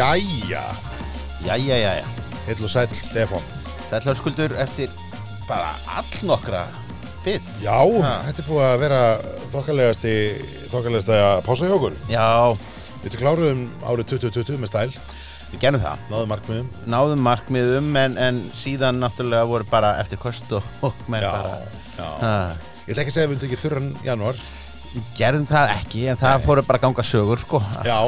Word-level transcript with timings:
Jæja, 0.00 0.62
Jæja, 1.44 1.76
jæja. 1.76 2.04
heil 2.46 2.62
og 2.64 2.70
sæll 2.72 2.88
Stefán. 2.96 3.42
Sællarskuldur 3.90 4.54
eftir 4.56 4.88
bara 5.48 5.74
all 5.96 6.22
nokkra 6.24 6.62
byggð. 7.24 7.48
Já, 7.60 7.76
þetta 8.24 8.40
er 8.40 8.46
búið 8.48 8.64
að 8.68 8.78
vera 8.80 9.00
þokkalegasti 9.52 10.14
þokkalegasta 10.72 11.18
pása 11.44 11.68
hjá 11.68 11.74
okkur. 11.76 11.98
Já, 12.08 12.56
Við 13.04 13.16
kláruðum 13.20 13.60
árið 13.88 14.08
2020 14.14 14.56
með 14.60 14.70
stæl. 14.72 14.94
Við 15.52 15.60
gerum 15.66 15.80
það. 15.84 15.98
náðum 16.14 16.32
markmiðum. 16.32 16.70
Náðum 16.94 17.22
markmiðum 17.26 17.92
en, 17.96 18.16
en 18.20 18.40
síðan 18.56 19.00
náttúrulega 19.04 19.44
voru 19.52 19.68
bara 19.68 19.94
eftir 20.00 20.20
kost 20.22 20.48
og, 20.52 20.64
og 20.80 20.96
menn 21.08 21.24
Já, 21.24 21.30
bara... 21.30 21.60
já. 21.98 22.08
Ha, 22.24 22.32
Ég 22.88 22.94
ætla 22.94 23.04
ekki 23.04 23.12
að 23.12 23.18
segja 23.18 23.28
að 23.28 23.30
við 23.30 23.36
undir 23.36 23.50
ekki 23.50 23.60
þurran 23.66 23.92
januar 24.08 24.40
gerðum 25.20 25.44
það 25.46 25.72
ekki 25.76 26.06
en 26.10 26.18
það 26.24 26.40
fóru 26.48 26.64
bara 26.66 26.80
að 26.80 26.86
ganga 26.88 27.04
sögur 27.06 27.38
sko. 27.44 27.60
Já, 27.84 27.98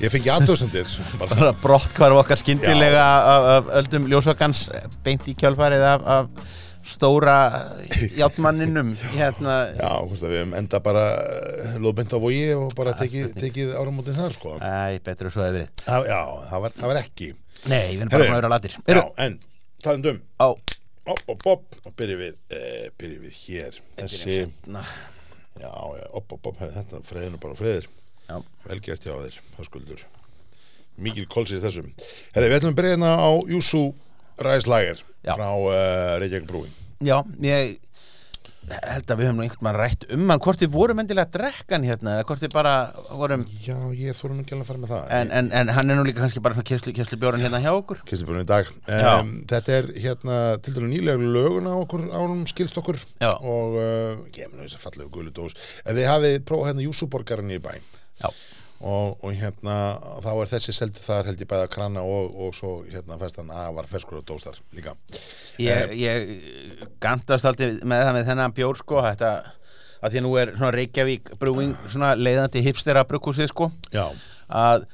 ég 0.00 0.12
fengi 0.12 0.30
aðdóðsendir 0.32 0.88
bara 1.20 1.52
brott 1.62 1.92
hvar 1.98 2.14
okkar 2.16 2.40
skyndilega 2.40 3.04
af, 3.04 3.46
af 3.56 3.70
öldum 3.82 4.08
ljósvakans 4.10 4.66
beint 5.04 5.28
í 5.30 5.36
kjölfarið 5.38 5.84
af, 5.92 6.06
af 6.16 6.58
stóra 6.82 7.36
játmanninum 8.20 8.90
hérna. 9.12 9.56
Já, 9.78 9.92
hvort 10.02 10.24
að 10.24 10.32
við 10.32 10.40
hefum 10.40 10.56
enda 10.58 10.80
bara 10.82 11.04
eh, 11.14 11.76
lóðbynd 11.82 12.16
á 12.16 12.18
vogi 12.18 12.42
og 12.56 12.74
bara 12.78 12.96
tekið, 12.98 13.36
tekið 13.38 13.70
áramótin 13.78 14.18
þar 14.18 14.34
sko. 14.34 14.56
Æ, 14.58 14.98
betur 15.06 15.30
að 15.30 15.36
svo 15.36 15.44
hefur 15.44 15.58
verið. 15.60 15.70
Já, 15.86 16.20
það, 16.50 16.58
var, 16.66 16.76
það 16.80 16.92
var 16.92 17.00
ekki. 17.04 17.30
Nei, 17.70 17.78
við 17.94 18.02
erum 18.02 18.12
bara 18.16 18.26
búin 18.26 18.34
að 18.34 18.40
vera 18.40 18.52
latir. 18.56 18.76
Já, 18.90 19.02
en 19.26 19.38
talandum. 19.86 20.20
Á. 20.42 20.48
Opp, 21.02 21.22
opp, 21.26 21.46
opp, 21.50 21.80
og 21.86 21.94
byrjum 21.98 22.20
við, 22.22 22.34
eh, 22.54 22.84
byrjum 22.98 23.24
við 23.28 23.38
hér. 23.46 23.78
Þessi, 24.02 24.36
Na, 24.70 24.82
já, 25.58 25.70
já, 25.70 26.04
opp, 26.18 26.34
opp, 26.34 26.50
opp 26.50 26.60
Þetta 26.62 27.00
freðinu 27.06 27.40
bara 27.42 27.58
freðir 27.58 27.88
Velgert 28.68 29.04
hjá 29.06 29.14
þér, 29.14 29.38
höskuldur. 29.58 30.06
Mikið 31.02 31.28
kólsir 31.32 31.58
í 31.58 31.64
þessum. 31.64 31.92
Herri, 32.34 32.48
við 32.50 32.58
ætlum 32.60 32.74
að 32.74 32.80
byrja 32.80 32.96
hérna 32.96 33.14
á 33.16 33.30
Júsú 33.48 33.86
Ræslager 34.42 35.00
Já. 35.22 35.34
frá 35.36 35.48
uh, 35.54 36.18
Reykjavík 36.20 36.48
brúin 36.48 36.72
já, 37.02 37.18
ég 37.42 37.78
held 38.62 39.10
að 39.10 39.18
við 39.18 39.26
höfum 39.26 39.38
nú 39.40 39.42
einhvern 39.42 39.64
mann 39.66 39.74
rætt 39.74 40.04
um 40.14 40.28
hann 40.30 40.42
hvort 40.42 40.60
við 40.62 40.70
vorum 40.70 41.00
endilega 41.02 41.26
að 41.26 41.32
drekka 41.34 41.74
hann 41.74 41.86
hérna 41.86 42.12
eða 42.14 42.26
hvort 42.28 42.44
við 42.44 42.52
bara 42.54 42.74
vorum 43.18 43.42
Já, 43.64 43.74
ég 43.98 44.14
þórum 44.14 44.42
ekki 44.42 44.54
alveg 44.54 44.62
að 44.64 44.68
fara 44.70 44.82
með 44.82 44.92
það. 44.92 45.04
En, 45.18 45.32
en, 45.38 45.48
en 45.58 45.72
hann 45.74 45.90
er 45.90 45.98
nú 45.98 46.04
líka 46.06 46.22
kannski 46.22 46.42
bara 46.44 46.54
svona 46.54 46.94
kesslu 46.94 47.18
bjóran 47.18 47.42
hérna 47.42 47.58
hjá 47.62 47.72
okkur. 47.74 47.98
Kistibjörn 48.06 48.44
í 48.44 48.46
dag. 48.46 48.70
Um, 48.86 49.32
Þetta 49.50 49.74
er 49.80 49.90
hérna 50.04 50.36
til 50.62 50.76
dælu 50.76 50.88
nýlega 50.92 51.18
lögun 51.34 51.66
á 51.66 51.74
okkur 51.74 52.06
ánum 52.14 52.46
skilst 52.50 52.78
okkur. 52.78 53.02
Já. 53.18 53.32
og 53.34 53.74
uh, 53.82 54.22
gefum 54.30 54.54
nú 54.54 54.62
þess 54.68 54.78
að 54.78 54.84
fallegu 54.86 55.10
og, 58.82 59.18
og 59.22 59.30
hérna 59.38 59.76
þá 60.24 60.30
er 60.32 60.50
þessi 60.50 60.74
seldu 60.74 61.02
þar 61.02 61.28
held 61.30 61.42
ég 61.44 61.50
bæða 61.50 61.68
krana 61.70 62.02
og, 62.02 62.32
og 62.34 62.56
svo 62.56 62.72
hérna 62.88 63.18
fæst 63.20 63.38
hann 63.38 63.52
að 63.54 63.76
var 63.78 63.90
ferskur 63.90 64.20
og 64.20 64.26
dóstar 64.26 64.58
líka. 64.74 64.96
Ég, 65.62 65.94
ég 66.00 66.86
gandast 67.02 67.46
aldrei 67.48 67.76
með 67.78 68.06
það 68.08 68.16
með 68.18 68.28
þennan 68.30 68.56
bjór 68.56 68.82
sko 68.82 69.04
þetta 69.06 69.32
að 70.02 70.16
því 70.16 70.24
nú 70.24 70.34
er 70.40 70.52
svona 70.56 70.74
Reykjavík 70.74 71.32
brúing 71.38 71.76
svona 71.86 72.12
leiðandi 72.18 72.64
hipstera 72.66 73.06
brugghúsið 73.06 73.52
sko. 73.52 73.70
Já, 73.94 74.08
að 74.50 74.88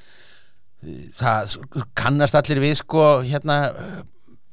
það 1.16 1.56
kannast 1.98 2.36
allir 2.38 2.60
við 2.62 2.76
sko 2.82 3.06
hérna 3.24 3.58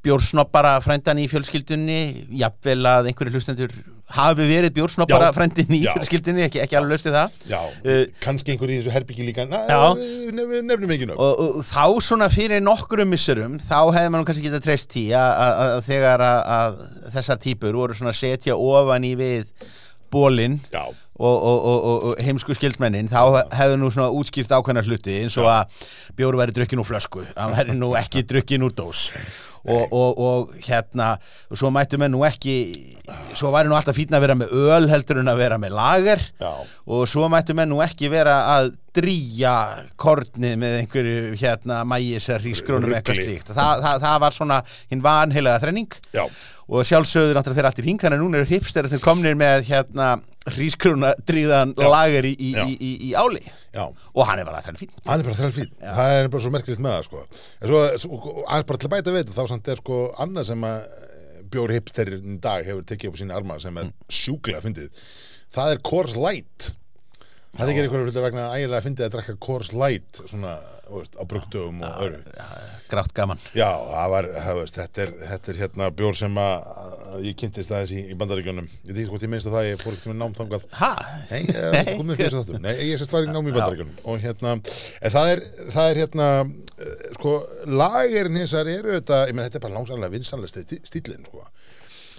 bjórsnoppara 0.05 0.77
frændan 0.85 1.19
í 1.21 1.25
fjölskyldunni 1.31 1.99
jafnvel 2.39 2.79
að 2.89 3.09
einhverju 3.11 3.33
hlustendur 3.35 3.73
hafi 4.15 4.45
verið 4.45 4.73
bjórsnoppara 4.75 5.31
Já. 5.31 5.33
frændin 5.33 5.71
í 5.73 5.79
Já. 5.81 5.91
fjölskyldunni, 5.95 6.43
ekki, 6.45 6.59
ekki 6.61 6.77
alveg 6.77 6.93
löstu 6.93 7.13
það. 7.13 7.37
Já, 7.49 7.61
Eh, 7.89 8.03
kannski 8.21 8.53
einhver 8.53 8.69
í 8.69 8.77
þessu 8.77 8.93
herbyggi 8.93 9.25
líka. 9.25 9.45
Na, 9.49 9.63
nef, 9.97 10.51
nefnum 10.69 10.93
ekki 10.93 11.07
nöfn. 11.09 11.17
Og, 11.25 11.41
og 11.57 11.63
þá 11.65 11.85
svona 12.05 12.27
fyrir 12.29 12.61
nokkrum 12.61 13.09
missurum 13.09 13.57
þá 13.65 13.79
hefði 13.95 14.11
maður 14.13 14.27
kannski 14.29 14.45
getað 14.45 14.67
treyst 14.67 14.91
tí 14.93 15.07
að, 15.17 15.81
þegar 15.89 16.25
að, 16.29 16.77
þessar 17.17 17.41
típur 17.47 17.79
voru 17.81 17.97
svona 17.97 18.13
setja 18.13 18.55
ofan 18.61 19.09
í 19.09 19.15
við 19.17 19.49
bólinn 20.13 20.59
og, 21.15 21.43
og, 21.43 21.85
og, 22.09 22.19
heimsku 22.19 22.55
skildmennin 22.57 23.07
þá 23.11 23.47
hefðu 23.55 23.79
nú 23.79 23.91
svona 23.93 24.11
útskipt 24.11 24.51
ákveðna 24.51 24.83
hluti 24.83 25.21
eins 25.21 25.37
og 25.39 25.47
að 25.47 25.83
bjóru 26.17 26.41
væri 26.41 26.55
drukkin 26.55 26.81
úr 26.83 26.89
flösku 26.89 27.23
hann 27.31 27.55
væri 27.55 27.75
nú 27.77 27.93
ekki 27.99 28.25
drukkin 28.27 28.65
úr 28.67 28.75
dós. 28.75 29.09
Og, 29.65 29.93
og, 29.97 30.19
og 30.21 30.49
hérna 30.61 31.15
og 31.49 31.57
svo 31.57 31.71
mættu 31.73 31.97
menn 31.97 32.11
nú 32.13 32.19
ekki 32.27 32.53
svo 33.33 33.49
væri 33.49 33.71
nú 33.71 33.73
alltaf 33.73 33.97
fínn 33.97 34.13
að 34.13 34.21
vera 34.27 34.35
með 34.37 34.51
öl 34.53 34.91
heldur 34.91 35.23
en 35.23 35.31
að 35.31 35.39
vera 35.41 35.57
með 35.57 35.73
lager. 35.73 36.21
Já, 36.37 36.51
og 36.85 37.07
svo 37.09 37.25
mættu 37.33 37.55
menn 37.57 37.71
nú 37.73 37.79
ekki 37.81 38.11
vera 38.13 38.35
að 38.51 38.75
drýja 38.95 39.55
kornið 39.97 40.53
með 40.61 40.77
einhverju 40.83 41.39
hérna 41.41 41.79
mægis 41.87 42.29
eða 42.29 42.43
hrísgrónum 42.43 42.91
eða 42.91 42.99
eitthvað 42.99 43.23
slíkt. 43.23 43.49
Þa, 43.55 43.65
það, 43.87 44.05
það 44.05 44.21
var 44.27 44.37
svona 44.37 44.61
hinn 44.93 45.03
vanheilega 45.07 45.63
þrenning. 45.65 45.97
Já. 46.13 46.23
Og 46.69 46.85
sjálfsögður 46.85 47.39
náttúrulega 47.39 47.57
fyrir 47.59 47.71
allt 47.71 47.81
í 47.81 47.87
hring 47.87 48.05
þannig 48.05 48.21
að 48.21 48.23
núna 48.23 48.41
eru 48.43 48.51
hipster 48.53 48.87
til 48.89 49.01
komnir 49.01 49.35
með 49.37 49.65
hérna 49.71 50.13
hrísgruna 50.53 51.11
dríðan 51.25 51.73
Já. 51.77 51.87
lager 51.89 52.27
í, 52.29 52.33
í, 52.37 52.51
Já. 52.53 52.65
í, 52.69 52.91
í, 53.09 53.11
áli. 53.17 53.41
Já, 53.73 53.85
og 53.89 54.21
hann 54.29 54.41
er 54.41 54.47
bara 54.47 54.61
þrenn 54.65 54.79
fín 54.79 54.91
hann 55.07 55.19
er 55.23 55.27
bara 55.27 55.39
þræl 55.39 55.55
fín 55.55 55.71
það 55.81 56.13
er 56.19 56.29
bara 56.33 56.45
svo 56.45 56.53
merkilegt 56.53 56.83
með 56.85 56.95
það 56.95 57.05
sko. 57.09 57.23
en 57.61 57.71
svo, 57.71 57.81
svo 58.03 58.19
aðeins 58.45 58.69
bara 58.69 58.81
til 58.81 58.89
að 58.89 58.93
bæta 58.95 59.15
þetta 59.17 59.35
þá 59.39 59.43
samt 59.51 59.71
er 59.73 59.81
sko 59.81 59.99
annað 60.25 60.49
sem 60.51 60.67
að 60.69 60.79
eh, 60.85 61.43
bjór 61.55 61.75
hipsterin 61.75 62.35
í 62.35 62.39
dag 62.45 62.65
hefur 62.67 62.85
tekið 62.91 63.11
upp 63.11 63.19
sína 63.21 63.37
arma 63.39 63.57
sem 63.61 63.77
er 63.81 63.91
sjúklega 64.11 64.61
fyndið. 64.63 65.03
Það 65.55 65.75
er 65.75 65.83
Coors 65.87 66.15
Light 66.19 66.71
það 67.55 67.65
er 67.65 67.71
ekki 67.71 67.83
einhverju 67.85 68.07
hluti 68.09 68.23
vegna 68.25 68.45
ægilega 68.55 68.83
fyndið 68.83 69.05
að 69.05 69.13
drekka 69.15 69.35
Coors 69.45 69.71
Light 69.75 70.19
svona, 70.21 70.55
veist, 70.89 71.15
á 71.15 71.23
brugdöfum 71.29 71.81
og 71.85 72.01
öru 72.05 72.19
grátt 72.91 73.13
gaman. 73.17 73.41
Já, 73.57 73.69
það 73.89 74.11
var, 74.13 74.27
veist, 74.59 74.79
þetta 74.79 75.03
er, 75.05 75.13
þetta 75.31 75.51
er 75.53 75.59
hérna 75.63 75.89
bjór 75.97 76.19
sem 76.19 76.39
að, 76.41 76.67
að 77.15 77.25
ég 77.29 77.39
kynntist 77.41 77.73
aðeins 77.73 77.95
í, 77.95 78.03
í 78.11 78.17
bandaríkjónum 78.19 78.67
ég 78.67 78.91
veit 78.91 78.99
ekki 78.99 79.13
hvort 79.13 79.25
ég 79.25 79.33
minnst 79.33 79.49
að 79.49 79.57
það, 79.57 79.69
ég 79.69 79.83
fór 79.83 79.97
ekki 79.97 80.11
með 80.11 80.19
nám 80.21 80.37
þangað. 80.37 80.67
Ha? 80.81 80.91
Nei, 81.31 81.41
Nei, 82.65 82.75
ég 82.91 83.01
sérst 83.01 83.15
var 83.15 83.25
í 83.25 83.31
námi 83.31 83.53
í 83.53 83.57
bandaríkjunum. 83.57 83.97
Og 84.11 84.21
hérna, 84.23 84.55
það 85.15 85.33
er, 85.33 85.43
það 85.73 85.91
er 85.91 86.01
hérna 86.03 86.29
eh, 86.43 87.05
sko, 87.17 87.37
lagerinn 87.71 88.41
hins 88.43 88.55
vegar 88.57 88.73
eru 88.75 88.97
þetta, 88.99 89.21
ég 89.29 89.37
menn 89.37 89.47
þetta 89.47 89.61
er 89.61 89.67
bara 89.69 89.79
langsamlega 89.79 90.17
vinsanlega 90.19 90.67
stílinn, 90.91 91.29
sko 91.31 91.47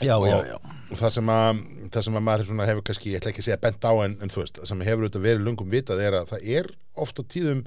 já, 0.02 0.16
og, 0.16 0.26
já, 0.28 0.38
já 0.52 0.56
og 0.86 0.98
það 1.00 1.14
sem 1.16 1.30
að 1.32 1.60
það 1.94 2.06
sem 2.06 2.18
að 2.18 2.24
maður 2.26 2.68
hefur 2.70 2.84
kannski, 2.86 3.12
ég 3.12 3.20
ætla 3.20 3.32
ekki 3.32 3.42
að 3.42 3.48
segja 3.48 3.62
bent 3.62 3.86
á 3.86 3.92
en, 4.04 4.16
en 4.22 4.32
þú 4.32 4.42
veist, 4.42 4.58
það 4.60 4.70
sem 4.70 4.84
hefur 4.86 5.06
auðvitað 5.06 5.26
verið 5.26 5.46
lungum 5.46 5.72
vitað 5.72 6.02
er 6.04 6.18
að 6.18 6.28
það 6.32 6.50
er 6.58 6.68
oft 7.02 7.20
á 7.20 7.22
tíðum 7.32 7.62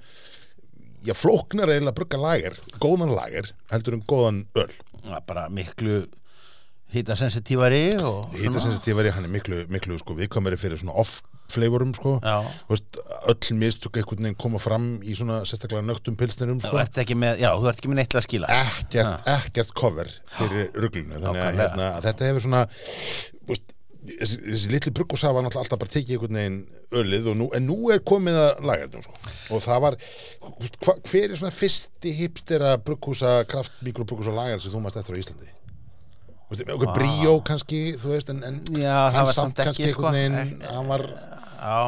já, 1.07 1.15
flóknar 1.15 1.71
að 1.73 1.91
brugga 1.97 2.21
lager 2.21 2.57
góðan 2.79 3.15
lager, 3.15 3.51
heldur 3.73 3.99
um 3.99 4.05
góðan 4.07 4.43
öl. 4.59 4.71
Er 5.09 5.23
bara 5.27 5.47
miklu 5.51 6.03
hýtasensitívari 6.93 7.83
og 8.01 8.33
Hitasensitífari, 8.35 9.13
hann 9.15 9.27
er 9.27 9.33
miklu, 9.33 9.63
miklu 9.71 9.99
sko, 10.01 10.17
viðkomari 10.17 10.59
fyrir 10.59 10.81
svona 10.81 10.97
off-flavorum 11.49 11.93
sko. 11.97 12.15
Veist, 12.69 12.99
öll 13.33 13.57
mistök 13.57 13.97
einhvern 13.99 14.23
veginn 14.29 14.37
koma 14.39 14.61
fram 14.61 14.87
í 15.01 15.15
svona 15.17 15.41
sérstaklega 15.49 15.81
nögtum 15.85 16.15
pilsnirum 16.19 16.61
sko. 16.61 16.75
með, 17.17 17.41
já, 17.41 17.49
þú 17.57 17.67
ert 17.71 17.81
ekki 17.81 17.89
með 17.91 17.99
neitt 18.03 18.13
til 18.13 18.21
að 18.21 18.27
skila. 18.29 18.53
Ekkert, 18.59 19.27
ekkert 19.35 19.73
cover 19.77 20.13
fyrir 20.37 20.71
ruglunu 20.77 21.19
þannig 21.19 21.43
að 21.49 21.59
hérna, 21.63 21.91
að 21.97 22.07
þetta 22.09 22.29
hefur 22.29 22.45
svona 22.45 22.63
veist, 23.49 23.75
þessi, 24.09 24.37
þessi 24.45 24.71
litli 24.73 24.93
bruggúsa 24.95 25.31
var 25.35 25.43
náttúrulega 25.45 25.65
alltaf 25.65 25.81
bara 25.81 25.93
tekið 25.93 26.15
einhvern 26.15 26.39
veginn 26.39 26.59
ölið 27.01 27.29
nú, 27.37 27.49
en 27.57 27.65
nú 27.67 27.77
er 27.93 27.99
komið 28.07 28.37
að 28.41 28.65
lagarnum 28.69 29.03
sko. 29.05 29.15
og 29.55 29.63
það 29.65 29.81
var 29.85 29.97
veist, 29.99 30.77
hva, 30.85 30.95
hver 31.11 31.29
er 31.33 31.39
svona 31.41 31.53
fyrsti 31.53 32.13
hipstera 32.21 32.75
bruggúsa, 32.77 33.39
kraft, 33.49 33.75
mikrobruggúsa 33.85 34.33
lagar 34.35 34.61
sem 34.63 34.71
þú 34.73 34.83
mást 34.85 34.97
eftir 35.01 35.17
á 35.17 35.21
Íslandi? 35.21 35.49
Bríó 36.95 37.35
kannski, 37.45 37.79
þú 38.01 38.13
veist 38.15 38.31
en, 38.33 38.39
en 38.47 38.55
Já, 38.73 38.95
hann 39.13 39.27
samt 39.35 39.59
kannski 39.59 39.91
sko, 39.91 40.07
einhvern 40.07 40.15
veginn 40.17 40.39
ekki- 40.41 40.71
hann 40.73 40.87
var 40.89 41.03
já, 41.59 41.79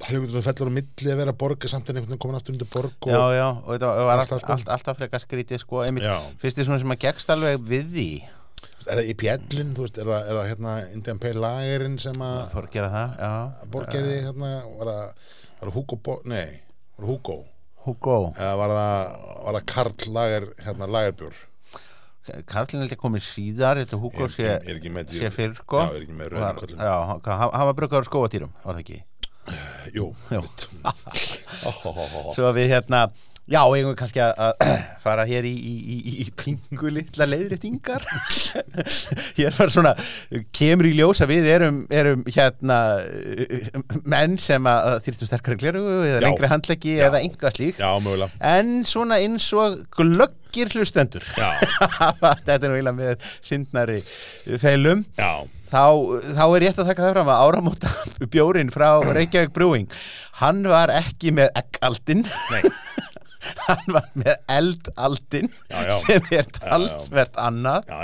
hann 0.00 0.14
hefur 0.16 0.30
svona 0.32 0.46
fellur 0.48 0.70
á 0.72 0.76
milli 0.78 1.12
að 1.12 1.20
vera 1.20 1.34
borga 1.44 1.68
samt 1.70 1.90
en 1.90 1.98
einhvern 2.00 2.12
veginn 2.14 2.22
komin 2.24 2.38
aftur 2.38 2.54
undir 2.56 2.68
borg 2.72 3.08
og 3.08 3.12
já, 3.12 3.22
já 3.36 3.46
og 3.50 3.70
þetta 3.74 3.90
var 3.90 4.12
allt, 4.14 4.20
Alltaf, 4.20 4.32
allt, 4.36 4.44
sko. 4.44 4.52
allt, 4.56 4.70
alltaf 4.76 5.00
frekar 5.00 5.24
skrítið 5.24 5.62
sko, 5.64 5.82
einmitt, 5.84 6.06
fyrst 6.42 6.58
því 6.60 6.66
svona 6.68 6.80
sem 6.82 6.94
að 6.96 7.02
gegst 7.04 7.32
alveg 7.34 7.66
við 7.70 7.90
því? 7.96 8.08
Er 8.80 8.96
það 8.96 9.10
í 9.12 9.14
pjellin, 9.20 9.74
þú 9.76 9.84
veist, 9.84 9.98
er 10.00 10.08
það, 10.08 10.22
er 10.30 10.38
það 10.38 10.48
hérna 10.50 10.74
Indian 10.96 11.20
Pale 11.20 11.42
Lagerinn 11.44 11.98
sem 12.00 12.22
að 12.24 12.38
fór 12.54 12.66
að 12.66 12.74
gera 12.78 12.90
það, 12.94 13.18
já. 13.20 13.66
borgæði 13.74 14.16
hérna, 14.24 14.50
var 14.80 14.90
það, 14.90 15.30
var 15.60 15.68
það 15.68 15.76
Hugo, 15.76 15.98
Bo 16.08 16.16
nei, 16.32 16.48
var 16.96 17.04
það 17.04 17.10
Hugo? 17.12 17.36
Hugo, 17.84 18.16
eða 18.36 18.56
var 18.60 18.74
það, 18.76 19.14
var 19.44 19.58
það 19.58 19.68
Karl 19.74 20.10
Lager, 20.16 20.48
hérna 20.64 20.88
Lagerbjór 20.96 21.38
Karlin 22.46 22.82
held 22.84 22.92
ég 22.92 23.00
komið 23.00 23.22
síðar 23.24 23.78
þetta 23.80 23.96
Ég- 24.28 24.34
sé, 24.34 24.44
er 24.60 24.76
ekki 24.76 24.90
sé 25.22 25.30
fyrr 25.34 25.54
sko 25.56 25.78
Já, 25.80 25.86
er 25.96 26.02
ekki 26.04 26.16
með 26.18 26.28
rauðum 26.34 26.58
köllum. 26.60 26.78
Já, 26.84 26.94
hann 27.56 27.66
var 27.70 27.76
bruggaður 27.78 28.08
skóatýrum, 28.10 28.52
var 28.64 28.76
það 28.76 28.82
ekki 28.84 28.98
jú. 29.96 30.06
Svo 32.36 32.46
við 32.54 32.68
hérna 32.74 33.00
Já, 33.50 33.64
eigum 33.66 33.90
við 33.90 33.96
kannski 33.98 34.20
að, 34.22 34.66
fara 35.04 35.24
hér 35.26 35.46
í, 35.48 35.50
í, 35.50 35.96
í, 35.98 36.12
í 36.22 36.26
pingu 36.38 36.92
litla 36.94 37.26
leiðréttingar. 37.26 38.04
Hér 39.38 39.56
var 39.56 39.72
svona 39.74 39.94
kemur 40.54 40.86
í 40.86 40.92
ljós 40.94 41.22
að 41.24 41.32
við 41.32 41.48
erum, 41.56 41.80
erum 41.90 42.22
hérna 42.30 42.78
uh, 43.02 43.82
menn 44.06 44.38
sem 44.38 44.70
að 44.70 45.00
þyrftum 45.08 45.32
sterkari 45.32 45.58
gleru 45.64 45.84
eða 45.98 46.22
lengri 46.28 46.52
handleggi 46.52 46.96
eða 47.02 47.24
einhvað 47.24 47.56
slíkt. 47.58 47.82
Já, 47.82 47.90
mögulega. 48.04 48.30
En 48.52 48.84
svona 48.86 49.18
eins 49.18 49.50
og 49.58 49.80
glöggir 49.98 50.70
hlustendur. 50.76 51.26
Já, 51.34 51.50
Þetta 52.46 52.60
er 52.60 52.68
nú 52.68 52.76
eiginlega 52.78 52.98
með 53.02 53.32
syndnari 53.42 54.04
feilum. 54.62 55.02
Já, 55.18 55.42
þá, 55.70 55.84
þá 56.36 56.44
er 56.44 56.62
rétt 56.64 56.80
að 56.82 56.90
taka 56.90 57.04
það 57.04 57.14
fram 57.16 57.32
að 57.32 57.42
áramóta 57.46 57.92
bjórin 58.30 58.72
frá 58.74 58.88
Reykjavík 59.14 59.52
Brewing 59.54 59.90
hann 60.40 60.62
var 60.68 60.92
ekki 60.94 61.34
með 61.36 61.52
eggaldin 61.60 62.24
nei 62.50 62.62
hann 63.66 63.86
var 63.94 64.06
með 64.18 64.34
eldaldin 64.52 65.48
Já, 65.70 65.80
já. 65.88 65.94
sem 66.02 66.30
er 66.36 66.48
talsvert 66.58 67.38
annað. 67.40 67.88
Já, 67.88 67.98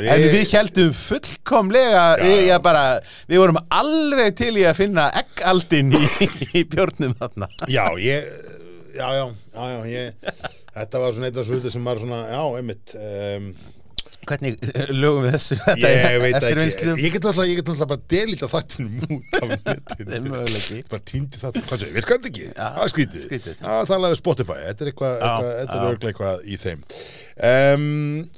já, 0.00 0.10
en 0.16 0.26
við 0.32 0.52
heldum 0.56 0.92
fullkomlega 0.96 2.04
Já, 2.46 2.56
bara, 2.64 2.84
við 3.28 3.42
vorum 3.42 3.60
alveg 3.74 4.36
til 4.38 4.52
í 4.60 4.66
að 4.68 4.78
finna 4.80 5.08
eggaldin 5.22 5.92
í, 5.96 6.04
í 6.60 6.64
bjórnum 6.72 7.16
þarna. 7.20 7.50
Já, 7.70 7.84
ég 8.00 8.28
Já, 8.96 9.10
já, 9.12 9.26
já, 9.52 9.64
já 9.74 9.80
ég, 9.92 10.36
Þetta 10.76 11.00
var 11.02 11.12
svona 11.12 11.28
eitt 11.28 11.40
af 11.40 11.48
svo 11.48 11.58
sem 11.72 11.84
var 11.84 11.98
svona 12.00 12.20
Já, 12.30 12.40
einmitt 12.56 12.94
um, 12.96 13.50
hvernig 14.30 14.56
lögum 15.02 15.26
við 15.26 15.34
þessu? 15.36 15.58
Ég 15.82 16.16
veit 16.22 16.38
ekki? 16.38 16.88
Ég 17.04 17.14
get 17.16 17.28
alltaf, 17.30 17.42
ég 17.48 17.60
get 17.60 17.70
alltaf 17.72 17.90
bara 17.92 18.04
delita 18.14 18.48
þattinum 18.52 19.18
út 19.18 19.36
af 19.40 19.52
Það 19.52 19.58
netinu. 19.68 20.80
Bara 20.92 21.04
týndi 21.12 21.42
þattinum, 21.42 21.68
hvað 21.70 21.84
séu, 21.84 21.92
virkar 21.96 22.18
þetta 22.20 22.32
ekki? 22.32 22.48
Það 22.56 22.80
er 22.86 22.94
skrítið. 22.94 23.28
Það 23.66 23.78
er 23.80 23.90
við 24.14 24.18
Spotify, 24.22 24.58
þetta 24.66 24.84
er 24.86 24.90
Já, 25.22 25.28
eitthvað, 25.28 25.52
er 26.10 26.10
í 26.46 26.58
þeim. 26.64 26.82
Um, 27.52 27.86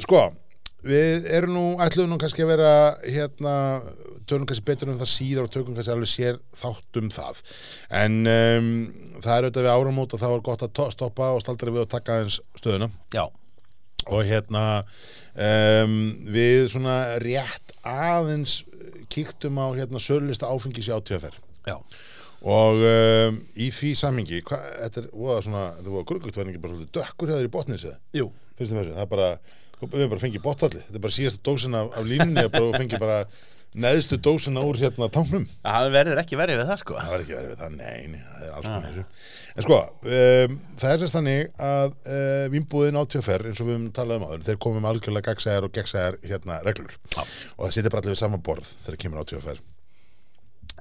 Sko, 0.03 0.23
við 0.89 1.27
erum 1.39 1.55
nú, 1.57 1.65
ætlum 1.85 2.13
nú 2.13 2.19
kannski 2.23 2.45
að 2.45 2.53
vera 2.55 2.73
hérna, 3.05 3.55
tölum 4.29 4.47
kannski 4.49 4.67
betur 4.69 4.93
um 4.93 4.99
það 5.01 5.11
síðar 5.11 5.47
og 5.49 5.53
tökum 5.55 5.77
kannski 5.77 5.95
alveg 5.95 6.11
sér 6.13 6.39
þátt 6.61 7.01
um 7.01 7.11
það. 7.15 7.43
En 8.03 8.19
um, 8.29 8.71
það 9.25 9.33
er 9.35 9.49
auðvitað 9.49 9.67
við 9.69 9.73
áramót 9.75 10.15
og 10.17 10.23
þá 10.23 10.29
er 10.35 10.45
gott 10.51 10.65
að 10.69 10.75
to- 10.79 10.91
stoppa 10.95 11.31
og 11.35 11.43
staldra 11.45 11.73
við 11.75 11.87
og 11.87 11.91
taka 11.97 12.19
aðeins 12.19 12.39
stöðuna. 12.61 12.91
Já, 13.17 13.25
og 14.09 14.23
hérna 14.29 14.65
um, 15.39 15.99
við 16.35 16.69
svona 16.73 16.99
rétt 17.23 17.75
aðeins 17.87 18.63
kíktum 19.13 19.61
á 19.63 19.67
hérna 19.77 20.03
sölulista 20.03 20.51
áfengis 20.51 20.91
í 20.91 20.95
átíðaferð 20.95 21.41
og 22.49 22.83
um, 22.87 23.39
í 23.59 23.71
því 23.75 23.93
samingi 23.99 24.43
hva, 24.47 24.59
þetta 24.85 25.03
er 25.03 25.09
voða 25.13 25.45
svona, 25.47 25.65
þetta 25.79 25.95
var 25.95 26.05
ekki 26.53 26.63
bara 26.63 26.75
svolítið 26.75 26.93
dökkur 26.99 27.33
hefur 27.33 27.49
í 27.49 27.55
botnins 27.55 27.87
eða 27.89 27.99
það 28.95 29.07
er 29.07 29.13
bara 29.15 29.31
við 29.79 29.95
höfum 29.95 30.13
bara 30.13 30.23
fengið 30.25 30.43
botfalli, 30.43 30.83
þetta 30.87 30.99
er 30.99 31.05
bara 31.05 31.15
síðasta 31.15 31.45
dósin 31.47 31.79
af, 31.79 31.91
af 31.95 32.07
og 32.45 32.55
bara 32.55 32.83
fengið 32.83 33.03
bara 33.03 33.19
neðstu 33.77 34.17
dósina 34.25 34.63
úr 34.65 34.79
hérna 34.81 35.11
tánum 35.13 35.45
það 35.61 35.91
verður 35.93 36.23
ekki 36.23 36.39
verið 36.41 36.61
við 36.63 36.71
það 36.71 36.83
sko. 36.83 36.97
Það 36.99 37.13
var 37.13 37.25
ekki 37.25 37.37
verið 37.37 37.53
við 37.53 37.63
það, 37.63 37.77
nei, 37.77 38.09
nei 38.15 38.21
það 38.25 38.45
er 38.47 38.53
alls 38.57 38.69
konar 38.69 38.89
þessu. 38.89 39.07
En 39.59 39.67
sko, 39.67 39.79
um, 40.09 40.59
það 40.79 40.93
er 40.93 41.01
sérst 41.03 41.19
þannig 41.19 41.65
að 41.69 41.97
uh, 42.15 42.45
vinnbúðin 42.55 43.01
á 43.01 43.03
tjófer 43.13 43.49
eins 43.51 43.63
og 43.63 43.69
við 43.69 43.77
höfum 43.77 43.89
talað 43.97 44.21
um 44.21 44.29
áður, 44.29 44.45
þeir 44.49 44.61
komum 44.65 44.85
með 44.85 44.95
algjörlega 44.95 45.33
gagsæðar 45.33 45.67
og 45.69 45.75
gegnsæðar 45.77 46.21
hérna 46.25 46.61
reglur. 46.65 46.95
Já. 47.13 47.21
og 47.23 47.67
það 47.67 47.75
sittir 47.77 47.95
bara 47.95 48.05
allir 48.05 48.17
við 48.17 48.23
sama 48.23 48.41
borð 48.49 48.73
þegar 48.87 49.03
kemur 49.05 49.27
á 49.27 49.31
tjófer 49.33 49.67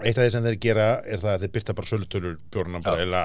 eitt 0.06 0.18
af 0.18 0.28
því 0.28 0.31
sem 0.33 0.45
þeir 0.45 0.60
gera 0.62 0.88
er 1.06 1.22
það 1.22 1.31
að 1.33 1.44
þeir 1.44 1.54
byrta 1.56 1.75
bara 1.78 1.90
sölutölur 1.90 2.38
bjórna 2.54 2.81
bara 2.86 3.06
eila 3.06 3.24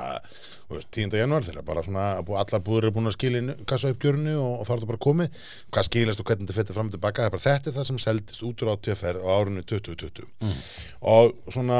10. 0.80 1.16
januar 1.20 1.44
þeirra 1.46 1.62
bara 1.66 1.82
svona 1.86 2.06
allar 2.22 2.62
búður 2.64 2.86
eru 2.88 2.94
búin 2.96 3.10
að 3.10 3.16
skilja 3.18 3.42
inn 3.44 3.52
kassa 3.68 3.90
upp 3.92 4.00
gjörnu 4.02 4.34
og, 4.40 4.54
og 4.60 4.66
þá 4.66 4.72
er 4.72 4.80
þetta 4.80 4.90
bara 4.92 5.02
komið. 5.08 5.42
Hvað 5.72 5.88
skilast 5.90 6.20
og 6.24 6.26
hvernig 6.30 6.48
þetta 6.48 6.56
fyrir 6.60 6.78
fram 6.78 6.88
og 6.90 6.96
tilbaka 6.96 7.26
er 7.28 7.34
bara 7.36 7.46
þetta 7.46 7.70
er 7.70 7.76
það 7.78 7.88
sem 7.90 8.00
seldist 8.06 8.42
út 8.48 8.64
úr 8.64 8.72
á 8.72 8.76
TFR 8.82 9.20
á 9.22 9.28
árinu 9.36 9.62
2020 9.68 10.26
og 11.12 11.32
svona 11.52 11.78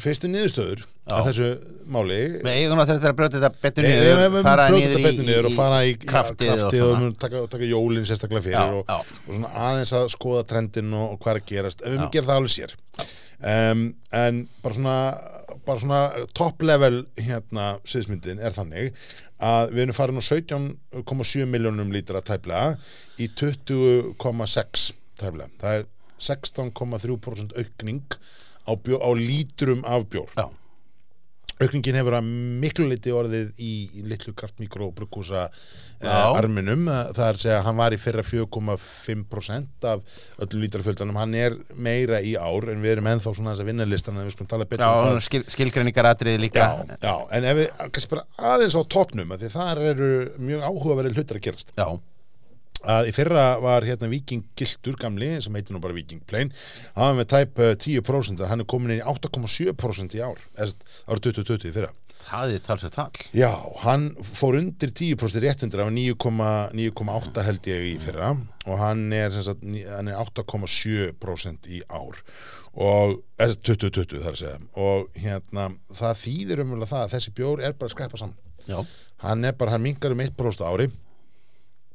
fyrstu 0.00 0.28
niðurstöður 0.32 0.86
að 1.12 1.26
þessu 1.28 1.46
máli 1.92 2.18
við 2.40 2.46
eigum 2.48 2.78
náttúrulega 2.80 3.10
að 3.10 3.16
brjóta 3.18 3.40
þetta 3.42 3.60
betur 3.60 3.84
niður 3.84 4.06
við- 4.22 4.30
við 4.38 4.46
fara 4.46 4.64
niður 4.72 4.92
þetta 4.94 5.02
betur 5.08 5.26
niður 5.28 5.48
og 5.50 5.56
fara 5.58 5.80
í 5.84 5.90
kraftið 6.00 6.52
kraftið 6.54 6.84
og, 6.86 6.94
og 7.10 7.18
taka, 7.20 7.42
taka 7.52 7.68
jólinn 7.68 8.06
sérstaklega 8.08 8.44
fyrir 8.46 8.56
Já, 8.56 8.62
og, 8.78 8.86
já. 8.88 9.18
og 9.26 9.34
svona 9.36 9.50
aðeins 9.66 9.92
að 9.98 10.06
skoða 10.14 10.46
trendin 10.48 10.94
og, 10.96 11.10
og 11.12 11.20
hvað 11.26 11.40
er 11.42 11.44
gerast. 11.52 11.84
En 11.84 11.98
við 11.98 12.08
gerum 12.16 12.30
það 12.30 12.40
alveg 12.40 12.54
sér. 12.56 12.74
Um, 13.42 13.82
en 14.14 14.40
bara 14.62 14.78
svona, 14.78 14.96
bara 15.66 15.82
svona 15.82 16.26
top 16.36 16.62
level 16.66 17.04
hérna 17.20 17.76
sviðsmyndin 17.86 18.42
er 18.42 18.54
þannig 18.56 18.96
að 19.42 19.72
við 19.74 19.84
erum 19.84 19.96
farin 19.96 20.22
á 20.22 20.24
17,7 20.24 21.48
miljónum 21.50 21.92
lítra 21.94 22.22
tæplega 22.24 22.76
í 23.18 23.28
20,6 23.38 24.88
tæplega. 25.18 25.50
Það 25.60 25.78
er 25.78 25.86
16,3% 26.22 27.56
aukning 27.58 28.18
á, 28.66 28.72
bjó, 28.78 28.98
á 29.02 29.10
lítrum 29.18 29.82
af 29.88 30.06
bjór. 30.10 30.30
Já, 30.38 30.46
aukningin 31.66 31.98
hefur 32.00 32.16
að 32.18 32.28
miklu 32.62 32.86
liti 32.90 33.14
orðið 33.14 33.62
í, 33.62 33.72
í 33.98 34.04
litlu 34.10 34.34
kraftmikrobrukkúsa 34.38 35.46
Já. 36.02 36.10
uh, 36.10 36.36
arminum 36.38 36.86
það 36.88 37.24
er 37.26 37.36
að 37.36 37.42
segja 37.44 37.58
að 37.60 37.66
hann 37.68 37.78
var 37.78 37.94
í 37.94 38.00
fyrra 38.02 38.24
4,5% 38.26 39.88
af 39.92 40.22
öllum 40.42 40.64
lítrafjöldanum 40.64 41.20
hann 41.20 41.36
er 41.38 41.58
meira 41.76 42.20
í 42.22 42.34
ár 42.38 42.68
en 42.72 42.82
við 42.84 42.96
erum 42.96 43.10
ennþá 43.12 43.34
svona 43.34 43.54
þess 43.54 43.64
að 43.64 43.70
vinna 43.72 43.88
listan 43.88 44.18
en 44.18 44.26
við 44.28 44.36
skulum 44.36 44.52
tala 44.52 44.68
betur 44.68 44.86
um 44.86 45.10
það. 45.12 45.20
skil, 45.28 45.42
skilgreiningar 45.56 46.10
atriði 46.12 46.42
líka. 46.46 46.68
Já, 46.68 46.96
já, 47.02 47.14
en 47.38 47.50
ef 47.52 47.60
við 47.60 47.68
kannski 47.82 48.14
bara 48.14 48.52
aðeins 48.54 48.78
á 48.78 48.82
topnum 48.96 49.34
af 49.36 49.42
því 49.42 49.52
þar 49.56 49.84
eru 49.92 50.10
mjög 50.42 50.66
áhugaverðin 50.68 51.18
hlutar 51.20 51.38
að 51.38 51.46
gerast. 51.48 51.74
Já, 51.78 51.88
að 52.88 53.10
í 53.10 53.14
fyrra 53.16 53.46
var 53.62 53.86
hérna 53.86 54.10
Viking 54.10 54.44
Gildur 54.58 54.96
gamli 55.00 55.34
sem 55.42 55.54
heitir 55.56 55.76
nú 55.76 55.82
bara 55.82 55.96
Viking 55.96 56.22
Plain 56.28 56.52
hann 56.96 57.12
var 57.12 57.18
með 57.20 57.28
tæp 57.32 57.62
eh, 57.62 57.74
10% 57.78 58.44
hann 58.50 58.64
er 58.64 58.68
komin 58.68 58.94
inn 58.94 59.02
í 59.02 59.06
8,7% 59.06 60.16
í 60.18 60.22
ár 60.24 60.40
árið 60.58 61.28
2020 61.28 61.68
í 61.70 61.74
fyrra. 61.74 61.92
Það 62.22 62.52
er 62.54 62.60
talsveit 62.62 62.96
fall. 62.96 63.24
Já, 63.34 63.50
hann 63.82 64.04
fór 64.22 64.56
undir 64.60 64.92
10% 64.94 65.42
rétt 65.42 65.64
undir 65.66 65.82
af 65.82 65.90
9,8 65.90 66.76
9,8 66.78 67.46
held 67.48 67.70
ég 67.72 67.86
í 67.90 67.94
fyrra 68.02 68.32
og 68.36 68.78
hann 68.78 69.08
er, 69.16 69.34
er 69.34 70.12
8,7% 70.22 71.70
í 71.72 71.82
ár 71.90 72.20
og 72.72 73.18
eða 73.42 73.58
2020 73.68 74.22
þar 74.22 74.32
að 74.32 74.40
segja. 74.40 74.58
Og 74.80 75.08
hérna 75.18 75.68
það 75.92 76.20
þýðir 76.22 76.62
umvel 76.64 76.86
það 76.86 77.02
að 77.04 77.14
þessi 77.16 77.34
bjór 77.36 77.64
er 77.66 77.74
bara 77.76 77.90
að 77.90 77.96
skrepa 77.96 78.20
saman. 78.22 78.38
Já, 78.62 78.78
hann 79.26 79.44
er 79.44 79.56
bara, 79.58 79.74
hann 79.74 79.82
minkar 79.82 80.14
um 80.14 80.22
1% 80.22 80.62
á 80.62 80.70
ári 80.70 80.86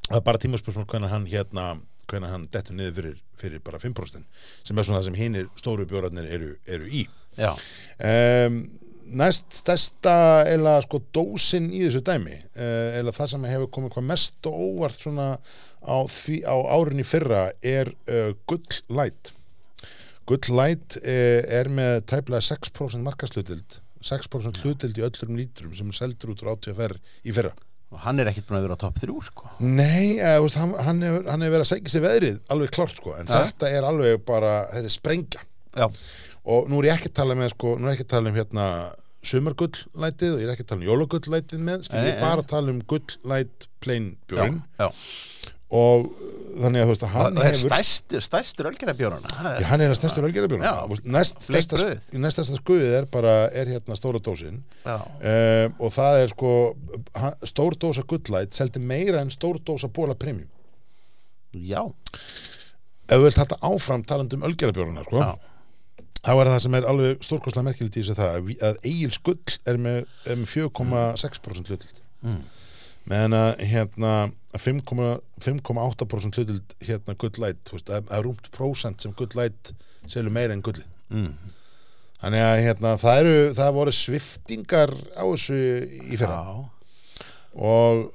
það 0.08 0.18
er 0.20 0.26
bara 0.26 0.42
tímaspörsmál 0.44 0.90
hvernig 0.90 1.14
hann 1.14 1.30
hérna 1.30 1.70
hvernig 2.08 2.32
hann 2.32 2.50
dettur 2.52 2.78
niður 2.78 2.98
fyrir, 2.98 3.22
fyrir 3.38 3.64
bara 3.64 3.80
5% 3.84 4.44
sem 4.68 4.78
er 4.78 4.88
svona 4.88 5.02
það 5.02 5.08
sem 5.10 5.18
hinir 5.20 5.48
stóru 5.60 5.88
bjórarnir 5.90 6.28
eru, 6.32 6.52
eru 6.68 6.88
í. 6.88 7.04
Um, 7.38 8.62
næst 9.08 9.56
stærsta 9.62 10.44
eða 10.50 10.78
sko 10.84 11.00
dósin 11.16 11.70
í 11.72 11.86
þessu 11.86 12.02
dæmi 12.06 12.36
eða 12.60 13.14
það 13.16 13.34
sem 13.34 13.48
hefur 13.48 13.72
komið 13.78 13.94
hvað 13.96 14.08
mest 14.10 14.50
og 14.50 14.62
óvart 14.66 15.00
svona 15.00 15.28
á, 15.38 15.98
því, 16.12 16.42
á 16.44 16.56
árinni 16.76 17.06
fyrra 17.08 17.48
er 17.64 17.94
uh, 18.12 18.34
Gull 18.50 18.82
Light 18.92 19.32
Gull 20.28 20.52
Light 20.52 21.00
uh, 21.00 21.42
er 21.60 21.72
með 21.72 22.02
tæplega 22.12 22.44
6% 22.50 23.04
markaslutild 23.06 23.80
6% 24.08 24.62
hlutild 24.64 25.00
í 25.00 25.06
öllum 25.08 25.40
lítrum 25.40 25.74
sem 25.76 25.96
seldur 25.96 26.36
út 26.36 26.44
úr 26.44 26.54
átíðaferð 26.56 27.00
í 27.24 27.36
fyrra 27.36 27.56
og 27.92 28.00
hann 28.04 28.20
er 28.20 28.28
ekkit 28.32 28.48
búin 28.50 28.60
að 28.60 28.66
vera 28.68 28.76
á 28.76 28.84
topp 28.84 28.98
þrjú 29.00 29.18
sko. 29.30 29.50
Nei, 29.64 30.18
uh, 30.20 30.38
veist, 30.44 30.58
hann, 30.60 30.74
hann, 30.84 31.02
hefur, 31.06 31.24
hefur 31.32 31.54
verið 31.54 31.64
að 31.66 31.70
segja 31.72 31.94
sér 31.94 32.04
veðrið 32.08 32.40
alveg 32.54 32.74
klart 32.76 32.98
sko, 33.00 33.14
en 33.16 33.28
Ja. 33.32 33.44
þetta 33.48 33.70
er 33.78 33.88
alveg 33.88 34.24
bara, 34.28 34.54
þetta 34.74 34.92
er 34.92 34.96
sprengja. 34.98 35.44
Já, 35.78 35.88
og 36.48 36.68
nú 36.72 36.80
er 36.82 36.90
ég 36.90 36.98
ekki 37.00 37.12
að 37.14 37.20
tala 37.22 37.38
með 37.40 37.54
sko, 37.56 37.76
nú 37.78 37.88
er 37.88 37.94
ég 37.94 38.00
ekki 38.02 38.08
að 38.10 38.14
tala 38.18 38.30
um 38.34 38.40
hérna 38.42 38.68
sumargullætið 39.28 40.34
og 40.36 40.42
ég 40.42 40.48
er 40.48 40.54
ekki 40.54 40.66
að 40.66 40.70
tala 40.72 40.82
um 40.84 40.88
jólagullætið 40.88 41.64
með, 41.70 41.86
skil 41.88 42.00
ég 42.04 42.14
er 42.16 42.22
bara 42.24 42.44
að 42.44 42.52
tala 42.54 42.74
um 42.74 42.82
gullæt 42.92 43.68
plain 43.84 44.10
já, 44.14 44.28
björn 44.32 44.60
já. 44.80 44.88
Og 45.68 46.06
uh, 46.08 46.34
þannig 46.62 46.82
að 46.82 46.88
þú 46.88 46.92
veist 46.94 47.04
að 47.06 47.12
hann 47.14 47.36
það 47.38 47.44
er 47.44 47.56
hefur 47.58 47.72
stærstur, 47.72 48.24
stærstur 48.26 48.70
ölgerabjórana 48.72 49.32
Já, 49.60 49.66
hann 49.70 49.84
er 49.84 49.92
að 49.92 49.98
stærstur 50.00 50.26
velgerðabjörn 50.26 50.64
Já, 50.64 50.76
næst 51.18 51.44
stærsta 51.44 52.60
skuðið 52.62 52.96
er 53.02 53.10
bara 53.12 53.34
er 53.52 53.70
hérna 53.76 53.98
stóra 54.00 54.22
dósin. 54.24 54.62
Uh, 54.88 55.68
og 55.78 55.92
það 55.94 56.22
er 56.24 56.32
sko 56.34 56.54
stór 57.52 57.78
dósa 57.82 58.06
gullæt 58.08 58.56
seldi 58.58 58.82
meira 58.82 59.22
en 59.22 59.30
stór 59.34 59.60
dósa 59.68 59.92
bóla 59.92 60.16
premium. 60.18 60.50
Já, 61.54 61.84
ef 63.08 63.14
við 63.20 63.28
vilt 63.28 63.40
hætta 63.44 63.60
áfram 63.66 64.04
talandi 64.08 64.40
um 64.40 64.48
ölgerðabjörnuna 64.50 65.06
sko 65.08 65.22
já, 65.22 65.30
þá 66.26 66.32
er 66.34 66.50
það 66.52 66.60
sem 66.66 66.76
er 66.80 66.88
alveg 66.92 67.24
stórkostlega 67.24 67.68
merkilegt 67.70 67.96
í 68.00 68.02
þessu 68.04 68.18
það 68.18 68.52
að, 68.68 68.80
Egil 68.88 69.14
Skull 69.16 69.58
er 69.72 69.80
með, 69.80 70.00
með 70.32 70.50
4,6% 70.56 71.72
hlutild 71.72 72.04
Mm. 72.26 72.40
Meðan 73.08 73.36
að 73.38 73.50
hérna 73.72 74.14
að 74.58 74.64
5,- 74.64 75.20
5,8% 75.44 76.40
hlutild 76.40 76.76
hérna 76.84 77.16
gullæt, 77.20 77.62
þú 77.68 77.78
veist, 77.78 77.92
það 77.92 78.12
er 78.18 78.26
rúmt 78.26 78.50
prósent 78.56 79.04
sem 79.04 79.14
gullæt 79.18 79.74
selur 80.08 80.34
meira 80.34 80.56
en 80.56 80.64
gulli 80.66 80.86
mm. 81.12 81.54
þannig 82.24 82.46
að 82.48 82.64
hérna 82.66 82.96
það 83.02 83.22
eru, 83.24 83.38
það 83.60 83.78
voru 83.78 83.96
sviftingar 83.96 84.94
á 85.16 85.24
þessu 85.24 85.60
í 86.08 86.20
fyrra. 86.20 86.40
Já. 86.42 86.56
og 87.58 88.06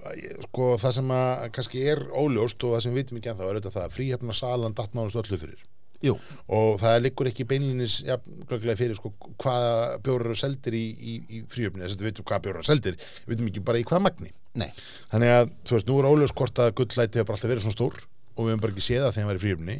sko 0.48 0.70
það 0.82 0.96
sem 0.98 1.12
að 1.18 1.44
kannski 1.58 1.84
er 1.94 2.06
óljóst 2.10 2.64
og 2.66 2.76
það 2.76 2.86
sem 2.86 2.96
við 2.96 3.04
vitum 3.04 3.20
ekki 3.20 3.32
en 3.32 3.40
þá 3.40 3.44
er 3.48 3.60
þetta 3.60 3.76
það 3.76 3.86
að 3.86 3.98
fríhefna 3.98 4.38
salan 4.38 4.76
datt 4.78 4.96
nánast 4.96 5.20
öllu 5.22 5.40
fyrir. 5.40 5.68
Jú, 6.02 6.16
og 6.50 6.80
það 6.82 6.96
liggur 7.04 7.28
ekki 7.30 7.44
beinlinis 7.46 8.00
ja, 8.02 8.16
fyrir 8.50 8.96
sko 8.98 9.12
hvaða 9.38 10.00
bjórar 10.02 10.32
eru 10.32 10.38
seldir 10.40 10.74
í, 10.74 10.86
í, 10.90 11.12
í 11.30 11.42
fríhefni 11.46 11.84
þess 11.84 11.94
að 11.94 12.02
við 12.02 12.08
vitum 12.10 12.26
hvaða 12.26 12.42
bjórar 12.46 12.58
eru 12.58 12.70
seldir. 12.72 12.96
Við 13.22 13.36
vitum 13.36 13.50
ekki 13.52 13.62
bara 13.68 13.78
í 13.78 13.84
hvaða 13.86 14.06
magni 14.08 14.32
nei, 14.58 14.70
þannig 15.12 15.34
að 15.36 15.52
þú 15.68 15.76
veist 15.76 15.88
nú 15.90 16.00
er 16.00 16.08
óljóst 16.10 16.36
hvort 16.38 16.62
að 16.62 16.74
gullæti 16.80 17.22
hefur 17.22 17.36
alltaf 17.36 17.52
verið 17.52 17.66
svona 17.66 17.78
stór 17.78 18.02
og 18.32 18.46
við 18.46 18.52
hefum 18.52 18.64
bara 18.64 18.74
ekki 18.74 18.84
séð 18.86 19.06
það 19.06 19.30
er 19.32 19.38
í 19.38 19.42
fríhefni 19.42 19.78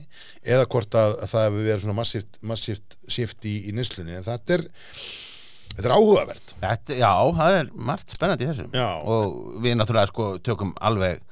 eða 0.55 0.69
hvort 0.73 0.97
að, 1.01 1.19
að 1.25 1.33
það 1.33 1.47
hefur 1.47 1.67
verið 1.69 1.85
svona 1.85 1.99
massíft, 1.99 2.41
massíft 2.45 2.97
shift 3.09 3.49
í, 3.49 3.55
í 3.69 3.75
nýslunni 3.77 4.17
en 4.19 4.27
þetta 4.27 4.59
er 4.59 4.67
þetta 5.73 5.89
er 5.89 5.95
áhugavert. 5.97 6.55
Þetta, 6.61 6.97
já, 7.01 7.13
það 7.39 7.59
er 7.59 7.71
margt 7.91 8.17
spennandi 8.17 8.45
í 8.45 8.51
þessum 8.51 8.77
Já. 8.77 8.89
og 9.09 9.61
við 9.65 9.79
náttúrulega 9.81 10.13
sko 10.13 10.29
tökum 10.45 10.75
alveg 10.85 11.23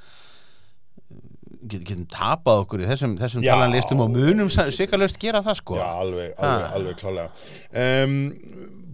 get, 1.60 1.82
getum 1.84 2.06
tapað 2.10 2.64
okkur 2.64 2.84
í 2.84 2.88
þessum, 2.88 3.16
þessum 3.20 3.44
talanlistum 3.44 4.04
og 4.04 4.12
munum 4.14 4.50
svikalöst 4.50 5.20
gera 5.20 5.42
það 5.44 5.60
sko. 5.60 5.80
Já, 5.80 5.88
alveg, 6.04 6.32
alveg, 6.38 6.68
alveg 6.78 7.00
klálega. 7.02 7.48
Um, 7.84 8.16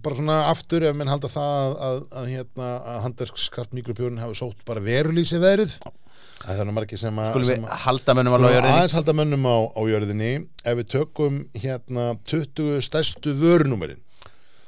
bara 0.03 0.17
svona 0.19 0.37
aftur 0.51 0.85
ef 0.87 0.95
menn 0.97 1.09
halda 1.11 1.29
það 1.31 1.53
að, 1.59 1.75
að, 1.87 2.01
að, 2.21 2.27
hérna, 2.33 2.67
að 2.93 2.99
handverkskraft 3.05 3.75
mikrobjörn 3.77 4.19
hafi 4.21 4.37
sótt 4.39 4.63
bara 4.67 4.83
verulýsi 4.85 5.39
veðrið 5.43 5.77
það 5.77 6.51
er 6.53 6.59
þannig 6.61 6.77
margir 6.77 7.01
sem 7.01 7.21
að 7.21 7.29
Skulum 7.33 7.49
við 7.49 7.67
halda 7.85 8.15
mönnum 8.17 8.35
á 8.37 8.39
jörðinni? 8.53 8.73
aðeins 8.77 8.95
halda 8.97 9.15
mönnum 9.17 9.47
á, 9.49 9.57
á 9.73 9.81
jörðinni. 9.89 10.31
Ef 10.63 10.77
við 10.79 10.89
tökum 10.93 11.39
hérna 11.57 12.07
20 12.29 12.83
stærstu 12.85 13.33
vörunúmerin 13.41 14.01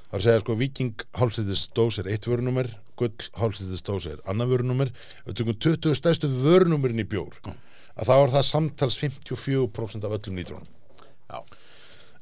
það 0.10 0.16
er 0.16 0.20
að 0.20 0.26
segja 0.26 0.44
sko 0.44 0.56
Viking 0.60 1.04
hálfstættis 1.20 1.66
dós 1.78 2.00
er 2.02 2.10
eitt 2.10 2.26
vörunúmer 2.26 2.72
Gull 3.00 3.14
hálfstættis 3.40 3.86
dós 3.86 4.08
er 4.10 4.18
annar 4.28 4.50
vörunúmer. 4.50 4.90
Ef 5.24 5.30
við 5.30 5.38
tökum 5.44 5.60
20 5.70 6.00
stærstu 6.02 6.32
vörunúmerin 6.42 7.04
í 7.04 7.08
bjór 7.08 7.38
að 8.00 8.10
þá 8.10 8.14
er 8.18 8.34
það 8.34 8.48
samtals 8.50 8.98
54% 9.00 10.08
af 10.10 10.18
öllum 10.18 10.38
nýtrónum 10.40 10.68
Já. 11.30 11.40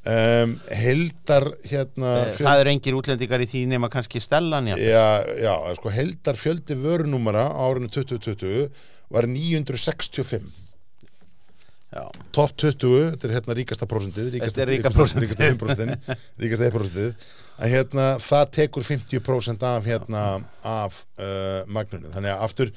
Um, 0.08 0.54
heldar 0.82 1.46
hérna 1.68 2.12
Eh, 2.28 2.36
Það 2.40 2.62
eru 2.64 2.74
engir 2.76 2.98
útlendingar 3.00 3.44
í 3.44 3.50
því 3.52 3.64
nema 3.74 3.90
kannski 3.94 4.22
Stellan 4.24 4.70
já. 4.72 4.78
já, 5.44 5.56
sko 5.80 5.92
heldar 5.94 6.40
fjöldi 6.40 6.78
vörunúmera 6.80 7.48
á 7.52 7.60
árinu 7.68 7.90
2020 7.92 8.70
var 9.12 9.28
965 9.30 10.48
Já. 11.88 12.04
Top 12.36 12.52
20, 12.60 13.14
þetta 13.14 13.28
er 13.30 13.32
hérna 13.38 13.54
ríkasta 13.56 13.88
er 14.66 14.68
ríka 14.68 14.90
ríkasta, 14.92 14.98
prósentið. 15.00 15.30
ríkasta 15.32 15.94
5%, 15.96 16.18
ríkasta 16.44 16.68
1% 16.68 17.30
að 17.64 17.72
hérna 17.74 18.08
það 18.22 18.44
tekur 18.58 18.84
50% 18.86 19.64
af 19.70 19.88
hérna 19.88 20.24
af 20.68 20.98
uh, 21.16 21.64
magnunum, 21.72 22.12
þannig 22.14 22.34
að 22.36 22.44
aftur 22.50 22.74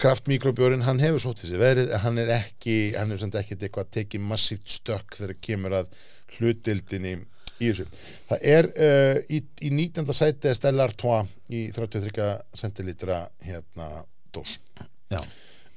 kraftmikrobjörn, 0.00 0.84
hann 0.86 1.02
hefur 1.02 1.22
sótið 1.22 1.52
sér 1.52 1.62
verið, 1.62 1.90
en 1.94 2.04
hann 2.04 2.22
er 2.22 2.32
ekki 2.38 2.78
hann 2.96 3.12
hefur 3.12 3.26
samt 3.26 3.36
ekkert 3.40 3.66
eitthvað 3.66 3.92
tekið 3.98 4.24
massíft 4.30 4.72
stökk 4.72 5.18
þegar 5.18 5.36
kemur 5.44 5.76
að 5.82 5.92
hlutildinni 6.38 7.18
í 7.60 7.68
þessu. 7.68 7.86
Það 8.30 8.48
er 8.54 8.70
uh, 8.72 9.20
í, 9.28 9.42
í 9.66 9.70
19. 9.76 10.08
sæti 10.16 10.50
er 10.50 10.58
Stella 10.58 10.88
Artois 10.88 11.28
í 11.52 11.66
33 11.76 12.32
centilitra 12.56 13.22
hérna 13.44 13.92
dós. 14.34 14.56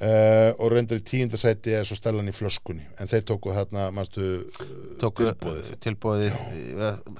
Uh, 0.03 0.49
og 0.59 0.73
reyndar 0.73 0.99
í 0.99 1.03
tíunda 1.05 1.37
sæti 1.39 1.71
er 1.77 1.85
svo 1.87 1.95
Stellan 1.95 2.27
í 2.27 2.33
flöskunni 2.35 2.83
en 2.99 3.07
þeir 3.07 3.21
tóku 3.29 3.53
þarna 3.55 3.85
manstu, 3.95 4.25
Tóku 4.99 5.29
tilboðið. 5.29 5.69
tilbúið 5.85 6.41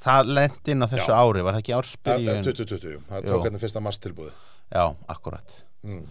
Það 0.03 0.31
lendi 0.33 0.73
inn 0.73 0.83
á 0.83 0.91
þessu 0.91 1.13
Já. 1.13 1.21
ári 1.21 1.45
Var 1.45 1.55
það 1.55 1.61
ekki 1.61 1.75
ársbyrjun 1.77 2.43
2020, 2.49 2.97
það 3.07 3.29
tók 3.29 3.45
hérna 3.45 3.61
fyrsta 3.61 3.83
mars 3.85 4.01
tilbúið 4.03 4.33
Já, 4.73 4.83
akkurat 5.15 5.55
en 5.85 6.01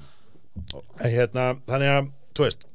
hérna, 1.03 1.53
þannig 1.69 1.95
að 1.97 2.13
þú 2.37 2.47
veist, 2.47 2.69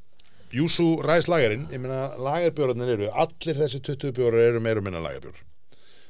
Júsú 0.48 0.86
ræslagarinn 1.04 1.66
ég 1.68 1.82
meina 1.82 2.14
lagarbjórarnir 2.16 2.94
eru 2.94 3.08
allir 3.12 3.58
þessi 3.58 3.82
20 3.84 4.14
bjórar 4.16 4.46
eru 4.46 4.62
meira 4.64 4.80
minna 4.80 5.02
lagarbjór 5.04 5.36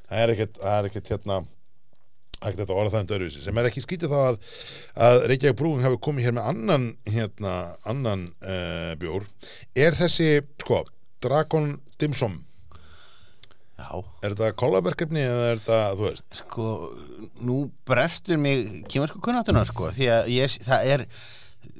það 0.08 0.20
er 0.22 0.32
ekkert, 0.34 0.60
það 0.62 0.76
er 0.76 0.90
ekkert 0.90 1.10
hérna 1.12 1.38
ekkert 2.38 2.60
þetta 2.62 2.76
orða 2.76 2.92
það 2.92 3.00
en 3.00 3.08
dörfisi 3.12 3.42
sem 3.42 3.58
er 3.58 3.68
ekki 3.68 3.82
skítið 3.82 4.12
þá 4.14 4.18
að, 4.20 4.36
að 5.08 5.22
Reykjavík 5.32 5.58
Brúin 5.58 5.82
hafi 5.82 5.98
komið 6.06 6.28
hér 6.28 6.36
með 6.38 6.50
annan 6.52 6.84
hérna, 7.08 7.54
annan 7.88 8.28
uh, 8.46 8.92
bjór. 9.00 9.26
Er 9.74 9.98
þessi, 9.98 10.28
sko 10.62 10.84
Dragon 11.24 11.72
Dimsum? 11.98 12.38
Já, 13.78 13.90
Er 14.26 14.34
þetta 14.34 14.54
kollaberkefni 14.58 15.22
eða 15.22 15.50
er 15.52 15.60
þetta, 15.60 15.80
þú 15.98 16.06
veist? 16.08 16.38
Sko 16.40 16.70
Nú 17.46 17.58
brestur 17.86 18.40
mig 18.42 18.64
kýmarsku 18.90 19.20
kunnáttuna 19.22 19.62
sko 19.66 19.92
Því 19.94 20.08
að 20.10 20.30
ég, 20.34 20.56
það 20.66 20.88
er 20.94 21.04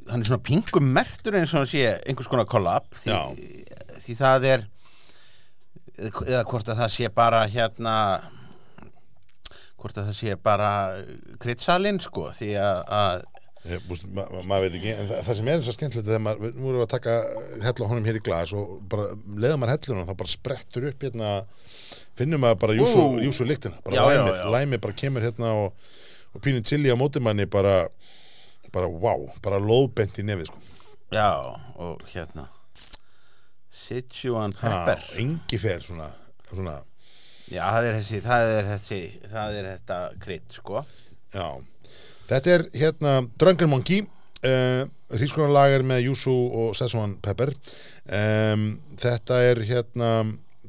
Hann 0.08 0.22
er 0.24 0.28
svona 0.30 0.42
pingum 0.48 0.86
mertur 0.96 1.36
eins 1.38 1.52
og 1.54 1.62
hann 1.62 1.70
sé 1.70 1.84
einhvers 2.08 2.28
konar 2.32 2.48
kollab 2.48 2.86
því, 2.96 3.16
því 4.04 4.18
það 4.18 4.46
er 4.54 4.66
eða 5.98 6.44
hvort 6.46 6.68
að 6.70 6.78
það 6.84 6.92
sé 6.94 7.08
bara 7.14 7.40
hérna 7.50 7.94
hvort 9.78 9.98
að 9.98 10.08
það 10.10 10.16
sé 10.18 10.36
bara 10.42 10.70
kryddsalinn 11.42 12.00
sko 12.02 12.28
því 12.34 12.48
að, 12.58 13.26
búst, 13.86 14.06
ma 14.10 14.24
ma 14.32 14.40
maður 14.48 14.64
veit 14.68 14.78
ekki, 14.80 14.94
en 14.94 15.06
það, 15.10 15.20
það 15.28 15.38
sem 15.38 15.50
er 15.52 15.58
eins 15.60 15.68
og 15.70 15.76
skemmtilegt 15.76 16.08
þegar 16.08 16.24
maður, 16.24 16.56
nú 16.56 16.70
erum 16.70 16.80
við 16.80 16.86
að 16.86 16.92
taka 16.94 17.16
hella 17.66 17.90
honum 17.92 18.08
hér 18.08 18.18
í 18.18 18.24
glas 18.26 18.54
og 18.58 18.72
bara 18.90 19.08
leiða 19.38 19.58
maður 19.60 19.74
hellunum 19.76 20.08
þá 20.08 20.14
bara 20.22 20.32
sprettur 20.34 20.88
upp 20.90 21.06
hérna 21.06 21.30
finnum 22.18 22.42
maður 22.42 22.60
bara 22.64 22.78
júsu, 22.78 23.04
júsu 23.22 23.46
lyktina 23.46 23.78
bara 23.86 23.98
Já, 23.98 24.02
já, 24.02 24.18
læmið, 24.22 24.40
já. 24.42 24.48
læmið 24.56 24.82
bara 24.86 24.98
kemur 25.04 25.26
hérna 25.28 25.52
og, 25.62 25.94
og 26.34 26.42
pínu 26.46 26.64
chili 26.66 26.90
á 26.90 26.96
mótimanni 26.98 27.46
bara, 27.50 27.76
bara 28.78 28.90
wow, 28.90 29.26
bara 29.44 29.58
lóðbent 29.62 30.20
í 30.23 30.26
nefið 30.26 30.52
sko. 30.52 30.62
já 31.14 31.30
og 31.78 32.04
hérna 32.12 32.49
Sichuan 33.78 34.52
pepper. 34.58 35.02
engi 35.23 35.58
fer 35.62 35.85
svona, 35.85 36.08
svona. 36.49 36.80
Já 37.49 37.62
það 37.73 37.87
er 37.88 37.94
þessi 38.00 38.20
það 38.25 38.52
er 38.52 38.66
þessi 38.73 39.00
það 39.30 39.58
er 39.58 39.68
þetta 39.68 39.99
krydd 40.25 40.56
sko. 40.58 40.82
Já, 41.32 41.47
þetta 42.28 42.54
er 42.56 42.64
hérna 42.75 43.14
Drunken 43.40 43.70
Monkey 43.73 44.02
uh, 44.02 44.82
hrískonarlager 45.14 45.87
með 45.87 46.08
Yuzu 46.08 46.35
og 46.35 46.76
Szechuan 46.76 47.16
Pepper. 47.25 47.54
Um, 48.04 48.68
þetta 49.00 49.40
er 49.47 49.62
hérna 49.70 50.12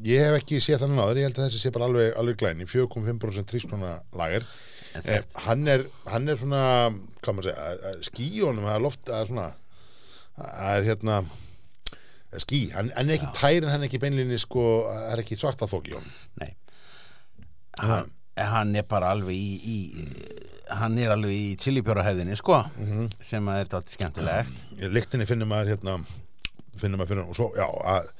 ég 0.06 0.24
hef 0.24 0.40
ekki 0.40 0.62
séð 0.64 0.86
þannig 0.86 1.04
áður, 1.04 1.20
ég 1.20 1.28
held 1.28 1.42
að 1.42 1.50
þessi 1.50 1.62
sé 1.66 1.74
bara 1.76 1.90
alveg, 1.90 2.14
alveg 2.22 2.40
glæni, 2.40 2.70
4,5% 2.70 3.56
hrískonarlager 3.56 4.46
En 4.48 4.69
eh, 5.04 5.22
hann, 5.46 5.68
er, 5.68 5.84
hann 6.10 6.28
er 6.30 6.40
svona 6.40 6.62
hvað 7.22 7.36
maður 7.38 7.50
segja, 7.50 7.66
að- 7.70 7.84
að 7.92 8.06
skíjónum 8.10 8.66
það 8.68 8.76
er 8.78 8.86
loft, 8.86 9.12
að 9.16 9.28
svona 9.32 9.48
er 10.76 10.88
hérna 10.88 11.18
eh, 11.24 12.40
skí, 12.46 12.62
hann, 12.76 12.92
hann 12.96 13.10
er 13.10 13.18
ekki 13.20 13.32
tær 13.40 13.58
en 13.66 13.70
hann 13.74 13.84
er 13.84 13.90
ekki 13.90 14.02
beinlinni 14.06 14.40
sko, 14.42 14.64
það 14.88 15.12
er 15.16 15.24
ekki 15.26 15.38
svarta 15.40 15.68
þók 15.70 15.90
í 15.92 15.98
honum. 15.98 16.16
Nei. 16.42 16.54
Hann, 17.80 18.10
hann 18.40 18.76
er 18.80 18.88
bara 18.90 19.14
alveg 19.16 19.36
í, 19.36 19.52
í 19.64 19.78
hann 20.80 20.98
er 21.02 21.14
alveg 21.16 21.34
í 21.34 21.46
chilipjórahefðinni 21.60 22.36
sko 22.38 22.60
sem 23.26 23.48
að 23.50 23.62
er 23.64 23.70
þetta 23.70 23.96
skemmtilegt. 23.96 24.66
Í 24.80 24.90
lyktinni 24.94 25.26
finnur 25.30 25.50
maður 25.50 25.72
hérna 25.76 25.96
finnur 26.80 27.00
maður 27.02 27.10
fyrir 27.14 27.24
og 27.32 27.36
svo, 27.40 27.48
já, 27.58 27.66
að 27.66 28.12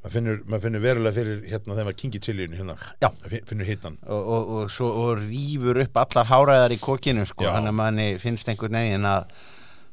maður 0.00 0.14
finnur, 0.16 0.38
maður 0.48 0.62
finnur 0.64 0.82
verulega 0.84 1.16
fyrir 1.18 1.40
hérna 1.50 1.74
þegar 1.76 1.88
maður 1.90 1.98
kingi 2.02 2.20
chiliðinu 2.24 2.56
hérna, 2.60 2.76
Já. 3.04 3.08
Fin- 3.28 3.46
finnur 3.50 3.68
hittan 3.68 3.98
og, 4.06 4.28
og, 4.34 4.50
og 4.80 4.90
og 4.90 5.24
rýfur 5.26 5.80
upp 5.84 6.00
allar 6.04 6.28
háræðar 6.30 6.72
í 6.76 6.80
kokinu 6.80 7.26
sko, 7.28 7.44
hann 7.52 7.68
að 7.68 7.76
manni 7.82 8.06
finnst 8.22 8.48
einhvern 8.48 8.78
veginn 8.80 9.04
að, 9.10 9.26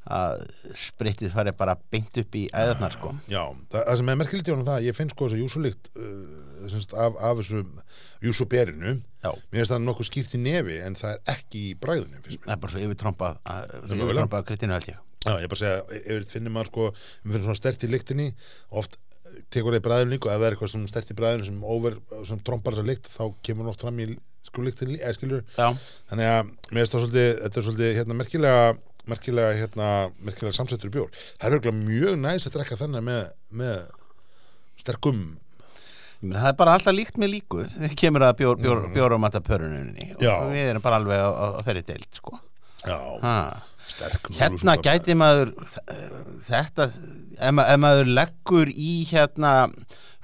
að 0.07 0.45
spritið 0.79 1.33
fari 1.35 1.51
bara 1.59 1.75
beint 1.91 2.15
upp 2.21 2.35
í 2.39 2.45
æðarnar 2.55 2.93
sko. 2.95 3.11
Já, 3.27 3.41
það, 3.73 3.81
það 3.89 3.97
sem 3.99 4.11
er 4.13 4.19
merkilegt 4.21 4.47
í 4.47 4.53
honum 4.55 4.69
það, 4.69 4.85
ég 4.87 4.95
finn 4.95 5.11
sko 5.11 5.27
þess 5.27 5.35
að 5.35 5.43
júsulikt 5.43 5.89
uh, 5.99 6.77
af, 7.03 7.17
af 7.27 7.41
þessu 7.41 7.65
júsuberinu 8.23 8.93
mér 9.27 9.59
finnst 9.59 9.73
það 9.73 9.83
nokkuð 9.83 10.07
skýrt 10.07 10.37
í 10.37 10.39
nefi 10.41 10.77
en 10.87 10.95
það 10.97 11.17
er 11.17 11.33
ekki 11.35 11.65
í 11.67 11.73
bræðinu 11.83 12.21
það 12.23 12.53
er 12.55 12.61
bara 12.63 12.71
svo 12.73 12.85
yfirtrompað 12.85 13.41
að- 13.43 13.67
mögulega. 13.75 14.07
yfirtrompað 14.07 14.47
kryddinu 14.47 14.77
held 14.77 14.87
ég. 14.93 15.03
Já, 15.27 15.33
ég 15.43 15.49
bara 15.51 15.59
segja, 15.59 15.81
við 16.07 16.29
finnum 16.31 16.53
maður 16.55 16.69
sko 16.71 16.85
við 16.93 17.33
finnum 17.33 17.45
svona 17.49 17.59
stert 17.59 17.83
í 17.83 17.89
lyktinni 17.91 18.27
oft 18.79 18.95
tekur 19.53 19.75
það 19.75 19.79
í 19.81 19.85
bræðinu 19.87 20.13
líka 20.15 20.29
og 20.29 20.33
ef 20.33 20.39
það 20.41 20.47
er 20.47 20.55
eitthvað 20.57 20.71
sem 20.73 20.87
stert 20.91 21.11
í 21.13 21.17
bræðinu 21.19 21.47
sem, 21.49 21.61
over, 21.77 21.97
sem 22.29 22.39
trompar 22.47 22.75
þessa 22.77 22.87
lykt 22.89 23.09
þá 23.13 23.23
kemur 23.47 23.65
hún 23.67 23.71
oft 23.73 23.85
fram 23.85 24.01
í 24.03 24.07
eða 24.07 25.13
skilur 25.17 25.41
Já, 25.57 25.67
þannig 26.09 26.29
að 26.33 26.51
mér 26.71 26.85
finnst 26.87 26.95
það 26.97 27.17
þetta 27.43 27.59
er 27.61 27.65
svolítið 27.67 27.97
hérna 27.99 28.17
merkilega 28.17 28.61
merkilega 29.07 29.57
hérna 29.59 29.87
merkilega 30.25 30.55
samsettur 30.57 30.91
bjór 30.93 31.11
það 31.15 31.47
er 31.49 31.57
auðvitað 31.57 31.81
mjög 31.83 32.15
næst 32.23 32.49
að 32.49 32.55
drekka 32.57 32.77
þennan 32.79 33.05
með, 33.07 33.27
með 33.61 33.77
sterkum 34.81 35.19
meina, 36.21 36.41
það 36.41 36.49
er 36.51 36.57
bara 36.59 36.75
alltaf 36.77 36.95
líkt 36.97 37.19
með 37.21 37.33
líku 37.35 37.63
þegar 37.75 37.95
kemur 38.01 38.25
að 38.27 38.35
bjór, 38.41 38.59
bjór, 38.63 38.83
bjóramata 38.95 39.41
pöruninni 39.45 40.11
og 40.15 40.21
Mm. 40.21 40.25
Já. 40.25 40.35
við 40.51 40.69
erum 40.71 40.81
bara 40.87 40.99
alveg 41.01 41.19
á, 41.21 41.29
á, 41.29 41.45
á 41.55 41.61
þeirri 41.67 41.83
deild 41.91 42.07
sko 42.17 42.39
já, 42.87 42.97
ha. 43.21 43.35
Sterk 43.91 44.31
Hérna 44.37 44.77
gæti 44.83 45.15
maður 45.17 45.53
þetta, 46.47 46.89
ef, 47.37 47.53
ma 47.55 47.67
ef 47.71 47.81
maður 47.81 48.11
leggur 48.17 48.71
í 48.71 49.03
hérna 49.09 49.53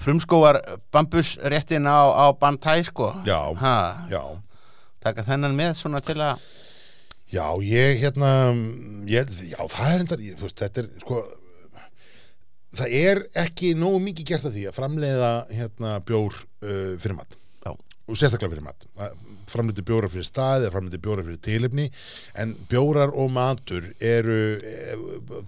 frumskóar 0.03 0.59
bambusréttin 0.93 1.87
á, 1.87 2.01
á 2.11 2.25
bandhæ 2.35 2.81
sko. 2.89 3.13
Já, 3.27 3.39
ha, 3.61 3.77
já. 4.11 4.23
Taka 5.03 5.23
þennan 5.27 5.55
með 5.55 5.77
svona 5.79 6.03
til 6.03 6.19
að 6.23 6.43
Já, 7.33 7.47
ég 7.65 7.97
hérna 8.03 8.29
ég, 9.09 9.29
já, 9.49 9.57
það 9.57 9.87
er 9.89 10.03
endar, 10.03 10.19
veist, 10.43 10.59
þetta 10.59 10.83
er 10.83 10.89
sko 11.01 11.21
það 12.77 12.97
er 12.99 13.21
ekki 13.43 13.71
nógu 13.77 14.01
mikið 14.03 14.27
gert 14.29 14.49
af 14.49 14.53
því 14.53 14.67
að 14.69 14.77
framleiða 14.77 15.31
hérna 15.53 15.95
bjór 16.05 16.37
uh, 16.37 16.93
fyrir 17.01 17.17
mat. 17.17 17.39
Já. 17.63 17.71
og 17.73 18.19
sérstaklega 18.19 18.51
fyrir 18.51 18.65
mat 18.65 18.85
framleiti 19.53 19.85
bjórar 19.85 20.11
fyrir 20.11 20.27
staði, 20.27 20.69
framleiti 20.73 21.01
bjórar 21.03 21.27
fyrir 21.27 21.41
tilefni 21.43 21.89
en 22.41 22.53
bjórar 22.69 23.13
og 23.13 23.31
matur 23.33 23.89
eru 24.03 24.37
e, 24.59 24.77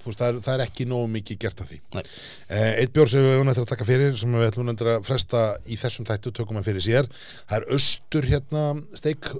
veist, 0.05 0.19
það, 0.19 0.27
er, 0.27 0.41
það 0.47 0.51
er 0.55 0.65
ekki 0.67 0.89
nógu 0.89 1.11
mikið 1.15 1.41
gert 1.45 1.63
af 1.63 1.71
því. 1.71 1.79
Nei. 1.97 2.03
e, 2.49 2.59
eitt 2.81 2.95
bjór 2.95 3.11
sem 3.11 3.25
við 3.25 3.37
höfum 3.37 3.53
eftir 3.53 3.65
að 3.65 3.71
taka 3.73 3.89
fyrir 3.91 4.19
sem 4.19 4.35
við 4.35 4.49
ætlum 4.49 4.73
að 4.75 4.93
fresta 5.07 5.45
í 5.65 5.79
þessum 5.81 6.09
þættu 6.09 6.35
tökum 6.41 6.61
að 6.61 6.69
fyrir 6.71 6.85
sér, 6.85 7.09
það 7.45 7.57
er 7.61 7.73
austur 7.77 8.29
hérna 8.29 8.67
steik, 8.97 9.31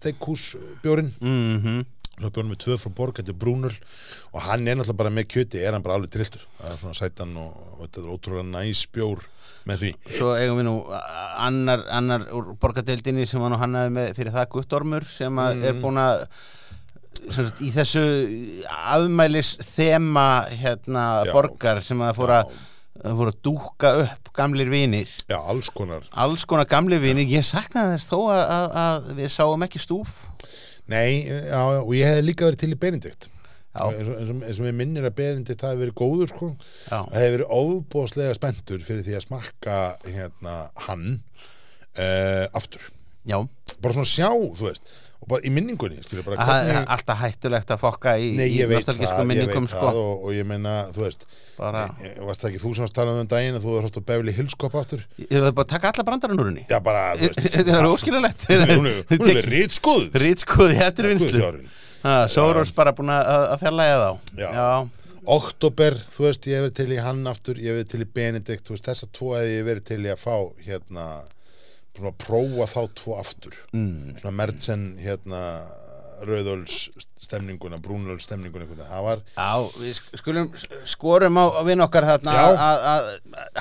steikhús 0.00 0.52
bjórin 0.84 1.14
mm 1.20 1.56
Svo 1.60 1.99
bjónum 2.28 2.52
við 2.52 2.62
tvö 2.66 2.76
frá 2.82 2.92
borg, 3.00 3.16
þetta 3.16 3.32
er 3.32 3.40
Brúnul 3.40 3.72
og 4.30 4.40
hann 4.44 4.68
er 4.68 4.76
náttúrulega 4.76 5.00
bara 5.00 5.12
með 5.16 5.28
kjöti, 5.32 5.62
er 5.64 5.72
hann 5.72 5.84
bara 5.84 5.96
alveg 5.96 6.12
trilltur. 6.12 6.44
Það 6.60 6.72
er 6.74 6.80
svona 6.84 6.98
sætan 7.00 7.36
og, 7.40 7.50
og 7.78 7.82
þetta 7.86 8.02
er 8.02 8.14
ótrúlega 8.14 8.46
næs 8.52 8.84
bjór 8.92 9.24
með 9.68 9.84
því. 9.84 9.90
Svo 10.18 10.32
eigum 10.36 10.60
við 10.60 10.68
nú 10.68 10.76
annar, 10.92 11.84
annar 11.96 12.26
úr 12.36 12.54
borgadeildinni 12.60 13.26
sem 13.28 13.42
var 13.42 13.52
nú 13.52 13.60
hannaði 13.60 13.94
með 13.96 14.14
fyrir 14.18 14.34
það 14.36 14.50
Guttormur 14.56 15.06
sem 15.08 15.40
að 15.42 15.68
er 15.70 15.78
búin 15.80 16.00
að 16.00 16.26
í 17.60 17.70
þessu 17.74 18.02
afmælis 18.68 19.54
þema 19.64 20.26
hérna 20.48 21.06
Já. 21.28 21.32
borgar 21.34 21.82
sem 21.84 22.00
að 22.04 22.14
fóra 22.20 22.42
að 23.00 23.16
fóra 23.16 23.32
að 23.32 23.38
dúka 23.44 23.90
upp 24.02 24.30
gamlir 24.36 24.68
vinir. 24.72 25.08
Já, 25.30 25.38
alls 25.38 25.70
konar. 25.72 26.04
Alls 26.12 26.44
konar 26.48 26.68
gamlir 26.68 27.00
vinir, 27.00 27.28
ég 27.32 27.46
saknaði 27.46 27.96
þess 27.96 28.10
þó 28.10 28.18
að, 28.34 28.42
að, 28.42 28.66
að 28.82 29.08
við 29.20 29.32
sáum 29.32 29.64
ekki 29.64 29.80
stúf 29.80 30.18
Nei, 30.90 31.26
já, 31.26 31.60
og 31.80 31.92
ég 31.94 32.08
hefði 32.10 32.24
líka 32.26 32.48
verið 32.48 32.64
til 32.64 32.72
í 32.74 32.80
Benedikt. 32.80 33.28
Eins 33.80 34.58
og, 34.58 34.64
við 34.66 34.74
minnir 34.74 35.06
að 35.06 35.18
Benedikt 35.20 35.62
hafi 35.62 35.78
verið 35.84 35.98
góður 36.00 36.32
sko. 36.32 36.48
Og 36.96 37.12
hefði 37.14 37.34
verið 37.36 37.52
óbúðslega 37.60 38.38
spenntur 38.38 38.82
fyrir 38.86 39.06
því 39.06 39.18
að 39.18 39.26
smakka 39.28 39.76
hérna 40.08 40.56
hann 40.88 41.06
uh, 41.94 42.46
aftur. 42.58 42.90
Já, 43.28 43.38
bara 43.78 43.94
svona 43.94 44.10
sjá, 44.10 44.30
þú 44.32 44.66
veist 44.66 44.90
og 45.20 45.28
bara 45.28 45.44
í 45.44 45.50
minningunni, 45.52 45.98
skilur 46.04 46.24
bara 46.24 46.44
er 46.64 46.86
alltaf 46.94 47.18
hættulegt 47.20 47.72
að 47.74 47.80
fokka 47.82 48.14
í, 48.16 48.30
Nei, 48.38 48.46
í 48.48 48.60
ég 48.62 48.70
ég 48.72 49.26
minningum 49.28 49.66
sko. 49.68 49.90
og, 49.90 50.22
og 50.24 50.32
ég 50.32 50.46
meina, 50.48 50.76
þú 50.94 51.04
veist 51.04 51.26
bara, 51.58 51.82
ég, 52.00 52.14
varst 52.24 52.44
það 52.44 52.48
ekki 52.50 52.62
þú 52.62 52.72
sem 52.76 52.86
varst 52.86 52.96
talað 52.96 53.20
um 53.20 53.28
daginn 53.28 53.58
að 53.58 53.66
þú 53.66 53.74
á 53.84 54.00
Beverly 54.10 54.34
Hills 54.38 54.56
Cop 54.56 54.78
aftur? 54.80 55.04
Eru 55.26 55.42
það 55.44 55.56
bara 55.58 55.66
að 55.66 55.74
taka 55.74 55.92
alla 55.92 56.06
brandarann 56.08 56.40
úr 56.40 56.48
henni? 56.50 56.64
Já, 56.70 56.78
bara, 56.86 57.02
þú 57.20 57.28
veist. 57.28 57.50
Þetta 57.58 57.76
er 57.76 57.90
óskilulegt 57.90 58.46
Hún 58.72 59.28
er- 59.34 59.50
rítskoð 59.52 60.16
Rítskoði 60.24 60.80
eftir 60.88 61.10
vinslu 61.12 61.44
Sóros 62.32 62.72
bara 62.72 62.94
búin 62.96 63.12
að 63.12 63.28
að 63.52 63.60
fjarlæga 63.60 64.00
þá. 64.00 64.10
Já. 64.40 64.72
Oktober, 65.30 65.98
þú 66.16 66.24
veist, 66.24 66.46
ég 66.48 66.56
hef 66.56 66.64
verið 66.64 66.76
til 66.78 66.94
í 66.94 67.02
hann 67.04 67.20
aftur 67.28 67.60
ég 67.60 67.74
hef 67.74 67.82
verið 67.82 67.90
til 67.92 68.00
í 68.00 68.08
Benedikt, 68.16 68.64
þú 68.64 68.72
veist, 68.72 68.86
þessa 68.88 69.08
tvo 69.12 69.34
hef 69.36 69.50
ég 69.52 69.66
verið 69.68 69.84
til 69.90 70.00
í 70.06 70.12
að 70.14 70.22
fá 70.22 70.36
hérna 70.64 71.04
svona 72.00 72.16
prófa 72.18 72.66
þá 72.74 72.80
tvo 73.02 73.18
aftur. 73.20 73.54
Mm. 73.76 74.16
svona 74.20 74.34
Mertsen 74.40 74.88
hérna 75.04 75.44
Rauðöls 76.20 76.90
stemninguna, 77.20 77.78
Brúnöls 77.80 78.26
stemninguna 78.26 78.66
það 78.68 79.02
var, 79.06 79.20
Já, 79.36 79.86
skulum 80.20 80.50
skorum 80.88 81.38
á 81.40 81.44
á 81.48 81.62
vinn 81.64 81.80
okkar 81.80 82.04
þarna 82.04 82.34
að- 82.60 83.08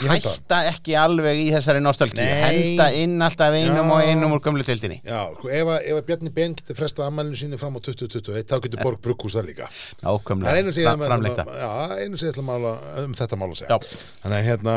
hætta 0.10 0.60
ekki 0.72 0.96
alveg 1.00 1.40
í 1.40 1.46
þessari 1.54 1.80
nostalgíu 1.84 2.20
Nei. 2.20 2.42
henda 2.44 2.88
inn 3.00 3.16
alltaf 3.24 3.56
einum 3.56 3.80
Já. 3.80 3.94
og 3.96 4.02
einum 4.10 4.36
úr 4.36 4.42
gömlu 4.44 4.66
tildinni 4.68 5.00
já, 5.08 5.22
sko, 5.38 5.48
ef 5.48 5.72
ef 5.88 6.06
Bjarni 6.10 6.34
Ben 6.36 6.56
getur 6.56 6.76
fresta 6.76 7.06
ammælinu 7.08 7.40
sínu 7.40 7.60
fram 7.62 7.76
á 7.76 7.80
2021 7.80 8.44
þá 8.50 8.60
getur 8.66 8.84
Borg 8.84 9.00
Brugghús 9.02 9.36
það 9.40 9.48
líka. 9.54 9.70
Að- 10.04 11.08
framleita 11.08 11.46
já, 11.46 11.72
einu 12.04 12.18
sem 12.18 12.28
ég 12.30 12.34
ætla 12.36 12.44
að 12.44 12.50
mála 12.52 13.04
um 13.06 13.14
þetta 13.14 13.40
mála 13.40 13.54
að 13.56 13.60
segja. 13.64 13.70
Já. 13.70 13.80
þannig 14.24 14.40
að 14.40 14.48
hérna, 14.50 14.76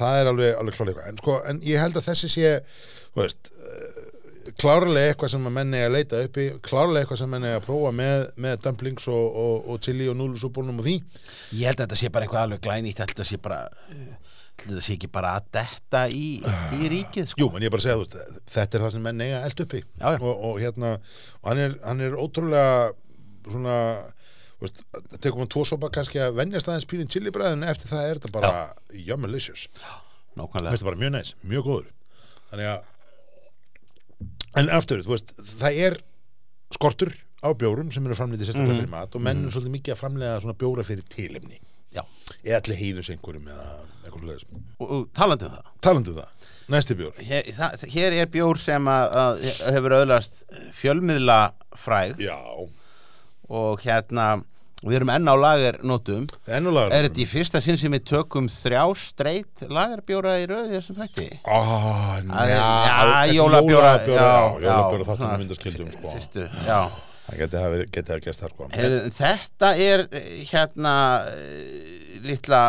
það 0.00 0.20
er 0.20 0.26
alveg, 0.32 0.58
alveg 0.58 0.74
klálega 0.76 1.08
en, 1.08 1.16
sko, 1.16 1.40
en 1.48 1.60
ég 1.60 1.78
held 1.80 1.94
að 1.96 2.08
þessi 2.12 2.28
sé 2.28 2.60
þú 3.12 3.22
veist 3.22 3.52
uh, 3.52 4.00
klárlega 4.58 5.12
eitthvað 5.12 5.32
sem 5.34 5.46
að 5.46 5.54
menni 5.58 5.82
að 5.84 5.94
leita 5.96 6.22
uppi 6.26 6.48
klárlega 6.64 7.04
eitthvað 7.04 7.20
sem 7.22 7.30
menni 7.30 7.52
að 7.52 7.64
prófa 7.66 7.92
með, 7.94 8.24
með 8.42 8.58
dumplings 8.64 9.06
og, 9.12 9.36
og, 9.44 9.68
og 9.70 9.82
chili 9.84 10.08
og 10.10 10.18
núlusúbólnum 10.18 10.80
og 10.82 10.88
því. 10.88 10.96
Ég 11.58 11.70
held 11.70 11.78
að 11.78 11.86
þetta 11.86 12.00
sé 12.00 12.10
bara 12.12 12.26
eitthvað 12.26 12.46
alveg 12.46 12.64
glænýtt 12.66 13.02
þetta 13.02 13.28
sé 13.28 13.38
bara 13.42 13.60
þetta 14.62 14.82
sé 14.84 14.96
ekki 14.96 15.10
bara 15.12 15.36
að 15.38 15.46
detta 15.56 16.02
í, 16.12 16.26
í 16.76 16.90
ríkið 16.92 17.30
sko. 17.30 17.44
Jú, 17.44 17.50
en 17.56 17.64
ég 17.64 17.72
bara 17.72 17.82
að 17.82 17.86
segja, 17.86 17.98
þú 18.00 18.04
veist, 18.04 18.42
þetta 18.52 18.78
er 18.78 18.84
það 18.84 18.92
sem 18.94 19.06
menn 19.06 19.22
eiga 19.24 19.40
eld 19.46 19.62
uppi 19.64 19.80
Já. 19.82 20.08
Og, 20.12 20.32
og 20.32 20.58
hérna, 20.62 20.92
og 21.40 21.50
hann 21.50 21.62
er, 21.62 21.78
hann 21.86 22.04
er 22.04 22.18
ótrúlega 22.20 22.76
svona, 23.48 23.78
veist, 24.62 24.82
tekum 25.18 25.42
hann 25.42 25.52
tvo 25.52 25.64
sopa 25.68 25.90
kannski 25.94 26.22
að 26.22 26.38
venjast 26.38 26.70
aðeins 26.70 26.88
pílinn 26.90 27.10
chilibræðin 27.10 27.66
eftir 27.66 27.90
það 27.90 28.08
er 28.08 28.20
þetta 28.20 28.34
bara 28.36 28.54
yummalicious 29.08 29.66
mjög 31.00 31.16
næs, 31.16 31.34
mjög 31.44 31.66
góður. 31.68 31.90
Þannig 32.52 32.70
að 32.74 32.90
En 34.58 34.68
aftur, 34.76 35.00
þú 35.04 35.14
veist, 35.14 35.32
það 35.60 35.78
er 35.86 35.98
skortur 36.74 37.12
á 37.42 37.48
bjórum 37.58 37.90
sem 37.92 38.04
eru 38.06 38.16
framleiði 38.16 38.48
sérstaklega 38.48 38.82
fyrir 38.82 38.92
mat 38.92 39.16
og 39.16 39.24
menn 39.24 39.46
er 39.46 39.54
svolítið 39.54 39.74
mikið 39.78 39.94
að 39.94 40.00
framleiða 40.02 40.40
svona 40.44 40.58
bjóra 40.60 40.84
fyrir 40.86 41.06
tilefni. 41.12 41.58
Já, 41.92 42.02
eða 42.40 42.60
allir 42.60 42.78
heiðus 42.80 43.10
einhverjum 43.12 43.48
eða 43.52 43.64
eitthvað 44.02 44.22
svoleiðis. 44.22 44.44
og, 44.78 44.86
og 44.86 45.02
talandi 45.16 45.48
um 45.48 45.56
það? 45.56 45.72
Talandi 45.84 46.12
um 46.12 46.20
það, 46.20 46.46
næsti 46.72 46.96
bjór. 47.00 47.18
Hér, 47.28 47.50
það, 47.58 47.84
hér 47.96 48.16
er 48.20 48.30
bjór 48.32 48.60
sem 48.62 48.88
að, 48.92 49.16
að 49.24 49.42
hefur 49.76 49.96
öðlast 49.98 50.40
fjölmiðla 50.78 51.40
fræð 51.82 52.22
Já, 52.24 52.38
og 53.52 53.84
hérna 53.84 54.28
við 54.82 54.96
erum 54.98 55.12
enn 55.14 55.30
á 55.30 55.34
lagernótum 55.38 56.24
ennulega 56.50 56.96
Er 56.96 57.06
þetta 57.08 57.22
í 57.22 57.26
fyrsta 57.30 57.60
sinn 57.62 57.78
sem 57.80 57.94
við 57.94 58.04
tökum 58.12 58.48
þrjá 58.50 58.82
streit 58.98 59.62
lagerbjóra 59.70 60.34
í 60.42 60.48
röði 60.50 60.74
þessum 60.78 60.98
þætti? 61.02 61.28
Ah, 61.46 62.18
Það 62.26 62.52
já, 62.52 63.34
jólabjóra 63.38 63.92
jólabjóra, 64.08 65.06
þáttum 65.06 65.28
við 65.28 65.44
myndaskildum 65.44 65.92
sko. 65.94 66.14
fyrstu, 66.16 66.48
Já. 66.66 66.80
Það 67.22 67.38
geti 67.38 67.60
hafa 67.62 68.20
gæst 68.26 68.42
það 68.42 68.50
sko. 68.50 68.66
Þetta 69.20 69.68
er 69.78 70.02
eh, 70.10 70.32
hérna 70.50 70.94
eh, 71.30 72.18
litla 72.26 72.62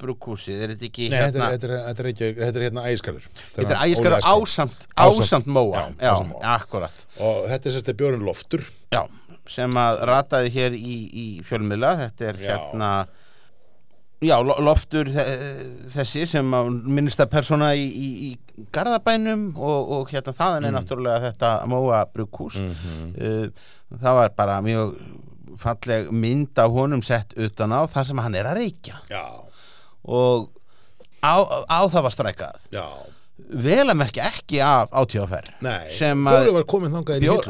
brúkúsið, 0.00 0.60
er 0.62 0.72
þetta 0.74 0.86
ekki 0.90 1.06
Nei, 1.10 1.16
hérna 1.18 1.46
er, 1.48 1.56
þetta 1.56 1.68
er, 1.68 1.92
er, 2.04 2.08
ekki, 2.12 2.28
þetta 2.40 2.60
er 2.60 2.64
hérna 2.66 2.82
æskalur 2.90 3.28
Þetta 3.56 3.66
er 3.66 3.92
æskar 3.94 4.16
ásamt, 4.20 4.86
Ásamt- 4.92 5.22
ásamt 5.24 5.48
móa. 5.50 5.86
Já, 6.00 6.12
akkurat. 6.56 7.04
Og 7.18 7.46
þetta 7.50 7.70
er 7.70 7.76
sérst 7.76 7.90
að 7.92 7.98
bjórinn 8.02 8.26
loftur. 8.26 8.64
Já, 8.92 9.02
sem 9.52 9.70
að 9.70 10.00
rataði 10.08 10.50
hér 10.56 10.72
í, 10.78 10.96
í 11.12 11.26
fjölmiðla 11.46 11.94
Þetta 12.02 12.28
er 12.32 12.36
Já. 12.42 12.48
hérna 12.56 12.90
Já, 14.24 14.38
lo- 14.40 14.56
loftur 14.64 15.10
þe- 15.12 15.26
þessi 15.92 16.22
sem 16.26 16.46
minnist 16.88 17.20
að 17.20 17.28
persóna 17.34 17.74
í, 17.76 17.84
í, 17.84 18.06
í 18.30 18.64
Garðabænum 18.72 19.50
og, 19.60 19.90
og 19.92 20.08
hérna 20.08 20.32
þaðan 20.32 20.64
er 20.64 20.72
Mm. 20.72 20.76
náttúrulega 20.78 21.20
þetta 21.26 21.50
Móa 21.68 21.98
brugghús 22.08 22.56
Mhm. 22.56 23.10
uh, 23.20 23.48
það 24.00 24.14
var 24.20 24.30
bara 24.38 24.60
mjög 24.64 24.96
falleg 25.60 26.10
mynd 26.12 26.58
af 26.58 26.70
honum 26.72 27.02
sett 27.04 27.34
utan 27.36 27.70
á 27.76 27.84
þar 27.86 28.04
sem 28.06 28.18
hann 28.18 28.34
er 28.34 28.44
að 28.48 28.56
reykja 28.62 28.96
Já, 29.10 29.24
og 30.04 30.48
á, 31.22 31.36
á 31.68 31.80
það 31.88 32.02
var 32.02 32.10
strækað 32.16 32.56
já, 32.72 32.84
vel 33.50 33.84
að 33.86 33.96
merkja 34.00 34.24
ekki 34.32 34.58
af 34.64 34.90
átíðaferð 34.90 35.52
Sem 35.94 36.24
að- 36.26 36.40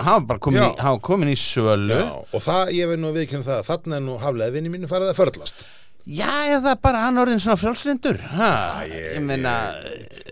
hann 0.05 0.27
var 0.27 0.39
komin, 0.39 0.61
komin 1.01 1.29
í 1.33 1.37
sölu. 1.41 1.97
Já, 1.97 2.13
og 2.35 2.41
það, 2.45 2.71
ég 2.77 2.89
veit 2.89 3.01
nú 3.01 3.09
að 3.13 3.19
viðkynna 3.23 3.45
það 3.49 3.67
Þannig 3.71 3.97
er 3.97 4.01
nú 4.01 4.19
haflega 4.21 4.53
vinni 4.53 4.69
mínu 4.75 4.89
farið 4.91 5.13
að 5.15 5.21
förlast. 5.23 5.65
Já, 6.07 6.29
eða 6.55 6.77
bara 6.81 7.01
hann 7.03 7.17
orðin 7.19 7.41
svona 7.43 7.59
frjálslindur 7.59 8.21
ha, 8.37 8.83
ég- 8.87 9.17
Ég 9.17 9.23
meina 9.27 9.75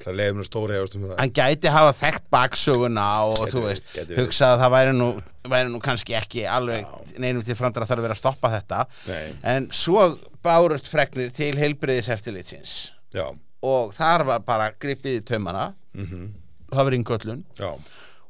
Það 0.04 0.14
leiðum 0.20 0.36
nú 0.38 0.44
stóri 0.46 0.76
efast 0.76 0.94
um 0.94 1.02
það. 1.08 1.16
Hann 1.18 1.30
gæti 1.34 1.72
hafa 1.72 1.92
þekkt 1.98 2.28
baksöguna 2.30 3.06
og 3.26 3.38
Gæti 3.40 3.50
þú 3.56 3.62
veist, 3.64 3.88
gæti 3.96 4.14
hugsað 4.20 4.52
að 4.54 4.60
það 4.62 4.70
væri 4.76 4.92
nú, 4.94 5.08
væri 5.50 5.72
nú 5.72 5.80
kannski 5.82 6.14
ekki 6.14 6.44
alveg 6.46 6.86
neinum 7.18 7.42
til 7.44 7.54
framdra 7.58 7.88
þarf 7.88 7.98
að 7.98 8.06
vera 8.06 8.14
að 8.14 8.20
stoppa 8.22 8.50
þetta. 8.54 8.86
Nei. 9.08 9.32
En 9.42 9.66
svo 9.72 10.18
bárust 10.44 10.86
fregnir 10.92 11.32
til 11.34 11.54
heilbriðiseftilitsins 11.56 12.90
Já, 13.14 13.32
og 13.64 13.94
þar 13.96 14.24
var 14.28 14.42
bara 14.46 14.70
gripið 14.80 15.20
í 15.20 15.24
taumana. 15.28 15.68
Mhm, 15.96 16.26
það 16.74 16.84
var 16.88 16.96
yngullun 16.98 17.44
já, 17.58 17.70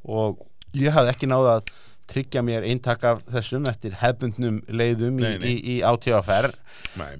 og 0.04 0.42
ég 0.76 0.92
hafði 0.94 1.12
ekki 1.14 1.28
náða 1.30 1.56
að 1.58 1.72
tryggja 2.12 2.42
mér 2.44 2.66
eintak 2.68 3.04
af 3.08 3.22
þessum 3.32 3.64
eftir 3.70 3.94
hefbundnum 4.02 4.58
leiðum 4.68 5.16
Nei, 5.22 5.30
í, 5.30 5.38
nei. 5.40 5.48
í, 5.48 5.54
í 5.72 5.76
átíðaferð 5.88 6.58
nei. 7.00 7.14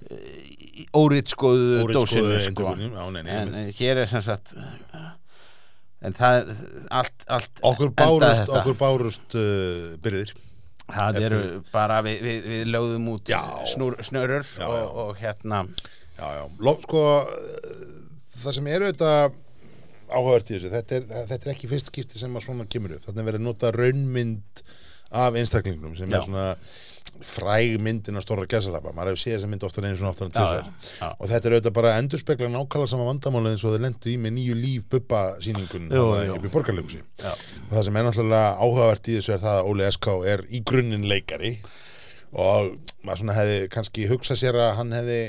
Óritskoðu 0.92 1.78
Óritskoðu 1.86 1.94
dósinu 1.96 2.40
sko. 2.44 2.74
já, 2.76 3.04
nei, 3.14 3.22
nei, 3.24 3.32
en, 3.38 3.54
en 3.62 3.70
hér 3.78 4.02
er 4.02 4.10
sem 4.10 4.24
sagt 4.26 4.52
en 6.04 6.12
það 6.18 6.36
er 6.42 6.52
allt, 7.00 7.24
allt 7.38 7.62
Okkur 7.64 7.94
bárust, 7.96 8.50
okkur 8.52 8.76
bárust 8.76 9.36
uh, 9.40 9.94
byrðir. 10.04 10.34
Það 10.84 11.20
eru 11.24 11.38
bara 11.72 12.02
við, 12.04 12.18
við, 12.26 12.48
við 12.52 12.66
lögðum 12.74 13.06
út 13.14 13.30
Já. 13.32 13.40
snúr, 13.72 13.96
snörur 14.04 14.44
Já, 14.44 14.66
og, 14.68 14.76
já. 14.76 14.88
og 15.06 15.22
hérna. 15.22 15.62
Já, 16.18 16.26
já, 16.36 16.42
Lof, 16.60 16.84
sko 16.84 17.04
það 18.46 18.58
sem 18.58 18.70
eru 18.76 18.90
þetta 18.92 19.10
áhugavert 20.14 20.50
í 20.50 20.56
þessu, 20.56 20.72
þetta 20.74 20.98
er, 20.98 21.06
þetta 21.32 21.48
er 21.48 21.52
ekki 21.54 21.70
fyrst 21.70 21.90
skipti 21.92 22.20
sem 22.20 22.34
að 22.36 22.46
svona 22.46 22.66
kemur 22.70 22.96
upp, 22.98 23.06
þannig 23.08 23.28
verið 23.30 23.40
að 23.42 23.46
nota 23.48 23.70
raunmynd 23.74 24.64
af 25.14 25.38
einstaklingnum 25.38 25.94
sem 25.98 26.10
Já. 26.10 26.18
er 26.18 26.26
svona 26.26 26.48
fræg 27.22 27.76
myndin 27.82 28.18
að 28.18 28.24
stóra 28.24 28.44
gæsalappa, 28.50 28.90
maður 28.94 29.12
hefur 29.12 29.22
séð 29.22 29.36
þessa 29.36 29.50
mynd 29.52 29.64
oftar 29.68 29.84
einu 29.86 29.98
svona 30.00 30.10
oftar 30.10 30.30
en 30.30 30.32
já. 30.34 31.08
og 31.12 31.28
þetta 31.30 31.48
er 31.48 31.54
auðvitað 31.54 31.76
bara 31.76 31.92
endurspegla 32.00 32.48
nákvæmlega 32.50 32.90
sama 32.90 33.06
vandamálið 33.06 33.54
eins 33.54 33.64
og 33.64 33.74
þeir 33.74 33.84
lendu 33.84 34.10
í 34.10 34.16
með 34.18 34.34
nýju 34.38 34.56
líf 34.58 34.96
Jú, 35.94 36.04
jú. 36.26 36.34
upp 36.34 36.48
í 36.48 36.52
borgarleikusi 36.56 37.02
og 37.22 37.70
það 37.70 37.86
sem 37.86 38.00
er 38.00 38.06
náttúrulega 38.08 38.50
áhugavert 38.58 39.10
í 39.12 39.16
þessu 39.18 39.36
er 39.36 39.44
það 39.44 39.60
að 39.60 39.70
Óli 39.70 39.88
S.K. 39.92 40.16
er 40.34 40.44
í 40.50 40.62
grunninn 40.66 41.06
leikari 41.10 41.54
og 42.34 42.74
maður 43.06 43.22
svona 43.22 43.38
hefði 43.38 43.58
kannski 43.76 44.08
hugsað 44.10 44.40
sér 44.42 44.58
að 44.58 44.74
hann 44.80 44.96
hefði 44.98 45.20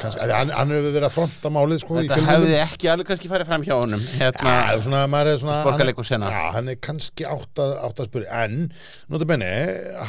kannski, 0.00 0.20
að 0.24 0.32
hann, 0.34 0.50
hann 0.54 0.72
hefur 0.74 0.94
verið 0.94 1.06
að 1.06 1.14
fronta 1.14 1.52
málið 1.52 1.80
sko 1.82 1.96
Þetta 1.98 2.18
hefði 2.26 2.56
ekki 2.60 2.90
alveg 2.92 3.08
kannski 3.10 3.30
farið 3.30 3.50
fram 3.50 3.64
hjá 3.66 3.72
honum 3.76 4.04
hérna, 4.20 4.54
Já, 4.56 4.82
svona, 4.86 5.02
maður 5.12 5.30
er 5.32 5.40
svona 5.42 5.58
hann, 5.64 6.26
Já, 6.26 6.42
hann 6.56 6.70
er 6.72 6.78
kannski 6.88 7.26
átt 7.28 7.62
að, 7.62 7.74
átt 7.86 8.02
að 8.02 8.10
spyrja. 8.10 8.44
En, 8.44 8.70
notabenni, 9.12 9.50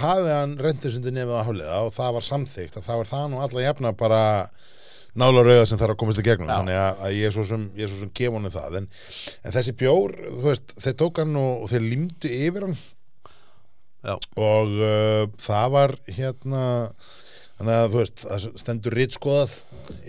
hafi 0.02 0.36
hann 0.36 0.58
rendusundi 0.62 1.16
nefið 1.16 1.38
að 1.38 1.48
hafliða 1.50 1.82
og 1.88 1.96
það 1.98 2.14
var 2.18 2.28
samþykkt 2.28 2.80
að 2.80 2.88
það 2.90 3.02
var 3.02 3.12
það 3.12 3.28
nú 3.32 3.44
alla 3.46 3.66
jafna 3.66 3.94
bara 4.02 4.22
nála 5.22 5.44
rauða 5.44 5.68
sem 5.68 5.80
þarf 5.82 5.96
að 5.96 6.02
komast 6.06 6.22
í 6.22 6.26
gegnum. 6.26 6.48
Já. 6.48 6.56
þannig 6.62 6.80
að, 6.80 7.06
að 7.06 7.16
ég 7.18 7.28
er 7.28 7.36
svo 7.36 7.46
sem, 7.50 7.68
er 7.76 7.92
sem 7.92 8.16
gef 8.16 8.36
honum 8.38 8.54
það. 8.54 8.80
En, 8.82 8.90
en 9.44 9.56
þessi 9.58 9.76
bjór, 9.80 10.16
þú 10.30 10.48
veist, 10.48 10.76
þeir 10.86 10.98
tók 11.04 11.24
hann 11.24 11.40
og, 11.42 11.66
og 11.66 11.72
þeir 11.74 11.88
límdu 11.88 12.36
yfir 12.42 12.68
hann. 12.70 12.82
Já. 14.02 14.16
og 14.34 14.72
uh, 14.82 15.28
það 15.38 15.68
var 15.76 15.92
hérna 16.10 16.62
þannig 17.62 17.78
að 17.78 17.92
þú 17.94 18.02
veist, 18.02 18.24
það 18.26 18.48
stendur 18.64 18.98
ritskoðað 18.98 19.54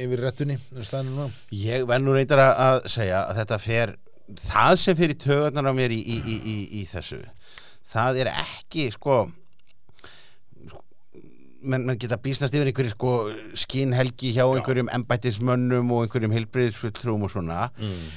yfir 0.00 0.24
réttunni 0.24 0.56
staðinu 0.80 1.12
núna. 1.12 1.28
Ég 1.52 1.84
verð 1.90 2.06
nú 2.06 2.16
reyndar 2.16 2.42
að- 2.48 2.88
segja 2.90 3.26
að 3.28 3.42
þetta 3.42 3.58
fer 3.66 3.94
það 4.40 4.74
sem 4.80 4.96
fyrir 4.96 5.18
tögarnar 5.20 5.68
á 5.68 5.72
mér 5.76 5.92
í, 5.92 6.00
í, 6.00 6.16
í, 6.16 6.36
í, 6.42 6.56
í 6.80 6.82
þessu 6.88 7.20
það 7.92 8.22
er 8.22 8.30
ekki 8.32 8.88
sko 8.94 9.18
menn, 11.62 11.84
menn 11.84 11.98
geta 12.00 12.18
bísnast 12.22 12.54
yfir 12.54 12.70
einhverju 12.70 12.94
sko 12.94 13.12
skinhelgi 13.64 14.32
hjá 14.36 14.44
einhverjum 14.46 14.90
embættismönnum 14.94 15.92
og 15.94 16.06
einhverjum 16.06 16.34
heilbriðsfulltrúum 16.36 17.26
og 17.26 17.34
svona 17.34 17.66
mm. 17.76 18.08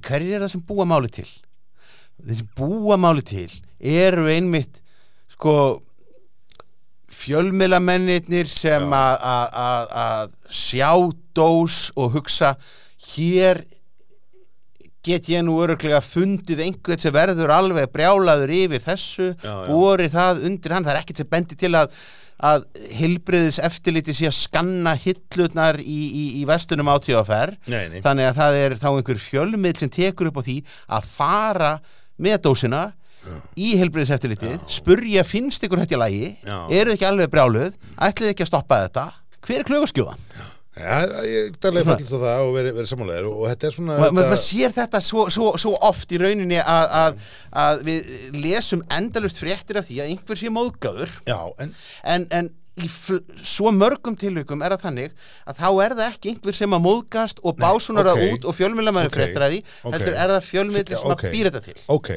hverjir 0.00 0.36
er 0.36 0.46
það 0.46 0.54
sem 0.56 0.66
búa 0.68 0.88
máli 0.88 1.12
til 1.18 1.28
þeir 2.20 2.40
sem 2.42 2.52
búa 2.58 2.98
máli 3.00 3.24
til 3.26 3.50
eru 3.80 4.28
einmitt 4.32 4.82
sko 5.36 5.56
fjölmiðlamennirnir 7.20 8.48
sem 8.50 8.90
að- 8.92 10.30
sjá 10.50 10.90
dós 11.36 11.90
og 11.96 12.12
hugsa 12.16 12.54
hér 13.14 13.64
get 15.06 15.28
ég 15.30 15.44
nú 15.46 15.54
öruglega 15.62 16.00
fundið 16.02 16.64
einhvern 16.64 16.98
sem 16.98 17.14
verður 17.14 17.52
alveg 17.54 17.92
brjálaður 17.94 18.50
yfir 18.56 18.82
þessu, 18.82 19.28
borið 19.70 20.10
það 20.16 20.40
undir 20.48 20.72
hann, 20.74 20.84
það 20.84 20.94
er 20.96 21.00
ekkert 21.02 21.20
sem 21.22 21.28
bendi 21.30 21.58
til 21.60 21.72
að 21.78 21.92
að 22.36 22.64
heilbriðis 22.98 23.56
eftirliti 23.64 24.12
sé 24.12 24.26
að 24.28 24.34
skanna 24.36 24.92
hillutnar 25.00 25.78
í, 25.80 26.00
í, 26.04 26.24
í 26.36 26.42
vestunum 26.44 26.90
átíðaferð 26.92 27.54
þannig 28.04 28.26
að 28.28 28.34
það 28.42 28.56
er 28.64 28.74
þá 28.82 28.88
einhver 28.90 29.20
fjölmiðl 29.24 29.78
sem 29.80 29.88
tekur 29.94 30.28
upp 30.28 30.42
á 30.42 30.46
því 30.48 30.56
að 30.98 31.06
fara 31.14 31.70
með 32.20 32.36
dósina 32.44 32.82
í 33.56 33.70
heilbriðis 33.80 34.12
eftirlitið, 34.16 34.58
spurja 34.72 35.24
finnst 35.26 35.64
ykkur 35.66 35.82
þetta 35.84 35.96
í 35.96 36.02
lagi, 36.02 36.26
Já. 36.46 36.58
eru 36.70 36.90
þið 36.90 36.96
ekki 36.98 37.08
alveg 37.10 37.32
brjáluð 37.32 37.80
ætlið 38.08 38.32
ekki 38.34 38.46
að 38.46 38.52
stoppa 38.52 38.82
þetta 38.86 39.06
hver 39.46 39.62
er 39.62 39.66
klögaskjóðan? 39.70 40.28
Já, 40.76 40.96
ég 41.24 41.54
darlega 41.56 41.86
fallist 41.88 42.12
á 42.12 42.20
það 42.20 42.40
og 42.44 42.50
verið 42.52 42.74
veri 42.76 42.88
sammálaðir 42.90 43.26
og, 43.30 43.36
og 43.40 43.46
þetta 43.48 43.64
er 43.70 43.72
svona 43.78 43.94
Ma- 43.96 44.02
þetta, 44.10 44.16
maður 44.18 44.40
sér 44.42 44.74
þetta 44.76 44.98
svo, 45.06 45.22
svo, 45.32 45.46
svo 45.62 45.70
oft 45.88 46.10
í 46.12 46.18
rauninni 46.20 46.58
að, 46.60 46.90
að, 46.98 47.22
að 47.62 47.80
við 47.86 48.10
lesum 48.42 48.82
endalust 48.92 49.40
fréttir 49.40 49.78
af 49.80 49.86
því 49.88 50.02
að 50.04 50.10
einhver 50.12 50.36
sé 50.42 50.52
móðgáður 50.52 51.14
en 51.64 51.72
en, 52.04 52.26
en 52.28 52.50
í 52.76 52.90
svo 53.48 53.72
mörgum 53.72 54.18
tilvikum 54.20 54.60
er 54.66 54.74
það 54.76 54.82
þannig 54.84 55.14
að 55.48 55.62
þá 55.62 55.68
er 55.86 55.94
það 55.96 56.10
ekki 56.10 56.34
einhver 56.34 56.58
sem 56.58 56.76
að 56.76 56.84
móðgast 56.90 57.40
og 57.40 57.56
básunar 57.62 58.10
það 58.10 58.20
ok. 58.20 58.34
út 58.36 58.44
og 58.52 58.58
fjölmjölamæður 58.58 59.08
Ok, 59.08 59.16
fréttir 59.16 59.46
að 59.46 59.54
því 59.54 59.62
ok. 59.64 59.94
heldur 59.96 60.18
er 60.26 60.34
það 60.34 60.44
fjölmjöli 60.50 61.00
sem 61.00 61.14
að 61.16 61.24
býra 61.32 61.54
þetta 61.56 61.64
til 61.70 61.80
ok, 61.96 62.12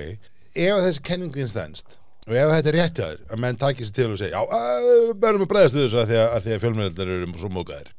ef 0.68 0.84
þessi 0.86 1.08
kenningin 1.10 1.52
stendst 1.52 1.98
og 2.30 2.38
ef 2.38 2.54
þetta 2.54 2.72
er 2.72 2.78
rétt 2.78 3.00
hjá 3.00 3.08
þér 3.08 3.26
að 3.34 3.44
menn 3.46 3.60
takir 3.60 3.88
sér 3.88 3.98
til 3.98 4.12
og 4.14 4.22
segja 4.22 4.38
já, 4.38 4.62
verðum 5.18 5.48
að 5.48 5.52
bregðast 5.56 5.80
þessu 5.80 6.00
að 6.04 6.10
því 6.12 6.22
að, 6.22 6.32
að, 6.38 6.48
að 6.54 6.64
fjölmjöldar 6.64 7.14
eru 7.16 7.30
svo 7.42 7.52
mókaðir. 7.54 7.94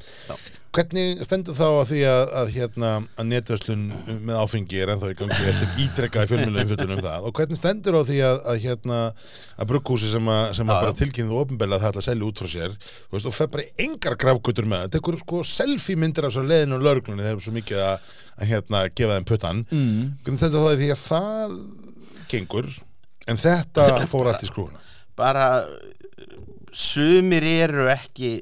Hvernig 0.70 1.24
stendur 1.26 1.56
þá 1.58 1.64
að 1.66 1.88
því 1.88 2.00
að, 2.06 2.20
að 2.38 2.50
hérna 2.54 2.90
að 3.18 3.26
netverslun 3.26 3.80
með 4.22 4.36
áfengi 4.38 4.78
er 4.78 4.92
ennþá 4.92 5.08
í 5.10 5.16
gangi 5.18 5.48
eftir 5.50 5.80
ítrekkaði 5.82 6.30
fjölmjölu 6.30 6.86
um 6.86 7.02
það? 7.02 7.26
Og 7.26 7.34
hvernig 7.40 7.58
stendur 7.58 7.98
á 7.98 8.02
því 8.06 8.20
að, 8.28 8.38
að 8.52 8.60
hérna 8.68 9.00
að 9.10 9.70
brugghúsi 9.72 10.12
sem 10.12 10.30
að, 10.30 10.44
sem 10.60 10.70
að 10.70 10.84
bara 10.84 10.96
tilkynðu 11.00 11.40
ofinbella 11.40 11.80
að 11.80 11.82
það 11.82 11.90
ætla 11.90 12.04
að 12.04 12.06
selja 12.06 12.28
út 12.28 12.42
frá 12.44 12.50
sér 12.54 12.78
veist, 12.86 13.26
og 13.26 13.34
fer 13.34 13.50
bara 13.50 13.66
engar 13.82 14.18
grafgutur 14.22 14.70
með 14.70 14.84
það. 14.84 14.94
Tekur 14.94 15.18
sko 15.24 15.42
selfie 15.50 15.98
myndir 15.98 16.30
af 16.30 16.36
svo 16.36 16.46
leiðinu 16.46 16.78
og 16.78 16.86
lörglunni 16.86 17.26
þeir 17.26 17.34
eru 17.34 17.46
svo 17.48 17.56
mikið 17.58 17.82
að, 17.88 18.14
að 18.38 18.52
hérna 18.54 18.86
gefa 18.94 19.18
þeim 19.18 19.28
puttan 19.32 19.66
mm. 19.66 20.00
hvernig 20.22 20.44
stendur 20.44 20.68
það 20.68 20.76
í 20.76 20.82
því 20.84 20.92
að 20.94 21.02
það 21.08 21.58
gengur 22.30 22.68
en 23.30 23.40
þetta 23.40 24.06
fór 24.10 24.30
allt 24.30 24.44
í 24.46 24.50
skrúna 24.50 24.80
bara 25.18 25.48
sumir 26.72 27.44
eru 27.44 27.88
ekki 27.92 28.38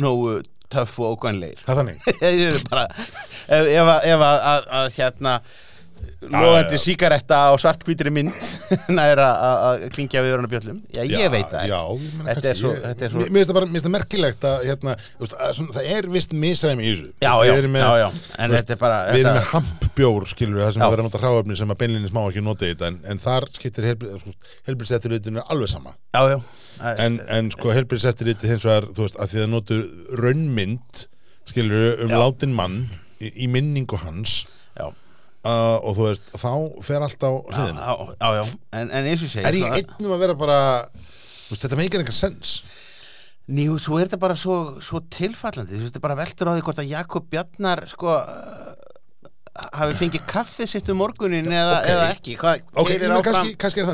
nógu 0.00 0.40
töff 0.70 0.98
og 1.02 1.16
ókvæmleir 1.16 1.58
það 1.64 1.80
þannig. 1.80 1.98
Ef, 3.50 4.22
að 4.22 4.86
hérna 4.94 5.40
loðandi 6.30 6.76
já. 6.76 6.80
síkaretta 6.82 7.36
á 7.48 7.52
svartkvítri 7.60 8.10
mynd 8.12 8.34
næra 8.98 9.28
að 9.40 9.84
klingja 9.94 10.20
við 10.24 10.34
örna 10.36 10.50
bjöllum 10.52 10.80
já, 10.94 11.02
ég 11.08 11.30
veit 11.32 11.48
það 11.52 11.70
já, 11.70 11.78
Þetta 12.28 12.50
er 12.52 12.58
svo- 12.60 12.72
ég- 12.74 12.82
þetta 12.84 13.06
er 13.06 13.14
svo- 13.14 13.24
mér 13.24 13.38
finnst 13.40 13.50
það 13.50 13.58
bara 13.58 13.68
mér 13.70 13.76
finnst 13.78 13.86
það 13.88 13.94
merkilegt 13.96 14.46
að, 14.50 14.58
hérna, 14.68 14.94
þú 15.16 15.24
veist, 15.24 15.36
að 15.46 15.54
svona, 15.58 15.76
það 15.78 15.90
er 15.96 16.10
vist 16.16 16.34
misræmi 16.44 16.84
í 16.84 16.92
þessu 16.92 17.08
já, 17.24 17.32
Við 17.40 17.50
já, 17.50 17.56
já, 17.80 17.90
já, 18.04 18.08
en 18.36 18.50
þú 18.54 18.58
þetta 18.60 18.76
er 18.76 18.82
bara 18.84 18.98
við 19.10 19.20
erum 19.24 19.38
með 19.40 19.48
hampbjór 19.54 20.28
skilur 20.34 20.62
það 20.64 20.72
sem 20.76 20.82
Já. 20.82 20.86
að 20.86 20.94
vera 20.96 21.02
að 21.04 21.08
nota 21.10 21.22
hráöfni 21.24 21.58
sem 21.60 21.74
að 21.74 21.80
beinlinni 21.84 22.12
smá 22.12 22.22
ekki 22.28 22.44
nota 22.44 22.68
í 22.68 22.74
þetta 22.74 22.90
en, 22.92 23.00
en 23.14 23.22
þar 23.24 23.48
skiptir 23.56 23.88
helbriðsettirlitinu 24.68 25.42
alveg 25.50 25.70
sama 25.72 25.94
já, 26.14 26.22
já, 26.34 26.38
en, 27.04 27.18
en 27.32 27.50
sko 27.54 27.72
helbriðsettirliti 27.74 28.50
hins 28.50 28.64
vegar 28.66 28.86
þú 28.94 29.06
veist 29.06 29.18
að 29.20 29.32
því 29.34 29.42
að 29.44 29.50
notu 29.54 29.80
raunmynd 30.20 31.04
skilur 31.50 32.04
um 32.04 32.12
Já. 32.14 32.18
látin 32.22 32.54
mann 32.56 32.76
í, 33.20 33.30
í 33.44 33.48
minningu 33.50 33.98
hans 34.04 34.42
já, 34.44 34.59
uh, 35.46 35.78
og 35.80 35.96
þú 35.96 36.06
veist 36.08 36.30
þá 36.34 36.52
fer 36.86 37.06
allt 37.06 37.24
á 37.24 37.30
hliðina. 37.30 37.86
Já, 37.86 38.12
já, 38.16 38.28
já. 38.40 38.44
En, 38.80 38.90
en 38.90 39.08
eins 39.12 39.24
og 39.24 39.32
segi 39.32 39.48
er 39.48 39.58
ég 39.60 39.78
einnum 39.80 40.14
að 40.16 40.22
vera 40.26 40.36
bara 40.38 40.60
veist, 40.90 41.62
þetta 41.64 41.80
meikir 41.80 42.02
eitthvað 42.02 42.18
sens? 42.18 42.54
Ný, 43.50 43.64
svo 43.82 43.98
er 43.98 44.06
þetta 44.06 44.20
bara 44.22 44.36
svo, 44.38 44.56
svo 44.84 45.00
tilfallandi. 45.10 45.74
Þú 45.74 45.80
veist, 45.82 45.94
þetta 45.94 46.04
bara 46.04 46.18
veltur 46.20 46.50
á 46.50 46.54
því 46.54 46.66
hvort 46.68 46.82
að 46.82 46.92
Jakob 46.92 47.30
Bjarnar 47.32 47.82
sko 47.90 48.12
hafi 49.80 49.96
fengið 50.00 50.24
kaffi 50.30 50.66
sitt 50.70 50.88
um 50.92 50.98
morgunin 51.00 51.46
eða, 51.50 51.76
Ok. 51.80 51.88
eða 51.92 52.06
ekki? 52.14 52.36
Hvað 52.40 52.60
ok, 52.74 52.78
ég 52.80 52.86
keyrir 52.90 53.08
meina 53.08 53.18
áfram 53.20 53.46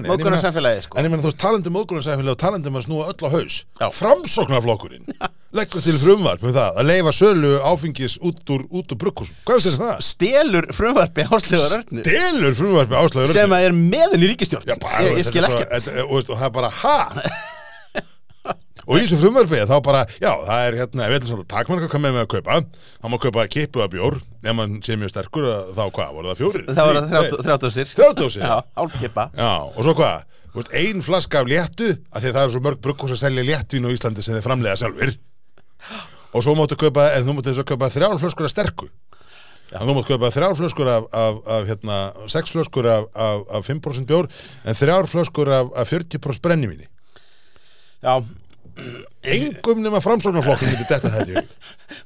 er 0.05 0.11
móðgunarsamfélagið 0.11 0.85
sko? 0.87 0.99
En 0.99 1.05
ég 1.05 1.11
meina 1.15 1.23
þú 1.23 1.31
veist 1.31 1.41
talandi 1.43 1.71
um 1.73 1.77
móðgunarsæfili 1.79 2.31
og 2.35 2.39
talandi 2.43 2.69
um 2.73 2.79
að 2.81 2.87
snúa 2.87 3.09
öll 3.13 3.27
á 3.27 3.29
haus. 3.37 3.57
Framsóknarflokkurinn 4.01 5.07
leggur 5.57 5.81
til 5.87 5.97
frumvarp 6.03 6.43
með 6.45 6.57
það 6.59 6.79
að 6.83 6.89
leifa 6.91 7.13
sölu 7.17 7.53
áfengis 7.65 8.19
út 8.21 8.53
úr, 8.53 8.67
úr 8.71 8.97
brugghúsum. 9.01 9.37
Hvað 9.49 9.69
er 9.71 9.77
það? 9.81 10.01
stelur 10.11 10.67
frumvarpi 10.77 11.25
áslegar 11.31 11.77
örnu. 11.81 12.03
Delur 12.07 12.55
frumvarpi 12.59 12.99
áslögur 13.01 13.33
sem 13.33 13.55
að 13.57 13.69
er 13.71 13.77
meðin 13.77 14.27
í 14.27 14.33
ríkistjórn 14.35 14.67
ég, 14.69 14.77
ég 14.77 15.17
þetta 15.17 15.31
skil 15.31 15.45
er 15.45 15.51
ekkert. 15.55 15.71
þetta- 15.87 16.09
og, 16.11 16.25
það 16.37 16.47
er 16.51 16.57
bara, 16.61 16.73
ha? 16.83 16.99
og 18.87 18.97
í 18.99 19.03
þessu 19.03 19.19
frumvarpi 19.21 19.63
þá 19.67 19.75
bara, 19.83 20.05
já, 20.23 20.31
það 20.47 20.65
er 20.69 20.79
hérna, 20.81 21.09
við 21.11 21.19
ætlum 21.19 21.31
svolítið 21.33 21.51
takmarka 21.53 21.89
hvað 21.91 22.03
með 22.05 22.17
með 22.17 22.23
að 22.23 22.31
kaupa 22.35 22.59
þá 23.03 23.09
má 23.11 23.17
kaupa 23.25 23.47
kippu 23.51 23.83
af 23.83 23.93
bjór 23.93 24.19
ef 24.23 24.57
mann 24.57 24.77
sé 24.87 24.97
mjög 25.01 25.13
sterkur, 25.13 25.49
þá 25.75 25.83
hvað, 25.97 26.13
voru 26.17 26.31
það 26.31 26.41
fjórir? 26.43 26.67
það 26.71 26.91
var 26.91 26.99
það 27.11 27.39
þrjáttósir 27.47 27.93
Þrjátdósir? 27.97 28.45
já, 28.47 28.57
hálfkipa 28.79 29.25
Já, 29.35 29.51
og 29.67 29.81
svo 29.83 29.97
hvað? 29.99 30.27
Þú 30.47 30.63
veist, 30.63 30.77
ein 30.81 31.03
flaska 31.05 31.43
af 31.43 31.51
léttu 31.51 31.89
af 31.93 32.23
því 32.23 32.31
að 32.31 32.37
það 32.39 32.45
er 32.47 32.53
svo 32.55 32.63
mörg 32.65 32.79
brugghús 32.85 33.13
að 33.17 33.23
selja 33.27 33.43
léttvín 33.45 33.85
á 33.85 33.91
Íslandi 33.93 34.23
sem 34.25 34.39
þeir 34.39 34.47
framlega 34.47 34.79
sjálfur 34.81 35.17
og 36.37 36.45
svo 36.45 36.55
máttu 36.57 36.79
kaupa, 36.81 37.11
en 37.17 37.27
þú 37.27 37.35
máttu 37.37 37.51
þess 37.53 37.65
að 37.65 37.69
kaupa 37.75 37.91
þrjár 37.93 38.17
flöskur 38.23 38.49
af 38.49 38.55
sterku 38.55 38.89
en 39.75 39.83
þú 39.83 39.97
máttu 39.99 40.15
kaupa 40.15 40.31
þrjár 40.33 40.57
flöskur 40.57 40.91
af, 40.95 41.07
af, 41.13 41.39
af 41.59 41.69
hérna, 41.69 41.99
sex 42.33 42.55
flöskur 42.55 42.89
af, 42.89 43.07
af, 43.13 43.45
af 43.59 43.69
5% 43.69 44.09
bjór 44.09 44.31
en 44.65 44.79
þrjár 44.79 45.11
flöskur 45.11 45.51
af, 45.59 45.71
af 45.77 45.93
40% 45.93 46.45
brennivíni 46.45 46.87
já, 48.01 48.15
engum 49.37 49.81
nema 49.85 50.03
framsóknarflokkur 50.05 50.71
myndi 50.71 50.87
detta 50.91 51.11
þetta 51.15 51.45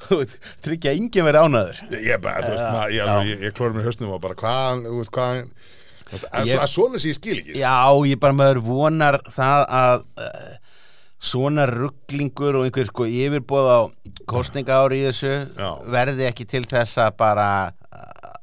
tryggja 0.64 0.94
engin 0.96 1.26
verið 1.26 1.46
ánaður 1.48 1.83
ég, 1.96 2.16
bara, 2.22 2.44
þú 2.46 2.54
veist, 2.54 2.64
Já, 2.64 2.72
maður, 2.76 2.94
ég, 2.96 3.12
ég, 3.33 3.44
ég 3.48 3.56
klóra 3.59 3.76
mér 3.76 3.90
hausnum 3.90 4.14
og 4.16 4.22
bara 4.24 4.38
hvað, 4.38 4.87
þú 4.87 4.96
veist, 5.00 5.14
hvað 5.16 5.44
að, 6.11 6.66
svona 6.70 6.98
sé 6.98 7.12
ég 7.12 7.18
skil 7.18 7.37
ekki. 7.38 7.59
Já, 7.61 7.74
ég 8.11 8.18
bara 8.22 8.35
maður 8.37 8.62
vonar 8.66 9.20
það 9.30 9.66
að 9.78 10.04
uh, 10.24 10.56
svona 11.20 11.66
rugglingur 11.70 12.59
og 12.59 12.66
einhver 12.66 12.88
sko 12.90 13.06
yfirbóð 13.06 13.68
á 13.70 13.80
kostninga 14.30 14.80
ári 14.80 15.02
í 15.02 15.06
þessu 15.11 15.35
Já. 15.54 15.68
verði 15.92 16.26
ekki 16.30 16.48
til 16.50 16.64
þess 16.68 16.98
að 17.04 17.14
bara 17.20 17.48
uh, 17.68 17.80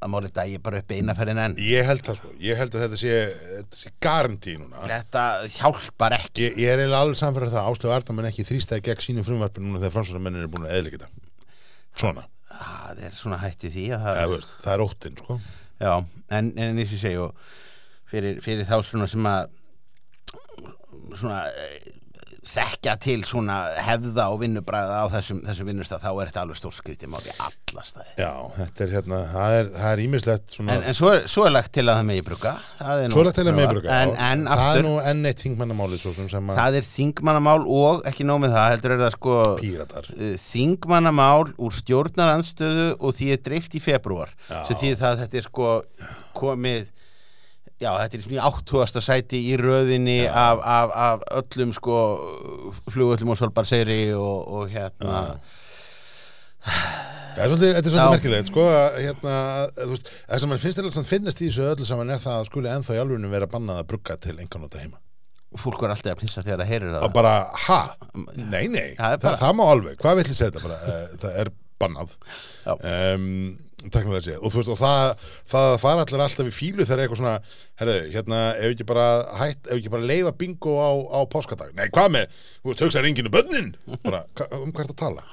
að 0.08 0.14
máli 0.16 0.32
dagi 0.34 0.62
bara 0.64 0.80
upp 0.82 0.96
einaferðin 0.96 1.42
enn. 1.44 1.58
Ég 1.68 1.86
held 1.88 2.06
það 2.08 2.18
sko, 2.22 2.32
ég 2.48 2.62
held 2.62 2.78
að 2.78 2.86
þetta 2.86 3.00
sé, 3.04 3.20
þetta 3.52 3.82
sé 3.82 3.92
garantí 4.08 4.56
núna. 4.58 4.82
Þetta 4.88 5.26
hjálpar 5.60 6.18
ekki. 6.22 6.48
Ég, 6.48 6.58
ég 6.64 6.72
er 6.74 6.82
eiginlega 6.86 7.04
alveg 7.06 7.22
samfærið 7.22 7.54
það 7.54 7.62
að 7.62 7.70
Áslöfu 7.74 7.94
Ardamann 7.98 8.32
ekki 8.32 8.48
þrýstæði 8.48 8.86
gegn 8.88 9.06
sínum 9.06 9.28
frumvarpi 9.28 9.64
núna 9.64 9.84
þegar 9.84 9.96
framsvöldamennin 10.00 10.48
er 10.48 10.52
búin 10.56 10.66
að 10.68 10.80
eðlika 10.80 11.04
þetta. 11.04 11.56
Svona, 11.98 12.26
Það 12.58 13.04
er 13.06 13.14
svona 13.14 13.38
hætti 13.42 13.70
því 13.74 13.86
að 13.94 14.04
það 14.06 14.20
þú 14.22 14.34
veist, 14.34 14.54
það 14.64 14.74
er 14.74 14.84
óttinn 14.86 15.20
sko. 15.22 15.38
Já, 15.78 15.94
en, 16.38 16.50
en 16.58 16.82
eins 16.82 16.94
og 16.98 17.20
og 17.28 17.50
fyrir, 18.10 18.40
fyrir 18.46 18.68
þá 18.70 18.78
svona 18.88 19.08
sem 19.12 19.30
að 19.30 19.52
svona 21.18 21.42
þekkja 22.48 22.94
til 23.04 23.18
svona 23.28 23.58
hefða 23.86 24.28
og 24.34 24.40
vinnubræða 24.42 25.02
á 25.04 25.06
þessum, 25.14 25.42
þessum 25.48 25.70
vinnustaf 25.72 26.02
þá 26.04 26.10
er 26.14 26.30
þetta 26.32 26.44
alveg 26.46 26.60
stór 26.60 26.76
skriti 26.78 27.10
máli 27.12 27.34
alla 27.38 27.84
staði 27.86 28.14
Já, 28.22 28.32
þetta 28.58 28.84
er 28.86 28.94
hérna, 28.96 29.20
það 29.34 29.56
er, 29.58 29.70
það 29.78 29.92
er 29.92 30.02
ímislegt 30.06 30.56
svona 30.56 30.76
En, 30.78 30.86
en 30.92 30.98
svo, 30.98 31.12
er, 31.16 31.26
svo 31.32 31.46
er 31.48 31.54
lagt 31.56 31.74
til 31.78 31.86
að 31.86 32.00
það 32.00 32.08
megi 32.12 32.26
bruka 32.28 32.54
það 32.80 33.04
er 33.04 33.16
Svo 33.16 33.24
er 33.24 33.30
þetta 33.32 33.44
til 33.44 33.52
að 33.52 33.60
meðbruka 33.62 33.98
En, 33.98 34.14
en 34.30 34.46
Það 34.48 34.64
er 34.64 34.68
aftur, 34.68 34.88
nú 34.88 34.94
enn 35.12 35.32
eitt 35.32 35.44
þingmannamálið 35.46 36.04
svo 36.06 36.14
sem 36.18 36.30
sem 36.32 36.52
að 36.54 36.62
það 36.62 36.80
er 36.82 36.88
þingmannamál 36.92 37.58
og 37.78 38.08
ekki 38.12 38.28
nóg 38.28 38.44
með 38.46 38.56
það, 38.58 38.70
heldur 38.76 38.96
er 38.96 39.04
það 39.06 39.14
sko 39.18 39.38
píratar. 39.62 40.12
uh, 40.16 40.32
þingmannamál 40.46 41.52
úr 41.58 41.78
stjórnaranstöðu 41.82 42.88
og 42.98 43.18
því 43.18 43.34
er 43.36 43.44
dreift 43.50 43.76
í 43.78 43.84
februar 43.84 44.34
því 44.48 44.96
það 44.96 45.10
að 45.12 45.22
þetta 45.26 45.42
er 45.42 45.48
sko 45.52 45.76
komið 46.38 46.90
já, 47.82 47.90
þetta 48.02 48.18
er 48.20 48.28
mjög 48.34 48.48
áttúasta 48.50 49.02
sæti 49.06 49.40
í 49.52 49.56
röðinni 49.62 50.20
af, 50.30 50.62
af, 50.66 50.94
af 51.08 51.26
öllum 51.42 51.74
sko 51.78 51.98
flugöllum 52.94 53.34
og 53.36 53.40
svalbarseyri 53.42 54.02
og, 54.18 54.48
og 54.60 54.72
hérna. 54.74 55.22
Það 56.68 57.44
er 57.44 57.52
svolítið, 57.52 57.74
þetta 57.76 57.90
er 57.90 57.94
svolítið 57.94 58.14
merkilegt 58.16 58.50
sko, 58.52 58.64
að, 58.74 58.96
hérna, 59.06 59.34
að, 59.62 59.68
þú 59.78 59.90
veist, 59.92 60.08
það 60.32 60.40
sem 60.42 60.52
mann 60.52 60.62
finnst 60.64 60.80
eða 60.82 61.04
finnast 61.12 61.44
í 61.44 61.50
þessu 61.52 61.68
öllu 61.72 61.86
saman 61.88 62.14
er 62.16 62.24
það 62.24 62.40
að 62.42 62.48
skuli 62.50 62.72
ennþá 62.74 62.96
í 62.98 63.02
alvörinu 63.04 63.30
vera 63.32 63.50
bannað 63.52 63.84
að 63.84 63.90
brugga 63.92 64.18
til 64.24 64.34
enganóta 64.42 64.82
heima. 64.82 64.98
Fólk 65.58 65.80
var 65.86 65.94
alltaf 65.94 66.12
að 66.16 66.20
plinsa 66.24 66.42
þegar 66.44 66.64
það 66.64 66.72
heyrir 66.74 66.96
og 66.98 67.06
það 67.06 67.14
bara, 67.16 67.36
ha? 67.68 67.78
Nei, 68.36 68.66
nei, 68.74 68.90
Það 68.98 69.14
er 69.14 69.22
það, 69.22 69.24
bara- 69.30 69.40
það 69.44 69.54
má 69.60 69.64
alveg. 69.72 70.02
Hvað 70.02 70.18
vill 70.20 70.26
ég 70.28 70.36
segja 70.40 70.50
þetta 70.52 70.66
bara, 70.66 70.80
uh, 70.82 71.14
það 71.22 71.38
er 71.44 71.52
bannað. 71.84 72.18
Um, 72.74 73.30
teknilega 73.94 74.26
séð. 74.26 74.38
Og 74.42 74.54
þú 74.54 74.60
veist, 74.62 74.72
og 74.74 74.80
það, 74.80 75.26
það 75.54 75.72
fara 75.84 76.06
allir 76.06 76.24
alltaf 76.26 76.50
í 76.50 76.54
fílu 76.56 76.86
þegar 76.86 77.04
eitthvað 77.04 77.22
svona, 77.22 77.34
herðu, 77.82 77.98
hérna 78.14 78.42
ef 78.56 78.76
ekki 78.76 78.88
bara 78.90 79.08
hætt, 79.40 79.62
ef 79.68 79.76
ekki 79.80 79.94
bara 79.94 80.10
leifa 80.12 80.34
bingo 80.40 80.76
á, 80.80 80.92
á 81.14 81.20
páskadag, 81.32 81.74
nei, 81.78 81.88
hvað 81.94 82.14
með 82.16 82.38
þú 82.38 82.72
veist, 82.72 82.86
hugsaður 82.86 83.10
enginn 83.12 83.30
um 83.30 83.36
bönnin 83.38 83.72
bara, 84.06 84.24
um 84.64 84.72
hvað 84.72 84.86
er 84.86 84.94
að 84.94 85.00
tala? 85.04 85.26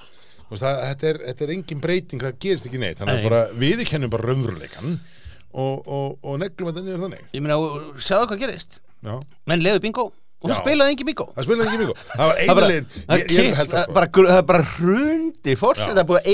Þú 0.44 0.54
veist, 0.54 0.64
það, 0.64 0.80
þetta, 0.88 1.10
er, 1.10 1.20
þetta 1.28 1.46
er 1.46 1.54
engin 1.56 1.84
breyting, 1.84 2.24
það 2.24 2.40
gerist 2.44 2.70
ekki 2.70 2.82
neitt. 2.82 2.98
Þannig 3.00 3.20
að 3.20 3.28
bara 3.30 3.44
viðurkennum 3.64 4.12
bara 4.12 4.28
raunveruleikan 4.30 4.98
og, 5.54 5.86
og, 5.86 6.18
og 6.20 6.40
neglum 6.42 6.70
þetta 6.70 6.84
niður 6.84 7.06
þannig. 7.06 7.24
Ég 7.32 7.44
meina, 7.44 7.60
sjáðu 8.02 8.28
hvað 8.32 8.44
gerist. 8.44 8.80
Já. 9.04 9.18
menn 9.44 9.60
leiðu 9.60 9.82
bingo 9.84 10.06
og 10.44 10.50
það 10.50 10.54
Já. 10.54 10.60
spilaði 10.60 10.92
engin 10.94 11.08
bingo 11.08 11.24
það 11.34 11.46
spilaði 11.48 11.68
ekki 11.70 11.80
bingo, 11.80 11.94
það 12.12 12.24
var 12.28 12.36
Það 12.44 12.54
bara- 12.58 12.68
liðin 12.68 12.86
það 12.94 13.22
það 13.54 13.68
það 13.74 13.84
sko. 13.84 13.94
bara 13.96 14.08
er 14.34 14.42
bara 14.50 14.62
hrundi 14.74 15.54
fórsett, 15.56 15.94
það 15.94 16.02
er 16.04 16.08
búið 16.10 16.20
að 16.20 16.28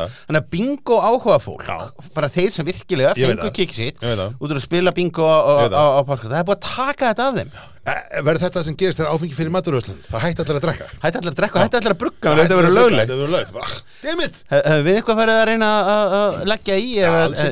það. 0.00 0.16
þannig 0.26 0.40
að 0.42 0.48
bingo 0.54 0.96
áhuga 1.02 1.36
fólk. 1.44 1.64
Já. 1.68 1.76
bara 2.16 2.28
þeir 2.32 2.50
sem 2.56 2.66
virkilega 2.66 3.12
Ég 3.12 3.26
veit 3.28 3.36
fengu 3.36 3.48
það. 3.50 3.56
kikið 3.60 3.76
sitt 3.82 4.00
Ég 4.02 4.08
veit 4.12 4.18
það. 4.22 4.34
út 4.40 4.50
úr 4.52 4.56
að 4.56 4.64
spila 4.66 4.90
bingo 4.96 5.22
á, 5.28 5.36
á, 5.38 5.52
það. 5.68 5.76
á 5.76 6.00
páska. 6.08 6.26
Það 6.32 6.40
er 6.40 6.46
búið 6.48 6.58
að 6.58 6.66
taka 6.72 7.04
þetta 7.12 7.26
af 7.28 7.34
þeim. 7.36 7.50
E- 7.82 8.22
verður 8.22 8.42
þetta 8.46 8.60
sem 8.64 8.76
gerist 8.78 8.98
þegar 9.00 9.10
áfengi 9.12 9.34
fyrir 9.34 9.50
maturvöslun 9.52 9.98
það 10.08 10.20
hætti 10.22 10.40
allir 10.44 10.58
að 10.60 10.64
drekka. 10.66 10.86
Hætti 11.02 11.18
allir 11.18 11.32
að 11.32 11.38
drekka, 11.40 11.58
hætti 11.66 11.76
allir 11.80 11.94
að 11.96 11.98
brugga 12.02 12.34
þetta 12.38 12.56
verður 12.60 12.76
löglegt. 12.78 13.52
bara, 13.52 13.66
við 14.86 14.94
eitthvað 15.02 15.18
farið 15.22 15.36
að 15.42 15.44
reyna 15.50 15.70
að- 15.82 16.46
leggja 16.52 16.78
í 16.78 16.88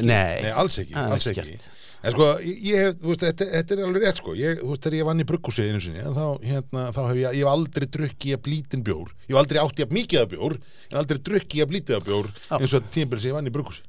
Nei, 0.06 0.52
alls 0.54 0.78
ekki, 0.78 1.70
En 2.00 2.14
sko, 2.14 2.26
ég 2.40 2.78
hef, 2.80 2.94
þú 3.02 3.10
veist, 3.10 3.24
þetta, 3.26 3.46
þetta 3.52 3.74
er 3.76 3.82
alveg 3.84 4.04
rétt 4.06 4.20
sko, 4.22 4.34
ég, 4.38 4.60
þú 4.62 4.70
veist, 4.70 4.82
þegar 4.86 4.96
ég 4.96 5.08
vann 5.10 5.20
í 5.20 5.26
brugghúsi 5.28 5.66
einu 5.68 5.80
sinni, 5.84 6.00
þá, 6.00 6.24
hérna, 6.48 6.84
þá 6.96 7.00
hef 7.02 7.18
ég, 7.20 7.34
ég 7.36 7.42
hef 7.44 7.50
aldrei 7.52 7.88
drukkið 7.96 8.36
að 8.36 8.42
blítin 8.46 8.84
bjór, 8.86 9.10
ég 9.26 9.34
hef 9.34 9.40
aldrei 9.42 9.60
átt 9.60 9.82
ég 9.82 9.90
að 9.90 9.96
mikið 9.98 10.22
að 10.22 10.30
bjór, 10.32 10.56
en 10.88 11.00
aldrei 11.02 11.20
drukkið 11.28 11.64
að 11.66 11.72
blítið 11.74 11.98
að 11.98 12.06
bjór, 12.08 12.30
eins 12.56 12.76
og 12.78 12.88
tímpil 12.96 13.20
sem 13.20 13.28
ég 13.28 13.36
vann 13.36 13.50
í 13.50 13.52
brugghúsi. 13.52 13.84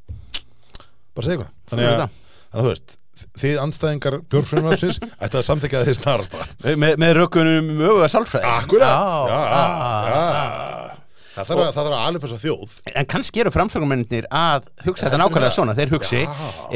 Bara 1.16 1.28
segja. 1.30 1.48
Þú 1.48 1.72
Þannig 1.72 1.88
að, 1.88 2.04
þannig 2.04 2.60
að 2.60 2.68
þú 2.68 2.74
veist, 2.74 2.98
þið 3.42 3.60
anstæðingar 3.64 4.18
bjórfrumvarpsins 4.32 5.02
ætti 5.24 5.40
að 5.40 5.48
samþekja 5.48 5.86
þeir 5.88 6.00
snarast 6.02 6.36
það. 6.36 6.56
með, 6.84 6.98
með 7.04 7.18
rökunum 7.22 7.72
um 7.78 7.84
öfuga 7.90 8.12
já, 9.32 9.40
já. 10.12 10.91
Það 11.32 11.48
þarf 11.48 11.62
að, 11.64 11.78
að 11.82 12.06
alveg 12.06 12.24
þessa 12.26 12.40
þjóð. 12.44 12.72
En 13.00 13.06
kannski 13.14 13.40
eru 13.44 13.52
framsöngumennir 13.56 14.26
að 14.36 14.66
hugsa 14.86 15.06
þetta 15.08 15.20
nákvæmlega 15.22 15.54
svona, 15.56 15.76
þeir 15.78 15.94
hugsi 15.96 16.24
Já. 16.26 16.32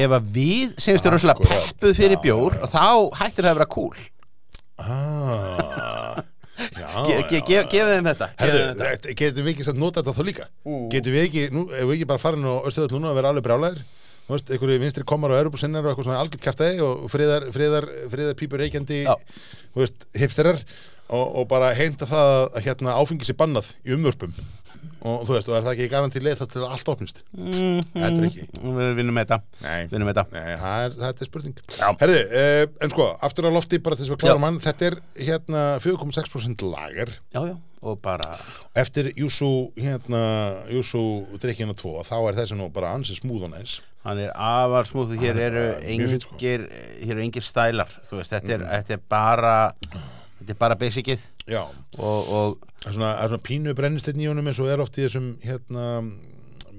ef 0.05 0.13
að 0.15 0.29
við 0.37 0.77
rosalega 1.11 1.35
Akkúrat. 1.35 1.65
peppuð 1.73 1.97
fyrir 1.99 2.21
bjór 2.23 2.55
og 2.63 2.71
þá 2.71 2.85
hættir 3.19 3.43
það 3.43 3.51
að 3.51 3.59
vera 3.59 3.71
cool 3.75 3.97
Ah, 4.75 6.15
já, 6.79 6.87
Ge- 7.07 7.21
ge- 7.29 7.43
ge-. 7.47 7.65
Gefið 7.71 7.91
þeim 7.93 8.07
þetta 8.09 9.13
getum 9.19 9.45
við 9.45 9.51
ekki 9.53 9.67
satt 9.67 9.79
nota 9.79 10.01
þetta 10.03 10.15
þá 10.17 10.25
líka? 10.27 10.47
Getum 10.91 11.15
við 11.15 11.23
ekki, 11.29 11.43
nú, 11.55 11.63
ef 11.71 11.85
við 11.87 11.93
ekki 11.97 12.07
bara 12.09 12.21
farin 12.23 12.43
á 12.47 12.53
Östuðall 12.67 12.95
núna 12.97 13.11
að 13.13 13.19
vera 13.21 13.31
alveg 13.33 13.45
brjálæðir? 13.47 13.83
Þú 14.25 14.33
veist, 14.33 14.51
einhverju 14.55 14.81
vinstri 14.81 15.03
komar 15.05 15.31
og 15.35 15.39
Europasinnar 15.43 15.85
og 15.85 15.91
eitthvað 15.91 16.07
svona 16.09 16.21
algjört 16.23 16.43
kæftæði 16.47 16.79
og 16.81 17.03
friðar, 17.13 17.43
friðar, 17.53 17.85
friðar 18.09 18.37
pípur 18.39 18.63
reykjandi, 18.63 19.03
þú 19.75 19.83
veist, 19.83 20.07
hipsterar 20.17 20.63
og, 21.09 21.25
og 21.41 21.47
bara 21.51 21.73
heimta 21.77 22.07
það 22.09 22.35
að 22.55 22.61
hérna 22.69 22.99
áfengi 22.99 23.27
sér 23.27 23.37
bannað 23.39 23.73
í 23.85 23.95
umvörpum. 23.97 24.33
Og 25.05 25.21
þú 25.27 25.35
veist, 25.35 25.49
og 25.51 25.55
er 25.57 25.65
það 25.65 25.75
ekki 25.75 25.89
garantí 25.91 26.21
leið 26.23 26.39
það 26.39 26.47
til 26.49 26.61
að 26.63 26.71
allt 26.73 26.87
opnist? 26.89 27.19
Mm, 27.37 27.81
Þetta 27.91 28.09
er 28.09 28.25
ekki 28.25 28.45
mm, 28.47 28.77
Við 28.79 28.87
vinnum 28.97 29.17
með 29.17 29.27
þetta. 29.27 29.37
Þetta 30.95 31.11
er, 31.11 31.27
spurning. 31.29 31.59
Já. 31.77 31.85
Herðu, 31.99 32.21
uh, 32.25 32.61
en 32.81 32.93
sko, 32.93 33.07
aftur 33.27 33.47
á 33.49 33.51
lofti 33.53 33.79
bara 33.85 33.99
þess 33.99 34.15
að 34.15 34.19
klára 34.23 34.37
Já. 34.39 34.41
mann, 34.41 34.57
þetta 34.63 34.87
er 34.89 34.97
hérna 35.27 35.63
4,6% 35.83 36.65
lager. 36.71 37.13
Já, 37.35 37.41
já, 37.51 37.53
og 37.85 38.01
bara 38.01 38.31
Eftir 38.81 39.11
Júsú, 39.13 39.51
hérna, 39.77 40.23
Júsú 40.73 41.03
drikkina 41.37 41.77
2, 41.77 41.99
þá 42.09 42.15
er 42.23 42.39
þessi 42.41 42.57
nú 42.57 42.71
bara 42.73 42.95
ansið 42.97 43.21
smúð 43.21 43.45
og 43.45 43.53
næs. 43.53 43.77
Hann 44.05 44.21
er 44.21 44.33
afar 44.33 44.89
smúð 44.89 45.15
Hér 45.21 45.37
er 45.37 45.53
eru 45.53 46.17
sko. 46.21 46.33
engir 46.37 46.65
Hér 47.01 47.13
eru 47.15 47.23
engir 47.25 47.45
stælar 47.45 47.89
veist, 48.09 48.33
þetta 48.33 48.57
er, 48.57 48.65
þetta 48.73 48.97
er 48.97 49.05
bara 49.09 49.55
Þetta 50.45 50.53
er 50.53 50.61
bara 50.61 50.75
basicið 50.77 51.21
og, 51.97 52.17
og 52.29 52.57
það 52.83 52.89
er 52.91 52.93
svona, 52.99 53.07
er 53.17 53.31
svona 53.31 53.45
pínu 53.47 53.71
brennisteinn 53.73 54.19
í 54.21 54.27
honum 54.29 54.45
eins 54.51 54.59
og 54.61 54.67
er 54.69 54.83
oft 54.83 54.99
í 54.99 55.01
þessum, 55.07 55.31
hérna, 55.41 55.85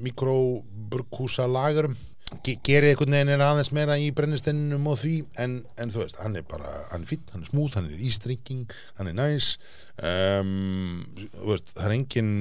mikroburkúsa 0.07 1.48
lagarum. 1.50 1.96
Ge 2.46 2.57
gerið 2.66 2.92
einhvern 2.92 3.14
veginn 3.14 3.31
er 3.37 3.42
aðeins 3.42 3.68
meira 3.74 3.96
í 4.02 4.09
brennisteininum 4.14 4.87
og 4.90 4.96
því, 4.98 5.12
en, 5.42 5.52
en 5.79 5.92
þú 5.94 6.00
veist, 6.02 6.16
hann 6.22 6.35
er 6.38 6.46
bara, 6.46 6.72
hann 6.92 7.05
er 7.05 7.11
fínn, 7.11 7.22
hann 7.31 7.44
er 7.44 7.50
smúð, 7.52 7.76
hann 7.79 7.87
er 7.90 8.00
ístrinking, 8.09 8.64
hann 8.98 9.11
er 9.12 9.14
næs, 9.18 9.52
um, 10.02 11.05
þú 11.37 11.52
veist, 11.52 11.70
það 11.76 11.87
er 11.87 11.94
engin, 11.96 12.33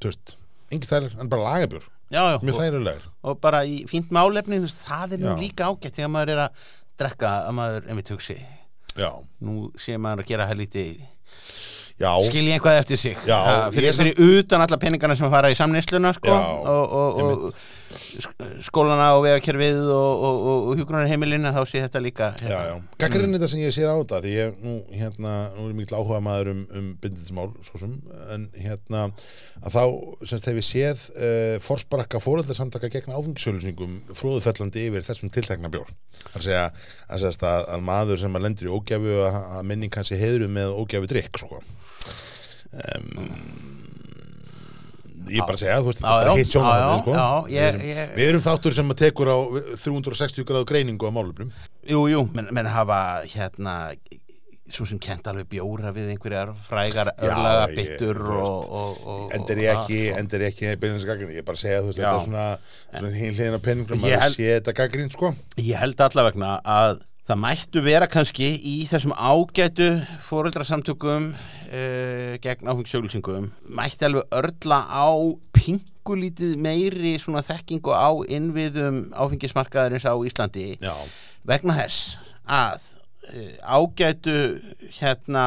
þú 0.00 0.08
veist, 0.12 0.34
engin 0.72 0.88
stælar, 0.88 1.16
hann 1.18 1.28
er 1.28 1.32
bara 1.36 1.48
lagabjör, 1.50 1.88
Já, 2.08 2.22
já, 2.32 2.38
mjög 2.40 2.54
og, 2.54 2.60
þærulegur. 2.62 3.08
og 3.28 3.40
bara 3.44 3.58
í 3.68 3.82
fínt 3.90 4.12
málefni 4.16 4.56
þú 4.62 4.64
veist, 4.70 4.78
Það 4.88 5.10
er 5.18 5.24
Já. 5.26 5.32
líka 5.36 5.66
ágætt 5.68 5.98
Þegar 5.98 6.08
maður 6.14 6.30
er 6.32 6.38
að 6.46 6.62
drekka 7.02 7.32
að 7.44 7.56
maður 7.58 7.90
einmitt 7.92 8.12
hugsi 8.14 8.36
Já, 8.96 9.10
Nú 9.44 9.68
sé 9.78 9.98
maður 10.00 10.24
að 10.24 10.30
gera 10.32 10.46
helviti 10.48 10.84
já, 11.98 12.10
skilji 12.26 12.54
eitthvað 12.54 12.78
eftir 12.80 13.00
sig. 13.00 13.16
Já, 13.26 13.36
Ha, 13.44 13.56
fyrir, 13.74 13.94
fyrir 13.94 14.38
utan 14.38 14.62
alla 14.64 14.78
peningana 14.80 15.16
sem 15.18 15.30
fara 15.30 15.50
í 15.50 15.58
samneysluna 15.58 16.12
sko, 16.16 16.30
og, 16.32 16.96
og, 17.00 17.20
og 17.22 17.54
skólana 18.64 19.08
og 19.16 19.22
vegakerfið 19.24 19.78
og, 19.94 20.22
og, 20.28 20.38
og, 20.38 20.66
og 20.70 20.80
hjúgrunarheimilina 20.80 21.52
þá 21.56 21.60
sé 21.68 21.82
þetta 21.84 22.02
líka 22.04 22.28
Já, 22.42 22.48
já. 22.48 22.58
hérna. 22.74 22.98
Gaggarinn 23.00 23.36
þetta 23.36 23.48
sem 23.52 23.62
ég 23.62 23.74
séð 23.74 23.92
á 23.92 23.96
þetta 23.96 24.20
því 24.24 24.32
ég, 24.34 24.58
nú, 24.64 24.74
hérna, 24.92 25.34
nú 25.56 25.68
er 25.70 25.76
mikil 25.78 25.96
áhuga 25.98 26.20
maður 26.24 26.52
um, 26.52 26.60
um 26.78 26.90
bindindismál, 27.02 27.48
svo 27.66 27.80
sem 27.80 27.94
en 28.34 28.46
hérna, 28.58 29.06
að 29.62 29.78
þá 29.78 29.82
semst 30.32 30.50
hef 30.50 30.60
ég 30.60 30.68
séð 30.68 31.04
uh, 31.16 31.54
forsbarakka 31.64 32.20
fóröldarsamtaka 32.22 32.92
gegn 32.92 33.16
áfengisjölusingum 33.16 33.98
fróðufellandi 34.18 34.86
yfir 34.90 35.06
þessum 35.08 35.32
tiltekna 35.34 35.72
bjór 35.72 35.88
það 36.18 36.34
er 36.34 36.38
að 36.42 36.46
segja 36.48 36.66
að, 36.68 37.24
segja 37.24 37.52
að, 37.54 37.66
að 37.76 37.88
maður 37.88 38.22
sem 38.24 38.38
að 38.38 38.46
lendur 38.48 38.68
í 38.68 38.76
ógjafu 38.76 39.18
að, 39.24 39.40
að 39.58 39.66
minning 39.72 39.94
kannski 39.94 40.20
heiðru 40.20 40.52
með 40.52 40.76
ógjafu 40.76 41.12
drikk 41.14 41.40
sko. 41.40 41.62
um, 42.94 43.77
ég 45.32 45.44
bara 45.48 45.60
segja, 45.60 45.80
þú 45.80 45.90
veist, 45.90 46.00
þetta 46.02 46.14
er 46.14 46.28
bara 46.28 46.36
hitt 46.38 46.52
sjónarhóttið 46.52 47.18
já, 47.18 47.26
sko. 47.26 47.82
við, 47.82 48.00
við 48.14 48.30
erum 48.30 48.46
þáttur 48.46 48.78
sem 48.78 48.94
að 48.94 49.00
tekur 49.02 49.32
á 49.32 49.38
360 49.84 50.48
gráðu 50.48 50.68
greiningu 50.70 51.10
á 51.10 51.12
málefnum. 51.14 51.52
Jú, 51.88 52.06
jú, 52.12 52.24
menn, 52.36 52.50
menn 52.54 52.70
hafa 52.72 53.02
hérna 53.28 53.76
svo 54.68 54.84
sem 54.88 54.98
kent 55.00 55.28
alveg 55.30 55.48
bjóra 55.48 55.92
við 55.96 56.10
einhverjar 56.12 56.50
frægar 56.66 57.10
örlaga 57.14 57.68
byttur 57.72 58.18
endur 59.36 59.62
ég 59.62 59.70
ekki, 59.72 60.00
endur 60.18 60.44
ég 60.44 60.52
ekki 60.52 60.74
beinins 60.80 61.06
gaggrin, 61.08 61.32
ég 61.38 61.46
bara 61.46 61.60
segja, 61.60 61.80
þú 61.80 61.92
veist, 61.92 62.00
þetta 62.02 62.14
er 62.14 62.26
svona, 62.26 62.46
svona 62.92 63.12
hinn 63.16 63.36
hliðin 63.36 63.56
á 63.56 63.62
peningum, 63.64 64.02
maður 64.02 64.34
sé 64.34 64.50
þetta 64.58 64.74
gaggrin, 64.82 65.12
sko. 65.14 65.32
Ég 65.62 65.80
held 65.80 66.04
allavegna 66.04 66.58
að 66.68 67.00
það 67.28 67.40
mættu 67.42 67.80
vera 67.84 68.06
kannski 68.08 68.46
í 68.56 68.74
þessum 68.88 69.12
ágætu 69.12 69.88
fóreldrasamtökum 70.24 71.26
uh, 71.34 72.36
gegn 72.40 72.70
áfengisjögulsingum 72.72 73.50
mætti 73.76 74.06
alveg 74.08 74.32
örla 74.32 74.78
á 74.88 75.12
pingulítið 75.52 76.54
meiri 76.64 77.18
svona 77.20 77.42
þekkingu 77.44 77.92
á 77.92 78.08
innviðum 78.32 79.10
áfengismarkaðarins 79.12 80.08
á 80.08 80.16
Íslandi. 80.16 80.70
Já, 80.80 80.96
vegna 81.44 81.76
þess 81.76 82.16
að 82.48 82.88
uh, 83.28 83.52
ágætu 83.76 84.38
hérna 84.96 85.44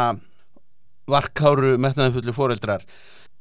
varkáru 1.10 1.80
metnaðumfullu 1.82 2.36
foreldrar 2.38 2.86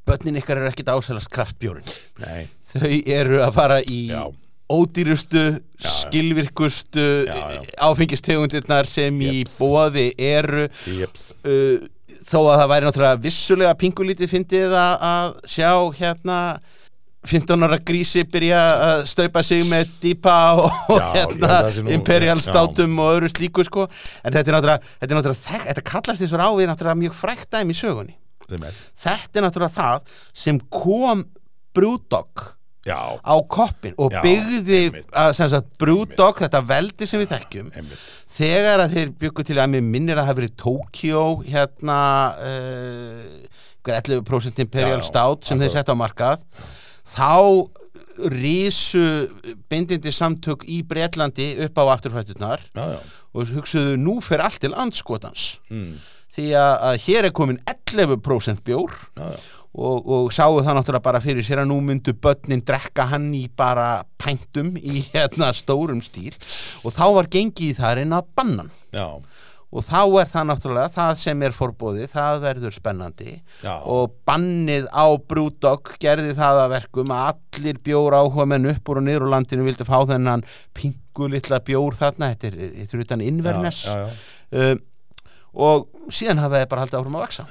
börnin 0.08 0.40
ykkar 0.40 0.62
eru 0.62 0.72
ekkit 0.72 0.88
ásælast 0.88 1.28
kraftbjórin. 1.28 1.84
Nei, 2.24 2.48
þau 2.72 2.94
eru 3.04 3.44
að 3.44 3.58
fara 3.58 3.82
í 3.84 4.06
Já. 4.08 4.24
Ódýrustu, 4.70 5.44
já. 5.80 5.88
skilvirkustu 6.04 7.06
Já, 7.26 7.38
já. 7.56 7.62
áfengistegundirnar 7.90 8.86
sem 8.86 9.16
í 9.22 9.32
Jeps. 9.40 9.56
bóði 9.60 10.08
eru 10.16 10.66
uh, 10.68 11.88
þó 12.30 12.38
að 12.52 12.58
það 12.60 12.68
væri 12.74 12.86
náttúrulega 12.88 13.22
vissulega 13.24 13.78
pingulítið 13.80 14.30
fyndið 14.30 14.76
að, 14.78 14.94
sjá 15.50 15.72
hérna 15.98 16.38
15 17.28 17.66
ára 17.66 17.76
grísi 17.84 18.22
byrja 18.32 18.60
að 18.84 19.02
staupa 19.10 19.42
sig 19.44 19.66
með 19.68 19.90
dýpa 20.00 20.36
og 20.56 20.70
Já, 20.94 21.02
ég 21.02 21.18
hérna, 21.18 21.56
sé 21.74 21.82
nú- 21.84 21.92
imperial 21.92 22.38
já. 22.40 22.46
státum 22.46 22.94
og 23.02 23.10
öðru 23.18 23.28
slíku 23.34 23.64
sko 23.66 23.84
en 24.24 24.32
þetta 24.32 24.46
er 24.46 24.56
náttúrulega, 24.56 24.86
þetta, 25.00 25.10
er 25.10 25.18
náttúrulega 25.18 25.42
þek, 25.42 25.66
þetta 25.68 25.84
kallast 25.90 26.24
eins 26.24 26.32
og 26.32 26.40
ráfið 26.40 26.70
náttúrulega 26.70 27.00
mjög 27.02 27.18
frækt 27.18 27.50
dæmi 27.52 27.76
í 27.76 27.80
sögunni 27.82 28.16
er. 28.56 28.78
þetta 29.04 29.36
er 29.42 29.44
náttúrulega 29.48 29.76
það 29.76 30.16
sem 30.46 30.62
kom 30.72 31.26
Brewdog 31.76 32.46
Já, 32.86 33.20
á 33.20 33.34
koppin 33.44 33.92
og 34.00 34.14
Já, 34.14 34.22
byggði 34.24 35.02
Brewdog, 35.80 36.38
þetta 36.40 36.62
veldi 36.64 37.08
sem 37.08 37.20
við 37.20 37.34
þekkjum. 37.34 37.72
einmitt. 37.76 38.04
Þegar 38.30 38.84
að 38.86 38.94
þeir 38.94 39.10
byggu 39.20 39.44
til 39.44 39.58
að 39.60 39.74
mér 39.74 39.84
minnir 39.84 40.16
að 40.16 40.22
það 40.22 40.30
hafi 40.30 40.40
verið 40.40 40.54
Tokyo 40.62 41.24
hérna 41.44 41.98
uh, 42.40 43.60
11% 43.84 44.64
Imperial 44.64 45.02
Já, 45.02 45.08
Stout 45.10 45.44
sem 45.48 45.60
þeir 45.60 45.74
setja 45.74 45.92
á 45.92 46.00
markað 46.00 46.46
þá 47.10 47.32
rísu 48.30 49.04
bindindi 49.70 50.12
samtök 50.12 50.64
í 50.68 50.80
Bretlandi 50.86 51.52
upp 51.66 51.78
á 51.80 51.84
afturfætturnar 51.96 52.64
og 52.76 53.52
hugsuðu 53.54 53.96
nú 54.00 54.18
fer 54.24 54.42
allt 54.44 54.60
til 54.64 54.74
andskotans. 54.76 55.58
Mm. 55.72 56.00
því 56.30 56.50
að, 56.54 56.74
að 56.88 56.98
hér 57.06 57.28
er 57.28 57.34
komin 57.34 57.60
11% 57.66 58.60
bjór 58.66 58.92
já, 59.18 59.24
já. 59.24 59.59
Og, 59.74 60.08
og 60.10 60.32
sáu 60.34 60.58
það 60.58 60.78
náttúrulega 60.80 61.04
bara 61.04 61.22
fyrir 61.22 61.46
sér 61.46 61.62
að 61.62 61.70
nú 61.70 61.78
myndu 61.84 62.14
börnin 62.18 62.64
drekka 62.66 63.06
hann 63.12 63.28
í 63.36 63.44
bara 63.56 64.02
pæntum 64.20 64.74
í 64.76 65.04
hérna 65.12 65.52
stórum 65.54 66.02
stíl. 66.02 66.34
Og 66.82 66.94
þá 66.96 67.04
var 67.20 67.30
gengið 67.30 67.78
það 67.78 68.00
reyna 68.00 68.20
að 68.22 68.34
banna 68.38 68.66
hann. 68.66 68.74
Já. 68.90 69.08
og 69.70 69.84
þá 69.86 70.00
er 70.18 70.26
það 70.26 70.46
náttúrulega 70.48 70.90
það 70.96 71.12
sem 71.20 71.42
er 71.46 71.52
forbóðið, 71.54 72.08
það 72.10 72.40
verður 72.42 72.74
spennandi. 72.74 73.36
Já. 73.62 73.76
og 73.86 74.16
bannið 74.26 74.88
á 74.90 75.06
Brewdog 75.30 75.92
gerði 76.02 76.34
það 76.34 76.64
að 76.64 76.72
verkum 76.74 77.14
að 77.14 77.28
allir 77.30 77.78
bjór 77.86 78.18
áhuga 78.18 78.48
menn 78.50 78.66
upp 78.72 78.90
úr 78.90 78.98
og 78.98 79.06
niður 79.06 79.28
úr 79.28 79.34
landinu 79.36 79.68
vildi 79.68 79.86
fá 79.86 80.00
þennan 80.10 80.42
pingu 80.74 81.30
litla 81.30 81.62
bjór 81.62 81.94
þarna, 81.94 82.32
þetta 82.34 82.50
er, 82.50 82.62
þetta 82.80 82.98
er 82.98 83.04
utan 83.06 83.26
Inverness. 83.30 83.84
Já, 83.86 83.94
já, 83.94 84.08
já. 84.10 84.72
um, 84.74 84.86
og 85.50 86.10
síðan 86.10 86.42
hafa 86.42 86.58
þeir 86.58 86.72
bara 86.74 86.88
haldið 86.88 86.98
áfram 87.04 87.20
að 87.20 87.28
vaksa 87.28 87.46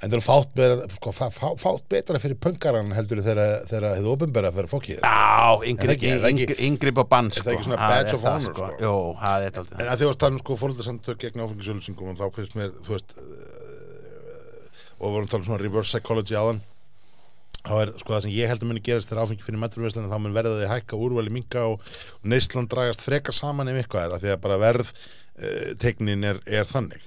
En 0.00 0.08
það 0.08 0.16
er 0.16 0.22
fátt, 0.24 0.52
betra, 0.56 0.86
sko, 0.96 1.12
fá, 1.12 1.26
fá, 1.34 1.46
fátt 1.60 1.82
betra 1.92 2.20
fyrir 2.22 2.38
pöngaran 2.40 2.94
heldur 2.96 3.20
þegar 3.20 3.66
þið 3.68 4.06
ofinbera 4.14 4.52
fyrir 4.56 4.70
fókið 4.72 5.02
Já, 5.02 5.60
Er 5.60 5.66
yngri, 5.68 5.96
er 6.08 6.62
yngri, 6.64 6.94
á 6.96 7.04
bann 7.04 7.28
er 7.28 7.36
það 7.36 7.42
sko. 7.42 7.52
ekki 7.52 7.68
svona 7.68 7.80
badge 7.82 8.14
er 8.14 8.16
of 8.16 8.24
honor, 8.24 8.54
sko? 8.54 8.70
Jú, 8.80 8.94
það 9.20 9.44
er 9.50 9.60
aldrei 9.60 9.84
En 9.84 9.92
að 9.92 10.00
því 10.00 10.08
varst 10.08 10.22
talað 10.24 10.38
um 10.38 10.40
sko 10.40 10.56
fóröldarsamtök 10.62 11.20
gegn 11.26 11.44
áfengisölusingum 11.44 12.14
og 12.14 12.16
þá 12.16 12.26
finnst 12.38 12.56
mér, 12.56 12.72
þú 12.86 12.96
veist 12.96 13.16
uh, 13.20 13.60
og 15.00 15.14
vorum 15.14 15.28
að 15.28 15.32
tala 15.34 15.44
um 15.44 15.48
svona 15.50 15.62
reverse 15.66 15.92
psychology 15.92 16.40
áðan 16.40 16.64
þá 17.60 17.74
er 17.76 17.90
sko 18.00 18.14
það 18.14 18.22
sem 18.24 18.34
ég 18.38 18.48
held 18.48 18.62
að 18.64 18.70
muni 18.70 18.82
gerast 18.84 19.10
þegar 19.10 19.26
áfengi 19.26 19.44
fyrir 19.44 19.60
metruveslan 19.60 20.08
þá 20.08 20.16
mun 20.16 20.36
verða 20.36 20.56
því 20.62 20.68
hækka 20.70 20.96
úrvali 20.96 21.32
minka 21.34 21.66
og, 21.68 21.82
neyslan 22.24 22.68
dragast 22.72 23.04
frekar 23.04 23.36
saman 23.36 23.68
ef 23.68 23.82
eitthvað 23.82 24.06
er 24.06 24.14
af 24.16 24.22
því 24.22 24.32
að 24.32 24.40
bara 24.46 24.60
verð 24.62 24.92
tegnin 25.80 26.26
er, 26.26 26.40
er 26.46 26.68
þannig. 26.68 27.06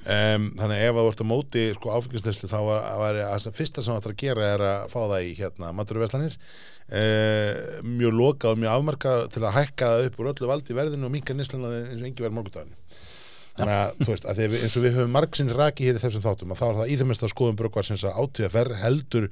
Um, 0.00 0.46
þannig 0.56 0.78
að 0.78 0.86
ef 0.86 0.96
að 0.96 1.02
þú 1.04 1.08
ert 1.10 1.20
á 1.20 1.26
móti 1.28 1.62
sko, 1.76 1.90
áfengisneslu 1.92 2.48
þá 2.48 2.58
var, 2.64 2.84
var 3.02 3.18
að 3.20 3.42
það 3.44 3.56
fyrsta 3.58 3.82
sem 3.84 3.92
það 3.92 3.98
ætlar 4.00 4.14
að 4.14 4.22
gera 4.22 4.46
er 4.54 4.62
að 4.64 4.84
fá 4.88 4.98
það 5.02 5.26
í 5.26 5.34
hérna 5.36 5.72
maturverslanir 5.76 6.36
uh, 6.40 7.82
mjög 7.84 8.16
lokað 8.16 8.54
og 8.54 8.62
mjög 8.62 8.78
afmarkað 8.78 9.24
til 9.34 9.44
að 9.44 9.56
hækka 9.58 9.90
það 9.92 10.08
upp 10.08 10.18
úr 10.22 10.30
öllu 10.32 10.50
valdi 10.50 10.78
verðinu 10.78 11.08
og 11.08 11.14
minka 11.14 11.36
nesluna 11.36 11.74
eins 11.82 12.00
og 12.00 12.08
engi 12.08 12.24
verð 12.24 12.38
morgundaginu 12.38 12.80
þannig 13.58 13.76
að 13.76 14.00
þú 14.00 14.10
veist 14.14 14.26
að 14.26 14.40
að 14.40 14.54
við, 14.54 14.64
eins 14.64 14.76
og 14.78 14.84
við 14.86 14.96
höfum 14.96 15.14
margsinn 15.18 15.54
raki 15.60 15.88
hér 15.88 15.98
í 15.98 16.02
þessum 16.02 16.24
þáttum 16.24 16.54
að 16.54 16.60
þá 16.62 16.66
er 16.70 16.78
það 16.80 16.92
í 16.94 16.98
þeim 17.00 17.10
mest 17.12 17.26
að 17.26 17.32
skoðum 17.34 17.58
brugvarsins 17.60 18.06
að 18.08 18.20
átíðaferð 18.24 18.80
heldur 18.80 19.28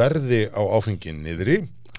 verði 0.00 0.42
á 0.56 0.62
áfengin 0.78 1.20
niðri 1.26 1.58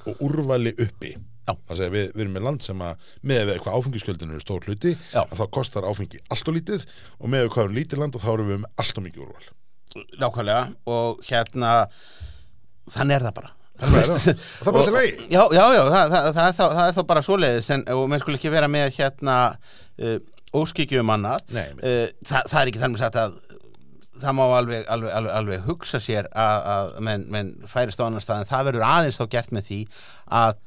og 0.09 0.23
úrvali 0.25 0.73
uppi 0.79 1.13
Já. 1.49 1.53
þannig 1.69 1.85
að 1.85 1.95
við, 1.97 2.07
við 2.13 2.23
erum 2.25 2.35
með 2.37 2.47
land 2.47 2.65
sem 2.65 2.83
að 2.85 3.11
með 3.31 3.43
við 3.49 3.61
hvað 3.65 3.77
áfengiskjöldinu 3.79 4.37
er 4.37 4.43
stór 4.45 4.67
hluti 4.69 4.95
þá 5.11 5.45
kostar 5.57 5.87
áfengi 5.89 6.21
allt 6.29 6.51
og 6.51 6.57
lítið 6.59 6.87
og 7.17 7.31
með 7.33 7.45
við 7.45 7.53
hvað 7.55 7.63
erum 7.65 7.79
lítið 7.79 8.03
land 8.03 8.17
og 8.19 8.25
þá 8.25 8.31
erum 8.33 8.51
við 8.53 8.61
með 8.63 8.83
allt 8.83 8.99
og 9.01 9.07
mikið 9.07 9.23
úrval 9.27 9.47
nákvæmlega 10.21 10.65
og 10.95 11.23
hérna 11.29 11.71
þannig 12.93 13.19
er 13.19 13.29
það 13.29 13.39
bara 13.41 13.55
Þannig 13.79 14.01
er 14.01 14.09
það. 14.09 14.17
Og 14.19 14.41
það 14.59 14.69
er 14.69 14.75
bara 14.75 14.87
til 14.87 14.95
lagi. 14.97 15.11
Já, 15.31 15.41
já, 15.55 15.61
já, 15.71 15.83
það, 15.87 16.09
það, 16.11 16.25
það, 16.35 16.41
er 16.43 16.55
þá, 16.57 16.63
það 16.75 16.89
er 16.89 17.05
bara 17.11 17.21
svoleiðis 17.23 17.69
en, 17.71 17.85
og 17.95 18.01
menn 18.11 18.19
skul 18.19 18.35
ekki 18.35 18.51
vera 18.51 18.67
með 18.71 18.89
hérna 18.97 19.35
uh, 19.55 20.17
óskikju 20.59 20.99
um 20.99 21.13
annað 21.15 21.53
Nei, 21.55 21.63
uh, 21.79 22.09
það, 22.27 22.49
það 22.51 22.59
er 22.59 22.71
ekki 22.73 22.81
þannig 22.83 23.05
að 23.07 23.37
það 24.19 24.35
má 24.35 24.43
alveg, 24.45 24.81
alveg, 24.91 25.11
alveg, 25.15 25.33
alveg 25.35 25.67
hugsa 25.67 25.99
sér 26.03 26.27
að, 26.35 26.65
að 26.73 26.89
menn, 27.07 27.25
menn 27.31 27.51
færist 27.69 28.01
á 28.01 28.07
annan 28.07 28.23
stað 28.23 28.43
en 28.43 28.49
það 28.49 28.65
verður 28.69 28.87
aðeins 28.89 29.19
þá 29.19 29.25
gert 29.35 29.53
með 29.55 29.69
því 29.69 29.79
að 30.41 30.57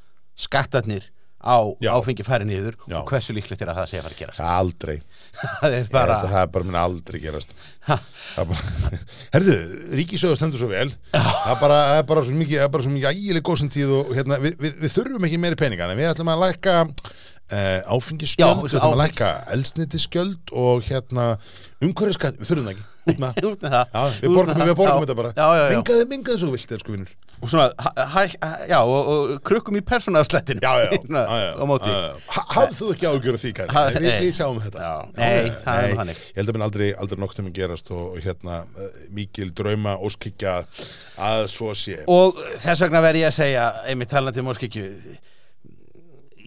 skattarnir 0.42 1.10
á 1.42 1.58
Já. 1.82 1.90
áfengi 1.98 2.22
færi 2.22 2.46
niður 2.46 2.76
Já. 2.86 3.00
og 3.02 3.08
hversu 3.10 3.34
líklegt 3.34 3.62
er 3.64 3.72
að 3.72 3.80
það 3.80 3.88
sé 3.90 3.98
að 3.98 4.04
fara 4.06 4.14
að 4.14 4.20
gerast? 4.20 4.42
Aldrei, 4.46 4.94
það 5.60 5.74
er 5.78 5.88
bara, 5.90 6.14
þetta, 6.14 6.30
það 6.30 6.44
er 6.44 6.52
bara 6.54 6.68
minn 6.68 6.78
aldrei 6.78 7.18
gerast. 7.22 7.56
Er 8.38 8.46
bara, 8.52 8.92
herðu, 9.34 9.56
ríkisöðu 9.98 10.38
stendur 10.38 10.62
svo 10.62 10.70
vel. 10.70 10.86
Það 11.10 11.50
er 11.50 11.58
bara, 11.64 11.80
það 11.88 11.98
er 11.98 12.06
bara 12.12 12.24
svo 12.28 12.38
mikið 12.38 12.62
er 12.62 12.70
bara 12.76 12.86
svo 12.86 12.94
mikið 12.94 13.10
ægileg 13.10 13.46
góðsendtíð 13.48 13.96
og 13.98 14.14
hérna, 14.16 14.38
við, 14.44 14.56
við, 14.62 14.78
við 14.84 14.94
þurfum 14.94 15.28
ekki 15.28 15.42
meiri 15.42 15.60
peninga 15.64 15.90
en 15.90 15.98
við 15.98 16.10
ætlum 16.12 16.32
að 16.32 16.44
lækka 16.46 16.76
uh, 16.86 17.80
áfengisgjöld, 17.90 18.46
Já, 18.46 18.62
við 18.62 18.78
ætlum 18.78 18.94
að 18.94 19.02
lækka 19.02 19.32
elsnitiskjöld 19.58 20.54
og 20.62 20.86
hérna 20.86 21.28
umhverfiskatt, 21.82 22.38
við 22.38 22.52
þurfum 22.52 22.70
það 22.70 22.76
ekki. 22.76 22.88
Út 23.02 23.18
með 23.18 23.42
það. 23.66 23.84
Já, 23.98 24.02
við 24.22 24.38
borgum, 24.38 25.02
þetta 25.02 25.18
bara. 25.18 25.34
Mingaði, 25.74 26.06
mingaði 26.14 26.44
svo 26.44 26.54
vilt, 26.54 26.78
elsku 26.78 26.94
vinnur 26.94 27.10
og 27.42 27.50
svona, 27.50 27.64
hæ, 28.14 28.22
hæ, 28.38 28.50
já, 28.70 28.78
og, 28.86 29.08
og 29.12 29.30
krukkum 29.42 29.74
í 29.76 29.82
persónafslættinu 29.82 30.62
já, 30.62 30.72
já, 30.84 30.90
Svona, 31.02 31.22
já, 31.26 31.38
já, 31.42 31.52
á 31.58 31.64
móti. 31.66 31.90
Já, 31.90 31.98
já. 32.06 32.12
Ha- 32.36 32.46
hafðu 32.54 32.76
þú 32.78 32.90
ekki 32.94 33.08
ágjör 33.10 33.38
af 33.38 33.42
því, 33.42 33.52
Kari, 33.58 33.74
Ha- 33.74 33.84
við, 33.96 34.06
nei. 34.06 34.20
við 34.22 34.36
sjáum 34.38 34.60
þetta. 34.62 34.84
Já, 34.86 34.94
nei, 35.18 35.50
það 35.64 35.80
er 35.82 35.90
nú 35.92 35.98
þannig. 36.02 36.22
ég 36.28 36.38
held 36.40 36.52
að 36.52 36.56
minn 36.58 36.66
aldrei, 36.68 36.88
aldrei 37.02 37.28
til 37.34 37.44
að 37.44 37.52
gerast 37.58 37.90
og, 37.90 38.04
og 38.14 38.22
hérna, 38.28 38.60
uh, 38.78 39.02
mikil 39.18 39.50
drauma 39.58 39.96
óskikja 39.98 40.54
að 41.18 41.44
svo 41.50 41.74
sé. 41.74 41.98
Og 42.06 42.38
þess 42.62 42.84
vegna 42.86 43.02
verð 43.04 43.22
ég 43.24 43.30
að 43.32 43.38
segja 43.40 43.66
einmitt 43.90 44.12
talandi 44.14 44.40
um 44.44 44.52
óskikju 44.54 44.86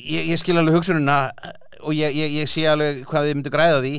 ég, 0.05 0.27
ég 0.31 0.39
skil 0.41 0.57
alveg 0.59 0.77
hugsununa 0.79 1.19
og 1.85 1.93
ég, 1.95 2.15
ég, 2.15 2.39
ég 2.41 2.49
sé 2.49 2.65
alveg 2.71 3.03
hvað 3.09 3.27
þið 3.29 3.37
myndu 3.39 3.53
græða 3.53 3.79
á 3.79 3.83
því 3.83 3.95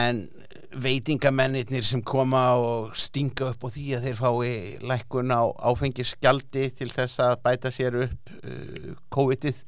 en 0.00 0.22
veitingamennirnir 0.70 1.84
sem 1.86 2.02
koma 2.06 2.44
og 2.60 2.94
stinga 2.98 3.50
upp 3.50 3.66
á 3.66 3.68
því 3.74 3.86
að 3.96 4.06
þeir 4.06 4.20
fái 4.20 4.52
lækkun 4.92 5.34
á 5.34 5.42
áfengisgjaldi 5.70 6.68
til 6.78 6.90
þess 6.92 7.22
að 7.24 7.36
bæta 7.44 7.72
sér 7.74 7.98
upp 8.04 8.32
uh, 8.38 8.92
COVID-ið 9.10 9.64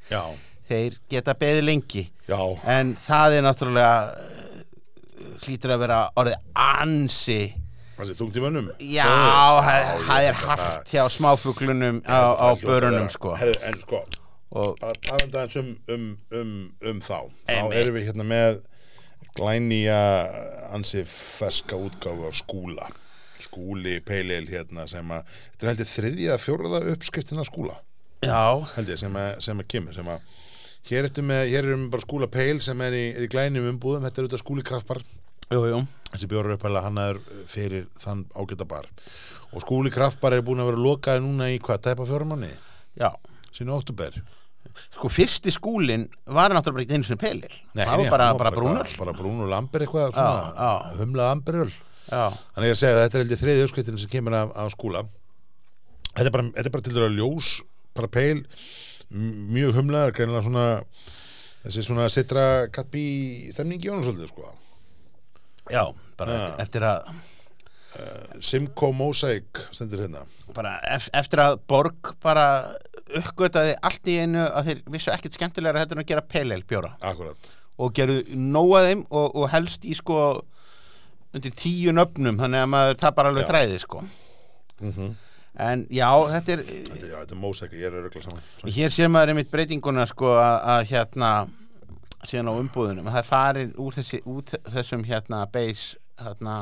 þeir 0.69 1.01
geta 1.11 1.35
beðið 1.38 1.67
lengi. 1.67 2.07
Já, 2.31 2.38
en 2.71 2.95
það 3.01 3.38
er 3.38 3.47
náttúrulega 3.49 3.97
uh, 4.12 5.35
hlýtur 5.43 5.75
að 5.75 5.85
vera 5.87 6.01
orðið 6.23 6.38
ansi 6.55 7.43
það 8.03 8.09
sé 8.09 8.19
þungt 8.19 8.38
í 8.38 8.43
mönnum. 8.43 8.73
Já, 8.93 9.07
það 9.67 9.93
það 10.07 10.27
er 10.27 10.35
að 10.35 10.43
hart 10.49 10.93
hjá 10.95 11.05
smáfuglunum 11.17 12.03
á, 12.07 12.11
það 12.11 12.43
að 12.47 12.67
börunum 12.67 13.09
sko. 13.12 13.35
En 13.43 13.79
sko, 13.81 14.03
og 14.53 14.77
bara 14.81 14.99
talandi 15.07 15.41
aðeins 15.41 15.59
um, 15.61 15.73
um, 15.95 16.07
um, 16.38 16.55
um 16.91 17.03
þá. 17.05 17.19
Þá 17.49 17.77
erum 17.81 17.98
við 17.98 18.09
hérna 18.11 18.29
með 18.29 18.63
glænýja 19.37 19.98
ansi 20.74 21.04
feska 21.08 21.76
útgáfu 21.76 22.28
af 22.28 22.37
skúla. 22.37 22.88
Skúli 23.42 23.98
peileil 24.06 24.46
hérna 24.50 24.87
sem 24.90 25.08
að 25.10 25.26
þetta 25.33 25.64
er 25.64 25.70
heldur 25.72 25.90
þriðja 25.92 26.38
fjóraða 26.38 26.83
uppskriftin 26.92 27.42
af 27.42 27.48
skúla. 27.50 27.78
Já, 28.22 28.62
held 28.76 28.92
ég 28.92 29.00
sem 29.00 29.16
að, 29.18 29.30
sem 29.42 29.62
að 29.62 29.70
kemur 29.74 29.96
sem 29.96 30.10
að 30.12 30.37
hér 30.90 31.08
erum 31.08 31.87
við 31.87 31.90
bara 31.94 32.06
skúla 32.06 32.28
peil 32.30 32.60
sem 32.62 32.80
er 32.87 32.94
í, 32.94 33.04
er 33.16 33.26
í 33.26 33.30
glænum 33.33 33.68
umbúðum. 33.72 34.06
Þetta 34.06 34.20
er 34.20 34.26
auðvitað 34.26 34.44
skúli 34.44 34.66
kraftbar 34.66 35.02
jú, 35.52 35.62
jú. 35.68 35.80
Þessi 36.12 36.28
bjórar 36.30 36.56
upphæðlega 36.56 36.87
hann 36.87 37.00
er 37.02 37.22
fyrir 37.50 37.88
þann 37.98 38.26
ágæta 38.37 38.68
bar. 38.68 38.90
Og 39.52 39.64
skúli 39.64 39.90
kraftbar 39.92 40.37
er 40.37 40.44
búin 40.44 40.62
að 40.62 40.72
vera 40.72 40.85
lokaði 40.87 41.24
núna 41.24 41.50
í 41.52 41.58
hvað, 41.60 41.83
tæpa 41.88 42.06
fjórum 42.08 42.37
manni 42.37 42.52
já, 42.98 43.10
sínu 43.52 43.74
óttúber 43.76 44.16
sko 44.96 45.10
fyrsti 45.13 45.52
skúlin 45.52 46.06
var 46.27 46.52
náttúrulega 46.54 46.77
bara 46.77 46.85
ekki 46.87 46.98
einu 46.98 47.06
sinni 47.08 47.21
pelil 47.21 47.56
Nei, 47.77 47.85
það 47.85 48.02
var 48.02 48.13
bara, 48.15 48.29
hann 48.31 48.40
bara 48.40 48.52
brúnul 48.54 48.92
bara 48.98 49.15
brúnul 49.17 49.48
lamber 49.52 49.85
eitthvað 49.85 50.15
svona, 50.17 50.52
já. 50.56 50.94
humlað 51.00 51.33
amberöl 51.37 51.73
já, 51.73 52.23
þannig 52.54 52.71
ég 52.71 52.77
að 52.77 52.81
segja 52.83 52.94
að 52.94 53.02
þetta 53.02 53.19
er 53.19 53.25
heldur 53.25 53.42
þriði 53.42 53.67
uppskriftin 53.67 54.00
sem 54.02 54.13
kemur 54.13 54.37
af, 54.37 54.54
af 54.63 54.73
skúla. 54.75 55.04
Þetta 56.13 56.29
er 56.29 56.35
bara, 56.35 56.48
þetta 56.56 56.69
er 56.69 56.75
bara 56.75 56.87
til 56.87 56.94
dæra 56.96 57.10
ljós 57.17 57.50
bara 57.96 58.08
peil, 58.13 58.42
mjög 59.13 59.77
humlaðar 59.79 60.15
greinilega 60.17 60.44
svona 60.46 60.67
þessi 61.63 61.85
svona 61.87 62.08
sitra 62.13 62.46
kattbí 62.75 63.04
stemningi 63.54 63.90
honum 63.92 64.04
svolítið 64.06 64.33
sko. 64.33 64.50
Já, 65.71 65.85
bara 66.19 66.37
Já. 66.37 66.46
eftir 66.65 66.85
að 66.88 67.13
Simcoe 68.43 68.93
Mosaic 68.97 69.65
stendur 69.75 70.05
hérna. 70.07 70.25
Bara 70.57 70.77
ef, 70.95 71.09
eftir 71.17 71.43
að 71.45 71.59
Borg 71.69 72.15
bara 72.25 72.47
uppgötaði 73.13 73.75
allt 73.85 74.09
í 74.09 74.19
einu 74.23 74.47
að 74.47 74.71
þeir 74.71 74.85
vissu 74.95 75.13
ekkert 75.13 75.37
skemmtilega 75.37 75.85
að 75.85 76.07
gera 76.09 76.25
peileil 76.25 76.63
bjóra. 76.65 76.95
Akkurat. 77.05 77.51
Og 77.83 77.93
gerðu 77.97 78.23
nóa 78.37 78.87
þeim 78.87 79.05
og, 79.11 79.35
og 79.37 79.51
helst 79.53 79.85
í 79.85 79.97
sko 79.97 80.23
undir 81.33 81.53
tíu 81.57 81.93
nöfnum 81.97 82.40
þannig 82.40 82.65
að 82.65 82.73
maður 82.73 82.99
tapar 83.01 83.31
alveg 83.31 83.47
Já. 83.47 83.51
þræði 83.53 83.85
sko. 83.85 84.03
Mm 84.83 85.13
en 85.61 85.85
já, 85.93 86.09
þetta 86.33 86.55
er 86.55 86.63
þetta, 86.65 87.09
já, 87.09 87.17
þetta 87.19 87.35
er 87.35 87.40
Mosaic, 87.40 87.75
ég 87.77 87.88
er 87.88 87.99
rögla 88.07 88.23
saman. 88.25 88.47
Hér 88.65 88.95
sér 88.95 89.11
maður 89.13 89.35
einmitt 89.35 89.51
breytinguna 89.53 90.07
sko 90.09 90.33
að, 90.40 90.57
að 90.75 90.87
hérna 90.93 91.33
síðan 92.23 92.53
á 92.55 92.55
umbúðunum 92.55 93.11
að 93.11 93.19
það 93.19 93.29
farin 93.29 93.75
úr, 93.83 93.97
þessi, 93.99 94.23
út 94.31 94.55
þessum 94.73 95.05
hérna 95.09 95.43
base 95.53 95.99
hérna 96.23 96.57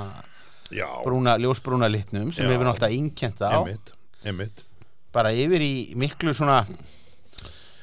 brúna, 1.05 1.37
ljósbrúna 1.43 1.89
litnum 1.91 2.33
sem 2.33 2.47
við 2.49 2.59
erum 2.59 2.73
alltaf 2.73 2.91
einkjent 2.95 3.43
á. 3.43 3.61
Emitt, 3.61 3.95
emitt 4.31 4.65
bara 5.11 5.33
yfir 5.35 5.63
í 5.65 5.75
miklu 5.99 6.31
svona 6.37 6.61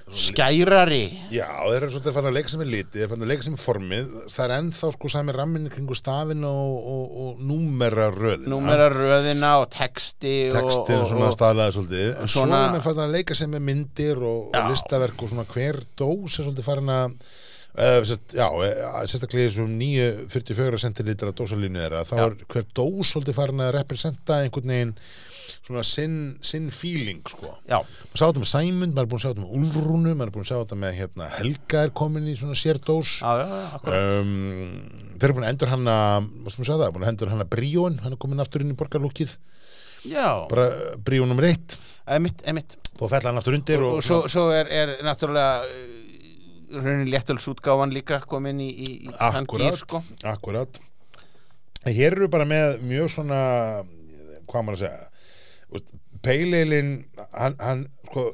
skærari. 0.08 1.02
Já, 1.36 1.48
þeir 1.68 1.82
eru 1.82 1.90
svolítið 1.92 2.14
fann 2.16 2.28
að 2.30 2.36
leika 2.38 2.52
sem 2.54 2.62
er 2.64 2.70
litið, 2.72 2.94
þeir 2.94 3.04
eru 3.04 3.12
fann 3.12 3.26
að 3.26 3.32
leika 3.34 3.44
sem 3.44 3.58
er 3.58 3.60
formið, 3.60 4.14
það 4.32 4.44
er 4.46 4.54
ennþá 4.56 4.92
sko 4.96 5.12
sami 5.12 5.36
ramminni 5.36 5.72
kringu 5.74 5.98
stafin 6.00 6.46
og, 6.48 6.78
og, 6.94 7.18
og 7.24 7.42
númera 7.44 8.06
röðina. 8.16 8.52
númera 8.54 8.88
röðina 8.94 9.50
og 9.60 9.68
texti 9.74 10.36
Textin 10.56 11.02
og, 11.02 11.10
svona 11.12 11.28
og, 11.28 11.36
staðlaði 11.36 11.76
svolítið, 11.76 12.08
en 12.14 12.32
svo 12.32 12.46
svona- 12.46 12.62
er 12.78 12.86
fann 12.88 13.04
að 13.04 13.18
leika 13.18 13.36
sem 13.36 13.60
er 13.60 13.66
myndir 13.68 14.24
og, 14.24 14.48
og 14.56 14.72
listaverk 14.72 15.28
og 15.28 15.34
svona 15.34 15.48
hver 15.52 15.82
dós 16.00 16.40
er 16.40 16.48
svolítið 16.48 16.70
farin 16.70 16.94
að, 16.96 17.20
uh, 17.76 18.02
sest, 18.08 18.36
já, 18.38 18.48
eh, 18.66 19.06
sérstaklega 19.10 19.48
í 19.48 19.52
þessum 19.52 19.74
9-44 19.80 20.82
centilitra 20.84 21.34
dósalínu 21.36 21.82
þeirra, 21.84 22.04
þá 22.08 22.14
Já. 22.18 22.26
er 22.28 22.38
hver 22.54 22.68
dós 22.78 23.14
svolítið 23.14 23.40
farin 23.40 23.66
að 23.66 23.74
representa 23.78 24.42
einhvern 24.44 24.74
veginn 24.74 24.94
svona 25.68 25.84
sinn, 25.84 26.18
sinn 26.44 26.70
feeling 26.72 27.22
sko. 27.28 27.52
Já, 27.68 27.80
maður 27.80 28.20
sá 28.20 28.26
þetta 28.26 28.44
með 28.44 28.52
Sæmund, 28.52 28.96
maður 28.96 29.06
er 29.06 29.12
búin 29.12 29.20
að 29.20 29.24
sjá 29.26 29.32
þetta 29.32 29.44
með 29.44 29.58
Úlfrúnu 29.60 30.14
maður 30.14 30.30
er 30.30 30.34
búin 30.36 30.46
að 30.46 30.50
sjá 30.52 30.58
þetta 30.62 30.80
með 30.84 30.98
hérna, 31.02 31.30
Helga 31.38 31.84
er 31.84 31.94
komin 32.02 32.28
í 32.28 32.36
svona 32.40 32.58
sérdós. 32.60 33.14
Já, 33.22 33.32
já, 33.42 33.48
já, 33.52 33.68
akkurat. 33.78 34.08
um, 34.22 35.12
þeir 35.18 35.28
eru 35.28 35.38
búin 35.38 35.48
að 35.48 35.54
endur 35.56 35.74
hann 35.74 35.92
að 35.92 36.32
maður 36.32 36.70
sjá 36.70 36.76
það, 36.76 36.90
búin 36.96 37.08
að 37.08 37.14
endur 37.14 37.34
hann 37.34 37.46
að 37.46 37.52
Bríón 37.56 38.02
hann 38.04 38.16
er 38.16 38.22
komin 38.24 38.44
aftur 38.44 38.64
inn 38.64 38.74
í 38.74 38.80
borgarlúkið 38.80 39.38
já, 40.08 40.28
bara 40.52 40.70
Bríón 41.04 41.32
nummer 41.32 41.48
eitt. 41.52 41.80
Emitt, 42.08 42.44
emitt 42.48 42.78
og 42.98 43.12
fell 43.12 43.26
hann 43.28 43.38
aftur 43.38 43.58
undir 43.58 43.84
og, 43.84 43.98
og, 44.00 44.06
svo, 44.06 44.24
svo 44.32 44.48
er, 44.56 44.70
er 44.74 44.94
náttúrulega 45.06 45.66
raunin 46.74 47.12
léttalsútgáfan 47.12 47.94
líka 47.96 48.22
komin 48.28 48.60
í, 48.64 48.70
í, 48.70 48.90
í 49.08 49.44
gýr 49.54 49.78
sko. 49.80 50.02
akkurat. 50.28 50.80
En 51.86 51.94
hér 51.96 52.18
eru 52.18 52.28
bara 52.32 52.48
með 52.50 52.82
mjög 52.88 53.14
svona 53.14 53.40
hvað 54.48 54.68
maður 54.68 54.76
að 54.76 54.84
segja 54.86 55.08
peileilin 56.28 56.92
hann, 57.32 57.56
hann 57.62 57.86
sko 58.10 58.30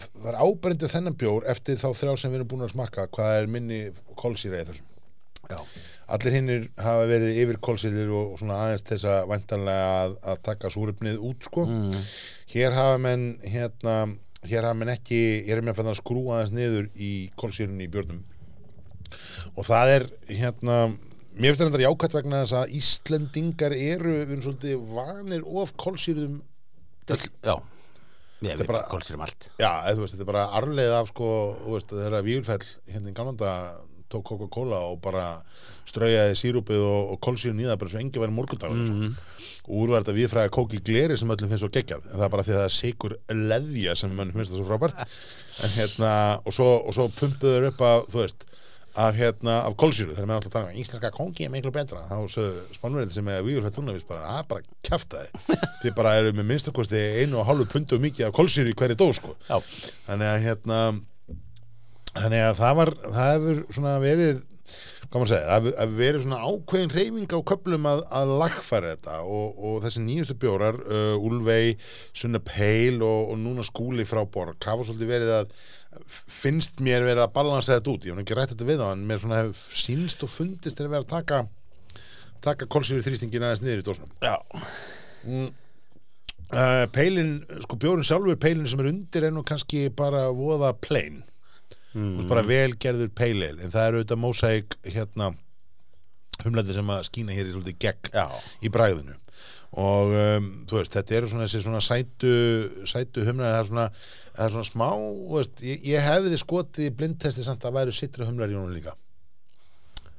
það 0.00 0.28
er 0.32 0.38
ábærindu 0.40 0.90
þennan 0.90 1.16
bjór 1.20 1.46
eftir 1.50 1.80
þá 1.80 1.88
þrjá 1.96 2.14
sem 2.20 2.32
við 2.32 2.40
erum 2.40 2.50
búin 2.52 2.66
að 2.66 2.74
smakka 2.74 3.08
hvað 3.14 3.36
er 3.38 3.50
minni 3.52 3.80
kólsýra 4.20 4.62
í 4.62 4.68
þessum. 4.68 4.86
Já, 5.50 5.58
allir 6.14 6.36
hinnir 6.36 6.66
hafa 6.78 7.06
verið 7.10 7.40
yfir 7.42 7.58
kólsýlir 7.66 8.12
og 8.14 8.36
svona 8.38 8.60
aðeins 8.64 8.84
þess 8.86 9.08
að 9.10 9.30
væntanlega 9.32 9.88
að, 10.04 10.16
að 10.32 10.42
taka 10.46 10.72
súröfnið 10.72 11.24
út 11.26 11.48
sko. 11.48 11.66
Mm. 11.66 12.04
hér 12.54 12.76
hafa 12.76 13.00
menn 13.02 13.26
hérna 13.42 13.96
hér 14.48 14.64
hafa 14.68 14.78
menn 14.80 14.92
ekki, 14.94 15.20
hér 15.48 15.60
er 15.60 15.76
fann 15.76 15.90
að 15.90 15.98
skrúa 16.00 16.38
aðeins 16.38 16.54
niður 16.56 16.86
í 16.96 17.10
kólsýrunni 17.40 17.86
í 17.86 17.90
björnum. 17.92 18.22
Og 19.58 19.66
það 19.66 19.94
er 19.96 20.06
hérna 20.28 20.76
mér 21.40 21.54
finnst 21.56 21.66
þetta 21.66 21.82
jákvæmt 21.84 22.16
vegna 22.16 22.40
þess 22.44 22.56
að 22.60 22.72
Íslendingar 22.80 23.74
eru 23.76 24.14
erum 24.22 24.42
svolítið 24.44 24.86
vanir 24.94 25.44
of 25.46 25.74
kólsýrðum 25.80 26.40
já. 27.10 27.54
Ég 28.40 28.54
er 28.54 28.56
veit 28.56 28.66
bara- 28.70 28.86
kólsýrum 28.88 29.20
allt. 29.20 29.50
Já, 29.60 29.84
veist, 30.00 30.14
þetta 30.14 30.24
er 30.24 30.32
bara 30.32 30.46
arleið 30.56 30.94
af 30.96 31.08
sko, 31.12 31.28
þegar 31.90 32.22
Víulfell 32.24 32.64
hérna 32.88 33.10
í 33.10 33.16
Galanda 33.16 33.50
tók 34.10 34.24
Coca-Cola 34.24 34.78
og 34.90 35.00
bara 35.04 35.42
straujaði 35.90 36.36
sírúpið 36.40 36.84
og, 36.86 37.14
og 37.14 37.20
kólsýrun 37.26 37.62
í 37.62 37.68
það 37.68 37.80
bara 37.82 37.92
svo 37.92 38.02
engi 38.02 38.22
væri 38.22 38.36
morgundagur 38.36 38.84
sko. 38.88 39.10
og 39.70 39.72
úr 39.80 39.92
var 39.94 40.04
þetta 40.04 40.16
viðfræði 40.18 40.52
kóki 40.56 40.82
gleri 40.86 41.18
sem 41.20 41.32
öllum 41.34 41.50
finnst 41.50 41.64
svo 41.64 41.72
geggjað. 41.74 42.06
En 42.10 42.16
það 42.18 42.26
er 42.26 42.34
bara 42.34 42.46
því 42.46 42.54
að 42.54 42.60
það 42.60 42.68
er 42.68 42.76
sigur 42.76 43.16
leðja 43.52 43.96
sem 44.00 44.14
mönnum 44.14 44.38
finnst 44.40 44.54
það 44.54 44.62
svo 44.62 44.68
frábært. 44.70 45.02
En 45.60 45.74
hérna, 45.76 46.12
og 46.44 46.56
svo, 46.56 46.70
og 46.80 46.96
svo 46.96 47.10
pumpuður 47.18 47.68
upp 47.70 47.84
að, 47.86 48.06
þú 48.14 48.22
veist 48.24 48.46
af 49.00 49.14
hérna, 49.14 49.60
af 49.68 49.76
kólsýru, 49.78 50.14
þegar 50.16 50.26
maður 50.26 50.40
alltaf 50.40 50.54
tala 50.56 50.70
um 50.72 50.78
íslenska 50.80 51.10
kóki 51.14 51.44
er 51.46 51.52
miklu 51.52 51.70
betra, 51.74 52.00
þá 52.08 52.16
spánverðin 52.74 53.12
sem 53.14 53.28
er 53.30 53.44
vígur 53.46 53.62
fyrir 53.62 53.76
túnavís 53.76 54.06
bara, 54.08 54.32
að 54.40 54.48
bara 54.50 54.64
kjaftaði. 54.88 55.42
Þið 55.84 55.94
bara 56.00 56.16
eru 56.18 56.32
með 56.34 56.48
minnstakosti 56.50 57.04
einu 57.20 57.38
og 57.38 57.46
hálfu 57.46 57.68
pundu 57.70 58.00
mikið 58.02 58.26
af 58.26 58.34
kólsýru 58.34 58.72
í 58.72 58.76
hverju 58.80 58.98
dó 58.98 59.06
sko. 59.14 59.36
Þannig 60.08 60.32
að 60.32 60.42
hérna 60.48 60.80
þannig 62.10 62.42
að 62.48 62.56
það 62.58 62.78
var 62.80 62.92
það 63.04 63.32
hefur 63.36 63.60
svona 63.76 63.94
verið 64.02 64.40
hvað 65.10 65.18
maður 65.18 65.26
að 65.26 65.32
segja, 65.34 65.50
hefur- 65.56 65.76
hefur 65.80 65.96
verið 65.98 66.24
svona 66.24 66.40
ákveðin 66.46 66.94
reyfing 66.94 67.34
á 67.34 67.38
köplum 67.50 67.88
að, 67.90 68.02
að 68.20 68.32
lagfæra 68.44 68.92
þetta 68.94 69.16
og, 69.26 69.60
og 69.70 69.80
þessi 69.84 70.04
nýjustu 70.06 70.36
bjórar 70.42 70.78
uh, 70.86 71.26
Úlvei, 71.26 71.76
Sunna 72.14 72.38
Peil 72.46 73.02
og, 73.02 73.32
og 73.34 73.38
núna 73.42 73.66
skúli 73.66 74.06
frá 74.06 74.22
Borg 74.30 74.58
hafa 74.70 74.86
svolítið 74.86 75.10
verið 75.16 75.32
að 75.40 75.54
finnst 76.06 76.78
mér 76.86 77.02
verið 77.02 77.24
að 77.24 77.32
balansa 77.34 77.74
þetta 77.80 77.90
út. 77.90 78.04
Ég 78.06 78.14
hef 78.14 78.22
ekki 78.22 78.36
rætt 78.38 78.52
þetta 78.54 78.68
við 78.68 78.84
á 78.86 78.88
en 78.94 79.02
mér 79.08 79.18
svona 79.24 79.40
hefur 79.40 79.58
sínst 79.82 80.22
og 80.22 80.30
fundist 80.30 80.78
þegar 80.78 80.92
verið 80.94 81.08
að 81.08 81.14
taka 81.16 81.40
taka 82.40 82.68
kolsýri 82.72 83.02
þrýstingin 83.04 83.42
aðeins 83.44 83.60
niður 83.66 83.82
í 83.82 83.86
dósnum 83.90 84.12
já, 84.24 84.36
uh, 86.54 86.86
peilin, 86.94 87.34
sko 87.66 87.76
bjórinn 87.82 88.06
sjálfur 88.06 88.38
peilin 88.40 88.68
sem 88.70 88.80
er 88.80 88.88
undir 88.92 89.26
er 89.28 89.34
nú 89.34 89.42
kannski 89.46 89.88
bara 89.92 90.28
voða 90.32 90.70
plain 90.80 91.20
mm. 91.94 92.26
bara 92.30 92.44
velgerður 92.46 93.12
peilil 93.16 93.56
en 93.58 93.72
það 93.72 93.86
eru 93.86 94.00
auðvitað 94.00 94.22
mósæk 94.24 94.76
hérna 94.88 95.32
humlætti 96.44 96.76
sem 96.76 96.92
að 96.92 97.06
skína 97.08 97.36
hér 97.36 97.50
í 97.50 97.54
svolítið 97.54 97.82
gegn 97.84 98.14
já, 98.14 98.26
í 98.64 98.72
bræðinu 98.72 99.16
og 99.80 100.16
um, 100.18 100.48
þú 100.66 100.80
veist, 100.80 100.96
þetta 100.96 101.14
eru 101.14 101.28
svona 101.30 101.46
þessi 101.46 101.62
svona 101.62 101.82
sætu, 101.84 102.32
sætu 102.90 103.22
humlar 103.28 103.52
það 103.52 103.60
er 103.60 103.68
svona, 103.68 103.84
það 104.32 104.46
er 104.46 104.54
svona 104.56 104.70
smá 104.70 104.88
veist, 105.36 105.62
ég, 105.62 105.84
ég 105.92 106.08
hefði 106.08 106.40
skotið 106.40 106.88
í 106.88 106.96
blindtesti 106.98 107.46
samt 107.46 107.66
að 107.68 107.78
væru 107.78 107.94
sittra 107.94 108.26
humlar 108.26 108.50
í 108.50 108.58
honum 108.58 108.74
líka 108.74 108.96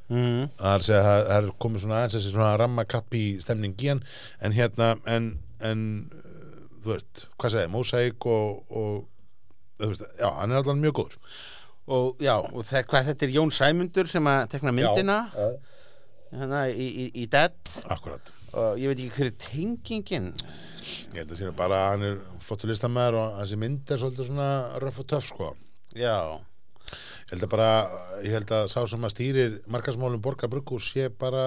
mm. 0.07 0.53
það 0.55 0.71
er 0.71 0.77
að 0.77 0.87
segja, 0.87 1.03
það, 1.07 1.21
það 1.27 1.37
er 1.37 1.53
komið 1.65 1.85
svona 1.85 1.99
aðeins 1.99 2.17
þessi 2.17 2.33
svona 2.35 2.55
ramma 2.61 2.87
kappi 2.95 3.25
stemning 3.43 3.75
í 3.75 3.91
hann 3.91 4.03
en 4.39 4.55
hérna, 4.55 4.93
en, 5.11 5.31
en 5.67 5.85
þú 6.81 6.93
veist, 6.93 7.25
hvað 7.35 7.57
segði, 7.57 7.73
mósæk 7.75 8.29
og, 8.31 8.61
og 8.71 9.81
þú 9.81 9.91
veist, 9.91 10.07
já, 10.15 10.29
hann 10.39 10.53
er 10.53 10.61
allan 10.61 10.83
mjög 10.85 11.01
góður 11.01 11.19
og 11.91 12.21
já, 12.23 12.35
og 12.39 12.63
hvað 12.65 13.09
þetta 13.11 13.27
er 13.27 13.33
Jón 13.35 13.51
Sæmundur 13.55 14.09
sem 14.09 14.29
að 14.31 14.43
tekna 14.55 14.75
myndina? 14.75 15.17
já, 15.35 15.49
hérna 16.31 16.67
í, 16.71 16.87
í, 16.87 17.09
í 17.23 17.25
Dead. 17.31 17.57
Akkurat 17.91 18.31
og 18.57 18.79
ég 18.79 18.91
veit 18.91 18.99
ekki 18.99 19.15
hver 19.15 19.29
er 19.29 19.35
tengingin. 19.39 20.29
Ég 21.11 21.21
held 21.21 21.33
að 21.33 21.39
sér 21.39 21.53
bara 21.55 21.81
að 21.85 21.91
hann 21.93 22.05
er 22.09 22.17
flottur 22.43 22.71
listamæður 22.71 23.19
og 23.21 23.35
þessi 23.39 23.59
mynd 23.61 23.91
er 23.93 24.01
svolítið 24.01 24.29
svona 24.31 24.47
röff 24.83 25.01
og 25.03 25.07
töff 25.11 25.27
sko. 25.29 25.51
Já, 25.95 26.17
ég 26.91 27.33
held 27.33 27.47
að 27.47 27.53
bara, 27.53 27.69
ég 28.25 28.35
held 28.35 28.53
að 28.57 28.67
sá 28.73 28.79
sem 28.91 29.07
að 29.07 29.13
stýrir 29.15 29.57
markasmálum 29.71 30.23
borgarbrukus 30.23 30.91
sé 30.91 31.07
bara 31.11 31.45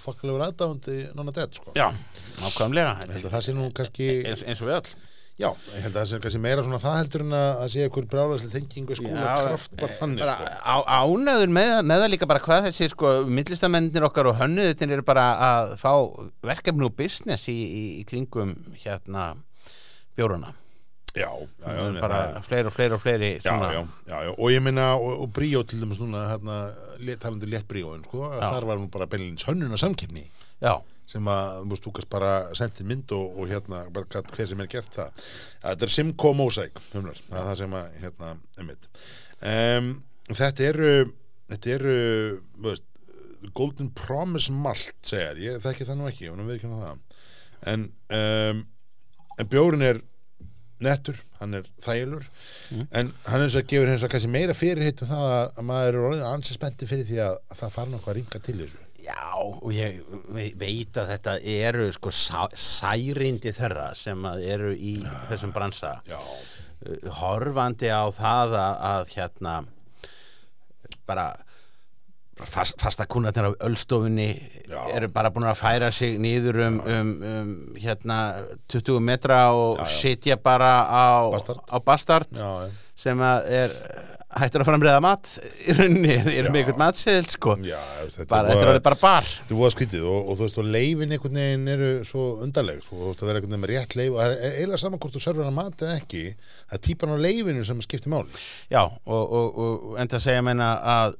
þokkalegur 0.00 0.46
aðdáðandi 0.46 0.98
nonna 1.18 1.34
dead 1.34 1.58
sko. 1.58 1.74
Já, 1.78 1.88
nákvæmlega. 2.38 2.98
Ég 3.08 3.16
held 3.18 3.30
að 3.30 3.36
það 3.36 3.46
sé 3.48 3.56
nú 3.58 3.70
kannski 3.74 4.10
eins, 4.22 4.46
eins 4.46 4.62
og 4.62 4.70
við 4.70 4.78
öll 4.78 4.92
já, 5.40 5.48
ég 5.74 5.82
held 5.86 5.94
að 5.94 5.98
það 6.02 6.08
sé 6.10 6.20
kannski 6.24 6.40
meira 6.44 6.64
svona 6.66 6.80
það 6.82 6.96
heldur 7.00 7.22
en 7.24 7.34
að 7.40 7.66
sé 7.72 7.84
einhver 7.86 8.06
brjálæsli 8.12 8.50
tengingu 8.52 8.96
skóla 8.98 9.34
kraft 9.40 9.76
bara 9.80 9.96
þannig 9.96 10.24
bara 10.24 10.36
sko. 10.36 10.54
á, 10.60 10.76
ánæður 11.00 11.52
með, 11.56 11.74
með 11.90 12.02
það 12.04 12.12
líka 12.14 12.28
bara 12.30 12.42
hvað 12.44 12.66
þessi 12.68 12.90
sko, 12.92 13.12
millistamennir 13.40 14.06
okkar 14.10 14.28
og 14.32 14.38
hönnuðutin 14.42 14.92
eru 14.98 15.06
bara 15.08 15.26
að 15.48 15.76
fá 15.80 15.92
verkefni 16.52 16.84
og 16.90 16.96
business 17.00 17.48
í, 17.48 17.56
í, 17.56 17.84
í 18.02 18.08
kringum 18.10 18.52
hérna 18.84 19.30
bjóruna 20.16 20.52
já, 21.16 21.26
já, 21.26 21.70
já, 21.74 22.00
bara 22.00 22.18
það- 22.20 22.44
fleiri 22.46 22.68
og 22.70 22.74
fleiri 22.76 22.94
og 22.94 23.00
fleiri 23.02 23.30
já, 23.40 23.42
svona, 23.48 23.72
já, 23.74 23.80
já, 24.12 24.18
já, 24.28 24.34
og 24.36 24.52
ég 24.54 24.62
minna 24.62 24.84
og, 24.94 25.24
og 25.24 25.32
Bríó 25.34 25.64
til 25.66 25.80
dæmis 25.82 25.98
núna 25.98 26.26
hérna, 26.30 26.58
talandi 27.18 27.48
létt 27.50 27.66
Bríóin 27.70 28.04
sko, 28.06 28.28
þar 28.38 28.66
var 28.68 28.78
nú 28.78 28.86
bara 28.92 29.08
beinleins 29.10 29.42
hönnuna 29.48 29.80
samkynni 29.80 30.22
já, 30.62 30.76
sem 31.10 31.30
að 31.32 31.56
þú 31.64 31.70
veist, 31.72 31.84
þú 31.86 31.92
kannst 31.96 32.10
bara 32.12 32.32
sendið 32.58 32.86
mynd 32.92 33.14
og, 33.16 33.38
og 33.42 33.48
hérna, 33.50 33.80
bara 33.94 34.22
hver 34.30 34.50
sem 34.50 34.60
er 34.64 34.70
gert 34.70 34.92
það. 34.94 35.24
Að 35.62 35.72
þetta 35.74 35.88
er 35.88 35.94
Simcoe 35.96 36.36
Mosaic 36.38 36.78
það 37.30 37.40
er 37.40 37.48
það 37.50 37.56
sem 37.64 37.74
að, 37.80 37.96
hérna, 38.04 38.32
einmitt 38.62 38.90
um, 39.54 39.90
þetta 40.38 40.68
eru 40.70 40.92
þetta 41.50 41.72
eru, 41.78 41.96
þú 42.60 42.68
veist 42.70 42.86
Golden 43.56 43.88
Promise 43.96 44.52
Malt, 44.52 44.92
segjar 45.08 45.38
ég 45.40 45.62
þekki 45.64 45.86
það 45.88 45.96
nú 45.98 46.06
ekki, 46.10 46.26
ég 46.28 46.40
við 46.44 46.58
ekki 46.58 46.68
það. 46.70 46.98
En 47.72 47.86
um, 48.20 48.60
en 49.40 49.48
bjórin 49.48 49.82
er 49.86 50.02
nettur, 50.84 51.16
hann 51.40 51.56
er 51.58 51.66
þægilur. 51.84 52.22
En 52.92 53.10
hann 53.26 53.42
er 53.42 53.48
þess 53.50 53.58
að 53.62 53.66
gefur 53.72 53.90
hins 53.90 54.04
að 54.06 54.12
kannski 54.14 54.30
meira 54.32 54.54
fyrirheit 54.56 55.00
um 55.04 55.08
það 55.10 55.24
að- 55.32 55.50
að 55.60 55.66
maður 55.70 55.88
er 55.98 56.06
orðið 56.10 56.22
ansi 56.30 56.54
spennti 56.56 56.88
fyrir 56.88 57.08
því 57.08 57.18
að, 57.24 57.34
að 57.50 57.58
það 57.64 57.74
fara 57.78 57.92
nokkuð 57.94 58.12
að 58.12 58.18
ringa 58.20 58.40
til 58.46 58.56
þessu 58.60 58.84
Já, 59.10 59.26
og 59.42 59.70
ég 59.74 60.00
ve- 60.30 60.52
veit 60.60 60.96
að 61.00 61.08
þetta 61.16 61.34
eru 61.50 61.90
sko 61.96 62.12
særindi 62.14 63.52
þeirra 63.56 63.90
sem 63.98 64.24
eru 64.38 64.72
í 64.76 64.96
þessum 65.30 65.52
bransa 65.54 65.96
Já, 66.08 66.18
uh, 66.20 67.10
horfandi 67.20 67.90
á 67.90 68.06
það 68.14 68.54
að, 68.60 68.74
að 68.94 69.14
hérna 69.16 69.54
bara 71.08 71.28
bara 72.40 72.48
fast, 72.48 72.76
fasta 72.80 73.04
kunnarnir 73.10 73.50
á 73.50 73.60
ölstofunni 73.68 74.28
Já. 74.70 74.78
eru 74.96 75.10
bara 75.12 75.28
búin 75.34 75.48
að 75.50 75.58
færa 75.60 75.90
sig 75.92 76.14
niður 76.22 76.60
um, 76.68 76.78
um, 76.88 77.10
um 77.32 77.50
hérna 77.76 78.20
20 78.72 79.00
metra 79.04 79.40
og 79.52 79.82
sitja 79.90 80.38
bara 80.40 80.70
á 80.88 81.28
Bastard. 81.34 81.60
á 81.68 81.76
bastard 81.84 82.30
já, 82.32 82.48
já. 82.64 82.70
sem 82.96 83.20
að 83.20 83.50
er 83.58 83.74
hættur 84.38 84.62
að 84.62 84.68
framreiða 84.68 85.02
mat. 85.02 85.30
Í 85.66 85.74
rauninni, 85.74 86.16
er 86.18 86.48
með 86.50 86.60
einhvern 86.60 86.80
matseðil 86.80 87.26
sko. 87.32 87.56
Já, 87.66 87.78
þetta 88.14 88.28
bara, 88.30 88.52
er 88.54 88.60
þetta 88.70 88.84
bara 88.86 88.98
bar. 89.00 89.30
Þetta 89.40 89.58
voða 89.58 89.72
skrítið 89.74 90.04
og, 90.10 90.20
og 90.20 90.38
þú 90.38 90.46
veist 90.46 90.60
og 90.62 90.68
leifin 90.76 91.14
einhvern 91.16 91.40
veginn 91.40 91.72
eru 91.74 91.90
svo 92.08 92.26
undarleg 92.44 92.84
svo, 92.84 93.00
þú 93.00 93.08
veist 93.10 93.24
að 93.24 93.30
vera 93.30 93.40
einhvern 93.40 93.56
veginn 93.56 93.64
með 93.64 93.74
rétt 93.74 93.96
leif 93.98 94.12
og 94.12 94.20
það 94.20 94.36
er 94.36 94.54
eiginlega 94.60 94.82
saman 94.84 95.02
hvort 95.02 95.16
þú 95.16 95.24
server 95.24 95.48
hann 95.48 95.58
mat 95.58 95.86
eða 95.86 95.96
ekki 95.98 96.22
það 96.36 96.76
er 96.78 96.84
típan 96.86 97.14
á 97.14 97.24
leifinu 97.26 97.66
sem 97.66 97.82
skiptir 97.86 98.14
máli. 98.14 98.44
Já, 98.70 98.84
og, 98.86 99.24
og, 99.40 99.60
og 99.66 99.98
enda 100.02 100.20
að 100.20 100.26
segja 100.28 100.46
meina 100.46 100.70
að 100.94 101.18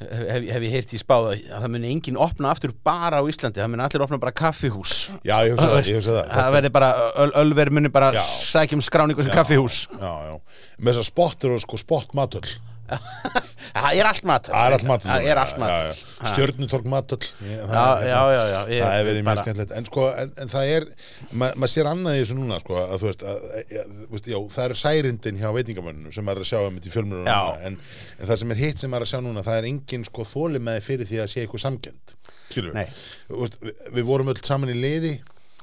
hef, 0.00 0.22
hef, 0.30 0.46
hef 0.54 0.64
ég 0.66 0.74
heyrt 0.74 0.94
í 0.96 1.00
spáða 1.00 1.34
að 1.36 1.64
það 1.64 1.68
muni 1.74 1.92
enginn 1.94 2.18
opna 2.20 2.54
aftur 2.54 2.72
bara 2.86 3.20
á 3.20 3.24
Íslandi, 3.30 3.60
það 3.62 3.72
muni 3.74 3.86
allir 3.86 4.06
opna 4.06 4.20
bara 4.22 4.34
kaffihús. 4.40 4.94
Já, 5.20 5.36
ég 5.46 5.54
hugsa 5.54 5.68
það, 5.68 5.90
ég 5.92 6.00
hugsa 6.00 6.16
það. 6.16 6.32
Það 6.38 6.56
verði 6.56 6.72
bara, 6.78 6.90
öl, 7.24 7.30
ölver 7.44 7.72
muni 7.76 7.92
bara 7.92 8.24
sækjum 8.24 8.84
skráningu 8.86 9.26
sem 9.26 9.34
kaffihús. 9.34 9.84
Já, 10.00 10.12
já, 10.30 10.34
með 10.80 10.92
þess 10.92 11.04
að 11.04 11.10
spott 11.12 11.48
eru 11.48 11.62
sko 11.62 11.80
spott 11.80 12.16
matöll 12.18 12.48
það 12.90 13.98
er 14.00 14.08
allt 14.10 14.24
mat? 14.28 14.48
Það 14.50 14.66
er 14.66 14.74
allt 14.76 14.84
matöll 14.88 15.10
það 15.10 15.26
er 15.30 15.40
allt 15.40 15.58
mat. 15.62 16.00
Stjörnutorg 16.30 16.86
ég- 18.74 18.82
Það 18.84 18.94
er 19.00 19.06
verið 19.08 19.24
mjög 19.24 19.40
skemmtilegt. 19.44 19.74
En 19.78 19.86
sko, 19.88 20.06
en, 20.22 20.32
en 20.44 20.52
það 20.52 20.72
er 20.76 20.86
ma- 21.42 21.50
maður 21.54 21.72
sér 21.74 21.90
annað 21.90 22.18
í 22.18 22.22
þessu 22.24 22.36
núna 22.40 22.58
sko, 22.64 22.76
að 22.82 22.96
þú 23.04 23.08
veist, 23.10 23.24
að, 23.30 23.48
ja, 23.76 23.84
veist 24.14 24.30
já, 24.32 24.38
það 24.56 24.64
eru 24.68 24.78
særindin 24.82 25.40
hjá 25.40 25.48
veitingamönnum 25.56 26.14
sem 26.16 26.26
maður 26.28 26.42
er 26.42 26.46
að 26.46 26.50
sjá 26.52 26.60
um 26.66 26.78
þetta 26.80 26.90
í 26.90 26.94
fjölmjörnum 26.96 27.30
en, 27.70 27.78
en 28.20 28.30
það 28.30 28.40
sem 28.42 28.54
er 28.56 28.62
hitt 28.64 28.78
sem 28.84 28.90
maður 28.92 29.06
er 29.06 29.08
að 29.08 29.12
sjá 29.14 29.20
núna 29.28 29.46
það 29.46 29.60
er 29.62 29.70
engin 29.70 30.04
sko 30.10 30.26
þóli 30.34 30.62
með 30.70 30.80
fyrir 30.90 31.06
því 31.10 31.22
að 31.24 31.30
sé 31.34 31.44
eitthvað 31.46 31.64
við, 33.30 33.58
við, 33.62 33.84
við 34.00 34.08
vorum 34.10 34.32
öll 34.34 34.40
saman 34.44 34.72
í 34.74 34.76
liði 34.82 35.14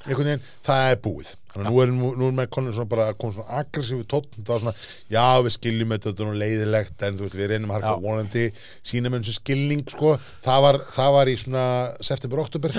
einhvern 0.08 0.32
veginn, 0.32 0.48
það 0.66 0.90
er 0.92 1.00
búið 1.04 1.34
þannig 1.52 1.68
að 1.68 1.72
nú 1.72 1.82
er, 1.82 1.92
nú, 2.18 2.28
er 2.28 2.36
með 2.38 2.50
konum 2.54 2.76
svona 2.76 2.92
bara 2.92 3.08
kom 3.18 3.34
svona 3.36 3.62
aggressífu 3.62 4.06
tótt, 4.10 4.34
það 4.40 4.52
var 4.54 4.64
svona 4.64 4.76
já 5.14 5.26
við 5.46 5.56
skiljum 5.58 5.94
þetta, 5.96 6.10
þetta 6.10 6.24
er 6.26 6.30
nú 6.30 6.42
leiðilegt 6.42 7.06
en 7.08 7.18
þú 7.20 7.26
veist 7.26 7.38
við 7.38 7.52
reynum 7.54 7.72
að 7.72 7.80
harka 7.80 7.94
Já. 7.94 8.04
vonandi 8.08 8.46
sínum 8.92 9.18
eins 9.18 9.32
og 9.32 9.40
skilning 9.40 9.86
sko 9.92 10.14
það 10.46 10.66
var, 10.68 10.80
það 10.98 11.16
var 11.18 11.32
í 11.32 11.38
svona 11.42 11.66
september, 12.10 12.44
oktober 12.46 12.78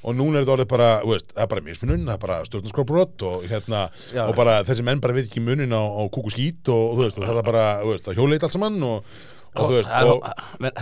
og 0.00 0.16
núna 0.16 0.40
er 0.40 0.44
þetta 0.44 0.54
orðið 0.56 0.70
bara, 0.70 0.90
veist, 1.04 1.32
það 1.34 1.44
er 1.44 1.50
bara 1.52 1.66
mismunun, 1.66 2.06
það 2.06 2.14
er 2.14 2.22
bara 2.22 2.38
stjórnarskórbrot 2.48 3.26
og 3.28 3.44
hérna, 3.50 3.82
Já. 4.14 4.22
og 4.26 4.32
bara 4.38 4.60
þessi 4.68 4.86
menn 4.86 5.02
bara 5.04 5.16
veit 5.16 5.26
ekki 5.26 5.44
munin 5.44 5.76
á, 5.76 5.82
á 5.82 6.02
kúk 6.08 6.30
og 6.30 6.38
og, 6.40 6.96
þú 6.96 7.04
veist, 7.04 7.20
og 7.20 7.28
það 7.28 7.42
er 7.42 7.46
bara, 7.50 7.66
veist, 7.84 8.08
að 8.08 8.16
hjóleit 8.20 8.46
allt 8.46 8.56
saman 8.56 8.80
og, 8.86 9.04
og 9.56 9.66
þú 9.66 9.74
veist, 9.76 9.88
það 9.90 10.10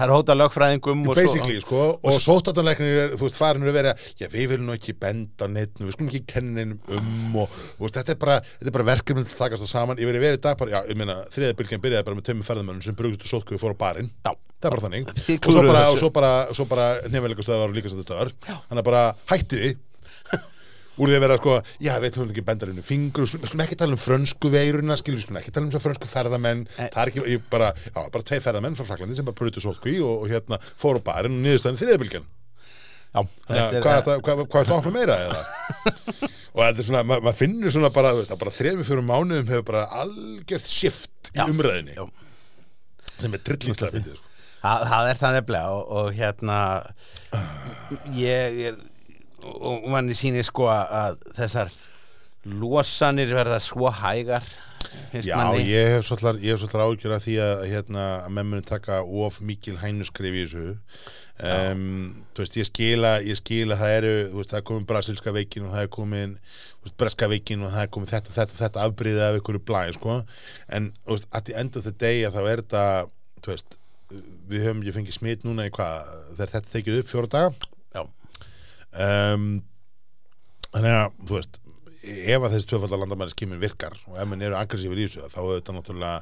er- 0.05 0.11
og 0.13 0.17
hóta 0.19 0.35
lögfræðingum 0.37 1.05
og 1.09 1.15
svo- 1.15 1.17
basically, 1.19 1.61
sko, 1.61 1.81
og 2.05 2.19
sóttatanleiknir 2.21 2.99
er, 3.05 3.15
þú 3.17 3.25
veist, 3.29 3.39
farinur 3.41 3.71
að 3.73 3.79
vera, 3.79 3.95
já, 4.21 4.27
við 4.29 4.49
viljum 4.53 4.73
ekki 4.75 4.95
benda 5.01 5.49
neitt, 5.49 5.75
við 5.81 5.93
skulum 5.97 6.11
ekki 6.13 6.23
kenna 6.35 6.53
neinum 6.61 6.81
um 6.99 7.37
og, 7.45 7.49
veist, 7.81 7.97
þetta 8.01 8.13
er 8.17 8.21
bara, 8.25 8.41
þetta 8.41 8.69
er 8.73 8.77
bara 8.79 8.89
verkefni 8.91 9.25
til 9.25 9.33
að 9.35 9.41
takast 9.45 9.65
það 9.65 9.73
saman, 9.73 9.97
ég 10.03 10.11
verið 10.11 10.25
verið 10.27 10.39
í 10.41 10.45
dag 10.49 10.59
bara, 10.61 10.71
já, 10.77 10.81
ég 10.93 10.97
meina, 11.01 11.17
þriðabylgjan 11.33 11.85
byrjaði 11.87 12.05
bara 12.11 12.21
með 12.21 12.29
tömmu 12.29 12.45
ferðamönnum 12.51 12.85
sem 12.85 12.95
brugðu 12.99 13.23
til 13.25 13.33
sótku 13.33 13.57
við 13.57 13.63
fóru 13.65 13.77
á 13.79 13.83
barinn, 13.87 14.11
Já. 14.27 14.33
það 14.61 14.69
er 14.69 14.75
bara 14.77 14.85
þannig. 14.85 15.09
Og 15.39 15.53
svo 15.53 15.63
bara, 15.69 15.83
og 15.93 15.99
svo 15.99 16.11
bara, 16.13 16.33
svo 16.53 16.65
bara 16.69 16.87
nefnilega 17.09 17.45
stöðar 17.47 17.69
og 17.73 17.77
líka 17.79 17.89
stöðar, 17.93 18.33
þannig 18.45 18.83
að 18.83 18.89
bara 18.93 19.05
hætti 19.33 19.57
því 19.65 19.77
úr 20.99 21.13
því 21.13 21.19
að 21.19 21.25
vera 21.27 21.39
sko, 21.41 21.57
já, 21.87 21.93
veit 22.03 22.17
þú 22.19 22.27
ekki 22.29 22.47
bendar 22.49 22.73
henni 22.73 22.85
fingur, 22.87 23.29
við 23.29 23.51
skulum 23.51 23.65
ekki 23.65 23.79
tala 23.81 23.97
um 23.97 24.03
frönsku 24.03 24.51
veiruna, 24.53 24.99
skilur, 24.99 25.21
við 25.21 25.29
skulum 25.29 25.41
ekki 25.43 25.55
tala 25.55 25.69
um 25.69 25.75
svo 25.75 25.83
frönsku 25.85 26.11
ferðamenn, 26.11 26.65
það 26.77 26.99
er 27.05 27.13
ekki, 27.13 27.27
ég 27.35 27.47
bara, 27.53 27.71
já, 27.87 28.01
bara 28.01 28.27
tvei 28.33 28.43
ferðamenn 28.45 28.79
frá 28.79 28.89
Fraklandi 28.89 29.19
sem 29.19 29.29
bara 29.29 29.39
brutu 29.39 29.63
sótku 29.63 29.93
í 29.93 30.01
og, 30.03 30.25
og 30.25 30.33
hérna 30.33 30.61
fóru 30.75 31.03
barinn 31.05 31.39
og 31.39 31.47
niðurstæðin 31.47 31.81
þriðabylgjan 31.85 32.29
Já, 33.09 33.23
Þannig 33.49 33.63
er- 33.79 33.83
hvað, 33.83 34.09
er, 34.13 34.21
hvað, 34.21 34.41
hvað 34.53 34.61
er 34.61 34.69
það 34.69 34.79
opna 34.83 34.91
meira 34.93 35.15
eða? 35.25 35.39
og 36.55 36.61
þetta 36.61 36.83
er 36.83 36.87
svona, 36.91 37.03
ma 37.09 37.17
maður 37.25 37.39
finnur 37.39 37.73
svona 37.73 37.91
bara, 37.95 38.13
þú 38.13 38.21
veist, 38.21 38.35
að 38.35 38.41
bara 38.43 38.55
þrejum 38.59 38.85
fyrir 38.85 39.07
mánuðum 39.09 39.53
hefur 39.53 39.67
bara 39.71 39.85
algjört 40.03 40.69
shift 40.69 41.31
í 41.33 41.47
umræðinni 41.47 41.97
já. 41.97 42.05
sem 43.17 43.39
er 43.39 43.45
trillingslega 43.49 43.97
fyndið 43.97 44.19
sko. 44.19 44.35
Það, 44.59 44.85
það 44.91 45.09
er 45.09 45.21
það 45.23 45.37
nefnilega 45.39 45.73
og, 45.73 45.83
og 45.99 46.13
hérna 46.19 46.59
ég 48.19 48.61
er 48.69 48.79
og 49.45 49.87
manni 49.93 50.17
sýnir 50.19 50.47
sko 50.47 50.69
að 50.73 51.21
þessar 51.39 51.71
losanir 52.49 53.31
verða 53.35 53.59
svo 53.63 53.91
hægar 53.93 54.47
Já, 55.13 55.37
manni. 55.37 55.65
ég 55.69 55.91
hef 55.97 56.07
svolítið 56.07 56.83
ágjör 56.85 57.15
af 57.17 57.25
því 57.25 57.37
að, 57.43 57.63
hérna, 57.73 58.05
að 58.25 58.35
menn 58.37 58.51
muni 58.53 58.67
taka 58.67 59.01
of 59.03 59.41
mikil 59.45 59.77
hænuskrif 59.81 60.37
í 60.37 60.45
þessu. 60.47 60.77
Um, 61.39 62.25
þú 62.35 62.43
veist, 62.43 62.57
ég 62.59 62.67
skila 62.67 63.11
ég 63.23 63.39
skila 63.39 63.77
það 63.79 63.95
eru, 63.99 64.15
þú 64.33 64.41
veist, 64.41 64.53
það 64.53 64.61
er 64.61 64.67
komin 64.71 64.89
brasilska 64.89 65.35
veikin 65.35 65.67
og 65.69 65.75
það 65.75 65.85
er 65.85 65.91
komin 65.95 66.33
breska 66.99 67.29
veikin 67.31 67.63
og 67.67 67.75
það 67.75 67.85
er 67.85 67.93
komin 67.95 68.11
þetta, 68.11 68.35
þetta, 68.35 68.59
þetta 68.63 68.87
afbríðið 68.87 69.25
af 69.27 69.39
ykkur 69.39 69.61
blæði, 69.69 69.97
sko. 69.99 70.17
En, 70.75 70.93
þú 71.05 71.19
veist, 71.19 71.29
at 71.31 71.47
the 71.47 71.59
end 71.59 71.79
of 71.79 71.87
the 71.87 71.95
day 71.95 72.25
að 72.27 72.41
er 72.43 72.65
þetta, 72.65 72.85
þú 73.45 73.55
veist 73.55 73.79
við 74.49 74.65
höfum 74.65 74.83
ekki 74.83 74.97
fengið 74.97 75.19
smitt 75.19 75.45
núna 75.45 75.69
í 75.69 75.75
hvað 75.75 76.15
þegar 76.39 76.55
þetta 76.55 76.75
tekið 76.75 77.03
upp 77.03 77.11
fjóra 77.11 77.33
daga 77.35 77.78
um, 79.05 79.49
þannig 80.69 80.95
að 80.99 81.19
þú 81.25 81.39
veist 81.39 81.59
ef 82.09 82.45
að 82.45 82.55
þessi 82.55 82.69
tvöfaldar 82.71 83.01
landamæri 83.03 83.49
virkar 83.59 83.95
og 84.09 84.19
ef 84.21 84.29
menn 84.29 84.43
eru 84.43 84.57
aggressífur 84.57 84.99
í 84.99 85.07
þessu 85.09 85.29
þá 85.33 85.39
er 85.43 85.59
þetta 85.59 85.75
náttúrulega 85.77 86.21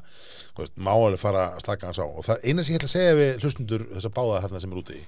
veist, 0.57 0.73
málega 0.75 1.21
fara 1.21 1.43
að 1.53 1.63
slaka 1.63 1.87
hans 1.87 2.01
á 2.01 2.05
og 2.07 2.25
það 2.25 2.43
eina 2.43 2.65
sem 2.65 2.73
ég 2.73 2.81
ætla 2.81 2.89
að 2.89 2.95
segja 2.95 3.17
við 3.17 3.43
hlustundur 3.43 3.85
þess 3.93 4.09
að 4.09 4.15
báða 4.17 4.41
þarna 4.45 4.61
sem 4.63 4.73
er 4.73 4.81
úti 4.81 4.97
í 4.97 5.03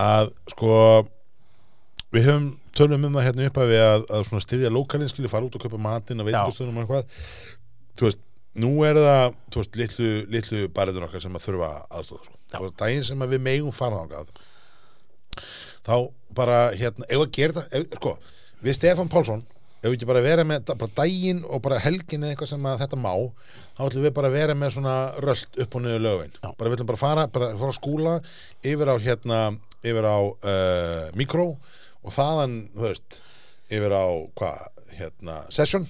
að 0.00 0.32
sko 0.54 0.72
við 2.10 2.26
höfum 2.26 2.48
tölum 2.76 3.06
um 3.06 3.18
það 3.18 3.26
hérna 3.28 3.46
upp 3.50 3.60
að 3.60 3.72
við 3.74 3.84
að, 3.84 4.04
að 4.08 4.26
svona 4.28 4.44
styðja 4.46 4.74
lokalinn 4.74 5.12
skilja 5.12 5.32
fara 5.32 5.46
út 5.46 5.56
og 5.58 5.64
kaupa 5.64 5.80
matinn 5.84 6.22
og 6.22 6.30
veitingastöðum 6.30 6.80
og 6.80 6.84
eitthvað 6.84 7.24
þú 7.98 8.08
veist, 8.08 8.22
nú 8.64 8.72
er 8.88 8.98
það 8.98 9.24
veist, 9.56 9.80
litlu, 9.82 10.10
litlu 10.32 10.62
bariður 10.74 11.06
okkar 11.06 11.24
sem 11.26 11.36
að 11.36 11.46
þurfa 11.46 11.72
aðstóða 11.88 12.24
sko. 12.24 12.38
Já. 12.50 12.58
og 12.58 12.78
daginn 12.80 13.06
sem 13.06 13.22
að 13.22 13.36
við 13.36 13.44
megum 13.46 13.74
fara 13.74 14.00
þangað 14.00 14.32
þá 15.86 15.96
bara 16.36 16.58
hérna, 16.76 17.08
ef 17.08 17.24
að 17.24 17.32
gera 17.36 17.56
það 17.58 17.78
ef, 17.78 17.96
sko, 17.98 18.14
við 18.60 18.78
Stefán 18.78 19.10
Pálsson 19.10 19.42
ef 19.80 19.88
við 19.88 19.96
ekki 19.96 20.08
bara 20.10 20.22
vera 20.24 20.44
með 20.44 20.72
bara 20.74 20.92
daginn 20.98 21.40
og 21.48 21.62
bara 21.64 21.80
helgin 21.80 22.24
eða 22.24 22.34
eitthvað 22.34 22.50
sem 22.52 22.66
að 22.68 22.82
þetta 22.82 22.98
má 23.00 23.12
þá 23.78 23.82
ætlum 23.86 24.04
við 24.04 24.14
bara 24.18 24.28
að 24.28 24.36
vera 24.36 24.56
með 24.58 24.74
svona 24.76 24.96
rölt 25.24 25.60
upp 25.64 25.76
og 25.76 25.84
niður 25.84 26.02
lögin. 26.04 26.34
Já. 26.36 26.50
bara 26.58 26.68
við 26.68 26.76
ætlum 26.76 26.90
bara 26.90 26.98
að 26.98 27.04
fara, 27.04 27.26
bara 27.32 27.48
fara 27.62 27.76
skúla 27.76 28.16
yfir 28.60 28.92
á 28.92 28.96
hérna, 29.00 29.38
yfir 29.80 30.08
á 30.08 30.18
uh, 30.20 31.06
mikró 31.16 31.46
og 32.04 32.12
þaðan 32.12 32.58
þú 32.74 32.84
veist, 32.84 33.22
yfir 33.72 33.96
á 33.96 34.06
hvað, 34.36 34.60
hérna, 34.98 35.38
session 35.48 35.88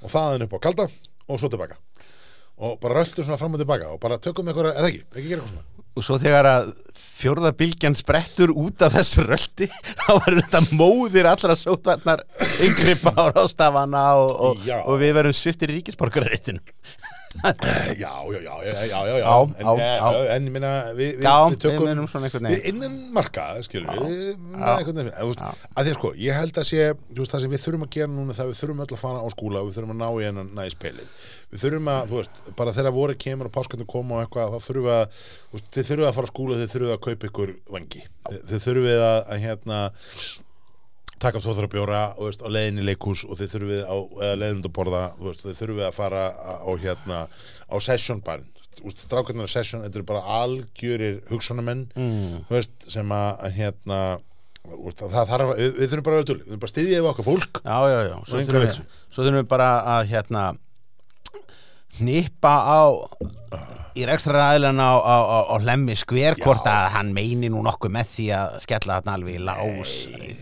og 0.00 0.08
þaðan 0.14 0.46
upp 0.48 0.56
á 0.56 0.64
kalda 0.64 0.88
og 1.28 1.40
svo 1.40 1.52
tilbaka. 1.52 1.76
Og 2.64 2.78
bara 2.80 3.02
röltu 3.02 3.20
svona 3.20 3.38
fram 3.38 3.52
og 3.54 3.60
tilbaka 3.60 3.92
og 3.92 4.00
bara 4.00 4.16
tökum 4.22 4.48
eitthvað, 4.48 4.72
eða 4.72 4.88
ekki, 4.88 5.04
ekki 5.12 5.28
gera 5.28 5.44
eitthvað 5.44 5.52
svona 5.52 5.77
og 5.96 6.04
svo 6.04 6.18
þegar 6.20 6.48
að 6.50 6.68
fjórða 7.18 7.50
bylgjan 7.58 7.96
sprettur 7.98 8.52
út 8.54 8.82
af 8.86 8.94
þessu 8.94 9.24
röldi 9.26 9.68
þá 10.04 10.10
verður 10.12 10.42
þetta 10.44 10.78
móðir 10.78 11.28
allra 11.30 11.56
sótvarnar 11.58 12.22
yngripa 12.64 13.14
á 13.18 13.24
rástafana 13.34 14.04
og, 14.22 14.34
og, 14.50 14.68
og 14.84 15.00
við 15.02 15.16
verðum 15.18 15.36
sviftir 15.36 15.72
ríkisborgarreitin 15.74 16.60
já, 18.02 18.12
já, 18.24 18.40
já, 18.40 18.54
já, 18.64 18.84
já, 18.88 19.18
já, 19.18 19.32
en, 19.60 19.66
já, 19.78 20.12
eh, 20.12 20.36
en 20.36 20.46
ég 20.48 20.52
meina 20.54 20.70
við, 20.96 21.18
við, 21.18 21.26
Já, 21.26 21.34
við 21.44 21.58
tökum 21.62 21.84
við 21.84 21.92
innan 22.70 22.96
markað, 23.14 23.60
skilur 23.66 24.00
við 24.00 24.22
einhvern 24.56 25.00
veginn, 25.02 25.12
að 25.12 25.82
því 25.84 25.92
að 25.92 25.98
sko 25.98 26.12
ég 26.24 26.38
held 26.40 26.60
að 26.62 26.68
sé, 26.70 26.86
þú 27.12 27.20
veist, 27.20 27.34
það 27.34 27.44
sem 27.44 27.52
við 27.54 27.62
þurfum 27.66 27.86
að 27.86 27.92
gera 27.98 28.10
núna 28.14 28.38
það 28.38 28.50
við 28.50 28.60
þurfum 28.62 28.82
öll 28.84 28.88
að 28.96 29.02
fara 29.04 29.20
á 29.20 29.28
skúla 29.36 29.62
og 29.62 29.68
við 29.68 29.78
þurfum 29.78 29.94
að 29.94 30.00
ná 30.00 30.08
í 30.08 30.26
hennan 30.28 30.50
næði 30.56 30.74
spilin. 30.74 31.14
Við 31.52 31.64
þurfum 31.64 31.92
að, 31.92 32.02
þú 32.08 32.18
veist, 32.22 32.42
bara 32.58 32.76
þegar 32.76 32.96
voru 32.96 33.20
kemur 33.28 33.48
og 33.48 33.56
páskandi 33.58 33.88
koma 33.88 34.18
og 34.18 34.24
eitthvað, 34.24 34.56
þá 34.56 34.68
þurfum 34.68 34.88
við 34.88 34.96
að 34.96 35.06
þú 35.20 35.58
veist, 35.58 35.70
þið 35.76 35.88
þurfum 35.92 36.08
að 36.08 36.18
fara 36.18 36.28
á 36.28 36.32
skúla, 36.32 36.60
þið 36.62 36.74
þurfum 36.74 36.96
að 36.96 37.02
kaupa 37.06 37.30
ykkur 37.30 37.54
vangi, 37.76 38.04
þið, 38.28 38.60
þurfum 38.66 38.88
við 38.88 39.06
að, 39.08 39.18
að 39.28 39.42
hérna 39.44 39.80
taka 41.22 41.42
tvo 41.42 41.54
að 41.54 41.70
bjóra 41.72 42.02
veist, 42.18 42.44
á 42.44 42.48
leiðin 42.48 42.82
í 42.82 42.86
leikús 42.88 43.24
og 43.26 43.40
þið 43.40 43.52
þurfum 43.54 43.72
við 43.72 43.82
á 43.84 43.96
eða 44.26 44.38
leiðin 44.42 44.60
út 44.60 44.68
að 44.68 44.76
borða 44.78 45.02
veist, 45.22 45.42
þið 45.44 45.58
þurfum 45.60 45.80
við 45.80 45.88
að 45.88 45.98
fara 45.98 46.22
á, 46.34 46.70
hérna 46.84 47.18
á 47.68 47.76
session 47.84 48.22
barn 48.24 48.46
strákarnar 48.94 49.50
á 49.50 49.50
session, 49.50 49.82
þetta 49.82 49.98
eru 49.98 50.06
bara 50.06 50.38
algjörir 50.38 51.20
hugsunamenn 51.32 51.88
mm. 51.98 52.46
veist, 52.52 52.76
sem 52.92 53.10
að 53.14 53.48
hérna 53.56 54.00
það 54.68 55.30
þarf, 55.32 55.52
við, 55.58 55.74
við 55.78 55.92
þurfum 55.92 56.06
bara 56.06 56.22
að 56.22 56.72
styðja 56.72 57.00
við 57.00 57.10
okkar 57.10 57.26
fólk. 57.26 57.60
Já, 57.64 57.78
já, 57.88 57.98
já, 58.04 58.16
svo 58.28 58.42
þurfum, 58.42 58.66
við, 59.16 59.30
við 59.38 59.46
bara 59.50 59.68
að 59.96 60.10
hérna 60.12 60.44
hnippa 62.00 62.54
á 62.64 62.80
í 63.98 64.04
rekstra 64.06 64.36
ræðilega 64.36 64.84
á, 64.84 64.94
á, 64.94 65.16
á, 65.18 65.38
á 65.50 65.54
hlemmi 65.62 65.94
skver 65.98 66.36
hvort 66.38 66.66
Já. 66.66 66.70
að 66.70 66.88
hann 66.94 67.10
meini 67.16 67.48
nú 67.50 67.62
nokkuð 67.66 67.92
með 67.96 68.10
því 68.12 68.26
að 68.36 68.56
skella 68.64 68.98
þarna 68.98 69.14
alveg 69.16 69.38
í 69.38 69.42
lás. 69.42 69.94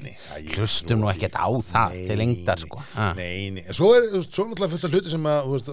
Nei, 0.05 0.13
hlustum 0.57 1.01
nú 1.01 1.09
ekkert 1.13 1.39
á 1.39 1.49
það 1.65 1.95
til 2.11 2.19
lengdar 2.21 2.61
sko. 2.61 2.83
Nei, 3.17 3.49
nei, 3.55 3.63
en 3.65 3.77
svo 3.77 3.93
er 3.97 4.09
svo 4.19 4.47
náttúrulega 4.51 4.73
fullt 4.75 4.89
af 4.89 4.97
hluti 4.97 5.13
sem 5.13 5.29
að, 5.31 5.49
veist, 5.55 5.71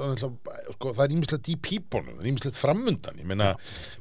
sko, 0.77 0.93
það 0.93 1.03
er 1.05 1.15
ímislegt 1.17 1.51
í 1.51 1.57
pípunum, 1.67 2.13
það 2.13 2.23
er 2.23 2.31
ímislegt 2.31 2.59
framundan, 2.59 3.19
ég 3.19 3.29
meina, 3.33 3.51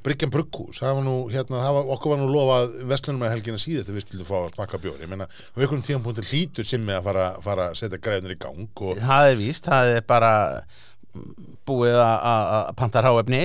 Bryggjan 0.06 0.34
Brugghús, 0.34 0.82
það 0.82 1.00
var 1.00 1.06
nú, 1.08 1.16
hérna, 1.32 1.64
það 1.64 1.78
var, 1.78 1.90
okkur 1.96 2.14
var 2.14 2.22
nú 2.22 2.30
lofað 2.30 2.78
vestlunum 2.92 3.26
að 3.26 3.34
helgina 3.36 3.62
síðast 3.64 3.90
að 3.90 3.98
við 3.98 4.06
skildum 4.06 4.30
fá 4.30 4.38
að 4.44 4.48
smakka 4.54 4.82
bjór, 4.84 5.02
ég 5.02 5.10
meina, 5.10 5.26
á 5.26 5.56
einhverjum 5.58 5.84
tíðanpunktir 5.88 6.30
hlýtur 6.30 6.68
sem 6.68 6.86
með 6.86 7.00
að 7.00 7.10
fara, 7.10 7.28
fara 7.42 7.68
að 7.72 7.78
setja 7.82 8.02
græðunir 8.02 8.36
í 8.36 8.40
gang 8.46 8.86
og, 8.86 9.02
Það 9.02 9.32
er 9.32 9.38
víst, 9.42 9.66
það 9.66 9.94
er 9.96 10.06
bara 10.06 10.32
búið 11.68 11.96
að- 12.02 12.70
panta 12.78 13.02
ráefni 13.04 13.42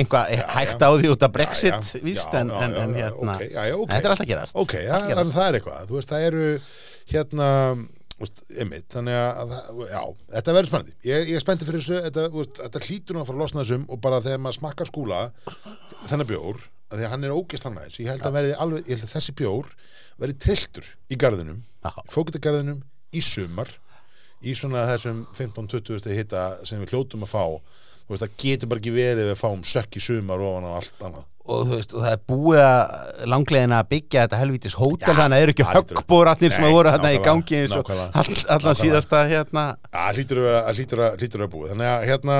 einhvað 0.00 0.32
hægt 0.56 0.82
á 0.82 0.88
því 0.90 1.12
út 1.14 1.22
af 1.26 1.32
Brexit 1.32 1.92
víst, 2.04 2.34
en, 2.34 2.50
hérna 2.50 3.36
þetta 3.86 4.00
er 4.04 4.14
alltaf 4.14 4.28
gerast. 4.28 4.56
Ok, 4.58 4.74
það, 4.74 5.46
er 5.46 5.58
eitthvað, 5.60 5.86
þú 5.88 5.96
veist, 6.00 6.10
það 6.10 6.26
eru, 6.30 6.44
hérna, 7.14 7.48
einmitt, 8.60 8.88
þannig 8.92 9.16
að, 9.16 9.54
já, 9.88 10.02
þetta 10.34 10.54
verður 10.58 10.70
spennandi, 10.72 10.94
ég, 11.08 11.28
ég 11.30 11.38
er 11.38 11.44
spenntið 11.46 11.70
fyrir 11.70 11.80
þessu, 11.84 12.00
þetta, 12.08 12.26
þú 12.34 12.42
veist, 12.42 12.58
þetta 12.66 12.82
hlýtur 12.84 13.16
nú 13.16 13.22
að 13.22 13.30
fara 13.30 13.38
að 13.38 13.44
losna 13.46 13.62
þessum 13.64 13.86
og 13.88 14.00
bara 14.04 14.20
þegar 14.26 14.42
maður 14.44 14.58
smakkar 14.58 14.90
skúla, 14.90 15.20
þennan 16.10 16.28
bjór, 16.28 16.60
því 16.90 17.06
að 17.06 17.12
hann 17.14 17.24
er 17.24 17.32
ógist 17.38 17.64
hann 17.64 17.78
aðeins, 17.80 18.00
ég 18.02 18.10
held 18.12 18.26
að 18.28 18.36
verði 18.36 18.56
alveg, 18.60 18.82
ég 18.90 18.98
held 18.98 19.06
að 19.08 19.14
þessi 19.14 19.36
bjór 19.40 19.70
verði 20.20 20.36
trilltur 20.44 20.90
í 21.08 21.16
garðinum, 21.22 21.62
fókutagarðinum, 22.12 22.82
í 23.16 23.22
sumar, 23.24 23.70
í 24.40 24.54
svona 24.56 24.86
þessum 24.88 25.24
15-20 25.36 26.00
stið 26.00 26.16
hitta 26.16 26.44
sem 26.68 26.80
við 26.82 26.94
hljótum 26.94 27.26
að 27.26 27.32
fá, 27.34 27.44
þú 28.06 28.14
veist, 28.14 28.24
það 28.24 28.38
getur 28.44 28.70
bara 28.70 28.82
ekki 28.82 28.94
verið 28.94 29.28
við 29.30 29.36
fáum 29.40 29.66
sökk 29.66 29.98
í 30.00 30.02
sumar 30.04 30.44
ofan 30.46 30.68
á 30.68 30.72
allt 30.78 31.04
annað. 31.06 31.26
og 31.50 31.62
þú 31.66 31.76
veist, 31.76 31.94
og 31.94 32.04
það 32.04 32.14
er 32.14 32.22
búið 32.30 32.62
að 32.64 33.22
langlegin 33.32 33.74
að 33.74 33.88
byggja 33.90 34.24
þetta 34.24 34.40
helvítis 34.40 34.76
hótel 34.78 35.08
þannig 35.08 35.24
að 35.24 35.34
það 35.34 35.44
eru 35.44 35.54
ekki 35.54 35.68
höggbóratnir 35.70 36.54
sem 36.54 36.66
að 36.68 36.74
voru 36.76 36.92
þarna 36.94 37.12
í 37.12 37.22
gangi 37.24 37.60
eins 37.60 37.74
og 37.74 37.90
allan 38.54 38.78
síðasta 38.78 39.22
hérna. 39.30 39.64
Að 39.90 40.20
hlýtur 40.20 41.44
að 41.44 41.50
búið. 41.56 41.72
Þannig 41.72 41.90
að 41.90 42.06
hérna, 42.10 42.36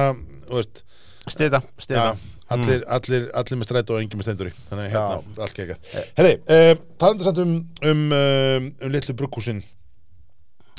stiða, 1.34 1.62
stiða 1.82 2.04
ja, 2.04 2.14
allir, 2.54 2.86
allir, 2.98 3.26
allir 3.40 3.60
með 3.60 3.70
strætó 3.70 3.96
og 3.96 4.04
engin 4.04 4.20
með 4.20 4.28
stendur 4.28 4.52
í. 4.52 4.54
Þannig 4.70 4.86
að 4.86 4.94
hérna, 4.94 5.42
allt 5.44 5.58
gekka 5.58 6.06
Herri, 6.20 6.32
uh, 6.46 6.72
talandi 7.02 7.26
samt 7.26 7.42
um 7.42 7.52
um, 7.90 8.06
um, 8.14 8.70
um 8.86 8.94
litlu 8.94 9.18
brugghúsin 9.18 9.64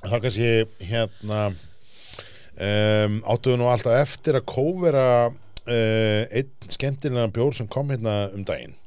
þá 0.06 0.18
kannski 0.24 0.52
hérna 0.90 1.42
um, 1.52 3.20
áttuðu 3.34 3.60
nú 3.62 3.70
alltaf 3.72 3.98
eftir 4.02 4.40
að 4.40 4.48
kóvera 4.50 5.08
uh, 5.30 6.24
einn 6.32 6.72
skemmtilegan 6.72 7.34
bjór 7.36 7.58
sem 7.58 7.70
kom 7.72 7.92
hérna 7.94 8.24
um 8.36 8.46
daginn. 8.48 8.78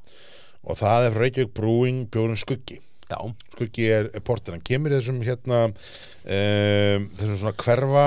Og 0.64 0.78
það 0.80 1.06
er 1.06 1.14
frá 1.14 1.24
Reykjavík 1.26 1.54
Brewing 1.56 2.04
bjórun 2.12 2.40
Skuggi. 2.40 2.80
Já, 3.04 3.18
skuggi 3.52 3.84
er, 3.92 4.06
er 4.16 4.22
portir, 4.24 4.54
hann 4.54 4.64
kemur 4.64 4.94
þessum 4.94 5.18
hérna 5.26 5.66
um, 5.68 7.08
þessum 7.18 7.36
svona 7.36 7.58
hverfa 7.60 8.06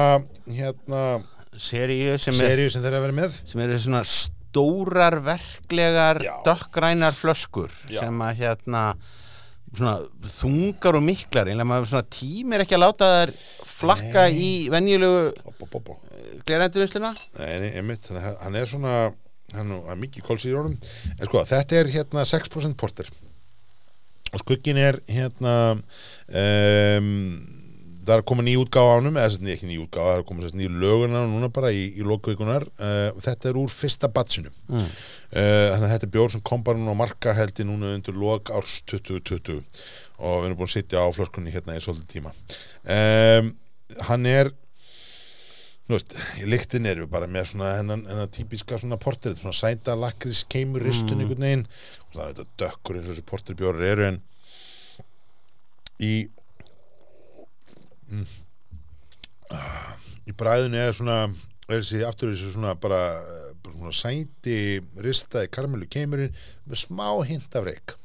hérna 0.50 1.02
seríu 1.58 2.18
sem, 2.18 2.34
sem 2.34 2.42
þeir 2.42 2.64
eru 2.66 2.98
að 2.98 3.06
vera 3.06 3.18
með. 3.20 3.38
sem 3.46 3.62
eru 3.62 3.78
svona 3.82 4.02
stórar 4.10 5.20
verklegar 5.26 6.22
dökkgrænar 6.46 7.16
flöskur 7.18 7.74
Já. 7.92 8.02
sem 8.02 8.26
að 8.26 8.42
hérna 8.42 8.84
svona 9.76 9.98
þungar 10.38 10.98
og 11.00 11.06
miklar 11.06 11.50
einlega 11.52 11.68
maður 11.68 11.92
svona 11.92 12.10
tímir 12.18 12.64
ekki 12.64 12.78
að 12.78 12.84
láta 12.86 13.10
þær 13.14 13.34
flakka 13.78 14.26
Nei. 14.28 14.38
í 14.40 14.52
venjulegu 14.74 15.68
bop. 15.68 15.94
glerenduvisluna 16.48 17.14
Nei, 17.38 17.54
nei, 17.62 17.72
einmitt, 17.82 18.10
hann 18.16 18.58
er 18.58 18.70
svona 18.70 18.98
hann 19.56 19.72
er 19.78 20.00
mikið 20.00 20.26
kólsýr 20.28 20.54
í 20.54 20.58
honum 20.58 20.76
en 20.78 21.28
sko, 21.28 21.44
þetta 21.48 21.80
er 21.80 21.92
hérna 21.94 22.26
6% 22.28 22.80
porter 22.80 23.12
og 24.34 24.42
skuggin 24.44 24.80
er 24.82 25.00
hérna 25.08 25.54
um, 25.78 27.12
það 28.08 28.14
er 28.16 28.24
að 28.24 28.28
koma 28.32 28.46
ný 28.48 28.56
útgáfa 28.62 28.96
á 28.96 28.98
honum 28.98 29.20
eða 29.20 29.54
ekki 29.54 29.70
ný 29.70 29.78
útgáfa, 29.84 30.08
það 30.08 30.16
er 30.16 30.24
að 30.24 30.28
koma 30.30 30.46
sérst 30.46 30.58
ný 30.58 30.70
lögun 30.72 31.16
á 31.16 31.20
honum 31.20 31.36
núna 31.36 31.50
bara 31.54 31.72
í, 31.76 31.84
í 32.00 32.06
lokuðikunar 32.08 32.66
uh, 32.80 33.22
þetta 33.24 33.52
er 33.52 33.60
úr 33.60 33.74
fyrsta 33.74 34.10
batsinu 34.14 34.52
mm. 34.72 34.78
uh, 34.80 35.68
þannig 35.74 35.88
að 35.88 35.94
þetta 35.96 36.08
er 36.08 36.14
bjór 36.16 36.36
sem 36.36 36.46
kom 36.48 36.64
bara 36.68 36.80
núna 36.80 36.96
á 36.96 37.02
marka 37.04 37.36
heldi 37.38 37.68
núna 37.68 37.92
undir 37.98 38.16
lok 38.18 38.54
árs 38.56 38.80
2020 38.88 39.60
og 40.18 40.40
við 40.40 40.48
erum 40.48 40.60
búin 40.62 40.70
að 40.72 40.76
sitja 40.78 41.04
á 41.04 41.08
flöskunni 41.14 41.54
hérna 41.54 41.76
í 41.78 41.84
svolítið 41.84 42.08
tíma. 42.16 42.32
Um, 42.90 43.52
hann 44.08 44.26
er 44.30 44.50
þú 45.88 45.94
veist, 45.96 46.16
í 46.42 46.48
lyktin 46.50 46.88
eru 46.90 47.06
bara 47.12 47.30
með 47.32 47.52
svona 47.54 47.76
hennan, 47.78 48.02
hennan 48.10 48.32
típiska 48.34 48.80
svona 48.82 48.98
porter 49.00 49.36
svona 49.38 49.56
sæta 49.56 49.96
lakris 49.96 50.42
keimur 50.50 50.84
ristun 50.84 51.16
Mm. 51.16 51.22
einhvern 51.22 51.46
veginn. 51.46 51.68
Og 52.08 52.18
það 52.18 52.24
er 52.26 52.34
þetta 52.34 52.58
dökkur 52.64 52.98
eins 52.98 53.06
og 53.08 53.14
þessi 53.14 53.28
porterbjórar 53.30 53.86
eru 53.92 54.08
en 54.08 54.20
í 56.04 56.14
mm, 58.10 58.26
í 60.28 60.36
bræðinu 60.38 60.82
er 60.82 60.96
svona 60.96 61.20
er 61.68 61.82
þessi 61.82 62.04
aftur 62.08 62.34
þessi 62.34 62.54
svona 62.56 62.74
bara, 62.80 63.02
eh, 63.20 63.54
bara 63.64 63.78
svona 63.78 63.96
sæti 63.96 64.58
ristaði 65.04 65.52
karmelu 65.54 65.88
keimurinn 65.92 66.36
með 66.68 66.84
smá 66.86 67.08
hint 67.28 67.58
af 67.60 67.68
reik 67.68 67.96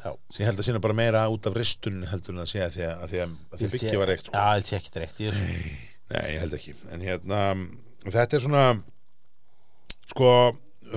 Já. 0.00 0.14
sem 0.32 0.44
ég 0.44 0.48
held 0.48 0.62
að 0.62 0.68
sína 0.70 0.80
bara 0.80 0.96
meira 0.96 1.26
út 1.28 1.48
af 1.48 1.58
ristunni 1.58 2.08
heldur 2.08 2.36
en 2.36 2.44
að 2.46 2.52
segja 2.54 2.70
því 2.72 2.86
að, 2.88 2.94
að 3.04 3.12
því 3.12 3.20
að, 3.24 3.34
að 3.50 3.60
því 3.60 3.70
byggja 3.74 3.98
var 4.00 4.08
reikt 4.08 4.30
sko. 4.30 4.32
Já, 4.32 4.44
það 4.48 4.70
sé 4.70 4.78
í 4.80 5.26
þessu. 5.28 5.74
Nei, 6.10 6.24
ég 6.32 6.40
held 6.40 6.54
ekki. 6.56 6.72
En 6.90 7.04
hérna, 7.04 7.42
þetta 8.06 8.38
er 8.38 8.44
svona 8.46 8.64
Sko, 10.10 10.30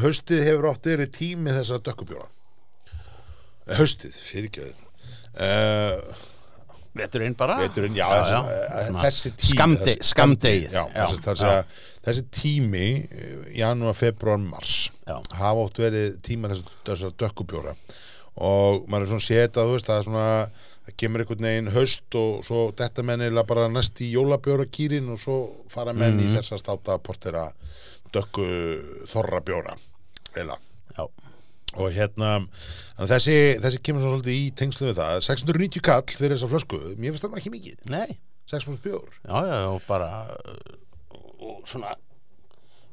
haustið 0.01 0.39
hefur 0.47 0.71
oft 0.71 0.87
verið 0.89 1.11
tími 1.13 1.53
þessar 1.53 1.81
dökkubjóra. 1.85 2.25
Haustið, 3.77 4.15
fyrirgjöð 4.25 4.71
uh, 5.39 6.23
Veturinn 6.95 7.33
bara 7.35 7.55
Veturinn, 7.57 7.95
já, 7.97 8.05
já, 8.05 8.25
já. 8.29 8.39
eh, 8.53 8.89
þessi 9.07 9.31
tími 9.33 9.49
þessi-. 9.79 9.95
Já, 10.73 10.83
Já, 10.93 11.05
þessi, 12.05 12.23
tími 12.37 12.83
eh, 13.09 13.57
Janúar, 13.57 13.95
februar, 13.97 14.37
mars. 14.37 14.91
Hafa 15.33 15.63
oft 15.63 15.79
verið 15.81 16.19
tíma 16.21 16.51
þessar, 16.53 16.75
þessar 16.85 17.15
dökkubjóra 17.23 17.73
Og 18.43 18.85
maður 18.89 19.03
er 19.03 19.09
svona 19.13 19.25
séð 19.25 19.57
að 19.61 19.67
þú 19.67 19.73
veist 19.77 19.89
Það 19.89 19.97
er 19.99 20.07
svona 20.09 20.27
Það 20.83 20.95
kemur 20.99 21.21
einhvern 21.23 21.45
veginn 21.47 21.71
haust 21.71 22.15
og 22.19 22.41
svo 22.43 22.61
þetta 22.75 23.03
menn 23.07 23.21
er 23.23 23.37
bara 23.47 23.69
næst 23.71 24.01
í 24.03 24.09
jólabjóra 24.11 24.65
kýrin 24.67 25.05
og 25.13 25.19
svo 25.21 25.37
fara 25.71 25.93
menn 25.95 26.17
Mhm. 26.17 26.27
í 26.27 26.33
þess 26.35 26.51
að 26.51 26.59
státa 26.59 26.97
portera 26.99 27.45
dökku 28.11 28.43
þorra 29.07 29.39
bjóra 29.41 29.77
eða. 30.35 30.57
Og 31.75 31.89
hérna 31.95 32.31
þessi, 33.09 33.35
þessi 33.63 33.81
kemur 33.85 34.03
svo 34.05 34.13
svolítið 34.15 34.37
í 34.37 34.47
tengslu 34.59 34.89
við 34.91 34.99
það. 35.01 35.21
690 35.29 35.83
kall 35.87 36.03
fyrir 36.13 36.35
þessa 36.37 36.49
flösku 36.51 36.79
mér 36.97 37.13
finnst 37.15 37.25
það 37.27 37.37
ekki 37.41 37.53
mikið, 37.55 37.85
Nei, 37.93 38.17
6% 38.51 38.81
bjór 38.83 39.07
já, 39.23 39.37
já, 39.47 39.55
já, 39.65 39.71
bara 39.87 40.09
uh, 40.33 40.81
og 41.43 41.61
svona 41.69 41.93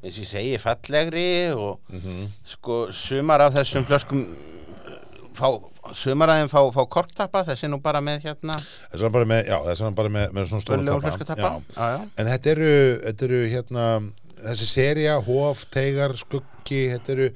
eins 0.01 0.15
og 0.17 0.23
ég 0.23 0.29
segi 0.31 0.55
fallegri 0.63 1.27
og 1.53 1.79
Mhm. 1.93 2.31
sko 2.55 2.87
sumar 2.91 3.41
af 3.45 3.53
þessum 3.59 3.85
flöskum 3.85 4.23
uh, 4.25 5.27
fá, 5.37 5.47
sumar 5.93 6.29
af 6.33 6.39
þeim 6.41 6.49
fá, 6.49 6.61
fá 6.73 6.81
korktappa 6.89 7.43
þessi 7.51 7.69
nú 7.69 7.77
bara 7.81 8.01
með 8.01 8.25
hérna. 8.25 8.55
Þess 8.91 9.01
vegna 9.03 9.13
bara 9.13 9.25
með, 9.29 9.43
já, 9.51 9.57
þess 9.67 9.83
vegna 9.85 9.95
bara 10.01 10.09
með, 10.17 10.25
með 10.33 10.49
svona 10.49 10.65
börlegu 10.71 11.29
tappa. 11.29 12.09
en 12.17 12.31
þetta 12.33 12.51
eru, 12.55 12.73
þetta 13.05 13.25
eru 13.29 13.39
hérna 13.53 13.85
þessi 14.41 14.65
seria, 14.71 15.19
Hof, 15.21 15.65
Teigar, 15.69 16.15
Skuggi 16.61 16.81
þetta 16.93 17.11
eru, 17.15 17.27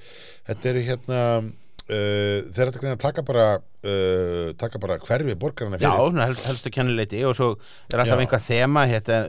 þetta 0.47 0.69
eru 0.71 0.81
hérna 0.85 1.19
uh, 1.41 2.41
þeir 2.55 2.71
ætla 2.71 2.93
að 2.95 3.01
taka 3.01 3.23
bara 3.27 3.45
uh, 3.59 4.53
taka 4.61 4.79
bara 4.81 4.97
hverfi 5.01 5.35
borgarna 5.41 5.77
Já, 5.81 5.89
fyrir. 5.91 6.11
svona 6.11 6.27
hel, 6.29 6.35
helstu 6.45 6.71
kennileiti 6.73 7.23
og 7.25 7.35
svo 7.37 7.49
er 7.91 7.99
alltaf 8.03 8.19
Já. 8.19 8.23
einhvað 8.25 8.45
þema 8.49 8.85
hérna, 8.89 9.19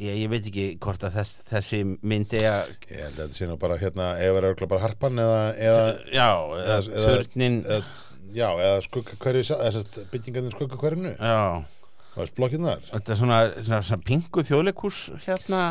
ég, 0.00 0.14
ég 0.24 0.28
veit 0.32 0.46
ekki 0.48 0.66
hvort 0.80 1.04
að 1.08 1.18
þess, 1.20 1.40
þessi 1.50 1.82
myndi 2.02 2.42
að 2.48 2.70
ég 2.90 3.02
held 3.04 3.18
að 3.18 3.24
þetta 3.26 3.38
sé 3.40 3.48
nú 3.50 3.58
bara 3.60 3.78
hérna 3.80 4.10
ef 4.24 4.38
er 4.40 4.48
bara 4.70 4.84
harpan 4.86 5.20
eða, 5.24 5.42
eða, 5.68 5.84
já, 6.14 6.28
eða 6.30 6.78
eða- 6.78 6.94
eða- 6.94 7.10
þurnin 7.18 7.60
eða 7.66 7.82
já, 8.30 8.48
eða 8.62 8.80
skugga 8.86 9.16
eða 9.58 9.72
sérst 9.76 10.00
byggingarnir 10.12 10.54
skugga 10.56 10.76
hverjunu 10.80 11.12
já, 11.18 11.38
það 12.14 12.24
er 12.24 12.32
blokkirnar 12.38 12.82
þetta 12.88 13.14
er 13.14 13.20
svona, 13.20 13.38
svona, 13.60 13.82
svona 13.90 14.06
pingu 14.08 14.44
þjóðleikús 14.46 14.98
hérna 15.26 15.62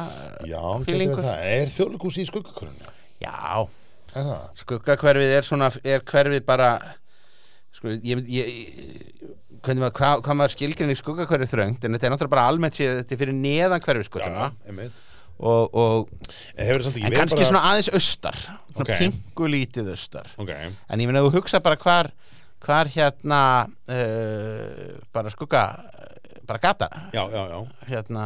já, 0.48 0.62
það, 0.88 1.34
er 1.50 1.74
þjóðleikús 1.76 2.22
í 2.22 2.28
skugga 2.30 2.56
hverjunu 2.56 2.96
já, 3.20 3.68
er 4.16 4.32
skuggakverfið 4.64 5.36
er 5.40 5.48
svona 5.48 5.70
er 5.84 6.06
hverfið 6.08 6.46
bara 6.48 6.72
sko, 7.76 7.92
ég, 7.94 8.24
ég, 8.32 8.56
hvernig 9.64 9.84
maður, 9.84 9.96
hvað, 10.00 10.24
hvað 10.26 10.40
maður 10.40 10.56
skilgrinni 10.56 10.98
skuggakverfið 11.00 11.54
þröngt 11.54 11.86
en 11.86 11.96
þetta 11.98 12.10
er 12.10 12.16
náttúrulega 12.16 12.36
bara 12.38 12.48
almennt 12.54 12.80
séð 12.80 13.02
þetta 13.02 13.16
er 13.16 13.22
fyrir 13.24 13.38
neðan 13.38 13.86
hverfiskutuna 13.86 14.50
einmitt. 14.70 15.06
Og, 15.40 15.76
og 15.80 16.10
en 16.60 16.82
en 17.00 17.14
kannski 17.16 17.46
svona 17.48 17.62
aðeins 17.70 17.92
austar 17.96 18.36
svona 18.40 18.84
Ok. 18.84 18.90
pingu 19.00 19.48
lítið 19.48 19.94
austar. 19.94 20.28
Ok, 20.40 20.52
en 20.52 21.00
ég 21.00 21.08
meina 21.08 21.22
þú 21.24 21.32
hugsa 21.38 21.62
bara 21.64 21.80
hvar 21.80 22.12
hvar 22.60 22.90
hérna 22.92 23.40
uh, 23.88 24.98
bara 25.16 25.32
skugga 25.32 25.64
bara 26.50 26.62
gata. 26.64 26.90
Já, 27.14 27.24
já, 27.32 27.44
já. 27.54 27.60
Hérna 27.92 28.26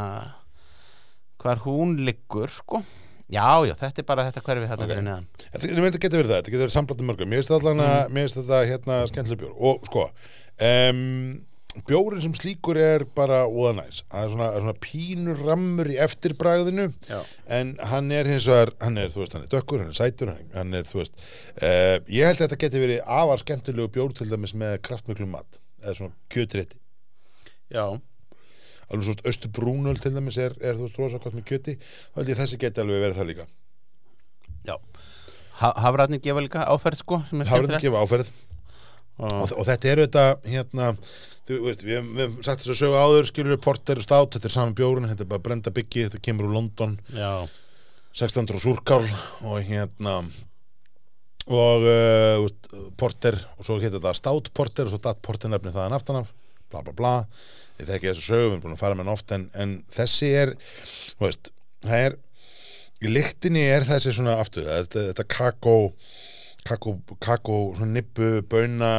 hvar 1.43 1.59
hún 1.65 1.97
liggur 2.07 2.51
sko. 2.51 2.83
Já, 3.33 3.63
já, 3.65 3.73
þetta 3.79 4.03
er 4.03 4.05
bara 4.07 4.27
þetta 4.27 4.43
hverfi 4.45 4.67
þetta 4.69 4.83
Ok. 4.83 4.91
fyrir 4.91 5.05
neðan. 5.07 5.25
Þetta 5.39 5.71
þetta 5.87 6.03
getur 6.03 6.21
verið 6.21 6.29
það, 6.31 6.37
þetta 6.41 6.53
getur 6.53 6.65
verið 6.65 6.75
samblandið 6.77 7.07
mörgum. 7.09 7.31
Mér 7.31 7.41
finnst 7.41 7.53
þetta 7.53 7.87
finnst 8.13 8.37
þetta 8.39 8.59
hérna 8.69 8.99
skemmtileg 9.09 9.41
bjór. 9.41 9.55
Og 9.69 9.87
sko, 9.89 10.03
um, 10.67 11.01
bjórin 11.87 12.21
sem 12.21 12.35
slíkur 12.37 12.77
er 12.77 13.05
bara 13.17 13.39
óða 13.49 13.71
næs. 13.79 14.03
Það 14.11 14.27
er 14.27 14.33
svona, 14.35 14.49
svona 14.59 14.75
pínur 14.83 15.41
rammur 15.47 15.89
í 15.89 15.97
eftirbragðinu. 16.03 16.87
Já. 17.09 17.19
En 17.57 17.73
hann 17.89 18.11
er 18.13 18.29
hins 18.29 18.45
vegar, 18.51 18.73
hann 18.83 19.01
er, 19.01 19.09
þú 19.09 19.23
veist, 19.23 19.33
hann 19.33 19.47
er 19.47 19.51
dökkur, 19.55 19.81
hann 19.81 19.89
er 19.95 19.97
sætur 19.97 20.35
Hann, 20.53 20.73
er, 20.77 20.85
þú 20.85 21.01
veist 21.01 21.17
uh, 21.17 21.97
Ég 22.13 22.29
held 22.29 22.37
að 22.37 22.45
þetta 22.45 22.61
getur 22.67 22.85
verið 22.85 23.01
afar 23.17 23.41
skemmtilegu 23.41 23.89
bjór 23.97 24.13
til 24.19 24.29
dæmis 24.29 24.53
með 24.53 24.77
kraftmiklu 24.85 25.25
mat 25.31 25.59
Eða 25.81 25.97
svona 25.97 26.13
kjötrétti. 26.31 26.77
Já, 27.73 27.87
Alveg 28.89 29.07
svona 29.07 29.27
östu 29.31 29.51
brúnöl 29.53 29.99
til 30.01 30.13
dæmis 30.15 30.39
er, 30.41 30.55
er 30.61 30.77
þú 30.77 30.87
veist, 30.87 30.99
rosa 31.01 31.19
gott 31.23 31.35
með 31.37 31.45
kjöti 31.51 31.75
Þá 31.79 32.17
held 32.19 32.31
ég 32.33 32.39
þessi 32.41 32.59
geti 32.61 32.83
alveg 32.83 33.03
verið 33.05 33.19
það 33.19 33.29
líka. 33.31 33.47
Já. 34.67 34.75
Ha 35.61 35.69
Hafratni 35.85 36.19
gefa 36.23 36.43
líka 36.43 36.65
áferð 36.67 37.03
sko 37.03 37.21
skemmtilegt. 37.29 37.83
gefa 37.83 38.03
áferð. 38.03 38.31
Og, 39.21 39.29
og, 39.29 39.51
og 39.61 39.67
þetta 39.67 39.89
eru 39.91 40.05
þetta 40.07 40.23
hérna, 40.49 40.87
þú 41.45 41.59
veist, 41.67 41.83
við, 41.85 41.99
hefum 42.17 42.39
sagt 42.41 42.63
þess 42.63 42.71
að 42.73 42.79
sögu 42.79 42.97
áður 42.97 43.27
skilur 43.29 43.59
porter 43.61 43.99
og 44.01 44.05
stát, 44.07 44.31
þetta 44.33 44.49
er 44.49 44.55
saman 44.55 44.73
bjórun 44.77 45.05
þetta 45.11 45.27
er 45.27 45.29
bara 45.29 45.43
brenda 45.45 45.73
byggi, 45.75 46.07
þetta 46.07 46.21
kemur 46.25 46.49
úr 46.49 46.55
London. 46.57 46.95
Já, 47.13 47.45
1600 48.13 48.61
súrkál 48.61 49.05
og 49.49 49.61
hérna 49.65 50.19
og 51.49 51.83
uh, 51.83 52.43
veist, 52.43 52.69
porter 52.99 53.35
og 53.57 53.65
svo 53.65 53.79
hérna 53.81 53.97
þetta 53.97 54.13
stát 54.15 54.49
porter 54.55 54.87
og 54.87 54.93
svo 54.93 55.01
datt 55.03 55.21
porter 55.25 55.51
nefni 55.51 55.73
þaðan 55.73 55.97
aftanaf 55.97 56.29
bla 56.71 56.83
bla 56.85 56.93
bla, 56.95 57.13
ég 57.79 57.87
þekki 57.89 58.09
þess 58.09 58.21
að 58.21 58.27
sögu 58.27 58.43
við 58.43 58.51
erum 58.51 58.65
búin 58.65 58.75
að 58.75 58.83
fara 58.83 58.97
með 58.97 59.05
hann 59.05 59.15
oft 59.15 59.33
en, 59.35 59.47
en 59.57 59.73
þessi 59.93 60.29
er 60.43 60.53
þú 60.59 61.27
veist, 61.27 61.53
það 61.85 62.05
er 62.09 62.19
í 63.03 63.11
lyktinni 63.11 63.63
er 63.67 63.87
þessi 63.87 64.13
svona 64.15 64.37
aftur 64.41 64.67
þetta, 64.69 65.07
þetta 65.11 65.29
kakó 65.31 65.77
kakó, 66.67 66.97
kakó 67.19 67.57
svona 67.77 67.97
nibbu, 67.97 68.29
bauna 68.49 68.91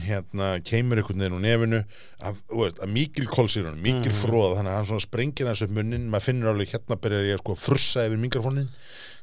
hérna, 0.00 0.54
keimur 0.64 1.00
einhvern 1.00 1.20
veginn 1.20 1.36
úr 1.36 1.42
nefinu 1.44 1.80
af, 2.24 2.38
veist, 2.52 2.80
að 2.80 2.92
mikil 2.94 3.26
kólsýrun 3.28 3.80
mikil 3.82 4.12
fróð, 4.16 4.56
þannig 4.58 4.72
að 4.72 4.78
hann 4.78 4.88
svona 4.88 5.04
sprengir 5.04 5.48
þessu 5.50 5.68
upp 5.68 5.74
munnin, 5.76 6.06
maður 6.12 6.28
finnur 6.28 6.52
alveg 6.52 6.72
hérna 6.72 6.98
byrjar 7.02 7.28
ég 7.28 7.42
sko 7.42 7.56
að 7.56 7.64
frussa 7.66 8.06
yfir 8.08 8.22
mikrofónin 8.22 8.70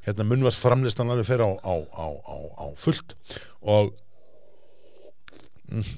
hérna 0.06 0.28
munnvast 0.30 0.62
framlistan 0.62 1.10
alveg 1.10 1.42
á, 1.42 1.50
á, 1.50 1.76
á, 1.76 2.08
á, 2.22 2.38
á 2.54 2.66
fullt 2.78 3.18
og 3.62 3.92
mm, 5.74 5.98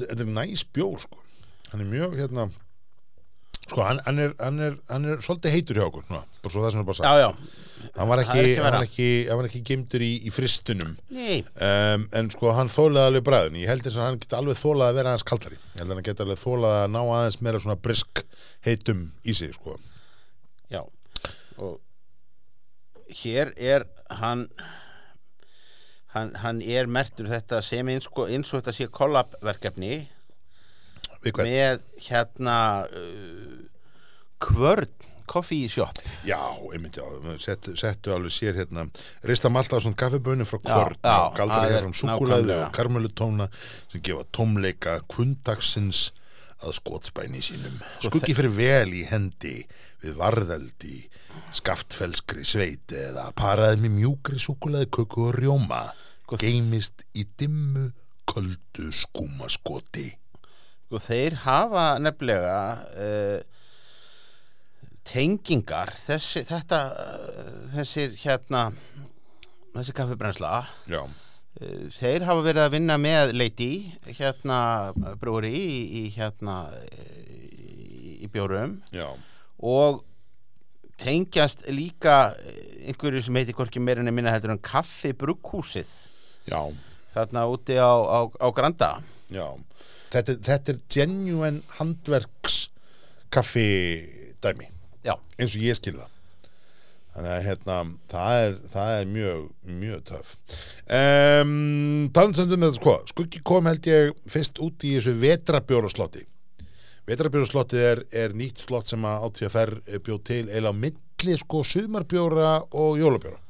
þetta 0.00 0.20
er 0.24 0.34
næs 0.40 0.66
bjór 0.74 1.00
sko. 1.04 1.22
Hann 1.72 1.84
er 1.84 1.90
mjög 1.92 2.18
hérna 2.20 2.48
sko 3.72 3.84
hann, 3.86 4.00
hann, 4.06 4.18
er, 4.20 4.32
hann, 4.42 4.58
er, 4.60 4.78
hann 4.90 5.04
er 5.08 5.20
svolítið 5.24 5.54
heitur 5.54 5.78
hjá 5.78 5.84
okkur 5.86 6.06
svona, 6.08 6.24
bara 6.42 6.52
svo 6.52 6.64
það 6.64 6.74
sem 6.74 6.82
er 6.82 6.88
bara 6.88 7.12
já 7.22 7.28
hann 7.96 8.10
var 8.10 8.22
ekki, 8.22 8.42
var 8.62 8.76
ekki, 8.80 9.06
var 9.30 9.48
ekki 9.48 9.62
gemdur 9.70 10.04
í, 10.04 10.10
í 10.26 10.32
fristunum 10.34 10.96
um, 10.96 12.04
en 12.18 12.32
sko 12.34 12.52
hann 12.56 12.70
þólaði 12.72 13.10
alveg 13.10 13.24
bræðin 13.26 13.60
ég 13.62 13.70
held 13.70 13.86
þess 13.86 14.00
að 14.00 14.08
hann 14.08 14.20
geti 14.22 14.38
alveg 14.38 14.60
þólað 14.60 14.88
að 14.88 14.98
vera 14.98 15.12
aðeins 15.12 15.26
kaldari. 15.30 15.58
Ég 15.72 15.80
held 15.80 15.88
að 15.88 15.98
hann 15.98 16.08
geti 16.08 16.24
alveg 16.26 16.42
þólað 16.42 16.76
að 16.80 16.92
ná 16.94 17.00
aðeins 17.02 17.40
meira 17.46 17.62
svona 17.62 17.78
brisk 17.86 18.22
heitum 18.66 19.02
í 19.22 19.36
sig 19.36 19.56
sko. 19.56 19.78
Já. 20.72 20.82
Og 21.58 21.80
hér 23.22 23.52
er 23.58 23.86
hann 24.22 24.46
hann, 26.14 26.34
hann 26.42 26.62
er 26.62 26.90
mertur 26.90 27.30
þetta 27.30 27.62
sem 27.64 27.88
eins, 27.92 28.08
sko, 28.08 28.26
eins 28.28 28.52
og 28.52 28.62
þetta 28.62 28.76
sé 28.76 28.88
kollabverkefni 28.92 29.94
með 31.22 31.82
hérna 32.08 32.58
uh, 32.90 33.58
kvörn 34.42 35.10
shop. 35.32 35.98
Já, 36.24 36.40
einmitt 36.72 36.96
já. 36.96 37.04
Settu, 37.40 37.76
settu 37.76 38.12
alveg 38.12 38.32
sér 38.34 38.54
hérna. 38.54 38.84
Rista 39.24 39.48
malta 39.48 39.76
á 39.76 39.80
svona 39.80 39.96
kaffibönu 39.96 40.44
frá 40.44 40.58
kvörn. 40.60 40.98
og 41.02 41.36
galdra 41.36 41.62
það 41.62 41.70
hér 41.70 41.80
fram 41.80 41.94
súkulæði 41.94 42.42
nákvæmlega. 42.42 42.66
og 42.66 42.72
karmelutóna 42.76 43.48
sem 43.92 44.02
gefa 44.02 44.24
tómleika 44.32 45.00
kundagsins 45.08 46.12
að 46.62 46.76
skotspæni 46.78 47.42
sínum. 47.44 47.78
Skuggi 48.02 48.34
fyrir 48.36 48.54
vel 48.56 48.94
í 48.96 49.02
hendi 49.08 49.58
við 50.02 50.16
varðeldi 50.18 50.98
skaftfelskri 51.54 52.46
sveit 52.46 52.94
eða 52.96 53.28
paraði 53.38 53.82
með 53.84 53.96
mjúkri 54.00 54.40
súkulæði 54.42 54.90
köku 54.94 55.28
og 55.28 55.36
rjóma. 55.38 55.84
Geimist 56.40 57.04
í 57.18 57.26
dimmu 57.38 57.90
köldu 58.28 58.88
skúmaskoti. 58.96 60.08
Og 60.92 61.00
þeir 61.00 61.38
hafa 61.44 61.86
nefnilega 62.00 62.56
uh, 63.00 63.38
tengingar. 65.08 65.92
Þessi, 66.00 66.44
þetta 66.48 66.80
uh, 66.92 67.52
þessir 67.76 68.16
hérna 68.24 68.70
þessi 69.72 69.94
kaffibrennsla 69.96 70.52
já, 70.90 71.00
þeir 71.94 72.26
hafa 72.28 72.44
verið 72.46 72.62
að 72.64 72.72
vinna 72.76 72.96
með 73.00 73.34
Lady 73.36 73.72
hérna 74.18 74.58
brúri 75.20 75.52
í, 75.56 75.82
í 76.02 76.02
hérna 76.16 76.56
í, 76.82 78.28
bjórum. 78.32 78.78
Já, 78.94 79.10
og 79.62 80.02
tengjast 81.02 81.66
líka 81.70 82.34
einhverju 82.86 83.24
sem 83.26 83.38
heitir 83.40 83.56
hvorki 83.58 83.82
meira 83.82 84.04
en 84.04 84.14
minna 84.14 84.32
heldur 84.34 84.54
en 84.54 84.62
kaffi 84.62 85.12
brugghúsið. 85.18 85.90
Þarna 87.12 87.46
úti 87.52 87.76
á, 87.76 87.92
á, 87.92 88.20
á 88.26 88.48
Granda. 88.54 88.92
Já. 89.32 89.46
Þetta, 90.12 90.36
þetta 90.44 90.72
er 90.72 90.80
genuine 90.92 91.76
handverks 91.78 92.66
kaffi 93.32 93.68
dæmi 94.44 94.68
já, 95.06 95.14
eins 95.38 95.54
og 95.56 95.64
ég 95.64 95.78
skil 95.78 95.96
það 95.96 96.11
þannig 97.12 97.32
að 97.34 97.46
hérna, 97.46 97.78
það 98.08 98.40
er, 98.40 98.58
það 98.72 98.92
er 98.96 99.08
mjög, 99.12 99.46
mjög 99.82 100.04
töf 100.08 100.34
um, 100.88 101.56
talansendum 102.16 102.62
með 102.62 102.72
þetta 102.72 102.80
sko 102.80 102.98
skuggi 103.12 103.42
kom 103.52 103.68
held 103.68 103.88
ég 103.90 104.12
fyrst 104.32 104.60
út 104.64 104.86
í 104.88 104.94
þessu 104.96 105.16
vetrabjóraslotti 105.20 106.26
vetrabjóraslottið 107.10 107.86
er, 107.86 108.02
er 108.24 108.36
nýtt 108.38 108.62
slott 108.62 108.90
sem 108.90 109.04
að 109.06 109.26
átíðaferð 109.26 109.96
bjóð 110.06 110.20
til 110.28 110.42
eila 110.50 110.70
á 110.70 110.74
milli 110.74 111.38
sko 111.40 111.62
sumarbjóra 111.66 112.52
og 112.70 113.00
jólabjóra. 113.00 113.40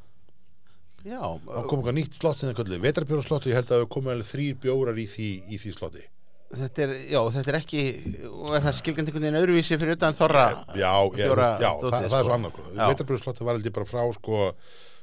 Já 1.03 1.21
það 1.21 1.67
kom 1.69 1.83
eitthvað 1.83 1.97
nýtt 1.99 2.17
slott 2.17 2.41
sem 2.41 2.49
það 2.49 2.59
kallið 2.63 2.85
vetrabjóraslotti 2.87 3.53
ég 3.53 3.59
held 3.59 3.71
að 3.71 3.83
það 3.83 3.93
komið 3.97 4.15
alveg 4.15 4.29
þrýr 4.31 4.59
bjórar 4.63 5.01
í 5.03 5.07
því, 5.11 5.31
í 5.51 5.61
því 5.61 5.75
slotti 5.77 6.05
þetta 6.61 6.85
er, 6.85 6.95
já, 7.13 7.21
þetta 7.37 7.53
er 7.53 7.59
ekki 7.59 7.83
og 8.29 8.57
er 8.57 8.65
það 8.67 8.79
skilgjönd 8.79 9.11
einhvern 9.11 9.27
veginn 9.27 9.41
öðruvísi 9.43 9.79
fyrir 9.81 9.97
utan 9.97 10.17
þorra? 10.19 10.47
Já, 10.77 10.93
ég, 11.07 11.21
bjóra 11.23 11.49
já 11.63 11.71
það, 11.81 11.97
það 11.99 12.19
er 12.19 12.27
svo 12.29 12.37
annað 12.37 12.57
sko. 12.57 12.67
Já. 12.73 12.85
vetrabjóraslotti 12.93 13.49
var 13.49 13.63
ég 13.63 13.77
bara 13.79 13.89
frá 13.89 14.03
sko 14.19 14.43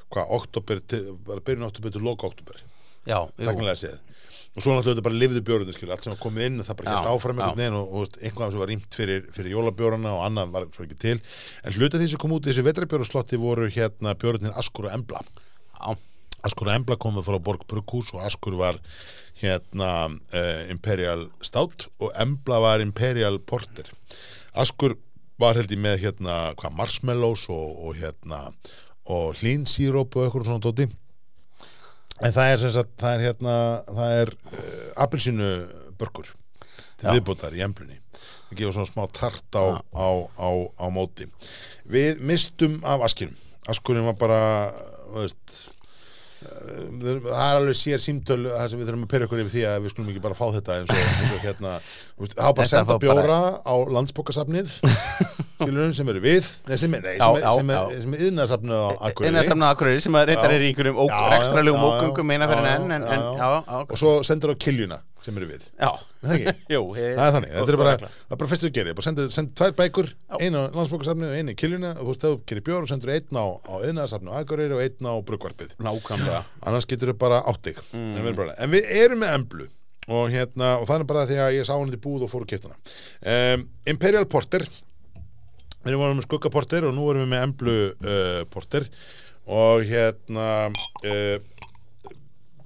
hvað, 0.10 0.36
oktober, 0.40 0.84
bara 1.30 1.46
byrjun 1.50 1.70
oktober 1.70 1.96
til 1.96 2.06
loka 2.06 2.30
oktober 2.30 2.62
já, 3.10 3.18
jú, 3.18 3.46
taknilega 3.46 3.80
séð 3.82 3.98
og 4.56 4.64
svo 4.64 4.74
náttúrulega 4.74 4.98
þetta 4.98 5.06
bara 5.06 5.20
lifði 5.22 5.42
bjórinu 5.46 5.74
skil, 5.76 5.90
allt 5.94 6.06
sem 6.06 6.14
var 6.14 6.22
komið 6.24 6.48
inn 6.48 6.64
það 6.66 6.78
bara 6.82 6.96
helt 6.96 7.10
áfram 7.14 7.38
einhvern 7.40 7.60
veginn 7.62 7.78
og, 7.78 7.92
og 8.00 8.18
einhvað 8.20 8.54
sem 8.54 8.62
var 8.64 8.72
rýmt 8.72 8.98
fyrir, 8.98 9.22
fyrir 9.36 9.54
jólabjórana 9.54 10.14
og 10.18 10.24
annað 10.26 10.56
var 10.56 10.66
svo 10.74 10.86
ekki 10.88 10.98
til. 11.00 11.16
En 11.64 11.76
hluta 11.78 12.02
því 12.02 12.10
sem 12.12 12.22
kom 12.22 12.34
út 12.36 12.48
í 12.48 12.52
þessi 12.52 12.66
vetrabjóraslotti 12.66 13.40
voru 13.40 13.70
hérna 13.72 14.16
bjórnir 14.20 14.58
Askur 14.60 14.90
og 14.90 14.98
Embla. 14.98 15.22
Já, 15.78 15.94
Askur 16.50 16.72
og 16.72 16.76
Embla 16.76 16.98
komið 17.00 17.30
frá 17.30 17.40
Borg 17.46 17.64
Brukhús 17.70 18.12
og 18.18 18.26
Askur 18.26 18.58
var 18.60 18.82
hérna 19.40 19.92
uh, 20.10 20.72
Imperial 20.72 21.28
Stout 21.46 21.88
og 22.00 22.12
Embla 22.20 22.60
var 22.64 22.84
Imperial 22.84 23.40
Porter. 23.40 23.88
Askur 24.54 24.98
var 25.40 25.56
held 25.60 25.72
ég 25.72 25.80
með 25.80 26.02
hérna 26.04 26.40
hvað 26.60 26.76
marshmallows 26.76 27.46
og, 27.54 27.78
og 27.88 28.00
hérna 28.00 28.50
og 29.10 29.40
hlínsíróp 29.40 30.18
og 30.18 30.26
eitthvað 30.28 30.50
svona 30.50 30.64
dóti 30.64 30.90
en 32.20 32.36
það 32.36 32.52
er 32.52 32.62
sem 32.62 32.74
sagt 32.76 32.92
það 33.00 33.16
er 33.16 33.26
hérna 33.30 33.56
það 33.88 34.18
er 34.18 34.34
uh, 34.36 34.86
appelsínu 35.06 35.50
börkur 36.00 36.28
til 37.00 37.08
Já. 37.08 37.14
viðbótar 37.16 37.56
í 37.56 37.64
emblunni 37.64 38.02
það 38.50 38.60
gefa 38.60 38.76
svona 38.76 38.90
smá 38.90 39.04
tart 39.14 39.56
á, 39.56 39.66
á, 39.94 40.08
á, 40.42 40.50
á 40.82 40.86
móti. 40.94 41.28
Við 41.90 42.22
mistum 42.26 42.80
af 42.88 43.06
askinum. 43.06 43.38
Askurinn 43.70 44.08
var 44.08 44.18
bara 44.18 44.42
veist 45.14 45.54
eh, 45.54 45.79
það 46.40 47.10
er 47.10 47.58
alveg 47.58 47.76
sér 47.76 48.00
símtöl 48.00 48.38
það 48.46 48.70
sem 48.72 48.80
við 48.80 48.90
þurfum 48.90 49.04
að 49.04 49.12
perja 49.12 49.28
okkur 49.28 49.42
yfir 49.44 49.54
því 49.56 49.64
að 49.68 49.80
við 49.84 49.94
skulum 49.94 50.12
ekki 50.14 50.22
bara 50.24 50.38
fá 50.38 50.46
þetta 50.56 50.78
eins 50.80 50.94
og, 50.94 51.02
eins 51.10 51.34
og 51.36 51.42
hérna 51.44 51.74
það 51.82 52.40
var 52.40 52.54
bara 52.56 52.66
að 52.66 52.72
senda 52.72 52.98
bjóra 53.04 53.40
á 53.60 53.76
landsbókasafnið 53.98 54.78
skilurinn 55.60 55.98
sem 55.98 56.12
eru 56.14 56.24
við 56.24 56.48
nei, 56.70 56.78
sem 56.80 56.96
er, 56.96 57.10
er, 57.12 57.20
yðnarsafnið 58.16 58.80
á 58.80 58.90
Akureyri. 59.10 59.34
Innan 59.34 59.50
samna 59.50 59.74
Akureyri 59.74 60.06
sem 60.06 60.16
reyndar 60.16 60.56
er 60.56 60.64
í 60.64 60.72
einhverjum 60.72 61.02
já, 61.04 61.20
já. 61.44 61.76
ógöngum 61.76 62.32
meina 62.32 62.48
fyrir 62.52 62.72
enn 62.72 62.96
en, 62.96 63.08
en 63.18 63.28
og 63.84 63.96
svo 64.00 64.20
sendur 64.28 64.56
á 64.56 64.62
kiljuna 64.64 65.02
sem 65.24 65.38
eru 65.40 65.48
við. 65.50 65.66
Já, 65.80 65.90
jú 66.74 66.82
ég, 66.98 67.16
Það 67.18 67.26
er 67.26 67.34
þannig, 67.36 67.54
þetta 67.56 67.74
er 67.74 67.80
bara, 67.82 67.96
það 68.02 68.36
er 68.36 68.40
bara 68.42 68.52
fyrst 68.54 68.66
þú 68.66 68.72
gerir, 68.78 68.98
bara 68.98 69.08
sendu, 69.08 69.26
sendu 69.36 69.56
tvær 69.60 69.74
bækur, 69.80 70.12
einu 70.40 70.62
á 70.62 70.64
landsbókarsafni 70.78 71.28
og 71.30 71.36
einu 71.40 71.56
í 71.56 71.58
kiljuna. 71.60 71.92
Og 71.98 72.04
þú 72.04 72.12
veist, 72.14 72.26
þú 72.28 72.32
gerir 72.52 72.66
bjór 72.70 72.86
og 72.86 72.92
sendur 72.92 73.14
einn 73.16 73.40
á, 73.40 73.46
á 73.60 73.76
yðnaðarsafni 73.90 74.32
og 74.32 74.38
aðgörður 74.40 74.78
og 74.78 74.84
einn 74.86 75.10
á 75.10 75.14
brugvarpið. 75.30 75.76
Nákvæmlega. 75.90 76.42
Annars 76.70 76.90
getur 76.90 77.12
þau 77.14 77.20
bara 77.26 77.42
átt 77.52 77.68
þig. 77.70 77.82
Mm. 77.92 78.08
En, 78.10 78.22
við 78.24 78.32
erum 78.32 78.40
bara- 78.44 78.58
en 78.64 78.74
við 78.76 78.94
erum 79.04 79.24
með 79.26 79.36
emblu. 79.40 79.70
Og 80.10 80.32
hérna, 80.34 80.70
og 80.82 80.88
það 80.90 81.04
er 81.04 81.10
bara 81.12 81.26
því 81.30 81.36
að 81.44 81.56
ég 81.60 81.68
sá 81.68 81.76
hann 81.78 81.94
í 81.94 82.00
búð 82.02 82.24
og 82.26 82.32
fór 82.32 82.46
hana. 82.50 82.78
Um, 83.22 83.68
Imperial 83.86 84.26
Porter, 84.26 84.64
við 85.86 85.98
vorum 86.00 86.18
með 86.18 86.26
Skugga 86.26 86.50
Porter 86.50 86.88
og 86.90 86.96
nú 86.98 87.06
erum 87.12 87.28
við 87.28 87.34
með 87.36 87.46
emblu 87.46 87.76
uh, 87.94 88.40
Porter. 88.50 88.88
Og 89.50 89.86
hérna, 89.90 90.48
uh, 91.06 91.38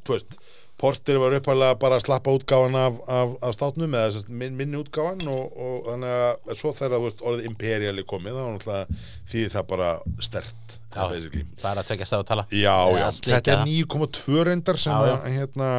þú 0.04 0.16
veist, 0.16 0.38
Porter 0.84 1.16
var 1.22 1.32
upphæðlega 1.38 1.76
bara 1.80 1.96
að 1.96 2.04
slappa 2.04 2.32
útgáfan 2.36 2.74
af, 2.76 2.98
af, 3.08 3.34
af 3.48 3.54
státnum 3.56 3.94
eða 3.96 4.24
minn, 4.28 4.58
minni 4.60 4.76
útgáfan 4.82 5.22
og, 5.32 5.54
og 5.56 5.86
þannig 5.88 6.16
að 6.20 6.58
svo 6.60 6.74
þegar 6.76 6.98
þú 6.98 7.06
veist, 7.06 7.24
orðið 7.30 7.48
Imperial 7.48 8.02
er 8.02 8.08
komið 8.10 8.36
þá 8.36 8.42
var 8.42 8.52
náttúrulega 8.58 8.98
því 9.32 9.44
það 9.54 9.68
bara 9.70 9.92
stert 10.28 10.76
það 10.94 11.16
er 11.16 11.82
að 11.82 11.88
tvekja 11.88 12.10
stað 12.10 12.26
að 12.26 12.28
tala. 12.34 12.46
Já, 12.52 12.76
já, 13.00 13.06
þetta 13.30 13.56
er 13.56 13.62
það. 13.62 13.72
9,2 13.72 14.44
reyndar 14.50 14.82
sem 14.84 14.94
Já, 14.94 15.08
já. 15.08 15.16
að, 15.16 15.30
hérna, 15.38 15.70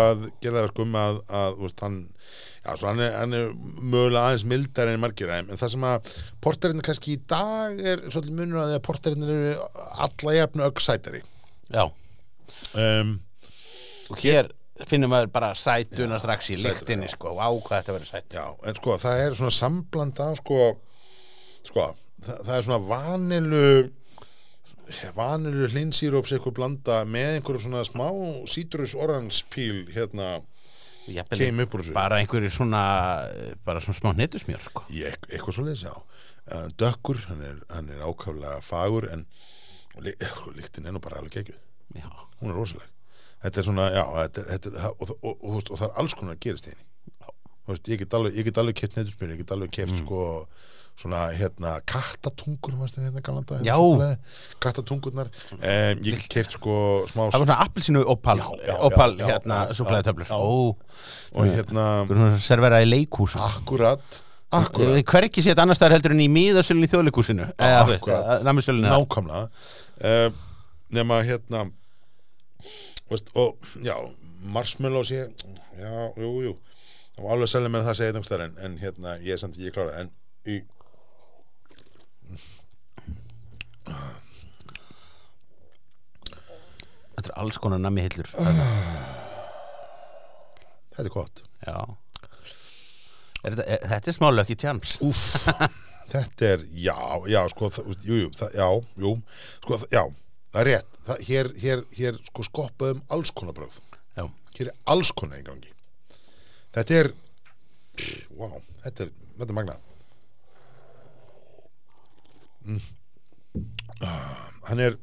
að 0.00 0.24
gera 0.40 0.56
það 0.56 0.66
verkum 0.70 0.98
að, 1.02 1.20
að 1.42 1.60
veist, 1.60 1.84
hann, 1.84 2.00
já, 2.64 2.72
hann 2.86 3.04
er, 3.04 3.14
hann 3.20 3.38
er 3.42 3.46
mögulega 3.84 4.24
aðeins 4.32 4.48
mildar 4.54 4.94
en 4.94 5.04
margir 5.04 5.36
en 5.36 5.52
það 5.54 5.76
sem 5.76 5.88
að 5.92 6.10
porterinn 6.48 6.84
kannski 6.88 7.18
í 7.18 7.22
dag 7.28 7.84
er 7.84 8.08
svolítið 8.08 8.40
munur 8.40 8.64
að 8.64 8.72
því 8.72 8.80
að 8.80 8.84
porterinn 8.88 9.28
eru 9.28 9.54
alla 10.08 10.38
jafnu 10.40 10.68
öggsætari 10.72 11.22
Já, 11.68 11.84
um, 12.72 13.18
og 14.10 14.18
hér 14.22 14.50
finnum 14.88 15.10
maður 15.10 15.30
bara 15.34 15.52
sætuna 15.58 16.18
strax 16.22 16.50
í 16.54 16.58
lyktinni 16.62 17.08
sko, 17.10 17.32
á 17.34 17.48
hvað 17.50 17.80
þetta 17.80 17.94
verður 17.96 18.10
sætt. 18.12 18.34
Já, 18.36 18.44
en 18.64 18.76
sko, 18.78 18.98
það 19.02 19.22
er 19.24 19.34
svona 19.38 19.54
sambland 19.56 20.20
af 20.22 20.36
sko, 20.42 20.58
sko 21.66 21.86
það, 22.22 22.44
það 22.46 22.52
er 22.58 22.66
svona 22.68 22.82
vanilu 22.92 23.64
vanilu 25.16 25.66
hlinsýróps 25.68 26.32
eitthvað 26.32 26.54
blanda 26.56 27.00
með 27.08 27.34
einhverju 27.38 27.64
svona 27.66 27.82
smá 27.84 28.06
citrus 28.48 28.94
orange 28.96 29.42
píl 29.52 29.82
hérna 29.92 30.38
Came 31.08 31.64
upp 31.64 31.74
úr 31.74 31.82
þessu. 31.82 31.94
bara 31.96 32.18
einhverju 32.20 32.50
svona 32.52 32.82
bara 33.64 33.80
svona 33.80 33.96
smá 33.98 34.10
netusmjör 34.16 34.60
sko. 34.64 34.84
Ég, 34.92 35.16
eitthvað 35.30 35.56
svo 35.56 35.64
leys, 35.64 35.82
já. 35.84 35.94
Uh, 36.48 36.66
Dökkur, 36.80 37.20
hann 37.28 37.40
er, 37.44 37.58
hann 37.72 37.88
er 37.92 38.02
ákaflega 38.04 38.60
fagur 38.64 39.08
en 39.12 39.26
li- 40.04 40.16
sko, 40.32 40.52
er 40.86 40.92
nú 40.96 41.00
bara 41.04 41.20
alveg 41.20 41.32
Já, 41.96 42.08
hún 42.40 42.52
er 42.52 42.56
rosaleg 42.56 42.88
þetta 43.42 43.60
er 43.60 43.68
svona, 43.68 43.90
já, 43.94 44.04
þetta 44.22 44.40
er, 44.40 44.48
þetta 44.54 44.72
er, 44.72 44.88
og, 44.90 45.12
og, 45.22 45.34
og, 45.36 45.58
og, 45.58 45.76
það 45.76 45.86
er 45.88 46.00
alls 46.02 46.16
konar 46.18 46.36
að 46.36 46.42
gerast 46.46 46.70
henni 46.70 46.86
veist, 47.68 47.88
ég 47.92 48.00
get 48.00 48.16
alveg, 48.16 48.74
keft 48.78 48.96
neðurspyr, 48.96 49.32
ég 49.34 49.42
get 49.42 49.54
alveg 49.54 49.72
keft 49.74 49.94
Mm. 49.94 50.02
sko 50.04 50.20
svona 50.98 51.28
hérna 51.30 51.76
kattatungur 51.86 52.74
hérna 52.74 53.20
galanda 53.22 53.60
Já. 53.62 53.76
kattatungurnar 54.58 55.28
um, 55.54 56.00
ég 56.02 56.24
keft 56.32 56.56
sko 56.58 57.04
smá 57.06 57.28
það 57.28 57.36
var 57.38 57.44
svona 57.44 57.58
appelsinu 57.62 58.02
opal, 58.02 58.40
Já, 58.40 58.48
já, 58.66 58.74
opal 58.88 59.14
já, 59.18 59.26
hérna, 59.30 59.60
já, 59.68 59.76
súklaði 59.78 60.02
já, 60.02 60.06
töflur 60.08 60.26
já. 60.26 60.34
Ó, 60.34 60.74
og 61.38 61.52
hérna 61.52 62.38
servera 62.42 62.82
í 62.82 62.88
leikhús 62.90 63.36
akkurat, 63.38 64.02
akkurat 64.50 64.98
Hver 65.12 65.28
ekki 65.28 65.44
sétt 65.46 65.62
annars 65.62 65.78
staðar 65.78 65.98
heldur 65.98 66.16
en 66.16 66.24
í 66.24 66.28
miðasölun 66.32 66.82
í 66.82 66.90
þjóðleikúsinu. 66.90 67.46
Námsölinu 68.48 68.90
nákvæmlega 68.90 69.46
uh, 70.02 70.28
nema 70.90 71.22
hérna 71.22 71.68
veist, 73.10 73.30
og 73.34 73.56
já 73.84 73.94
marshmallow 74.54 75.04
sé 75.08 75.24
já, 75.78 75.92
jú, 76.20 76.32
jú. 76.46 76.54
Það 77.16 77.24
var 77.24 77.32
alveg 77.36 77.50
selja 77.50 77.70
með 77.74 77.86
það 77.86 77.92
að 77.94 77.98
segja 78.00 78.12
einhvers 78.14 78.32
þar 78.32 78.44
en, 78.46 78.58
en 78.68 78.76
hérna, 78.82 79.14
ég 79.24 79.34
er 79.34 79.40
samt 79.42 79.56
ekki 79.58 79.72
klára 79.74 79.96
en 80.04 80.12
í 80.48 80.60
Þetta 87.18 87.32
er 87.32 87.38
alls 87.42 87.58
konar 87.62 87.80
nammi 87.82 88.04
hillur. 88.06 88.28
Þetta 90.94 91.04
er 91.04 91.10
gott. 91.14 91.42
Já. 91.66 91.74
Er 93.46 93.54
þetta, 93.54 93.64
er, 93.70 93.82
þetta 93.92 94.10
er 94.10 94.16
smá 94.16 94.28
lökki 94.34 94.54
tjans 94.58 94.96
Úff, 95.06 95.46
þetta 96.12 96.46
er, 96.48 96.62
já, 96.74 96.96
já, 97.30 97.38
sko, 97.52 97.68
það, 97.70 97.92
jú, 98.02 98.16
jú, 98.24 98.30
það, 98.34 98.56
já, 98.58 98.66
jú, 99.04 99.12
sko, 99.62 99.78
það- 99.78 99.92
já, 99.94 100.02
það 100.52 100.60
er 100.62 100.70
rétt, 100.70 101.00
það, 101.06 101.24
hér, 101.28 101.50
hér, 101.62 101.84
hér, 101.98 102.20
sko, 102.30 102.46
skoppaðum 102.46 103.02
alls 103.14 103.32
konar 103.36 103.56
bröð, 103.56 103.80
Já, 104.16 104.24
hér 104.58 104.70
er 104.70 104.78
alls 104.94 105.12
konar 105.16 105.40
í 105.40 105.46
gangi, 105.46 105.72
þetta 106.76 107.02
er, 107.02 107.12
vá, 108.38 108.48
þetta 108.86 109.06
er, 109.06 109.12
þetta 109.40 109.50
er 109.50 109.58
magnað, 109.60 109.84
mm. 112.66 112.86
Ah, 113.98 114.48
hann 114.68 114.78
er, 114.78 114.94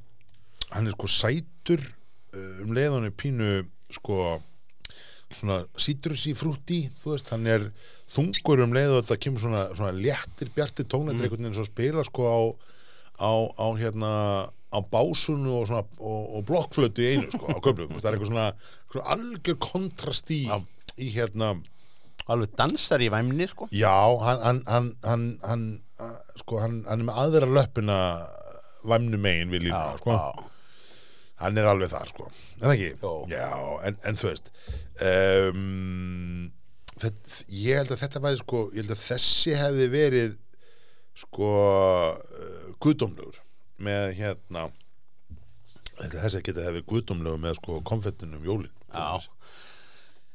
hann 0.71 0.85
er 0.87 0.93
sko 0.95 1.09
sætur 1.11 1.81
uh, 1.83 2.61
um 2.63 2.71
leiðan 2.77 3.09
er 3.09 3.11
pínu, 3.11 3.49
sko, 3.91 4.37
svona 5.35 5.63
citrusy 5.81 6.35
frúti 6.37 6.85
þú 7.01 7.11
veist, 7.13 7.31
hann 7.33 7.47
er 7.49 7.65
þungur 8.11 8.63
um 8.65 8.75
leið 8.75 8.93
og 8.93 9.03
þetta 9.03 9.21
kemur 9.25 9.43
svona, 9.43 9.63
svona 9.75 9.95
léttir 9.97 10.51
bjartir 10.55 10.87
tónættir 10.87 11.25
mm. 11.25 11.25
einhvern 11.25 11.47
veginn 11.47 11.57
svo 11.57 11.67
spila 11.67 12.05
sko 12.07 12.27
á, 12.29 12.39
á, 13.19 13.31
á 13.57 13.67
hérna 13.79 14.11
á 14.75 14.79
básunu 14.91 15.59
og, 15.61 15.69
svona, 15.69 15.85
og, 15.99 16.25
og 16.37 16.45
blokkflötu 16.49 17.03
í 17.05 17.13
einu 17.13 17.29
sko 17.31 17.55
á 17.55 17.59
köflum, 17.63 17.95
það 17.95 18.09
er 18.09 18.17
eitthvað 18.17 18.31
svona, 18.31 18.47
svona 18.91 19.15
algjör 19.15 19.57
kontrast 19.63 20.31
í, 20.35 20.41
Já. 20.49 20.59
í 20.99 21.09
hérna 21.15 21.53
alveg 22.31 22.55
dansar 22.57 23.03
í 23.05 23.11
væmni 23.13 23.45
sko. 23.49 23.67
Já, 23.75 23.93
hann 24.23 24.41
hann, 24.41 24.61
hann, 24.69 24.89
hann, 25.05 25.25
hann 25.45 25.65
uh, 26.01 26.15
sko, 26.41 26.59
hann, 26.63 26.79
hann 26.89 27.03
er 27.03 27.09
með 27.09 27.21
aðra 27.25 27.51
löppina 27.59 27.99
væmnu 28.85 29.19
megin 29.21 29.53
við 29.53 29.67
línuna 29.67 29.97
sko. 30.01 30.17
hann 31.41 31.59
er 31.61 31.69
alveg 31.69 31.91
þar 31.93 32.11
sko. 32.13 32.29
En 32.57 32.65
það 32.65 32.75
ekki, 32.75 33.13
já, 33.33 33.49
en, 33.89 33.99
en 34.09 34.19
þú 34.19 34.31
veist 34.31 34.51
um, 35.05 36.51
þetta, 36.95 37.39
ég 37.51 37.81
held 37.81 37.93
að 37.95 38.03
þetta 38.05 38.23
væri 38.23 38.41
sko 38.41 38.65
ég 38.71 38.83
held 38.83 38.95
að 38.95 39.05
þessi 39.05 39.55
hefði 39.59 39.89
verið 39.93 40.37
sko 41.15 41.49
uh, 41.55 42.69
guðdómlegur 42.83 43.41
með 43.83 44.09
hérna 44.19 44.67
þetta 45.99 46.25
þessi 46.25 46.41
geti 46.43 46.59
hefði 46.63 46.73
verið 46.75 46.89
guðdómlegur 46.91 47.41
með 47.45 47.57
sko 47.59 47.79
konfettinum 47.87 48.43
jólin 48.45 48.71
til 48.71 48.99
Já. 48.99 49.05
dæmis. 49.15 49.29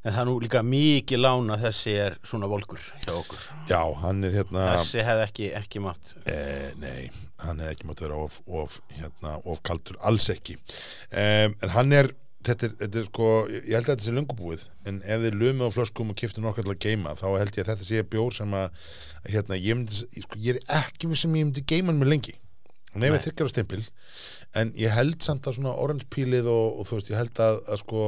En 0.01 0.15
það 0.15 0.21
er 0.23 0.29
nú 0.31 0.35
líka 0.41 0.61
mikið 0.65 1.21
lán 1.21 1.53
að 1.53 1.65
þessi 1.67 1.93
er 2.01 2.15
svona 2.25 2.49
volkur 2.49 2.81
hjá 3.05 3.11
okkur 3.19 3.43
já, 3.69 3.81
hann 4.01 4.25
er 4.25 4.33
hérna 4.33 4.63
Þessi 4.79 5.03
hefði 5.05 5.27
ekki, 5.27 5.51
ekki 5.59 5.83
mátt 5.85 6.15
Eh, 6.25 6.71
nei, 6.81 7.11
hann 7.45 7.61
hefði 7.61 7.75
ekki 7.75 7.91
mátt 7.91 8.01
vera 8.07 8.17
of, 8.17 8.39
of, 8.49 8.79
hérna, 8.97 9.35
of 9.45 9.61
kaldur, 9.69 9.99
alls 10.01 10.31
ekki 10.33 10.57
um, 10.57 11.53
en 11.53 11.75
hann 11.77 11.93
er 11.93 12.09
þetta 12.49 12.71
er, 12.71 12.77
þetta 12.81 13.01
er 13.03 13.09
sko, 13.11 13.29
ég 13.53 13.69
held 13.77 13.85
að 13.85 13.91
þetta 13.93 14.07
sé 14.07 14.17
löngubúið 14.17 14.65
en 14.89 15.03
ef 15.05 15.25
þið 15.27 15.37
lumið 15.43 15.69
á 15.69 15.77
flöskum 15.77 16.15
og 16.15 16.21
kiftu 16.23 16.41
nokkar 16.47 16.65
til 16.65 16.73
að 16.73 16.81
geima, 16.87 17.13
þá 17.21 17.27
held 17.37 17.59
ég 17.61 17.67
að 17.67 17.73
þetta 17.75 17.89
sé 17.91 18.05
bjór 18.15 18.37
sem 18.41 18.57
að, 18.57 18.87
hérna, 19.29 19.61
ég 19.61 19.77
myndi 19.77 20.01
sko, 20.25 20.41
ég 20.41 20.57
er 20.57 20.79
ekki 20.81 21.11
við 21.13 21.21
sem 21.27 21.37
ég 21.37 21.45
myndi 21.51 21.67
geima 21.69 21.93
hann 21.93 22.01
með 22.01 22.15
lengi 22.15 22.39
þryggjar 22.99 23.51
á 23.51 23.53
stimpil. 23.53 23.83
En 24.59 24.73
ég 24.79 24.95
held 24.95 25.21
samt 25.23 25.47
að 25.47 25.61
svona 25.61 25.77
orange 25.79 26.09
pílið 26.11 26.49
og, 26.51 26.81
og 26.81 26.89
þú 26.89 26.99
veist, 26.99 27.11
ég 27.13 27.21
held 27.21 27.43
að, 27.43 27.61
að 27.71 27.83
sko 27.85 28.07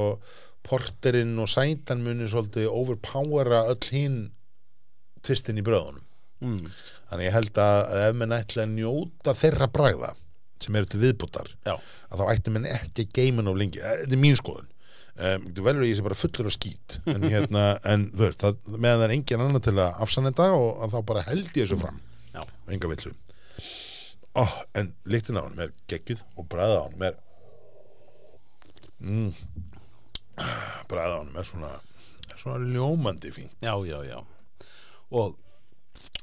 porterinn 0.66 1.37
og 1.43 1.51
sæntan 1.51 2.03
muni 2.03 2.28
svolítið 2.30 2.70
overpowera 2.70 3.64
öll 3.70 3.83
hinn 3.91 4.18
tvistin 5.22 5.61
í 5.61 5.64
bröðunum. 5.66 6.03
Mm. 6.43 6.66
Þannig 7.11 7.28
ég 7.28 7.37
held 7.37 7.62
að, 7.62 7.78
að 7.87 8.05
ef 8.09 8.18
menn 8.18 8.35
ætla 8.35 8.66
að 8.66 8.74
njóta 8.74 9.35
þeirra 9.39 9.70
bragða 9.70 10.12
sem 10.62 10.76
eru 10.78 10.87
til 10.91 11.01
viðbútar 11.03 11.49
Já, 11.66 11.74
að 11.74 12.20
þá 12.20 12.24
ætti 12.33 12.53
menn 12.55 12.68
ekki 12.70 13.07
að 13.07 13.16
geima 13.18 13.45
nóg 13.47 13.59
lengi. 13.59 13.83
Eh, 13.83 14.03
þetta 14.03 14.16
er 14.16 14.22
mín 14.22 14.39
skoðun. 14.39 14.68
Um, 15.12 15.49
þú 15.53 15.64
velur 15.66 15.85
að 15.85 15.91
ég 15.91 15.99
sé 15.99 16.07
bara 16.07 16.18
fullur 16.18 16.49
af 16.49 16.55
skít. 16.57 16.97
En, 17.12 17.26
hérna, 17.26 17.64
en 17.93 18.09
þú 18.14 18.24
veist, 18.26 18.47
meðan 18.72 19.03
það 19.03 19.07
er 19.07 19.16
engin 19.18 19.45
annar 19.47 19.64
til 19.66 19.76
að 19.76 20.01
afsanna 20.07 20.33
þetta 20.33 20.49
og 20.59 20.87
að 20.87 20.95
þá 20.95 21.01
bara 21.12 21.26
held 21.28 21.51
ég 21.51 21.61
þessu 21.61 21.78
fram. 21.83 22.01
Enga 22.72 22.91
villu 22.91 23.14
oh, 24.41 24.55
en 24.78 24.95
lyktin 25.05 25.39
á 25.41 25.43
hann 25.45 25.62
er 25.66 25.72
geggjuð 25.91 26.24
og 26.37 26.49
bræða 26.53 26.80
á 26.80 26.85
hann 26.89 27.07
er 27.09 27.16
mm, 29.01 29.30
bræða 30.91 31.14
á 31.14 31.20
hann 31.20 31.37
er 31.37 31.49
svona, 31.49 31.72
svona 32.37 32.62
ljómandi 32.64 33.33
fín 33.35 33.51
já, 33.61 33.74
já, 33.87 33.99
já. 34.09 34.18
Og 35.12 35.37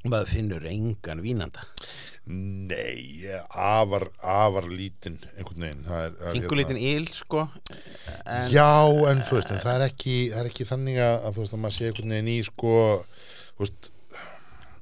maður 0.08 0.30
finnur 0.32 0.64
engan 0.66 1.20
vínanda. 1.22 1.62
Nei, 2.30 3.26
afar, 3.48 4.06
afar 4.22 4.68
lítinn 4.70 5.18
einhvern 5.34 5.64
veginn. 5.64 6.18
Pingu 6.34 6.58
lítinn 6.58 6.78
íl 6.78 7.08
sko 7.14 7.46
en, 8.24 8.50
Já, 8.52 8.86
en 9.10 9.22
þú 9.26 9.38
veist, 9.38 9.50
en 9.50 9.62
það 9.62 9.76
er 9.76 9.86
ekki 9.88 10.16
það 10.32 10.42
er 10.42 10.50
ekki 10.52 10.68
þannig 10.68 11.00
að 11.04 11.30
þú 11.34 11.44
veist 11.44 11.56
að 11.56 11.62
maður 11.64 11.76
sé 11.76 11.88
einhvern 11.88 12.14
veginn 12.14 12.32
í 12.32 12.36
sko 12.46 12.74
þú 13.56 13.64
veist, 13.64 13.89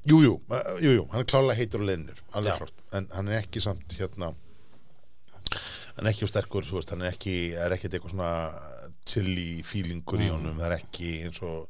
jú, 0.09 0.19
jú, 0.25 0.35
uh, 0.49 0.75
jú, 0.83 1.07
hann 1.13 1.23
er 1.23 1.29
klálega 1.29 1.59
heitur 1.59 1.85
og 1.85 1.91
leðnir, 1.91 2.21
alveg 2.33 2.55
Já. 2.55 2.59
klárt 2.63 2.85
en 2.99 3.09
hann 3.15 3.31
er 3.33 3.43
ekki 3.43 3.63
samt 3.65 3.97
hérna 3.99 4.33
hann 5.99 6.07
er 6.07 6.13
ekki 6.13 6.29
sterkur, 6.31 6.67
þú 6.67 6.79
veist, 6.79 6.93
hann 6.95 7.05
er 7.05 7.15
ekki 7.15 7.37
er 7.59 7.75
ekkert 7.75 7.97
eitthvað 7.99 8.15
svona 8.15 8.33
chili 9.09 9.49
feelingur 9.67 10.23
í 10.23 10.29
honum, 10.31 10.59
það 10.61 10.69
er 10.71 10.77
ekki 10.79 11.15
eins 11.27 11.41
og 11.43 11.67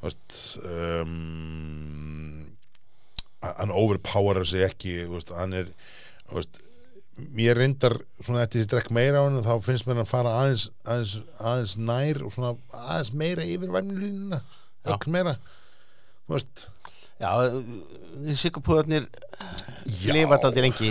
þú 0.00 0.08
veist 0.08 0.36
um, 0.68 2.44
hann 3.44 3.74
overpowerar 3.74 4.46
sig 4.48 4.64
ekki 4.66 5.00
þú 5.04 5.16
veist, 5.16 5.34
hann 5.36 5.56
er 5.58 5.72
þú 6.28 6.38
veist, 6.38 6.60
mér 7.34 7.58
reyndar 7.60 7.96
svona 8.18 8.44
eftir 8.44 8.60
því 8.60 8.62
að 8.62 8.64
ég 8.64 8.70
drekk 8.72 8.94
meira 8.96 9.22
á 9.22 9.26
hann 9.26 9.42
þá 9.46 9.52
finnst 9.64 9.88
mér 9.88 10.00
hann 10.02 10.10
fara 10.10 10.36
aðeins, 10.42 10.68
aðeins, 10.82 11.16
aðeins 11.38 11.76
nær 11.90 12.22
og 12.26 12.34
svona 12.34 12.54
aðeins 12.84 13.12
meira 13.14 13.46
yfir 13.46 13.74
Já. 13.74 14.94
ögn 14.94 15.14
meira 15.14 15.36
þú 16.24 16.36
veist 16.36 16.66
Já, 17.22 17.30
því 18.24 18.34
sigurpúðarnir 18.40 19.04
lifa 20.10 20.38
þetta 20.38 20.64
lengi 20.64 20.90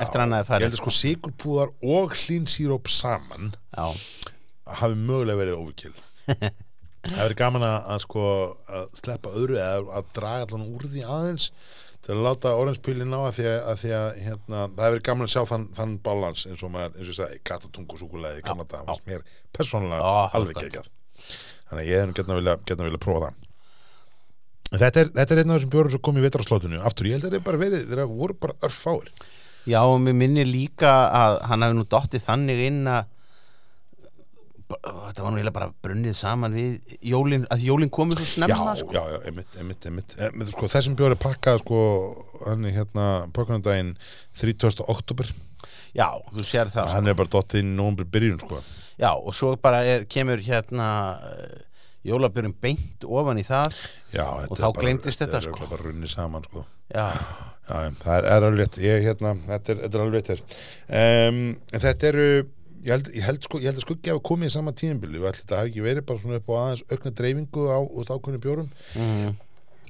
eftir 0.00 0.20
hann 0.20 0.34
að 0.34 0.42
ég 0.42 0.48
fara 0.50 0.66
held 0.66 0.76
að 0.76 0.82
sko 0.82 0.92
sigurpúðar 0.92 1.72
og 1.94 2.16
hlínsíróp 2.24 2.90
saman 2.92 3.54
Já, 3.72 3.86
hafi 4.80 4.98
mögulega 4.98 5.40
verið 5.40 5.60
overkill 5.62 5.94
það 7.08 7.22
verið 7.22 7.38
gaman 7.40 7.64
að, 7.68 7.78
að 7.94 8.04
sko 8.04 8.26
að 8.80 8.92
sleppa 9.00 9.32
öðru 9.38 9.58
eða 9.60 9.96
að 10.00 10.12
draga 10.18 10.46
allan 10.48 10.68
úr 10.68 10.86
því 10.90 11.06
aðeins 11.16 11.48
til 12.04 12.12
að 12.12 12.24
láta 12.26 12.52
oranspilin 12.60 13.08
ná 13.08 13.18
að 13.22 13.38
því 13.38 13.46
að, 13.48 13.58
að, 13.70 13.78
því 13.80 13.92
að 13.98 14.08
hérna, 14.26 14.64
það 14.74 14.84
hefur 14.86 15.04
gaman 15.08 15.28
að 15.28 15.32
sjá 15.32 15.42
þann, 15.48 15.64
þann 15.78 15.94
balans 16.04 16.44
eins 16.50 16.64
og 16.66 16.74
maður, 16.74 16.98
eins 16.98 17.06
og 17.06 17.14
ég 17.14 17.18
sagði, 17.20 17.40
katatungu 17.48 18.00
súkulega 18.00 18.40
í 18.40 18.44
gamla 18.44 18.66
dag, 18.68 18.84
fannst 18.90 19.08
mér 19.08 19.24
persónulega 19.56 20.02
Já, 20.02 20.12
það 20.12 20.26
er 20.26 20.36
alveg 20.40 20.58
gott. 20.58 20.66
geggjað. 20.66 20.90
Þannig 21.70 21.80
að 21.80 21.88
ég 21.88 22.02
hef 22.02 22.10
nú 22.10 22.16
getna 22.20 22.88
vilja, 22.90 22.98
prófa 23.06 23.30
það 23.30 23.43
Þetta 24.80 25.00
er, 25.00 25.10
þetta 25.14 25.34
er 25.34 25.40
einn 25.42 25.52
af 25.52 25.58
þessum 25.58 25.72
bjórum 25.74 25.94
sem 25.94 26.02
kom 26.04 26.18
í 26.18 26.24
vetrarslótinu 26.24 26.82
aftur, 26.82 27.08
ég 27.08 27.18
held 27.18 27.26
að 27.26 27.34
þetta 27.34 27.40
er 27.40 27.48
bara 27.48 27.60
verið, 27.60 27.88
þeir 27.90 28.04
voru 28.10 28.36
bara 28.40 28.56
örfáir 28.66 29.10
Já, 29.64 29.80
og 29.80 29.96
mér 30.04 30.16
minnir 30.18 30.48
líka 30.48 30.92
að 31.08 31.38
hann 31.48 31.64
hafi 31.64 31.76
nú 31.78 31.84
dottið 31.88 32.24
þannig 32.26 32.64
inn 32.66 32.80
að 32.90 33.06
þetta 34.74 35.24
var 35.24 35.32
nú 35.32 35.38
eiginlega 35.38 35.54
bara 35.54 35.70
brunnið 35.84 36.16
saman 36.18 36.56
við 36.56 36.96
jólin, 37.04 37.44
að 37.52 37.64
jólin 37.68 37.92
komið 37.92 38.20
svo 38.20 38.28
snemma 38.32 38.74
já, 38.74 38.80
sko. 38.80 38.94
já, 38.96 39.02
já, 39.12 39.18
einmitt, 39.28 39.58
einmitt, 39.60 39.86
einmitt. 39.88 40.14
Eh, 40.18 40.32
með, 40.34 40.52
sko, 40.54 40.68
þessum 40.72 40.96
bjóri 40.98 41.18
pakkað 41.20 41.60
sko, 41.62 41.80
hann 42.46 42.64
er 42.68 42.76
hérna 42.78 43.06
pakkanandaginn 43.36 43.92
30. 44.40 44.84
oktober 44.90 45.30
já, 45.94 46.08
þú 46.32 46.46
sér 46.48 46.72
það 46.72 46.94
hann 46.96 47.12
er 47.12 47.18
bara 47.18 47.32
dottið 47.36 47.62
inn 47.62 47.74
í 47.74 47.78
nómur 47.78 48.08
byrjun 48.08 48.40
sko. 48.42 48.60
Já, 49.00 49.10
og 49.14 49.34
svo 49.36 49.54
bara 49.60 49.82
er, 49.86 50.08
kemur 50.10 50.42
hérna 50.44 50.88
uh, 52.04 52.08
jólabjörn 52.10 52.54
beint 52.62 53.04
ofan 53.08 53.40
í 53.40 53.44
það 53.46 53.78
já, 54.14 54.26
Og 54.48 54.58
þá 54.58 54.68
gleymdist 54.78 55.22
þetta, 55.22 55.40
þetta 55.40 55.52
er 55.52 55.56
sko. 55.56 55.70
bara 55.70 55.86
runnið 55.88 56.12
saman 56.12 56.44
sko. 56.44 56.66
Já, 56.92 57.06
já, 57.08 57.78
það 58.02 58.18
er, 58.18 58.26
er 58.28 58.48
alveg 58.48 58.60
rétt. 58.60 58.82
Hérna, 59.06 59.32
þetta, 59.48 59.78
þetta 59.80 59.98
er 59.98 60.04
alveg 60.04 60.28
rétt 60.28 60.58
um, 61.00 61.40
þetta 61.72 62.10
eru 62.12 62.28
ég 62.84 62.92
held, 62.92 63.08
ég 63.16 63.24
held, 63.24 63.46
sko, 63.46 63.60
ég 63.62 63.70
held 63.70 63.80
að 63.80 63.86
skuggi 63.86 64.12
hafa 64.12 64.24
komið 64.28 64.50
í 64.50 64.54
sama 64.54 64.74
tíðinbili 64.76 65.22
og 65.22 65.38
þetta 65.38 65.62
hafi 65.62 65.72
ekki 65.72 65.84
verið 65.84 66.06
bara 66.10 66.20
svona 66.20 66.40
upp 66.40 66.52
á 66.52 66.54
aðeins 66.60 66.84
aukna 66.92 67.12
dreifingu 67.20 67.66
á 67.72 67.78
ákveðinu 67.80 68.42
bjórum. 68.44 68.68
Mm, 69.00 69.36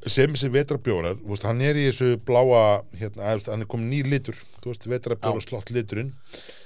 sem 0.04 0.34
þessi 0.36 0.50
vetrabjórar 0.54 1.18
veist, 1.24 1.46
hann 1.48 1.62
er 1.64 1.80
í 1.80 1.88
þessu 1.88 2.18
bláa 2.28 2.84
hérna, 3.00 3.32
að, 3.32 3.48
hann 3.50 3.64
er 3.64 3.70
komið 3.74 3.90
nýr 3.90 4.10
litur. 4.12 4.38
Vetrabjóra 4.64 5.42
slott 5.42 5.72
liturinn 5.74 6.12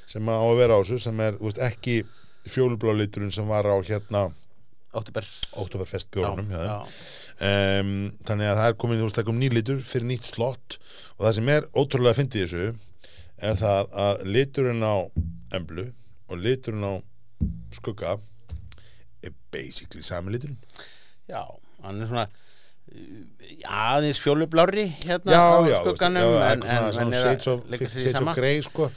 sem 0.09 0.28
á 0.28 0.36
að 0.36 0.59
vera 0.61 0.76
á 0.76 0.80
þessu 0.82 1.01
sem 1.07 1.24
er 1.24 1.38
veist, 1.40 1.62
ekki 1.64 2.03
fjólublá 2.49 2.92
liturinn 2.96 3.32
sem 3.34 3.49
var 3.49 3.66
á 3.66 3.76
hérna 3.80 4.28
já, 6.49 6.62
já. 6.64 6.76
um, 7.49 7.93
þannig 8.28 8.51
að 8.51 8.61
það 8.61 8.70
er 8.70 8.76
komið 8.82 9.01
þú 9.01 9.09
veist, 9.09 9.18
það 9.18 9.28
kom 9.28 9.41
nýr 9.43 9.57
litur 9.59 9.82
fyrir 9.84 10.09
nýtt 10.09 10.30
slott. 10.30 10.78
Og 11.18 11.26
það 11.26 11.36
sem 11.39 11.53
er 11.55 11.68
ótrúlega 11.74 12.14
að 12.14 12.20
fyndi 12.22 12.45
þessu 12.45 12.64
er 13.49 13.61
það 13.61 13.95
að 14.07 14.24
liturinn 14.36 14.82
á 14.82 14.97
emblu 15.59 15.86
og 16.28 16.43
liturinn 16.43 16.89
á 16.89 16.95
skugga 17.76 18.16
er 19.24 19.34
basically 19.53 20.05
sami 20.07 20.34
liturinn. 20.34 20.59
Já, 21.28 21.45
hann 21.84 22.03
er 22.03 22.11
svona 22.11 22.28
aðeins 23.68 24.20
fjólublári 24.22 24.86
hérna 25.05 25.34
já, 25.34 25.43
á 25.45 25.59
já, 25.68 25.78
skugganum 25.82 26.22
já, 26.24 26.53
en, 26.53 26.62
en, 26.62 26.86
en 26.89 27.12
sama 28.14 28.32
of 28.32 28.39
grey 28.39 28.62
sko. 28.64 28.89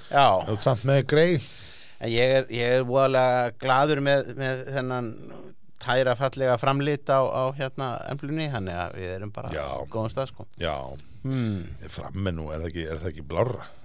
Samt 0.63 0.85
með 0.87 1.03
grey. 1.11 1.41
En 2.01 2.09
ég 2.09 2.35
er, 2.39 2.47
ég 2.49 2.77
er 2.79 2.85
voðalega 2.87 3.51
gladur 3.61 4.01
með, 4.01 4.31
með 4.39 4.63
þennan 4.73 5.09
tæra 5.81 6.15
fallega 6.19 6.57
framlit 6.61 7.09
á, 7.11 7.19
á 7.25 7.43
hérna 7.57 7.91
emblunni, 8.11 8.47
hann 8.53 8.69
er 8.71 8.87
að 8.87 8.97
við 9.01 9.13
erum 9.17 9.35
bara 9.35 9.53
Já. 9.53 9.67
góðum 9.91 10.13
stað 10.13 10.31
sko. 10.31 10.47
Já, 10.61 10.75
hmm. 11.25 11.61
framme 11.89 12.33
nú, 12.35 12.49
er 12.53 12.63
það 12.63 12.71
ekki, 12.71 12.87
er 12.87 13.01
það 13.01 13.13
ekki 13.13 13.29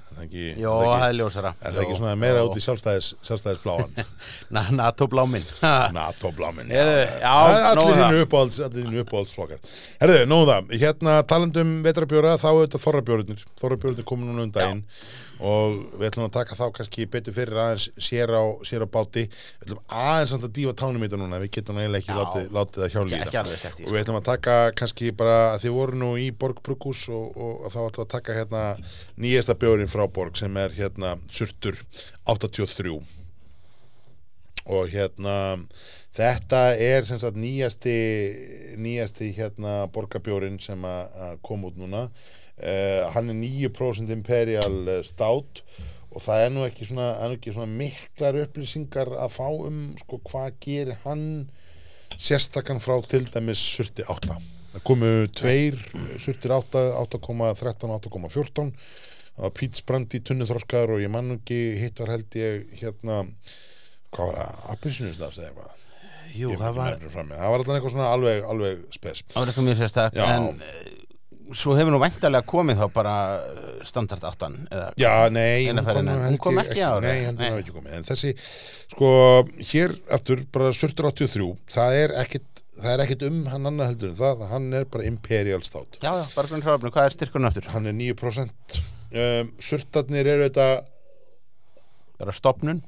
er 0.06 0.16
það 0.16 0.26
ekki, 0.26 0.44
Jó, 0.62 0.72
er 0.80 0.86
það 0.86 1.06
er 1.08 1.16
ljósara. 1.18 1.50
er 1.60 1.74
það 1.74 1.82
ekki 1.82 1.96
svona 1.98 2.14
meira 2.20 2.44
út 2.46 2.56
í 2.56 2.62
sjálfstæðis 2.64 3.08
sjálfstæðisbláan? 3.26 3.98
Na, 4.54 4.62
NATO 4.72 5.08
bláminn 5.10 5.44
NATO 5.96 6.32
Heyrðu, 6.70 7.02
já, 7.20 7.34
er 7.34 7.76
nóg 7.76 7.82
allir 7.82 7.92
um 7.92 8.00
þínu 8.00 8.22
uppáhalds 8.24 8.60
allir 8.64 8.86
þínu 8.86 9.02
uppáhaldsflokkar. 9.04 9.70
Herðu, 10.00 10.22
nóðu 10.30 10.48
það, 10.52 10.74
hérna 10.84 11.18
talandum 11.28 11.76
vetrabjóra 11.84 12.36
þá 12.40 12.48
auðvitað 12.52 12.84
þorrabjórnir 12.86 13.46
þorrabjórnir 13.60 14.08
komið 14.08 14.32
núna 14.32 14.46
um 14.46 14.54
daginn 14.56 14.84
og 15.40 15.74
við 16.00 16.06
ætlum 16.08 16.26
að 16.28 16.34
taka 16.38 16.56
þá 16.56 16.64
kannski 16.78 17.06
betur 17.12 17.34
fyrir 17.36 17.58
aðeins 17.60 17.86
sér 18.00 18.32
á, 18.32 18.44
sér 18.64 18.84
á 18.84 18.88
báti. 18.88 19.26
Við 19.60 19.66
ætlum 19.66 19.82
aðeins 19.88 20.34
að 20.38 20.46
dífa 20.56 20.72
tánum 20.80 21.02
í 21.02 21.08
þetta 21.08 21.20
núna. 21.20 21.40
Við 21.42 21.50
getum 21.58 21.80
eiginlega 21.82 22.02
ekki 22.04 22.16
látið, 22.20 22.46
látið 22.56 22.82
það 22.82 22.92
hjá 22.94 23.00
Ekki- 23.00 23.10
líða. 23.12 23.26
ekki 23.26 23.40
alveg 23.42 23.60
sleppt 23.62 23.80
í, 23.82 23.86
og 23.86 23.92
við 23.96 24.02
ætlum 24.04 24.20
að 24.20 24.28
taka 24.30 24.54
kannski 24.80 25.10
bara 25.16 25.36
að 25.54 25.60
þið 25.66 25.76
voru 25.76 26.00
nú 26.00 26.10
í 26.16 26.30
Borg 26.32 26.62
Brugus 26.62 27.02
og, 27.08 27.36
og, 27.36 27.66
þá 27.74 27.78
ætlum 27.90 28.06
að 28.06 28.14
taka 28.16 28.38
hérna 28.40 28.62
nýjasta 29.18 29.58
bjórin 29.60 29.92
frá 29.92 30.06
Borg 30.08 30.36
sem 30.40 30.56
er 30.56 30.70
hérna 30.78 31.16
Surtur 31.28 31.76
83 32.24 32.96
og 34.66 34.88
hérna 34.90 35.36
þetta 36.16 36.60
er 36.82 37.04
sem 37.06 37.20
sagt 37.22 37.36
nýjasti 37.38 37.92
nýjasti 38.82 39.28
hérna 39.36 39.84
borgarbjórin 39.94 40.56
sem 40.62 40.80
að 40.88 41.20
að 41.28 41.36
kom 41.46 41.66
út 41.68 41.76
núna 41.78 42.06
uh, 42.62 43.12
hann 43.14 43.30
er 43.32 43.38
9% 43.42 44.12
Imperial 44.14 44.78
eh, 44.88 45.02
Stout 45.06 45.62
og 46.16 46.22
það 46.24 46.42
er 46.42 46.52
nú 46.54 46.64
ekki 46.64 46.88
svona, 46.88 47.10
ekki 47.28 47.52
svona 47.52 47.68
miklar 47.68 48.38
upplýsingar 48.46 49.10
að 49.20 49.34
fá 49.36 49.46
um 49.50 49.80
sko 50.00 50.20
hvað 50.24 50.60
gerir 50.64 51.00
hann 51.04 51.24
sérstakann 52.16 52.80
frá 52.80 52.96
til 53.04 53.26
dæmis 53.28 53.60
Surti 53.60 54.06
8 54.06 54.38
það 54.76 54.84
komu 54.86 55.12
tveir 55.36 55.76
Surtir 56.22 56.56
8 56.56 56.86
8,13 57.02 57.92
8,14 57.98 58.72
það 59.36 59.44
var 59.44 59.56
Píts 59.56 59.84
Brandi 59.84 60.22
tunnuþroskaður 60.24 60.96
og 60.96 61.04
ég 61.04 61.12
man 61.12 61.28
nú 61.28 61.40
ekki 61.42 61.60
hitt 61.82 62.00
var 62.00 62.14
held 62.16 62.38
ég 62.40 62.78
hérna 62.80 63.24
hvað 64.14 64.30
var 64.30 64.38
það, 64.40 64.62
appisnusnafs 64.76 65.42
eða 65.42 65.50
eitthvað 65.50 65.82
Jú, 66.36 66.50
það 66.60 66.74
var 66.76 66.96
það 67.00 67.22
var 67.24 67.54
alltaf 67.54 67.76
eitthvað 67.76 67.92
svona 67.94 68.08
alveg, 68.12 68.42
alveg 68.44 68.80
spes. 68.92 69.22
Það 69.30 69.38
var 69.38 69.50
eitthvað 69.52 69.66
mjög 69.68 69.78
sérstakt 69.78 70.18
Já. 70.18 70.24
En 70.34 71.05
svo 71.54 71.76
hefur 71.78 71.92
nú 71.94 72.00
væntalega 72.02 72.46
komið 72.48 72.80
þá 72.80 72.86
bara 72.94 73.14
uh, 73.38 73.68
standard 73.86 74.24
áttan 74.26 74.56
eða, 74.66 74.88
Já, 74.98 75.12
nei, 75.30 75.68
hún 75.70 75.82
kom, 75.86 76.10
Hún 76.26 76.38
kom 76.42 76.60
ekki 76.62 76.80
í 76.80 76.84
ár, 76.86 77.04
Nei, 77.04 77.26
Nei. 77.28 77.50
hún 77.52 77.60
ekki 77.60 77.74
komið. 77.76 77.94
En 77.98 78.06
þessi, 78.08 78.32
sko, 78.94 79.10
hér 79.70 79.94
aftur, 80.16 80.42
bara 80.54 80.72
Surtur 80.76 81.10
83 81.12 81.46
Það 81.76 81.98
er 82.00 82.16
ekkit, 82.24 82.64
það 82.80 82.90
er 82.96 83.04
ekkit 83.06 83.24
um 83.28 83.38
hann 83.52 83.70
annar 83.70 83.92
heldur 83.92 84.10
en 84.14 84.18
það, 84.18 84.44
hann 84.50 84.66
er 84.80 84.88
bara 84.90 85.06
Imperial 85.08 85.62
Stout. 85.66 86.00
Já, 86.02 86.10
já, 86.10 86.24
bara 86.34 86.50
svona 86.50 86.66
hráfnum, 86.66 86.94
hvað 86.94 87.08
er 87.10 87.16
styrkurinn 87.18 87.50
aftur? 87.50 87.70
Hann 87.74 87.90
er 87.92 87.96
9% 88.00 88.78
um, 88.80 89.54
Surtarnir 89.70 90.32
eru 90.34 90.48
þetta 90.48 90.68
Bara 92.16 92.32
stopnun 92.32 92.80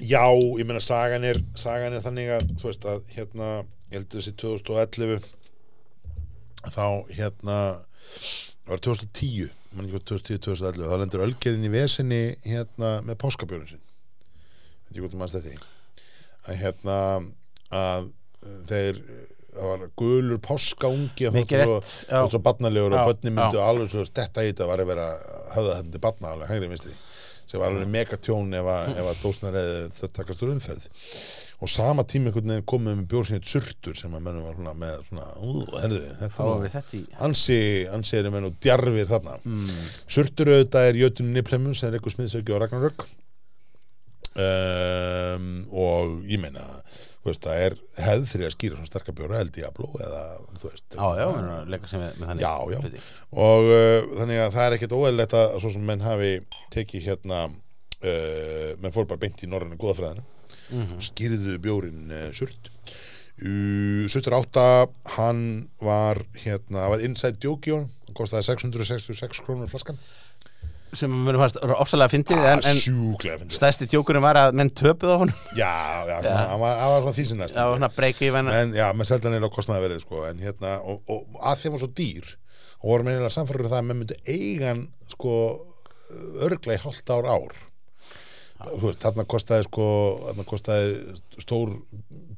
Já, 0.00 0.24
ég 0.32 0.64
meina 0.66 0.80
sagan 0.82 1.24
er 1.28 1.38
sagan 1.60 1.92
er 1.94 2.02
þannig 2.04 2.30
að, 2.38 2.46
þú 2.58 2.68
veist 2.70 2.84
að 2.88 3.02
hérna, 3.12 3.48
ég 3.92 3.98
held 4.00 4.14
þessi 4.14 4.32
2011 4.40 5.26
þá 6.72 6.86
hérna 7.12 7.56
það 8.62 8.72
var 8.74 8.82
2010 8.88 9.52
mann 9.72 9.86
ekki 9.86 9.96
hvað 9.96 10.06
2010-2011 10.12 10.88
þá 10.90 10.96
lendur 11.00 11.24
Ölgerðin 11.26 11.68
í 11.68 11.72
vesinni 11.72 12.22
hérna 12.46 12.94
með 13.06 13.20
páskabjörnum 13.22 13.70
sinn. 13.70 13.84
Veit 14.86 14.96
ég 14.96 15.04
hvað 15.04 15.14
þú 15.14 15.22
mannst 15.22 15.38
þetta 15.38 15.70
að 16.42 16.58
hérna 16.62 16.98
að 17.72 18.10
þeir 18.68 18.98
það 19.52 19.68
var 19.68 19.82
gulur 20.00 20.40
páskaungi 20.42 21.28
og 21.28 22.30
svo 22.32 22.40
barnalegur 22.42 22.94
og 22.96 23.10
börni 23.10 23.32
myndu 23.34 23.60
já. 23.60 23.64
alveg 23.68 23.90
svo 23.92 24.04
stetta 24.08 24.44
í 24.44 24.50
þetta 24.50 24.68
var 24.70 24.82
að 24.82 24.92
vera 24.94 25.08
höfða 25.52 25.74
þetta 25.78 25.92
til 25.92 26.02
barna 26.06 26.32
alveg 26.32 26.52
hægri 26.52 26.70
vinstri 26.70 26.94
sem 27.50 27.60
var 27.60 27.68
alveg 27.68 27.90
megatjón 27.92 28.56
ef 28.56 28.70
að, 28.72 28.92
ef 28.96 29.10
að 29.10 29.20
dósnar 29.20 29.58
eða 29.60 29.82
þau 29.98 30.12
takast 30.16 30.44
úr 30.46 30.54
umferð 30.54 30.88
og 31.62 31.70
sama 31.70 32.02
tíma 32.10 32.32
veginn 32.56 32.66
komið 32.72 32.96
með 32.98 33.08
bjórsinni 33.12 33.46
surtur 33.46 33.94
sem 33.94 34.14
að 34.18 34.24
mennum 34.26 34.46
var 34.48 34.56
svona 34.58 34.72
með 34.82 34.96
svona, 35.08 35.26
ú, 35.38 35.62
herðu, 35.78 36.00
þetta 36.18 36.42
var 36.42 36.48
nú- 36.56 36.64
við 36.66 36.72
þetta 36.76 36.96
í 36.98 37.02
ansi, 37.28 37.58
ansi 37.94 38.18
er 38.18 38.30
menn 38.34 38.48
og 38.50 38.56
djarfir 38.64 39.10
þarna. 39.12 39.36
Mm. 39.46 39.68
Surtur 40.16 40.50
auðvitað 40.56 40.88
er 40.90 40.98
Jötun 41.04 41.30
Niplemum 41.36 41.74
sem 41.78 41.88
er 41.92 41.98
eitthvað 42.00 42.16
smiðsauki 42.16 42.56
á 42.56 42.58
Ragnarök. 42.64 43.06
Um, 44.32 45.48
og 45.76 46.22
ég 46.30 46.40
meina 46.40 46.62
veist, 47.22 47.44
það 47.44 47.58
er 47.66 47.74
hefð 48.02 48.24
fyrir 48.32 48.48
að 48.48 48.54
skýra 48.56 48.78
svona 48.78 48.88
sterkar 48.88 49.14
bjóra 49.18 49.40
El 49.44 49.50
Diablo 49.54 49.90
eða 50.00 50.22
þú 50.58 50.70
veist. 50.70 50.86
Já, 50.96 51.04
já, 51.20 51.26
að 51.28 51.92
með, 52.00 52.16
með 52.22 52.40
Já, 52.42 52.54
já. 52.72 52.78
og 53.44 53.68
uh, 53.68 54.08
þannig 54.18 54.40
að 54.46 54.54
það 54.56 54.64
er 54.70 54.76
ekkert 54.78 54.96
óeðlegt 54.96 55.36
að 55.38 55.54
svo 55.62 55.72
sem 55.76 55.84
menn 55.92 56.02
hafi 56.02 56.32
tekið 56.74 57.06
hérna 57.10 57.42
uh, 57.52 58.72
menn 58.82 58.96
fór 58.96 59.06
bara 59.12 59.20
beint 59.22 59.44
í 59.44 59.50
norrænu 59.52 59.76
góðafræðina 60.72 60.82
Mhm. 60.88 61.00
skýrðu 61.04 61.58
bjórin 61.62 62.10
uh, 62.10 62.28
surt. 62.32 62.70
Uh, 63.42 64.06
Surtur 64.12 64.34
8 64.40 64.64
hann 65.16 65.68
var 65.80 66.20
hérna, 66.44 66.88
var 66.92 67.00
inside 67.04 67.38
honum. 67.42 67.86
Hann 68.06 68.14
kostaði 68.18 68.44
666 68.52 69.40
krónur 69.44 69.68
flaskan. 69.72 69.98
Sem 70.92 71.08
mér 71.24 71.38
fannst 71.40 71.56
ofsalega 71.64 72.12
fyndið 72.12 72.42
en, 72.50 72.60
en 72.68 72.76
sjúklega 72.84 73.38
fyndið. 73.40 73.54
stærsti 73.56 73.86
tjókurinn 73.88 74.20
var 74.20 74.36
að 74.36 74.52
menn 74.60 74.68
töpuð 74.76 75.14
á 75.14 75.16
honum. 75.22 75.38
Já, 75.56 75.70
já, 76.04 76.18
svona, 76.20 76.42
hann 76.50 76.60
var, 76.60 76.74
var 76.92 77.00
svona 77.06 77.14
því 77.16 77.24
sinnast 77.30 77.56
það 77.56 77.70
var 77.70 77.78
svona 77.78 77.88
breyki 77.96 78.26
í 78.28 78.32
venna 78.34 78.56
en 78.60 78.74
já, 78.76 78.84
með 78.92 79.08
seldan 79.08 79.36
er 79.38 79.46
á 79.48 79.56
kostnaði 79.56 79.86
verið 79.86 80.02
sko, 80.04 80.20
en 80.28 80.42
hérna, 80.44 80.74
og, 80.84 81.00
og 81.08 81.40
að 81.48 81.62
þeim 81.62 81.72
var 81.78 81.80
svo 81.80 81.88
dýr 81.96 82.28
og 82.82 82.90
voru 82.92 83.06
meðinlega 83.08 83.32
samfærður 83.38 83.70
það 83.72 83.78
að 83.80 83.88
menn 83.88 84.00
myndi 84.02 84.18
eigan 84.36 84.82
sko 85.14 85.32
örgla 86.44 86.76
í 86.76 86.82
hálft 86.84 87.14
ár 87.16 87.30
ár 87.38 87.56
veist, 88.82 89.00
þarna 89.02 89.24
kostaði 89.28 89.66
sko 89.66 89.86
stór 91.42 91.74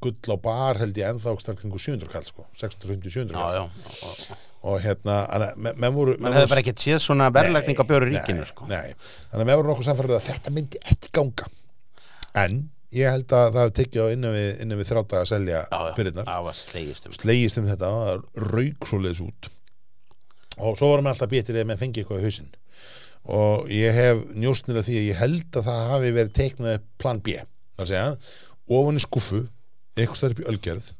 gull 0.03 0.35
á 0.35 0.37
bar 0.41 0.79
held 0.81 0.97
ég 0.99 1.09
ennþá 1.13 1.33
starfingu 1.41 1.79
700 1.81 2.11
kall 2.11 2.27
sko, 2.27 2.45
650-700 2.59 3.33
já, 3.33 3.39
kall. 3.39 3.69
Já, 3.71 3.89
já, 4.01 4.29
já. 4.29 4.37
og 4.65 4.79
hérna, 4.81 5.17
menn- 5.55 5.77
menn 5.81 5.93
voru 5.95 6.15
menn 6.19 6.33
hefði 6.33 6.51
bara 6.53 6.63
ekkert 6.63 6.81
séð 6.83 7.01
svona 7.03 7.29
verðlagning 7.33 7.77
á 7.77 7.85
bjóri 7.85 8.11
ríkinu 8.13 8.45
sko. 8.49 8.67
nei, 8.69 8.95
þannig 9.31 9.43
að 9.43 9.49
menn 9.49 9.59
voru 9.61 9.71
nokkuð 9.71 9.89
samfærður 9.89 10.17
að 10.19 10.29
þetta 10.31 10.55
myndi 10.55 10.81
ekki 10.93 11.11
ganga. 11.13 11.49
En 12.35 12.63
ég 12.95 13.11
held 13.11 13.31
að 13.31 13.51
það 13.53 13.61
hefði 13.63 13.75
tekið 13.79 14.01
á 14.01 14.07
innan 14.15 14.35
við, 14.35 14.49
innan 14.65 14.79
við 14.81 14.89
þrátt 14.91 15.13
að 15.19 15.27
selja 15.31 15.61
var 16.47 16.57
slegist 16.57 17.05
um. 17.07 17.15
Slegist 17.15 17.61
um 17.61 17.69
þetta 17.69 17.91
rauk 18.55 18.89
svo 18.89 18.99
leiðis 19.03 19.21
út. 19.25 19.49
Og 20.55 20.77
svo 20.79 20.87
vorum 20.91 21.07
við 21.07 21.13
alltaf 21.13 21.31
betur 21.31 21.57
eða 21.59 21.69
með 21.71 21.81
fengi 21.83 22.01
eitthvað 22.01 22.21
í 22.21 22.27
hausinn 22.29 22.51
og 23.25 23.69
ég 23.73 23.95
hef 23.95 24.21
njóstnir 24.37 24.79
af 24.79 24.87
því 24.87 24.99
að 24.99 25.07
ég 25.09 25.21
held 25.21 25.57
að 25.57 25.67
það 25.69 25.89
hafi 25.91 26.11
verið 26.19 26.35
teiknað 26.37 26.83
plan 27.01 27.21
B. 27.25 27.39
Það 27.75 27.85
að 27.85 27.91
segja, 27.91 28.35
ofan 28.77 28.99
í 28.99 29.03
skuffu 29.03 29.41
eitthvað 29.95 30.35
upp 30.35 30.43
í 30.43 30.47
ölgerð 30.51 30.91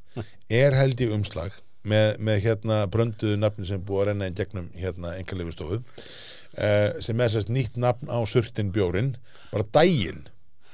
er 0.56 0.76
held 0.78 1.02
í 1.02 1.10
umslag 1.14 1.56
með, 1.86 2.20
með 2.24 2.40
hérna 2.46 2.78
brönduðu 2.92 3.40
nafni 3.40 3.68
sem 3.68 3.84
búið 3.84 4.02
að 4.02 4.08
renna 4.12 4.30
í 4.30 4.38
gegnum 4.38 4.70
hérna 4.78 5.16
engarleifustofu 5.20 5.82
uh, 5.82 6.90
sem 7.04 7.22
er 7.22 7.34
sérst 7.34 7.52
nýtt 7.54 7.80
nafn 7.82 8.12
á 8.12 8.20
surtin 8.30 8.72
bjórin 8.76 9.16
bara 9.52 9.68
daginn 9.76 10.24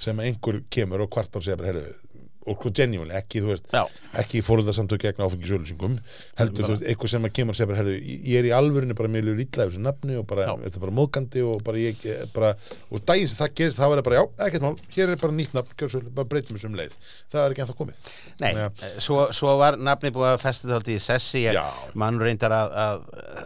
sem 0.02 0.20
einhver 0.22 0.62
kemur 0.74 1.06
og 1.06 1.12
kvart 1.14 1.36
á 1.38 1.40
sig 1.42 1.56
að 1.56 1.64
bara 1.64 1.72
heyrðu 1.72 2.11
og 2.48 2.56
sko 2.58 2.72
genuine, 2.74 3.14
ekki 3.20 3.42
þú 3.44 3.52
veist 3.52 3.68
Já. 3.74 3.84
ekki 4.18 4.42
fóröldarsamtök 4.42 5.04
gegn 5.06 5.22
áfengisölusingum 5.26 5.98
heldur 6.40 6.66
þú 6.66 6.72
veist, 6.76 6.86
eitthvað 6.90 7.12
sem 7.14 7.28
að 7.28 7.34
kemur 7.38 7.54
og 7.54 7.58
segja 7.60 7.68
bara, 7.70 7.80
herðu, 7.84 7.94
ég 8.02 8.40
er 8.42 8.48
í 8.50 8.54
alvörinu 8.58 8.96
bara 8.98 9.12
mjög 9.14 9.28
lítið 9.38 9.62
af 9.62 9.70
þessu 9.72 9.84
nafni 9.86 10.16
og 10.18 10.26
bara, 10.32 10.48
Já. 10.50 10.56
þetta 10.64 10.80
er 10.80 10.84
bara 10.86 10.96
móðgandi 10.98 11.44
og 11.46 11.62
bara 11.68 11.78
ég, 11.84 12.08
bara, 12.34 12.50
og 12.90 13.06
daginn 13.06 13.30
sem 13.30 13.38
það 13.44 13.54
gerist 13.62 13.78
þá 13.78 13.86
er 13.92 13.94
það 14.02 14.08
bara, 14.10 14.18
já, 14.22 14.26
ekkert 14.48 14.66
mál, 14.66 14.74
hér 14.98 15.14
er 15.14 15.22
bara 15.22 15.38
nýtt 15.38 15.54
nafn 15.60 15.78
gjör 15.84 15.94
svo, 15.94 16.02
bara 16.18 16.30
breytum 16.34 16.58
þessu 16.58 16.72
um 16.72 16.80
leið. 16.82 16.98
Það 17.32 17.46
er 17.46 17.54
ekki 17.56 17.64
ennþá 17.68 17.78
komið. 17.78 18.10
Nei, 18.42 18.52
að- 18.66 18.84
eh, 18.90 18.98
svo, 19.06 19.20
svo 19.38 19.54
var 19.62 19.78
nafnið 19.78 20.16
búið 20.18 20.32
að 20.34 20.42
festa 20.42 20.68
þátt 20.74 20.90
í 20.92 20.98
sessi. 21.00 21.46
Mann 21.94 22.20
reyndar 22.20 22.52
að, 22.58 22.74
að 22.74 23.06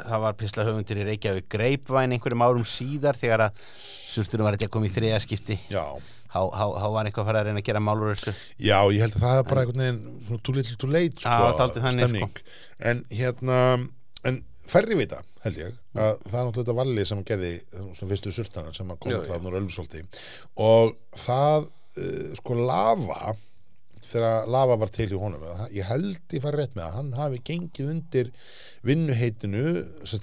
það 0.10 0.24
var 0.26 0.34
písla 0.40 0.66
höfundir 0.70 1.04
í 1.04 1.08
Reykjavík 1.12 1.50
greipvæn 1.52 2.16
einhverjum 2.16 2.46
árum 2.48 2.66
síðar 2.66 3.20
þegar 3.20 3.50
að 3.50 3.62
surturinn 4.16 4.46
var 4.48 4.56
þetta 4.56 4.70
að 4.70 4.76
koma 4.78 4.88
í 4.88 4.94
þriða 4.96 5.20
skipti. 5.24 5.60
Já, 5.70 5.84
há 6.36 6.88
var 6.94 7.08
eitthvað 7.08 7.24
að 7.24 7.30
fara 7.30 7.44
að 7.44 7.50
reyna 7.50 7.62
að 7.62 7.70
gera 7.70 7.84
málur 7.84 8.12
þessu? 8.14 8.34
Já, 8.60 8.80
ég 8.94 9.06
held 9.06 9.16
að 9.18 9.26
það 9.26 9.40
er 9.40 9.48
bara 9.52 9.64
einhvern 9.64 9.84
veginn 9.86 10.02
svona 10.28 10.44
too 10.48 10.58
little 10.58 10.76
too 10.82 10.92
late 10.92 11.24
sko, 11.24 11.48
þannig, 11.62 11.96
stemning. 12.00 12.44
en 12.92 13.02
hérna, 13.12 13.62
en 14.30 14.42
færri 14.70 15.00
vita 15.00 15.22
held 15.46 15.62
ég, 15.62 15.80
að 15.96 16.14
það 16.26 16.38
er 16.40 16.48
náttúrulega 16.48 16.60
þetta 16.62 16.78
valli 16.82 17.08
sem 17.10 17.26
gerði, 17.30 17.56
sem 17.98 18.12
fyrstu 18.12 18.36
surtana 18.36 18.76
sem 18.76 18.94
að 18.94 19.02
koma 19.06 19.24
það 19.30 19.44
núr 19.46 19.60
ölfsólti 19.62 20.06
og 20.66 20.96
það 21.26 21.68
uh, 21.68 22.30
sko 22.40 22.60
lava 22.62 23.36
þegar 24.06 24.50
lava 24.52 24.78
var 24.82 24.92
til 24.94 25.10
í 25.10 25.20
honum 25.20 25.44
ég 25.74 25.88
held 25.90 26.36
ég 26.36 26.44
fari 26.44 26.62
rétt 26.62 26.76
með 26.78 26.88
að 26.88 26.96
hann 27.00 27.12
hafi 27.18 27.42
gengið 27.50 27.92
undir 27.94 28.32
vinnuheitinu 28.86 29.64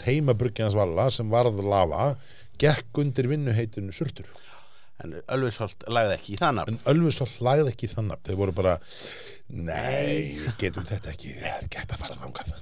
heimabruggjans 0.07 0.77
valla 0.79 1.09
sem 1.15 1.31
varð 1.33 1.63
lava 1.67 2.13
gekk 2.63 3.03
undir 3.03 3.31
vinnuheitinu 3.31 3.95
surtur 3.95 4.29
en 5.03 5.19
Ölvisholt 5.37 5.87
lagði 5.91 6.17
ekki 6.17 6.35
í 6.35 6.41
það 6.41 6.57
nafn. 6.59 6.79
En 6.79 6.91
Ölfusholt 6.93 7.39
lagði 7.45 7.75
ekki 7.75 7.91
þannig 7.93 8.25
þeir 8.29 8.41
voru 8.41 8.57
bara 8.57 8.75
nei, 9.53 10.39
við 10.41 10.59
getum 10.63 10.89
þetta 10.89 11.13
ekki. 11.13 11.37
Það 11.41 11.55
er 11.59 11.71
gætt 11.77 11.95
að 11.95 12.05
fara 12.05 12.19
þangað. 12.23 12.53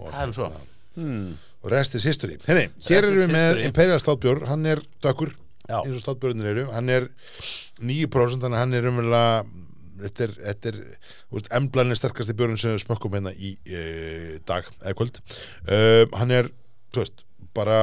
Og, 0.00 0.08
það 0.08 0.20
er 0.24 0.34
svo. 0.36 0.50
hmm. 0.96 1.30
og 1.60 1.72
rest 1.74 1.96
is 1.98 2.08
history. 2.08 2.38
Henni, 2.46 2.68
hér 2.86 3.04
erum 3.04 3.22
við 3.22 3.32
með. 3.34 3.64
Imperial 3.68 4.00
Státbjór 4.02 4.46
hann 4.48 4.68
er 4.70 4.82
dökkur 5.04 5.34
Já. 5.70 5.80
eins 5.82 5.96
og 5.96 6.04
státbjörnir 6.04 6.52
eru. 6.54 6.68
Hann 6.74 6.88
er 6.92 7.10
9% 7.80 8.40
þannig 8.42 8.56
að 8.56 8.62
hann 8.64 8.78
er 8.78 8.88
umverulega 8.90 9.34
þetta 10.00 10.26
er, 10.26 10.36
er 10.72 11.50
emblan 11.58 11.92
er 11.92 11.98
sterkasti 11.98 12.36
björn 12.36 12.58
sem 12.60 12.72
við 12.74 12.84
smökkum 12.84 13.16
hérna 13.16 13.32
í 13.36 13.52
e, 13.68 13.82
dag 14.48 14.68
eða 14.80 14.96
kvöld. 14.96 15.20
Uh, 15.68 16.06
hann 16.16 16.32
er, 16.34 16.48
þú 16.94 17.04
veist, 17.04 17.24
bara 17.56 17.80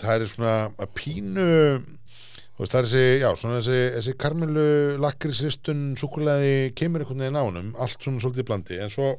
það 0.00 0.14
er 0.14 0.30
svona 0.30 0.54
að 0.80 0.92
pínu 0.96 1.48
veist, 2.60 2.74
það 2.74 2.80
er 2.82 2.88
þessi, 2.90 3.04
já, 3.22 3.30
svona 3.40 3.58
þessi, 3.60 3.78
þessi 3.96 4.14
karmelu 4.20 4.64
lakrisistun, 5.02 5.80
súkuleði 6.00 6.52
kemur 6.78 7.04
einhvern 7.04 7.24
veginn 7.24 7.40
á 7.40 7.44
honum, 7.46 7.72
allt 7.80 7.98
svona 8.04 8.20
svolítið 8.22 8.46
blandi, 8.50 8.78
en 8.84 8.92
svo 8.92 9.10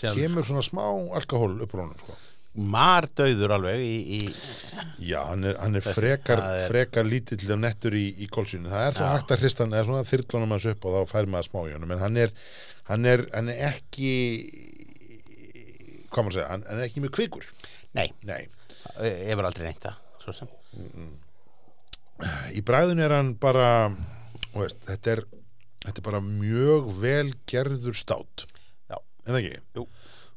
Sjálf. 0.00 0.16
kemur 0.18 0.46
svona 0.48 0.64
smá 0.66 0.84
alkohól 1.18 1.56
upp 1.62 1.74
úr 1.76 1.84
honum, 1.86 1.98
sko 2.02 2.18
mar 2.52 3.06
döður 3.16 3.54
alveg 3.56 3.80
í, 3.80 3.92
í 4.18 5.06
Já, 5.08 5.22
hann 5.30 5.46
er, 5.48 5.54
hann 5.62 5.78
er 5.78 5.84
frekar, 5.86 6.42
það 6.42 6.58
er- 6.58 6.66
frekar 6.68 7.06
lítill 7.08 7.46
og 7.54 7.62
nettur 7.62 7.94
í, 7.96 8.02
í 8.20 8.26
kólsýnu. 8.28 8.68
Það 8.68 8.82
er 8.90 8.98
svo 8.98 9.06
Já. 9.06 9.12
hægt 9.14 9.32
að 9.32 9.40
hrista 9.40 9.64
hann, 9.64 9.72
eða 9.78 9.86
svona 9.88 10.08
þyrlunum 10.10 10.52
hans 10.52 10.66
upp 10.74 10.84
og 10.84 10.92
þá 10.98 11.14
fær 11.14 11.30
maður 11.32 11.48
smá 11.48 11.60
í 11.64 11.72
honum, 11.78 11.94
en 11.96 12.02
hann 12.04 12.20
er, 12.26 12.34
hann 12.90 13.08
er, 13.08 13.24
hann 13.32 13.48
er 13.54 13.64
ekki, 13.70 14.12
hvað 16.12 16.26
maður 16.26 16.36
segja, 16.36 16.48
hann, 16.52 16.66
er 16.74 16.84
ekki 16.86 17.04
mjög 17.06 17.14
kvikur. 17.16 17.48
nei, 17.96 18.08
Nei, 18.28 18.42
ég 19.00 19.36
var 19.40 19.48
aldrei 19.48 19.70
neitt 19.70 19.84
það 19.88 19.96
svo 20.26 20.36
sem 20.36 20.52
í 22.54 22.62
bræðinu 22.66 23.04
er 23.06 23.16
hann 23.16 23.34
bara, 23.40 23.68
veist, 24.54 24.80
þetta 24.88 25.16
er, 25.16 25.24
þetta 25.86 25.98
er 25.98 26.08
bara 26.08 26.22
mjög 26.24 26.88
vel 27.02 27.34
gerður 27.50 27.98
stát. 27.98 28.46
Já. 28.90 28.98
En 28.98 29.34
það 29.34 29.42
ekki? 29.42 29.86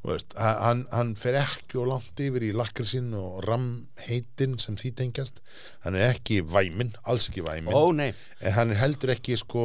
Veist, 0.06 0.36
hann, 0.38 0.84
hann 0.92 1.14
fer 1.18 1.34
ekki 1.40 1.80
og 1.82 1.88
langt 1.90 2.20
yfir 2.22 2.44
í 2.46 2.52
lakrisinn 2.54 3.08
og 3.18 3.40
ramheitin 3.42 4.54
sem 4.62 4.76
því 4.78 4.92
tengjast 5.00 5.40
hann 5.82 5.98
er 5.98 6.12
ekki 6.12 6.44
væminn, 6.46 6.92
alls 7.10 7.26
ekki 7.32 7.42
væminn 7.42 7.74
ó 7.74 7.90
nei, 7.90 8.12
en 8.38 8.54
hann 8.54 8.70
er 8.70 8.78
heldur 8.84 9.16
ekki 9.16 9.34
sko 9.40 9.64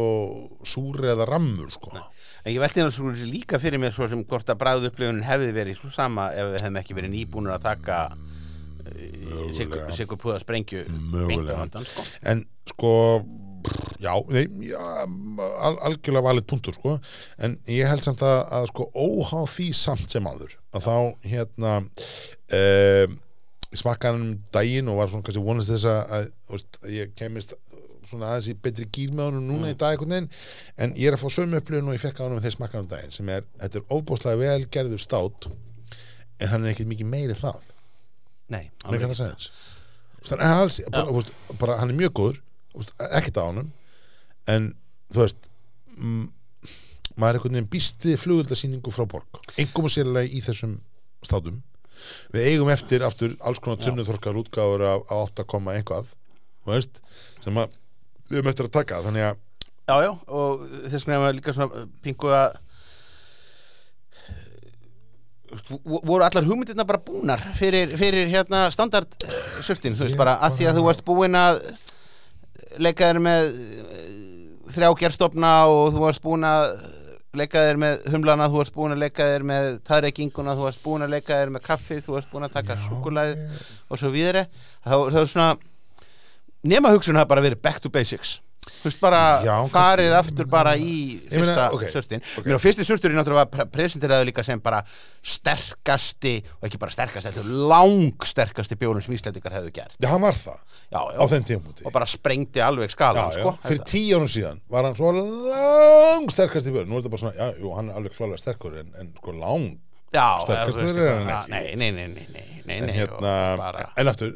súr 0.66 1.12
eða 1.14 1.30
rammur 1.30 1.70
sko 1.76 1.94
en 1.94 2.56
ég 2.56 2.62
velti 2.62 2.82
hann 2.82 2.94
svo 2.94 3.12
líka 3.14 3.60
fyrir 3.62 3.82
mér 3.82 3.94
svo 3.94 4.08
sem 4.10 4.24
hvort 4.26 4.50
að 4.50 4.60
bræðu 4.64 4.90
upplifunin 4.90 5.26
hefði 5.28 5.54
verið 5.56 5.78
svo 5.78 5.92
sama 5.94 6.32
ef 6.34 6.56
við 6.56 6.62
hefðum 6.64 6.80
ekki 6.82 6.98
verið 6.98 7.14
nýbúnur 7.14 7.56
að 7.56 7.68
taka. 7.68 7.98
Sigur 9.98 10.20
púða 10.22 10.40
sprengju 10.42 10.84
Mögulega. 11.12 11.68
sko. 11.86 12.06
en 12.32 12.46
sko 12.70 12.94
já, 14.02 14.14
nei, 14.30 14.46
já 14.70 14.82
al, 15.62 15.76
algjörlega 15.86 16.26
valið 16.26 16.48
punktur 16.50 16.78
sko. 16.78 16.96
En 17.38 17.58
ég 17.70 17.90
held 17.90 18.04
samt 18.06 18.24
að, 18.26 18.40
að 18.58 18.70
sko 18.72 18.88
óhá 18.98 19.44
því 19.50 19.68
samt 19.78 20.14
sem 20.14 20.28
áður 20.28 20.56
að 20.74 20.88
þá 20.88 20.96
hérna 21.28 21.76
smakkaði 23.72 24.18
hann 24.18 24.26
um 24.26 24.40
daginn 24.52 24.90
og 24.92 25.00
var 25.00 25.12
svona 25.12 25.28
kannski 25.28 25.44
vonast 25.46 25.72
þess 25.72 25.88
að, 25.88 26.16
að, 26.18 26.66
að 26.82 26.96
ég 26.96 27.14
kemist 27.20 27.56
svona 28.10 28.32
aðeins 28.34 28.50
í 28.52 28.56
betri 28.60 28.88
gýr 28.92 29.14
með 29.16 29.30
honum 29.30 29.46
núna 29.48 29.72
í 29.72 29.78
dag 29.80 29.94
einhvern 29.94 30.16
veginn. 30.16 30.32
En 30.82 30.96
ég 31.00 31.12
er 31.12 31.16
að 31.16 31.24
fá 31.24 31.30
sömu 31.32 31.62
upplifun 31.62 31.92
og 31.92 31.96
ég 31.96 32.04
fekk 32.04 32.20
á 32.20 32.26
honum 32.26 32.42
þegar 32.42 32.58
smakkaði 32.58 32.82
hann 32.82 32.88
um 32.90 32.94
daginn 32.96 33.16
sem 33.16 33.30
er, 33.32 33.46
þetta 33.62 33.80
er 33.80 33.94
ofbúslega 33.96 34.42
vel 34.42 34.66
gerður 34.74 35.04
stát 35.06 35.48
en 36.42 36.52
hann 36.52 36.66
er 36.66 36.74
ekkert 36.74 36.90
mikið 36.92 37.12
meiri 37.14 37.38
það 37.38 37.70
nei, 38.52 38.66
hann 38.84 38.98
er 38.98 39.00
ekki 39.00 39.16
það 39.16 40.70
segja 40.76 40.92
að 41.02 41.32
bara, 41.60 41.80
hann 41.82 41.94
er 41.94 41.98
mjög 41.98 42.14
góður 42.20 42.42
ekkert 43.12 43.42
á 43.42 43.44
honum 43.48 43.72
en 44.52 44.72
þú 45.12 45.24
veist 45.24 45.50
maður 47.20 47.36
er 47.36 47.40
einhvern 47.40 47.58
veginn 47.58 47.72
býst 47.72 48.06
við 48.06 48.18
flugöldasýningu 48.22 48.94
frá 48.94 49.04
borg. 49.10 49.42
Engum 49.60 49.88
og 49.90 49.94
sérlega 49.94 50.32
í 50.32 50.40
þessum 50.44 50.78
státum 51.26 51.60
við 52.34 52.48
eigum 52.50 52.72
eftir 52.74 53.04
aftur 53.06 53.36
alls 53.46 53.62
konar 53.62 53.82
tunnuþorkar 53.84 54.40
útgáfur 54.42 54.84
af, 54.88 55.04
af 55.12 55.30
8, 55.30 55.46
komma 55.50 55.76
eitthvað 55.78 56.14
þú 56.64 56.74
veist, 56.74 57.02
sem 57.44 57.60
að 57.62 57.76
við 58.30 58.40
höfum 58.40 58.52
eftir 58.54 58.70
að 58.70 58.76
taka 58.80 59.02
þannig 59.06 59.32
að 59.32 59.48
Já, 59.92 59.96
já, 60.06 60.12
og 60.32 60.62
þess 60.88 61.04
vegna 61.04 61.20
var 61.20 61.34
líka 61.36 61.54
svona 61.56 61.86
pingu 62.06 62.30
að 62.32 62.54
voru 65.84 66.24
allar 66.24 66.48
hugmyndirna 66.48 66.86
bara 66.88 67.02
búnar 67.04 67.42
fyrir, 67.58 67.92
fyrir 68.00 68.30
hérna 68.32 68.66
standard 68.72 69.12
surtin, 69.66 69.98
þú 69.98 70.08
veist 70.08 70.20
bara 70.20 70.38
að 70.46 70.60
því 70.60 70.70
að 70.70 70.80
þú 70.80 70.86
varst 70.88 71.04
búin 71.08 71.38
að 71.38 71.60
leika 72.80 73.10
þér 73.10 73.20
með 73.24 73.50
eh, 73.52 74.10
þrjá 74.72 74.90
gerstofna 75.02 75.54
og 75.72 75.96
þú 75.96 76.04
varst 76.06 76.24
búin 76.24 76.48
að 76.48 76.68
leika 77.38 77.64
þér 77.64 77.80
með 77.80 78.06
humlana, 78.12 78.48
þú 78.52 78.60
varst 78.60 78.76
búin 78.76 78.96
að 78.96 79.04
leika 79.06 79.28
þér 79.28 79.46
með 79.48 79.68
taðreikinguna, 79.88 80.56
þú 80.60 80.68
varst 80.68 80.84
búin 80.84 81.06
að 81.06 81.14
leika 81.16 81.40
þér 81.40 81.54
með 81.56 81.66
kaffið, 81.68 82.02
þú 82.06 82.16
varst 82.18 82.32
búin 82.32 82.48
að 82.48 82.56
taka 82.58 82.80
súkulæði 82.88 83.36
og 83.88 84.00
svo 84.02 84.12
víðri 84.12 84.46
þá, 84.84 84.96
er 84.96 85.30
svona 85.32 85.52
nema 86.64 86.92
hugsun 86.96 87.20
hafa 87.20 87.32
bara 87.32 87.44
verið 87.46 87.62
back 87.64 87.80
to 87.84 87.92
basics 87.92 88.40
Þú 88.62 88.86
veist 88.86 89.00
bara 89.02 89.22
Já, 89.42 89.56
farið 89.74 90.12
aftur 90.14 90.48
bara 90.50 90.76
í 90.78 91.18
fyrsta 91.32 91.64
ok, 91.74 91.86
surtin. 91.90 92.22
Ok. 92.38 92.46
Mér 92.46 92.60
á 92.60 92.62
fyrsti 92.62 92.86
surturinn 92.86 93.18
náttúrulega 93.18 93.50
var 93.58 93.70
presenteraður 93.74 94.28
líka 94.30 94.46
sem 94.46 94.62
bara 94.62 94.84
sterkasti 95.26 96.36
og 96.60 96.68
ekki 96.70 96.80
bara 96.82 96.94
sterkasti, 96.94 97.32
þetta 97.32 97.42
er 97.42 97.50
lang 97.72 98.28
sterkasti 98.30 98.78
bjórun 98.78 99.02
sem 99.02 99.16
Íslandingar 99.18 99.58
hefðu 99.58 99.74
gert. 99.80 99.98
Já, 99.98 100.12
hann 100.14 100.22
var 100.22 100.38
það. 100.38 100.62
Já, 100.92 101.00
á 101.02 101.26
þeim 101.34 101.48
tímúti 101.50 101.86
og 101.88 101.96
bara 101.96 102.08
sprengdi 102.10 102.62
alveg 102.62 102.94
skalan, 102.94 103.32
já, 103.32 103.40
sko 103.42 103.56
fyrir 103.66 103.86
tíu 103.88 104.18
árum 104.20 104.30
síðan 104.30 104.62
var 104.70 104.86
hann 104.90 104.98
svo 104.98 105.12
lang 105.16 106.28
sterkast 106.34 106.68
í 106.70 106.74
björn 106.76 106.90
Nú 106.92 106.98
er 107.00 107.06
þetta 107.06 107.14
bara 107.16 107.24
svona, 107.26 107.38
já, 107.38 107.62
jú, 107.64 107.72
hann 107.78 107.90
er 107.90 107.98
alveg 108.02 108.18
klálega 108.18 108.42
sterkur 108.42 108.76
en, 108.82 108.90
en 109.00 109.14
sko 109.16 109.36
lang 109.38 109.70
sterkastur 110.12 111.02
er 111.02 111.12
já, 111.12 111.38
ekki. 111.40 111.52
Nei, 111.52 111.76
nei, 111.76 111.92
nei, 111.96 112.08
nei, 112.12 112.26
nei, 112.36 112.48
nei, 112.68 112.78
En 112.82 112.92
hérna, 112.94 113.34
en 114.00 114.12
aftur, 114.12 114.34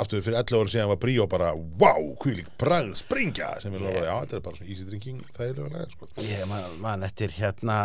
aftur 0.00 0.22
fyrir 0.24 0.38
11 0.40 0.58
árum 0.58 0.72
síðan 0.72 0.90
var 0.92 1.00
Bríó 1.02 1.26
bara, 1.30 1.52
wow, 1.80 2.10
hvílík 2.22 2.50
bragð 2.60 2.94
springja 3.00 3.54
sem 3.62 3.74
er 3.74 3.82
bara, 3.84 4.04
já, 4.06 4.14
þetta 4.24 4.38
er 4.38 4.44
bara 4.46 4.60
svona 4.60 4.70
easy 4.74 4.86
drinking 4.88 5.24
þægilega, 5.36 5.86
sko. 5.92 6.10
Ég 6.24 6.44
man, 6.50 6.78
man 6.84 7.06
eftir 7.08 7.34
hérna 7.36 7.78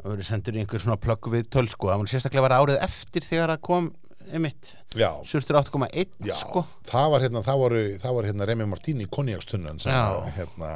það 0.00 0.14
verið 0.14 0.28
sendur 0.30 0.56
í 0.56 0.62
einhver 0.62 0.82
svona 0.82 1.00
plöggu 1.00 1.32
við 1.34 1.48
töl 1.52 1.66
sko, 1.70 1.90
það 1.92 2.02
var 2.02 2.12
sérstaklega 2.14 2.46
var 2.46 2.56
árið 2.56 2.82
eftir 2.86 3.26
þegar 3.28 3.54
það 3.54 3.64
kom 3.68 3.90
einmitt, 4.30 4.74
Já, 4.94 5.08
surtur 5.26 5.58
8,1 5.58 6.20
já, 6.26 6.34
sko, 6.38 6.64
það 6.86 7.08
var 7.14 7.24
hérna, 7.24 7.42
það 7.46 7.62
voru, 7.64 7.80
það 8.02 8.16
var 8.16 8.28
hérna 8.30 8.46
Remi 8.48 8.66
Martíni 8.70 9.06
í 9.06 9.10
konjakstunnan 9.10 9.80
sem, 9.82 9.96
hérna, 10.36 10.70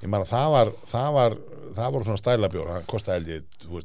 ég 0.00 0.08
man 0.12 0.24
að 0.24 0.30
það 0.32 0.48
var, 0.56 0.72
það 0.92 1.10
var, 1.18 1.36
það 1.76 1.92
voru 1.96 2.08
svona 2.08 2.22
stælabjór, 2.22 2.70
hann 2.74 2.88
kostaði 2.90 3.18
held 3.20 3.34
ég, 3.34 3.44
þú 3.66 3.76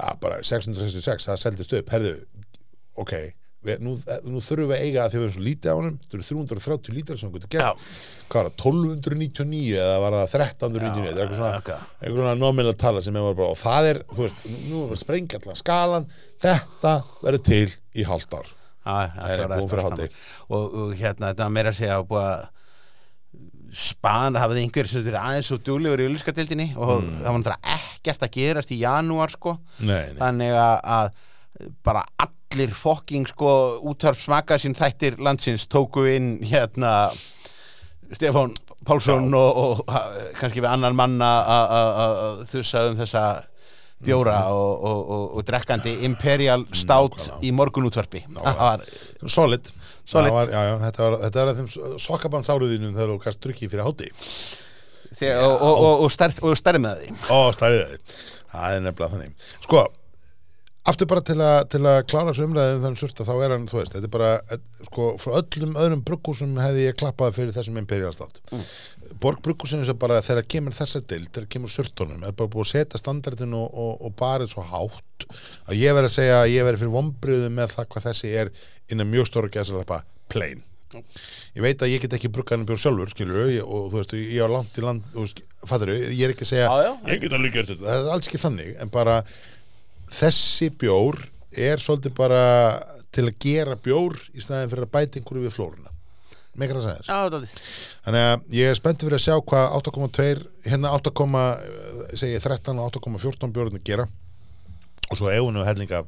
að 0.00 0.16
bara 0.22 0.40
666, 0.46 1.28
það 1.30 1.42
seldist 1.44 1.76
upp, 1.80 1.92
herðu, 1.94 2.14
ok, 3.00 3.12
við, 3.66 3.80
nú, 3.84 3.92
nú 4.24 4.40
þurfum 4.40 4.70
við 4.70 4.76
að 4.78 4.84
eiga 4.86 5.02
að 5.04 5.10
því 5.12 5.18
við 5.20 5.24
erum 5.26 5.34
svo 5.34 5.42
lítið 5.44 5.70
á 5.72 5.76
honum, 5.76 5.96
þetta 6.00 6.16
eru 6.16 6.26
330 6.30 6.94
lítrar 6.96 7.18
sem 7.20 7.32
við 7.34 7.42
getum 7.44 7.52
gert, 7.58 7.88
hvað 8.30 8.40
var 8.40 8.48
það, 8.48 8.62
1299 8.64 9.74
eða 9.84 9.98
var 10.04 10.16
það 10.16 10.36
1399, 10.38 11.02
þetta 11.10 11.20
er 11.20 11.24
eitthvað 11.26 11.40
svona, 11.42 11.58
ok. 11.60 11.72
einhvern 12.00 12.22
svona 12.24 12.38
nominal 12.40 12.76
tala 12.80 13.02
sem 13.04 13.18
er 13.20 13.26
bara, 13.42 13.50
og 13.52 13.60
það 13.60 13.90
er, 13.90 14.00
þú 14.14 14.24
veist, 14.24 14.46
nú- 14.70 14.80
er 14.86 14.94
að 14.96 15.02
sprengja 15.02 15.40
allan 15.42 15.60
skalan, 15.60 16.08
þetta 16.46 16.94
verður 17.20 17.44
til 17.50 17.66
í 18.00 18.06
Nei, 18.80 19.10
nei, 19.12 19.34
kláraðist 19.36 19.60
búin 19.60 19.70
fyrir 19.70 19.82
saman. 19.84 19.98
og, 20.48 20.78
og 20.80 20.94
hérna, 20.96 21.28
þetta 21.34 21.44
var 21.44 21.52
meira 21.52 21.70
að 21.74 21.76
segja 21.82 21.98
að 22.00 22.06
búið 22.10 22.30
að 23.70 23.76
span, 23.78 24.34
hafði 24.40 24.62
einhver 24.64 24.88
sem 24.90 25.02
þetta 25.04 25.22
aðeins 25.22 25.46
svo 25.50 25.58
duglegur 25.58 26.00
í 26.02 26.06
ulliskadildinni 26.10 26.68
og 26.76 27.00
Hmm. 27.02 27.16
það 27.22 27.30
var 27.30 27.38
náttúrulega 27.40 27.74
ekkert 27.76 28.22
að 28.26 28.30
gerast 28.36 28.70
í 28.74 28.80
janúar 28.80 29.30
sko, 29.30 29.58
Nei, 29.80 30.06
nei. 30.12 30.16
þannig 30.18 30.54
að, 30.54 30.80
að 30.84 31.10
bara 31.84 32.04
allir 32.18 32.70
fokking 32.74 33.26
sko 33.28 33.80
útvarpsmaka 33.84 34.58
sín 34.58 34.74
þættir 34.74 35.18
landsins 35.18 35.66
tóku 35.70 36.06
inn 36.16 36.38
hérna 36.42 37.10
Stefán 38.12 38.54
Pálsson 38.84 39.28
og, 39.34 39.56
og 39.56 39.84
ha- 39.92 40.08
kannski 40.40 40.60
við 40.64 40.70
annan 40.72 40.96
manna 40.96 41.28
að- 41.44 41.70
að 41.70 41.90
að 42.00 42.46
þusa 42.50 42.84
um 42.90 42.96
þessa 42.96 43.24
bjóra 44.02 44.38
og, 44.48 44.84
og, 44.88 45.10
og, 45.10 45.24
og 45.36 45.44
drekkandi 45.44 45.92
Imperial 46.08 46.64
Stout 46.72 47.18
Nákvæmlega. 47.18 47.42
í 47.44 47.50
morgunútvarpi. 47.52 48.22
Það 48.34 48.86
Solid. 49.28 49.60
Það 49.68 49.79
Var, 50.10 50.50
já, 50.50 50.60
já, 50.66 50.74
þetta, 50.86 51.04
var, 51.04 51.16
þetta 51.26 51.44
var 51.46 51.58
þeim 51.60 51.98
sokkabandsáruðinum 52.06 52.96
þegar 52.96 53.12
þú 53.12 53.20
gast 53.26 53.40
drukkið 53.44 53.72
fyrir 53.74 53.86
hátti 53.86 54.10
Þegar, 55.20 55.44
og, 55.44 55.54
og, 55.54 55.80
og, 55.84 56.04
og, 56.04 56.12
stærð, 56.14 56.42
og 56.46 56.58
stærð 56.58 56.82
með 56.82 57.00
því 57.04 57.14
Það 58.50 58.74
er 58.74 58.84
nefnilega 58.84 59.14
þannig. 59.14 59.48
Sko, 59.62 59.82
aftur 60.88 61.08
bara 61.10 61.22
til, 61.24 61.36
a, 61.44 61.64
til 61.68 61.80
að 61.84 61.98
klára 62.08 62.30
þessu 62.30 62.46
umræðin 62.46 62.80
þannig 62.84 63.00
surta 63.02 63.26
þá 63.28 63.32
er 63.34 63.52
hann, 63.54 63.66
þú 63.68 63.78
veist, 63.80 63.96
þetta 63.96 64.08
er 64.08 64.14
bara 64.14 64.30
et, 64.54 64.70
sko, 64.86 65.08
frá 65.20 65.34
öllum 65.40 65.76
öðrum 65.76 66.04
bruggúsum 66.06 66.54
hefði 66.60 66.86
ég 66.86 66.96
klappað 67.00 67.36
fyrir 67.36 67.56
þessum 67.56 67.80
imperial 67.80 68.14
státt 68.16 68.40
mm. 68.48 68.64
Borg 69.20 69.42
bruggúsinu 69.44 69.84
sem 69.84 69.98
bara 70.00 70.22
þegar 70.24 70.48
kemur 70.54 70.76
þessa 70.76 71.02
dild, 71.04 71.28
þegar 71.34 71.50
kemur 71.52 71.74
surtunum 71.74 72.24
er 72.24 72.32
bara 72.36 72.52
búið 72.52 72.66
að 72.66 72.72
setja 72.72 73.02
standardin 73.02 73.58
og, 73.58 73.68
og, 73.68 73.92
og 74.06 74.16
barið 74.16 74.54
svo 74.54 74.64
hátt 74.70 75.28
að 75.68 75.82
ég 75.82 75.94
verð 75.98 76.08
að 76.08 76.16
segja 76.16 76.40
að 76.40 76.54
ég 76.54 76.66
verð 76.70 76.82
fyrir 76.84 76.96
vombriðu 76.96 77.52
með 77.60 77.76
það 77.76 77.92
hvað 77.92 78.08
þessi 78.08 78.34
er 78.40 78.54
innan 78.90 79.12
mjög 79.12 79.28
stóra 79.28 79.52
gæsalapa 79.52 80.02
plain 80.32 80.64
ég 80.90 81.62
veit 81.62 81.82
að 81.84 81.92
ég 81.92 82.02
get 82.02 82.16
ekki 82.16 82.32
bruggaðan 82.34 82.66
bjór 82.66 82.80
sjálfur 82.82 83.12
skilur 83.12 83.50
ég, 83.52 83.62
og 83.62 83.92
þú 83.92 84.00
veist, 84.00 84.14
ég 84.18 84.42
var 84.42 84.50
langt 84.56 84.78
í 84.80 84.82
land 84.82 85.04
fattur 85.68 85.92
ég 85.94 86.24
er 86.26 86.32
ekki 86.32 86.46
að 86.48 86.50
segja 86.50 86.66
Já, 86.66 86.88
já. 86.88 86.92
ég 87.12 87.22
get 87.22 87.36
alveg 87.36 87.54
gert 87.54 87.70
þetta, 87.70 87.84
það 87.84 88.00
er 88.00 88.14
alls 88.16 88.30
ekki 88.30 88.40
þannig 88.42 88.72
en 88.82 88.90
bara 88.96 89.20
þessi 90.14 90.70
bjór 90.80 91.18
er 91.58 91.82
svolítið 91.82 92.14
bara 92.18 92.42
til 93.14 93.26
að 93.26 93.38
gera 93.42 93.76
bjór 93.82 94.14
í 94.36 94.42
staðin 94.44 94.70
fyrir 94.70 94.86
að 94.86 94.92
bæta 94.94 95.18
einhverju 95.20 95.46
við 95.48 95.54
flóruna. 95.56 95.90
Með 96.58 96.66
ekki 96.66 96.76
að 96.76 96.84
segja 96.84 97.00
þess 97.00 97.10
Já, 97.10 97.18
þetta 97.24 97.38
er 97.40 97.50
þannig 98.04 98.24
að 98.28 98.56
ég 98.58 98.70
er 98.72 98.78
spenntið 98.78 99.06
fyrir 99.08 99.18
að 99.20 99.24
sjá 99.26 99.36
hvað 99.50 99.76
8,2 99.78 100.24
hérna 100.66 100.90
8, 100.98 101.12
segi 102.18 102.34
ég 102.34 102.42
13 102.42 102.80
og 102.82 102.90
8,14 102.98 103.54
bjórnir 103.54 103.84
gera. 103.86 104.06
Og 105.10 105.18
svo 105.18 105.30
eigunu 105.30 105.64
hellinga 105.66 106.04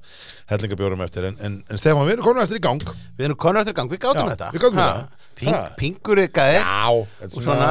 hellingabjórum 0.51 1.01
eftir 1.03 1.25
en, 1.27 1.39
en, 1.43 1.55
en 1.67 1.79
Stefán, 1.81 2.05
við 2.07 2.17
erum 2.17 2.27
komin 2.29 2.43
eftir 2.45 2.61
í 2.61 2.63
gang. 2.63 2.83
Við 3.19 3.27
erum 3.27 3.39
konur 3.43 3.63
eftir 3.63 3.75
gang, 3.75 3.91
við 3.91 4.03
gátum 4.05 4.29
Já, 4.29 4.35
þetta. 4.35 4.51
við 4.55 4.63
gátum 4.63 4.79
Ha, 4.79 4.91
þetta. 4.93 5.31
Ping, 5.41 5.51
Ha. 5.51 5.63
Pingur 5.81 6.21
ykkar 6.23 6.51
er 6.53 6.61
Já, 6.61 6.91
Og 7.27 7.35
svona, 7.35 7.71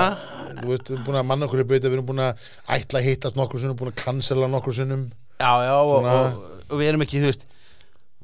þú 0.58 0.72
veist, 0.74 0.90
við 0.90 0.95
erum 0.98 1.06
búin 1.08 1.20
að 1.22 1.28
manna 1.30 1.48
okkur 1.48 1.64
í 1.64 1.68
bauta, 1.70 1.88
við 1.88 1.95
erum 1.99 2.10
búin 2.10 2.24
að 2.26 2.49
ætla 2.76 2.99
að 2.99 3.08
hittast 3.08 3.40
nokkur 3.40 3.64
sinnum, 3.64 3.78
búin 3.80 3.94
að 3.94 4.02
cancela 4.02 4.49
nokkur 4.52 4.76
sinnum. 4.76 5.06
Já, 5.41 5.53
já, 5.68 5.73
og, 5.81 5.95
Svona- 5.95 6.19
og, 6.19 6.59
og 6.69 6.80
við 6.84 6.91
erum 6.93 7.07
ekki, 7.07 7.23
þú 7.23 7.31
veist 7.34 7.47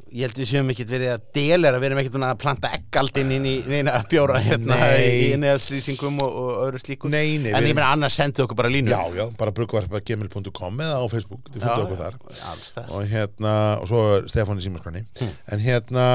Ég 0.07 0.23
held 0.23 0.37
við 0.39 0.47
séum 0.47 0.69
ekkert 0.71 0.91
verið 0.93 1.09
að 1.11 1.23
delera 1.35 1.79
Við 1.83 1.89
erum 1.89 1.99
ekkert 1.99 2.15
að 2.23 2.37
planta 2.39 2.69
eggaldinn 2.77 3.31
inn 3.35 3.47
í 3.49 3.55
að 3.91 4.05
bjóra 4.13 4.39
hérna 4.39 4.77
Nei. 4.79 5.01
í 5.03 5.25
inniðalslýsingum 5.35 6.21
og, 6.23 6.37
og 6.43 6.61
öðru 6.63 6.79
slíku 6.79 7.11
Nei, 7.11 7.33
nei, 7.43 7.49
En 7.51 7.57
ég 7.59 7.73
erum- 7.73 7.75
meina 7.81 7.89
annars 7.91 8.15
sendu 8.15 8.45
okkur 8.45 8.55
bara 8.61 8.71
línu 8.71 8.93
Já, 8.93 9.01
já, 9.17 9.25
bara 9.35 9.51
bruggvarpa.gmail.com 9.57 10.79
eða 10.85 11.01
á 11.03 11.05
Facebook, 11.11 11.51
þið 11.51 11.65
fundu 11.65 11.83
okkur 11.89 11.99
þar. 11.99 12.87
Og 12.87 13.03
hérna, 13.11 13.53
og 13.81 13.91
svo 13.91 14.05
Stefán 14.31 14.61
í 14.61 14.63
símaskrani. 14.63 15.03
Hm. 15.19 15.33
En 15.51 15.63
hérna, 15.65 16.05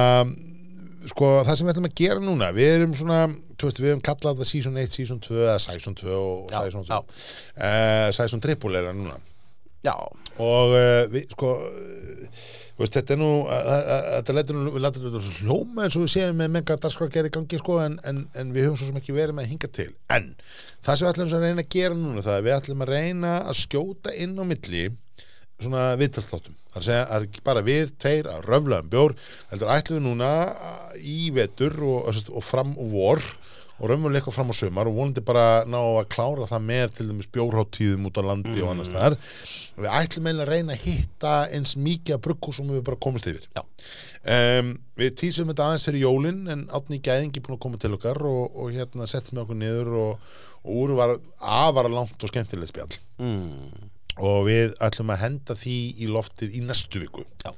sko, 1.12 1.28
það 1.44 1.58
sem 1.58 1.68
við 1.68 1.74
ætlum 1.74 1.88
að 1.90 1.96
gera 2.00 2.22
núna, 2.24 2.48
við 2.56 2.70
erum 2.78 2.94
svona, 2.96 3.20
þú 3.60 3.68
veist, 3.68 3.82
við 3.82 3.92
hefum 3.92 4.04
kallað 4.08 4.40
það 4.40 4.50
Season 4.54 4.80
1, 4.86 4.92
Season 4.96 5.20
2 5.28 5.36
eða 5.42 5.58
Season 5.66 5.98
2 6.00 6.16
og 6.16 6.48
Já, 6.54 6.58
Season 6.64 6.88
2. 6.88 6.96
já. 6.96 6.98
Uh, 7.60 8.08
Season 8.16 8.40
Triple 8.44 8.80
er 8.80 8.88
það 8.88 8.98
núna. 9.02 9.18
Já, 9.82 9.94
og 10.38 10.74
uh, 10.78 11.04
við 11.10 11.24
sko 11.34 11.48
þú 12.72 12.84
veist, 12.84 12.94
þetta 12.96 13.14
er 13.14 13.18
nú 13.20 13.30
að- 13.50 13.66
að- 13.74 13.88
að- 13.94 14.04
þetta 14.16 14.34
letur 14.38 14.56
nú, 14.58 14.70
við 14.76 14.84
látum 14.84 15.04
þetta 15.08 15.32
hljóma 15.42 15.84
eins 15.84 15.96
og 15.98 16.04
við 16.04 16.12
séum 16.14 16.38
með 16.40 16.52
menga 16.54 16.76
dagskrágerð 16.84 17.28
í 17.28 17.32
gangi 17.34 17.58
sko 17.60 17.78
en, 17.82 17.96
en, 18.08 18.20
en 18.38 18.52
við 18.54 18.68
höfum 18.68 18.78
svo 18.80 18.88
sem 18.92 19.00
ekki 19.02 19.16
verið 19.16 19.36
með 19.36 19.44
að 19.48 19.50
hinga 19.52 19.70
til. 19.76 19.88
En 20.14 20.28
það 20.86 20.96
sem 21.00 21.06
við 21.06 21.12
ætlum 21.12 21.34
að 21.36 21.44
reyna 21.48 21.64
að 21.66 21.72
gera 21.76 21.98
núna 21.98 22.24
það 22.26 22.38
er 22.38 22.46
við 22.48 22.56
ætlum 22.60 22.84
að 22.86 22.92
reyna 22.94 23.32
að 23.42 23.58
skjóta 23.60 24.14
inn 24.24 24.38
á 24.38 24.44
milli 24.48 24.84
svona 25.62 25.82
viðtalsþáttum. 26.00 26.56
Það 26.72 26.78
er 26.78 26.80
að 26.80 26.86
segja, 26.88 27.02
er 27.18 27.26
ekki 27.28 27.42
bara 27.46 27.62
við 27.66 27.90
tveir 28.02 28.30
að 28.32 28.46
röfla 28.48 28.80
um 28.82 28.88
bjór, 28.90 29.12
heldur 29.52 29.70
ætlum 29.76 29.98
við 30.00 30.06
núna 30.08 30.30
í 31.02 31.18
vetur 31.36 31.76
og, 31.86 32.08
og 32.32 32.42
fram 32.46 32.72
og 32.80 32.88
vor 32.96 33.22
og 33.82 33.90
raunverulega 33.90 34.20
eitthvað 34.20 34.36
fram 34.36 34.52
á 34.52 34.54
sumar 34.54 34.88
og 34.88 34.94
vonandi 34.94 35.24
bara 35.26 35.46
ná 35.66 35.78
að 35.80 36.08
klára 36.14 36.46
það 36.46 36.66
með 36.68 36.84
til 36.96 37.06
dæmis 37.08 37.30
bjórháttíðum 37.34 38.06
út 38.06 38.20
á 38.20 38.22
landi 38.28 38.62
og 38.62 38.70
annars 38.70 38.92
þar 38.94 39.16
við 39.82 39.88
ætlum 39.90 40.28
eiginlega 40.28 40.46
að 40.46 40.52
reyna 40.52 40.76
að 40.76 40.84
hitta 40.86 41.32
eins 41.56 41.74
mikið 41.80 42.16
að 42.16 42.22
bruggu 42.28 42.54
sem 42.54 42.70
við 42.70 42.84
bara 42.86 43.00
komast 43.02 43.26
yfir. 43.32 43.48
Um, 44.22 44.74
við 45.00 45.16
tísum 45.18 45.50
þetta 45.50 45.66
aðeins 45.66 45.86
fyrir 45.88 46.04
jólin 46.04 46.44
en 46.52 46.66
átni 46.70 47.00
gæðingi 47.02 47.42
búin 47.42 47.56
að 47.56 47.62
koma 47.64 47.80
til 47.82 47.94
okkar 47.96 48.22
og, 48.28 48.44
og 48.54 48.70
hérna 48.76 49.08
setts 49.10 49.34
með 49.34 49.46
okkur 49.46 49.58
niður 49.58 49.90
og, 50.04 50.28
og 50.62 50.78
úr 50.84 50.94
var 51.00 51.16
afara 51.40 51.90
langt 51.90 52.22
og 52.22 52.30
skemmtilegt 52.30 52.70
spjall. 52.70 53.00
Mm. 53.18 53.90
og 54.22 54.46
við 54.46 54.74
ætlum 54.84 55.10
að 55.14 55.22
henda 55.24 55.56
því 55.56 55.76
í 56.04 56.08
loftið 56.12 56.58
í 56.58 56.62
næstu 56.68 57.00
viku. 57.02 57.24
Já. 57.42 57.50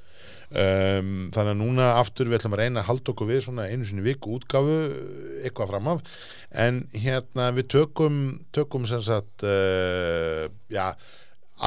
Um, 0.55 1.11
þannig 1.35 1.53
að 1.53 1.61
núna 1.61 1.89
aftur 1.99 2.31
við 2.31 2.39
ætlum 2.39 2.57
að 2.57 2.63
reyna 2.63 2.83
að 2.83 2.89
halda 2.91 3.13
okkur 3.15 3.31
við 3.31 3.43
svona 3.47 3.67
einu 3.71 3.89
sinni 3.89 4.05
viku 4.07 4.39
útgáfu 4.39 4.79
eitthvað 5.43 5.73
fram 5.73 5.91
af. 5.95 6.17
En 6.65 6.85
hérna 6.95 7.51
við 7.57 7.69
tökum 7.75 8.23
tökum 8.55 8.89
sem 8.89 9.03
sagt 9.05 9.47
uh, 9.49 10.47
já 10.73 10.95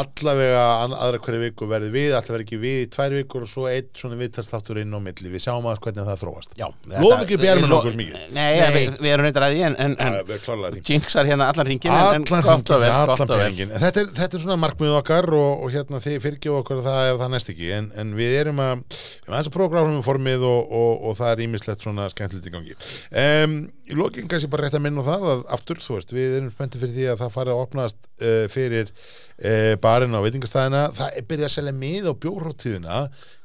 allavega 0.01 0.63
aðra 0.85 1.19
hverju 1.25 1.41
viku 1.41 1.67
verði 1.69 1.89
við 1.93 2.15
allavega 2.17 2.43
ekki 2.45 2.59
við 2.61 2.77
í 2.83 2.87
tvær 2.93 3.15
vikur 3.17 3.45
og 3.45 3.51
svo 3.51 3.65
einn 3.71 3.87
svona 3.97 4.17
viðtalstáttur 4.19 4.79
inn 4.81 4.93
á 4.93 4.99
milli. 5.01 5.31
Við 5.33 5.43
sjáum 5.47 5.67
að 5.71 5.79
hvernig 5.85 6.07
það 6.07 6.21
þróast. 6.23 6.53
Já 6.59 6.67
Lofum 6.67 7.23
ekki 7.25 7.39
Lo- 7.67 7.79
okkur 7.79 7.97
mikið. 7.97 8.17
Nei, 8.35 8.47
Nei. 8.59 8.71
Við, 8.77 8.97
við 9.01 9.13
erum 9.13 9.27
reyndar 9.27 9.47
að 9.47 9.55
því 9.55 9.63
en, 9.67 9.77
en, 9.85 9.95
Já, 9.97 10.05
en 10.07 10.17
við 10.17 10.35
erum 10.35 10.43
klárlega 10.47 10.75
því. 10.75 10.83
jinxar 10.91 11.29
hérna 11.31 11.49
allan 11.51 11.69
ringin 11.71 11.91
en, 11.91 11.97
en 11.97 12.27
allan 12.27 12.47
gott 12.47 12.71
allan 12.75 13.31
En 13.57 13.81
þetta 13.81 14.03
er, 14.03 14.11
þetta 14.21 14.37
er 14.37 14.43
svona 14.45 14.59
markmið 14.61 14.95
okkar 15.01 15.29
og, 15.37 15.63
og 15.65 15.73
hérna 15.73 16.01
þið 16.03 16.19
fyrirgjöf 16.27 16.59
okkur 16.61 16.83
það 16.85 17.11
ef 17.13 17.21
það 17.23 17.33
næst 17.35 17.51
ekki. 17.53 17.71
En, 17.77 17.89
en 17.97 18.13
við 18.17 18.37
erum 18.41 18.61
að 18.63 18.73
við 18.77 19.27
erum 19.27 19.37
aðeins 19.37 19.51
að 19.51 19.55
prógráfum 19.57 19.99
formið 20.05 20.45
og, 20.47 20.71
og, 20.81 20.93
og 21.09 21.17
það 21.19 21.33
er 21.33 21.43
ímislegt 21.47 21.85
svona 21.87 22.07
skemmtilegt 22.13 22.47
í 22.49 22.53
gangi. 22.53 22.77
Um, 23.11 23.57
í 23.87 23.95
lokin 23.97 24.27
kannski 24.29 24.49
bara 24.51 24.67
rétt 24.67 24.75
að 24.77 24.83
minna 24.83 25.03
það 25.05 25.25
að 25.31 25.43
aftur, 25.57 25.79
þú 25.83 25.95
veist, 25.97 26.13
við 26.15 26.35
erum 26.37 26.51
spenntið 26.53 26.83
fyrir 26.83 26.95
því 26.97 27.07
að 27.11 27.21
það 27.23 27.33
fari 27.37 27.53
að 27.53 27.61
opnast 27.63 27.99
uh, 28.19 28.43
fyrir 28.51 28.91
uh, 28.91 29.73
barinn 29.83 30.17
á 30.17 30.23
veitingastæðina 30.25 30.83
það 30.97 31.19
er 31.19 31.27
byrjað 31.29 31.49
að 31.49 31.55
selja 31.55 31.75
mið 31.77 32.09
á 32.11 32.13
bjórháttíðina 32.25 32.99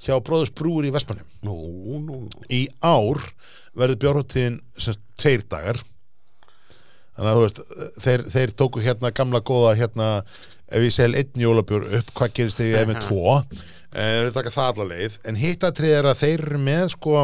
hjá 0.06 0.14
Bróðus 0.26 0.54
Brúur 0.58 0.88
í 0.88 0.92
Vestmannum 0.94 1.28
Nú, 1.46 1.56
nú, 2.02 2.20
nú. 2.26 2.44
Í 2.50 2.64
ár 2.82 3.22
verður 3.78 4.00
bjórháttíðin 4.04 4.58
semst 4.78 5.02
tveir 5.20 5.44
dagar. 5.50 5.80
Þannig 7.16 7.28
að 7.30 7.36
þú 7.38 7.44
veist, 7.44 7.62
þeir, 8.04 8.26
þeir 8.32 8.56
tóku 8.56 8.82
hérna 8.82 9.12
gamla 9.14 9.42
góða 9.44 9.76
hérna 9.78 10.08
ef 10.72 10.86
ég 10.86 10.94
sel 10.94 11.12
einn 11.18 11.42
jólabjór 11.42 11.88
upp, 11.98 12.12
hvað 12.16 12.34
gerist 12.38 12.60
þegar 12.60 12.72
ég 12.72 12.82
er 12.82 12.90
með 12.90 13.00
tvo? 13.06 13.38
Eh, 13.92 14.18
þeir 14.24 14.34
taka 14.38 14.54
það 14.54 14.70
alla 14.72 14.88
leið. 14.94 15.18
En 15.28 15.40
hittatrið 15.40 15.96
er 15.98 16.08
að 16.08 16.20
þeir 16.22 16.44
eru 16.48 16.60
með 16.62 16.84
sko 16.94 17.16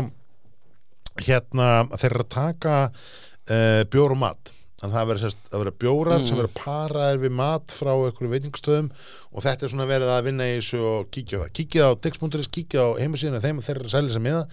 hérna, 1.25 1.73
þeir 1.97 2.13
eru 2.13 2.25
að 2.25 2.31
taka 2.37 2.77
uh, 2.89 3.83
bjór 3.91 4.15
og 4.17 4.23
mat. 4.23 4.55
Þannig 4.79 4.95
að 4.95 4.99
það 5.01 5.09
verður 5.11 5.33
vera 5.59 5.71
bjórar 5.83 6.25
sem 6.29 6.39
verður 6.39 6.53
paraðir 6.55 7.17
við 7.25 7.33
mat 7.35 7.73
frá 7.75 7.91
einhverju 7.97 8.29
veitingastöðum 8.31 8.91
og 9.35 9.43
þetta 9.43 9.67
er 9.67 9.73
svona 9.73 9.87
verið 9.91 10.13
að 10.15 10.29
vinna 10.29 10.47
í 10.47 10.53
þessu 10.61 10.83
og 10.87 11.09
kíkja 11.17 11.41
á 11.41 11.43
það, 11.43 11.51
kíkja 11.59 11.89
á 11.91 11.93
Dix.is, 12.07 12.51
kíkja 12.55 12.85
á 12.87 12.89
heimasíðuna 13.03 13.43
þeim 13.43 13.59
og 13.59 13.67
þeir 13.67 13.75
eru 13.75 13.89
að 13.89 13.95
selja 13.97 14.13
þess 14.13 14.21
að 14.21 14.27
miða 14.29 14.45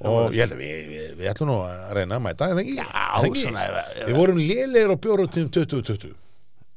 og 0.00 0.32
ég 0.32 0.46
held 0.46 0.56
að 0.56 0.62
við, 0.64 0.78
við, 0.94 1.10
við 1.20 1.32
ætlum 1.34 1.52
nú 1.52 1.58
að 1.66 1.92
reyna 1.98 2.16
að 2.16 2.24
mæta, 2.24 2.48
það 2.48 2.56
það 2.56 3.28
ekki? 3.28 4.06
Við 4.06 4.22
vorum 4.22 4.40
lélegir 4.40 4.96
á 4.96 5.02
bjórutíðum 5.04 5.52
2020 5.60 6.16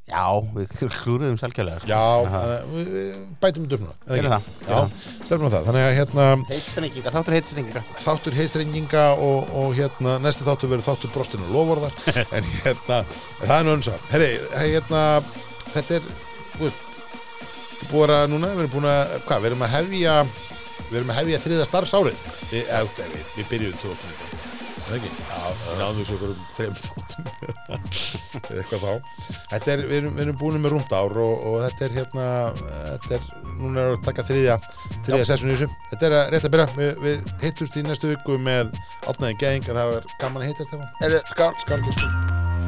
Já, 0.09 0.25
við 0.55 0.71
klúruðum 1.03 1.37
sælkjælega 1.37 1.81
sko. 1.83 1.89
Já, 1.89 2.63
við, 2.73 3.11
bætum 3.41 3.67
Gerum 3.69 3.89
ekki? 4.09 4.53
það, 4.65 4.95
stefnum 5.27 5.45
á 5.45 5.53
það. 5.53 5.67
Þannig 5.67 5.85
að 5.85 5.93
hérna 5.99 6.25
Heitstrengingar, 6.49 7.15
þáttur 7.17 7.37
heitstrengingar. 7.37 7.91
Þáttur 8.07 8.37
heistrenginga 8.39 9.05
og, 9.27 9.53
og 9.61 9.77
hérna 9.77 10.17
næsti 10.23 10.47
þáttur 10.47 10.73
verður 10.73 10.87
þáttur 10.89 11.13
brostinu 11.13 11.47
og 11.49 11.55
lovorðar 11.59 11.95
en 12.39 12.51
hérna, 12.57 12.99
það 13.43 13.55
er 13.59 13.67
nú 13.67 13.75
önsa 13.77 13.97
Herri, 14.09 14.31
hérna, 14.57 15.05
þetta 15.75 15.99
er 15.99 16.11
veist, 16.57 16.99
þetta 17.75 17.91
búið 17.93 18.15
að 18.17 18.27
núna, 18.33 18.53
við 18.55 18.65
erum 18.65 18.75
búin 18.79 18.91
að, 18.95 19.17
hvað, 19.29 19.45
við 19.45 19.51
erum 19.53 19.67
að 19.67 19.75
hefja 19.77 20.19
við 20.89 21.01
erum 21.03 21.13
að 21.13 21.21
hefja 21.21 21.43
þriða 21.45 21.69
starfsárið. 21.69 22.27
Við, 22.49 22.69
við, 22.97 23.25
við 23.37 23.49
byrjuðum 23.53 23.81
2019 23.85 24.38
Það 24.89 24.95
ekki? 24.97 25.09
Já, 25.29 25.41
við 25.61 25.75
náðum 25.79 25.97
þessu 25.99 26.15
okkur 26.15 26.31
um 26.33 26.45
þreim 26.55 26.77
þáttum. 26.81 27.27
Eða 28.39 28.57
eitthvað 28.61 28.85
þá. 28.85 28.93
Er, 29.59 29.83
við 29.83 29.97
erum, 29.99 30.15
við 30.15 30.23
erum 30.23 30.39
búin 30.41 30.61
með 30.63 30.73
rúmt 30.73 30.95
ár 30.97 31.19
og, 31.21 31.45
og 31.51 31.57
þetta 31.67 31.85
er 31.85 31.95
hérna 31.99 32.25
þetta 32.57 33.19
er, 33.19 33.27
núna 33.59 33.83
er 33.83 33.93
að 33.93 34.01
taka 34.07 34.25
þriðja 34.31 34.57
þriðja 35.05 35.29
sessun 35.29 35.51
í 35.51 35.55
þessu, 35.55 35.69
þetta 35.91 36.09
er 36.09 36.17
að 36.19 36.33
rétt 36.33 36.49
að 36.49 36.55
byrja. 36.55 36.67
Við, 36.79 36.91
við 37.05 37.33
hittumst 37.45 37.77
í 37.77 37.85
næstu 37.85 38.13
viku 38.15 38.39
með 38.49 38.73
átnaðin 39.05 39.41
gæðing 39.43 39.69
en 39.69 39.81
það 39.83 39.93
var 39.93 40.09
gaman 40.23 40.45
að 40.45 40.53
hittast 40.53 40.73
Stefán 40.73 41.05
Er, 41.05 41.19
skál 41.29 41.53
Skál, 41.61 41.83
skál 41.93 42.58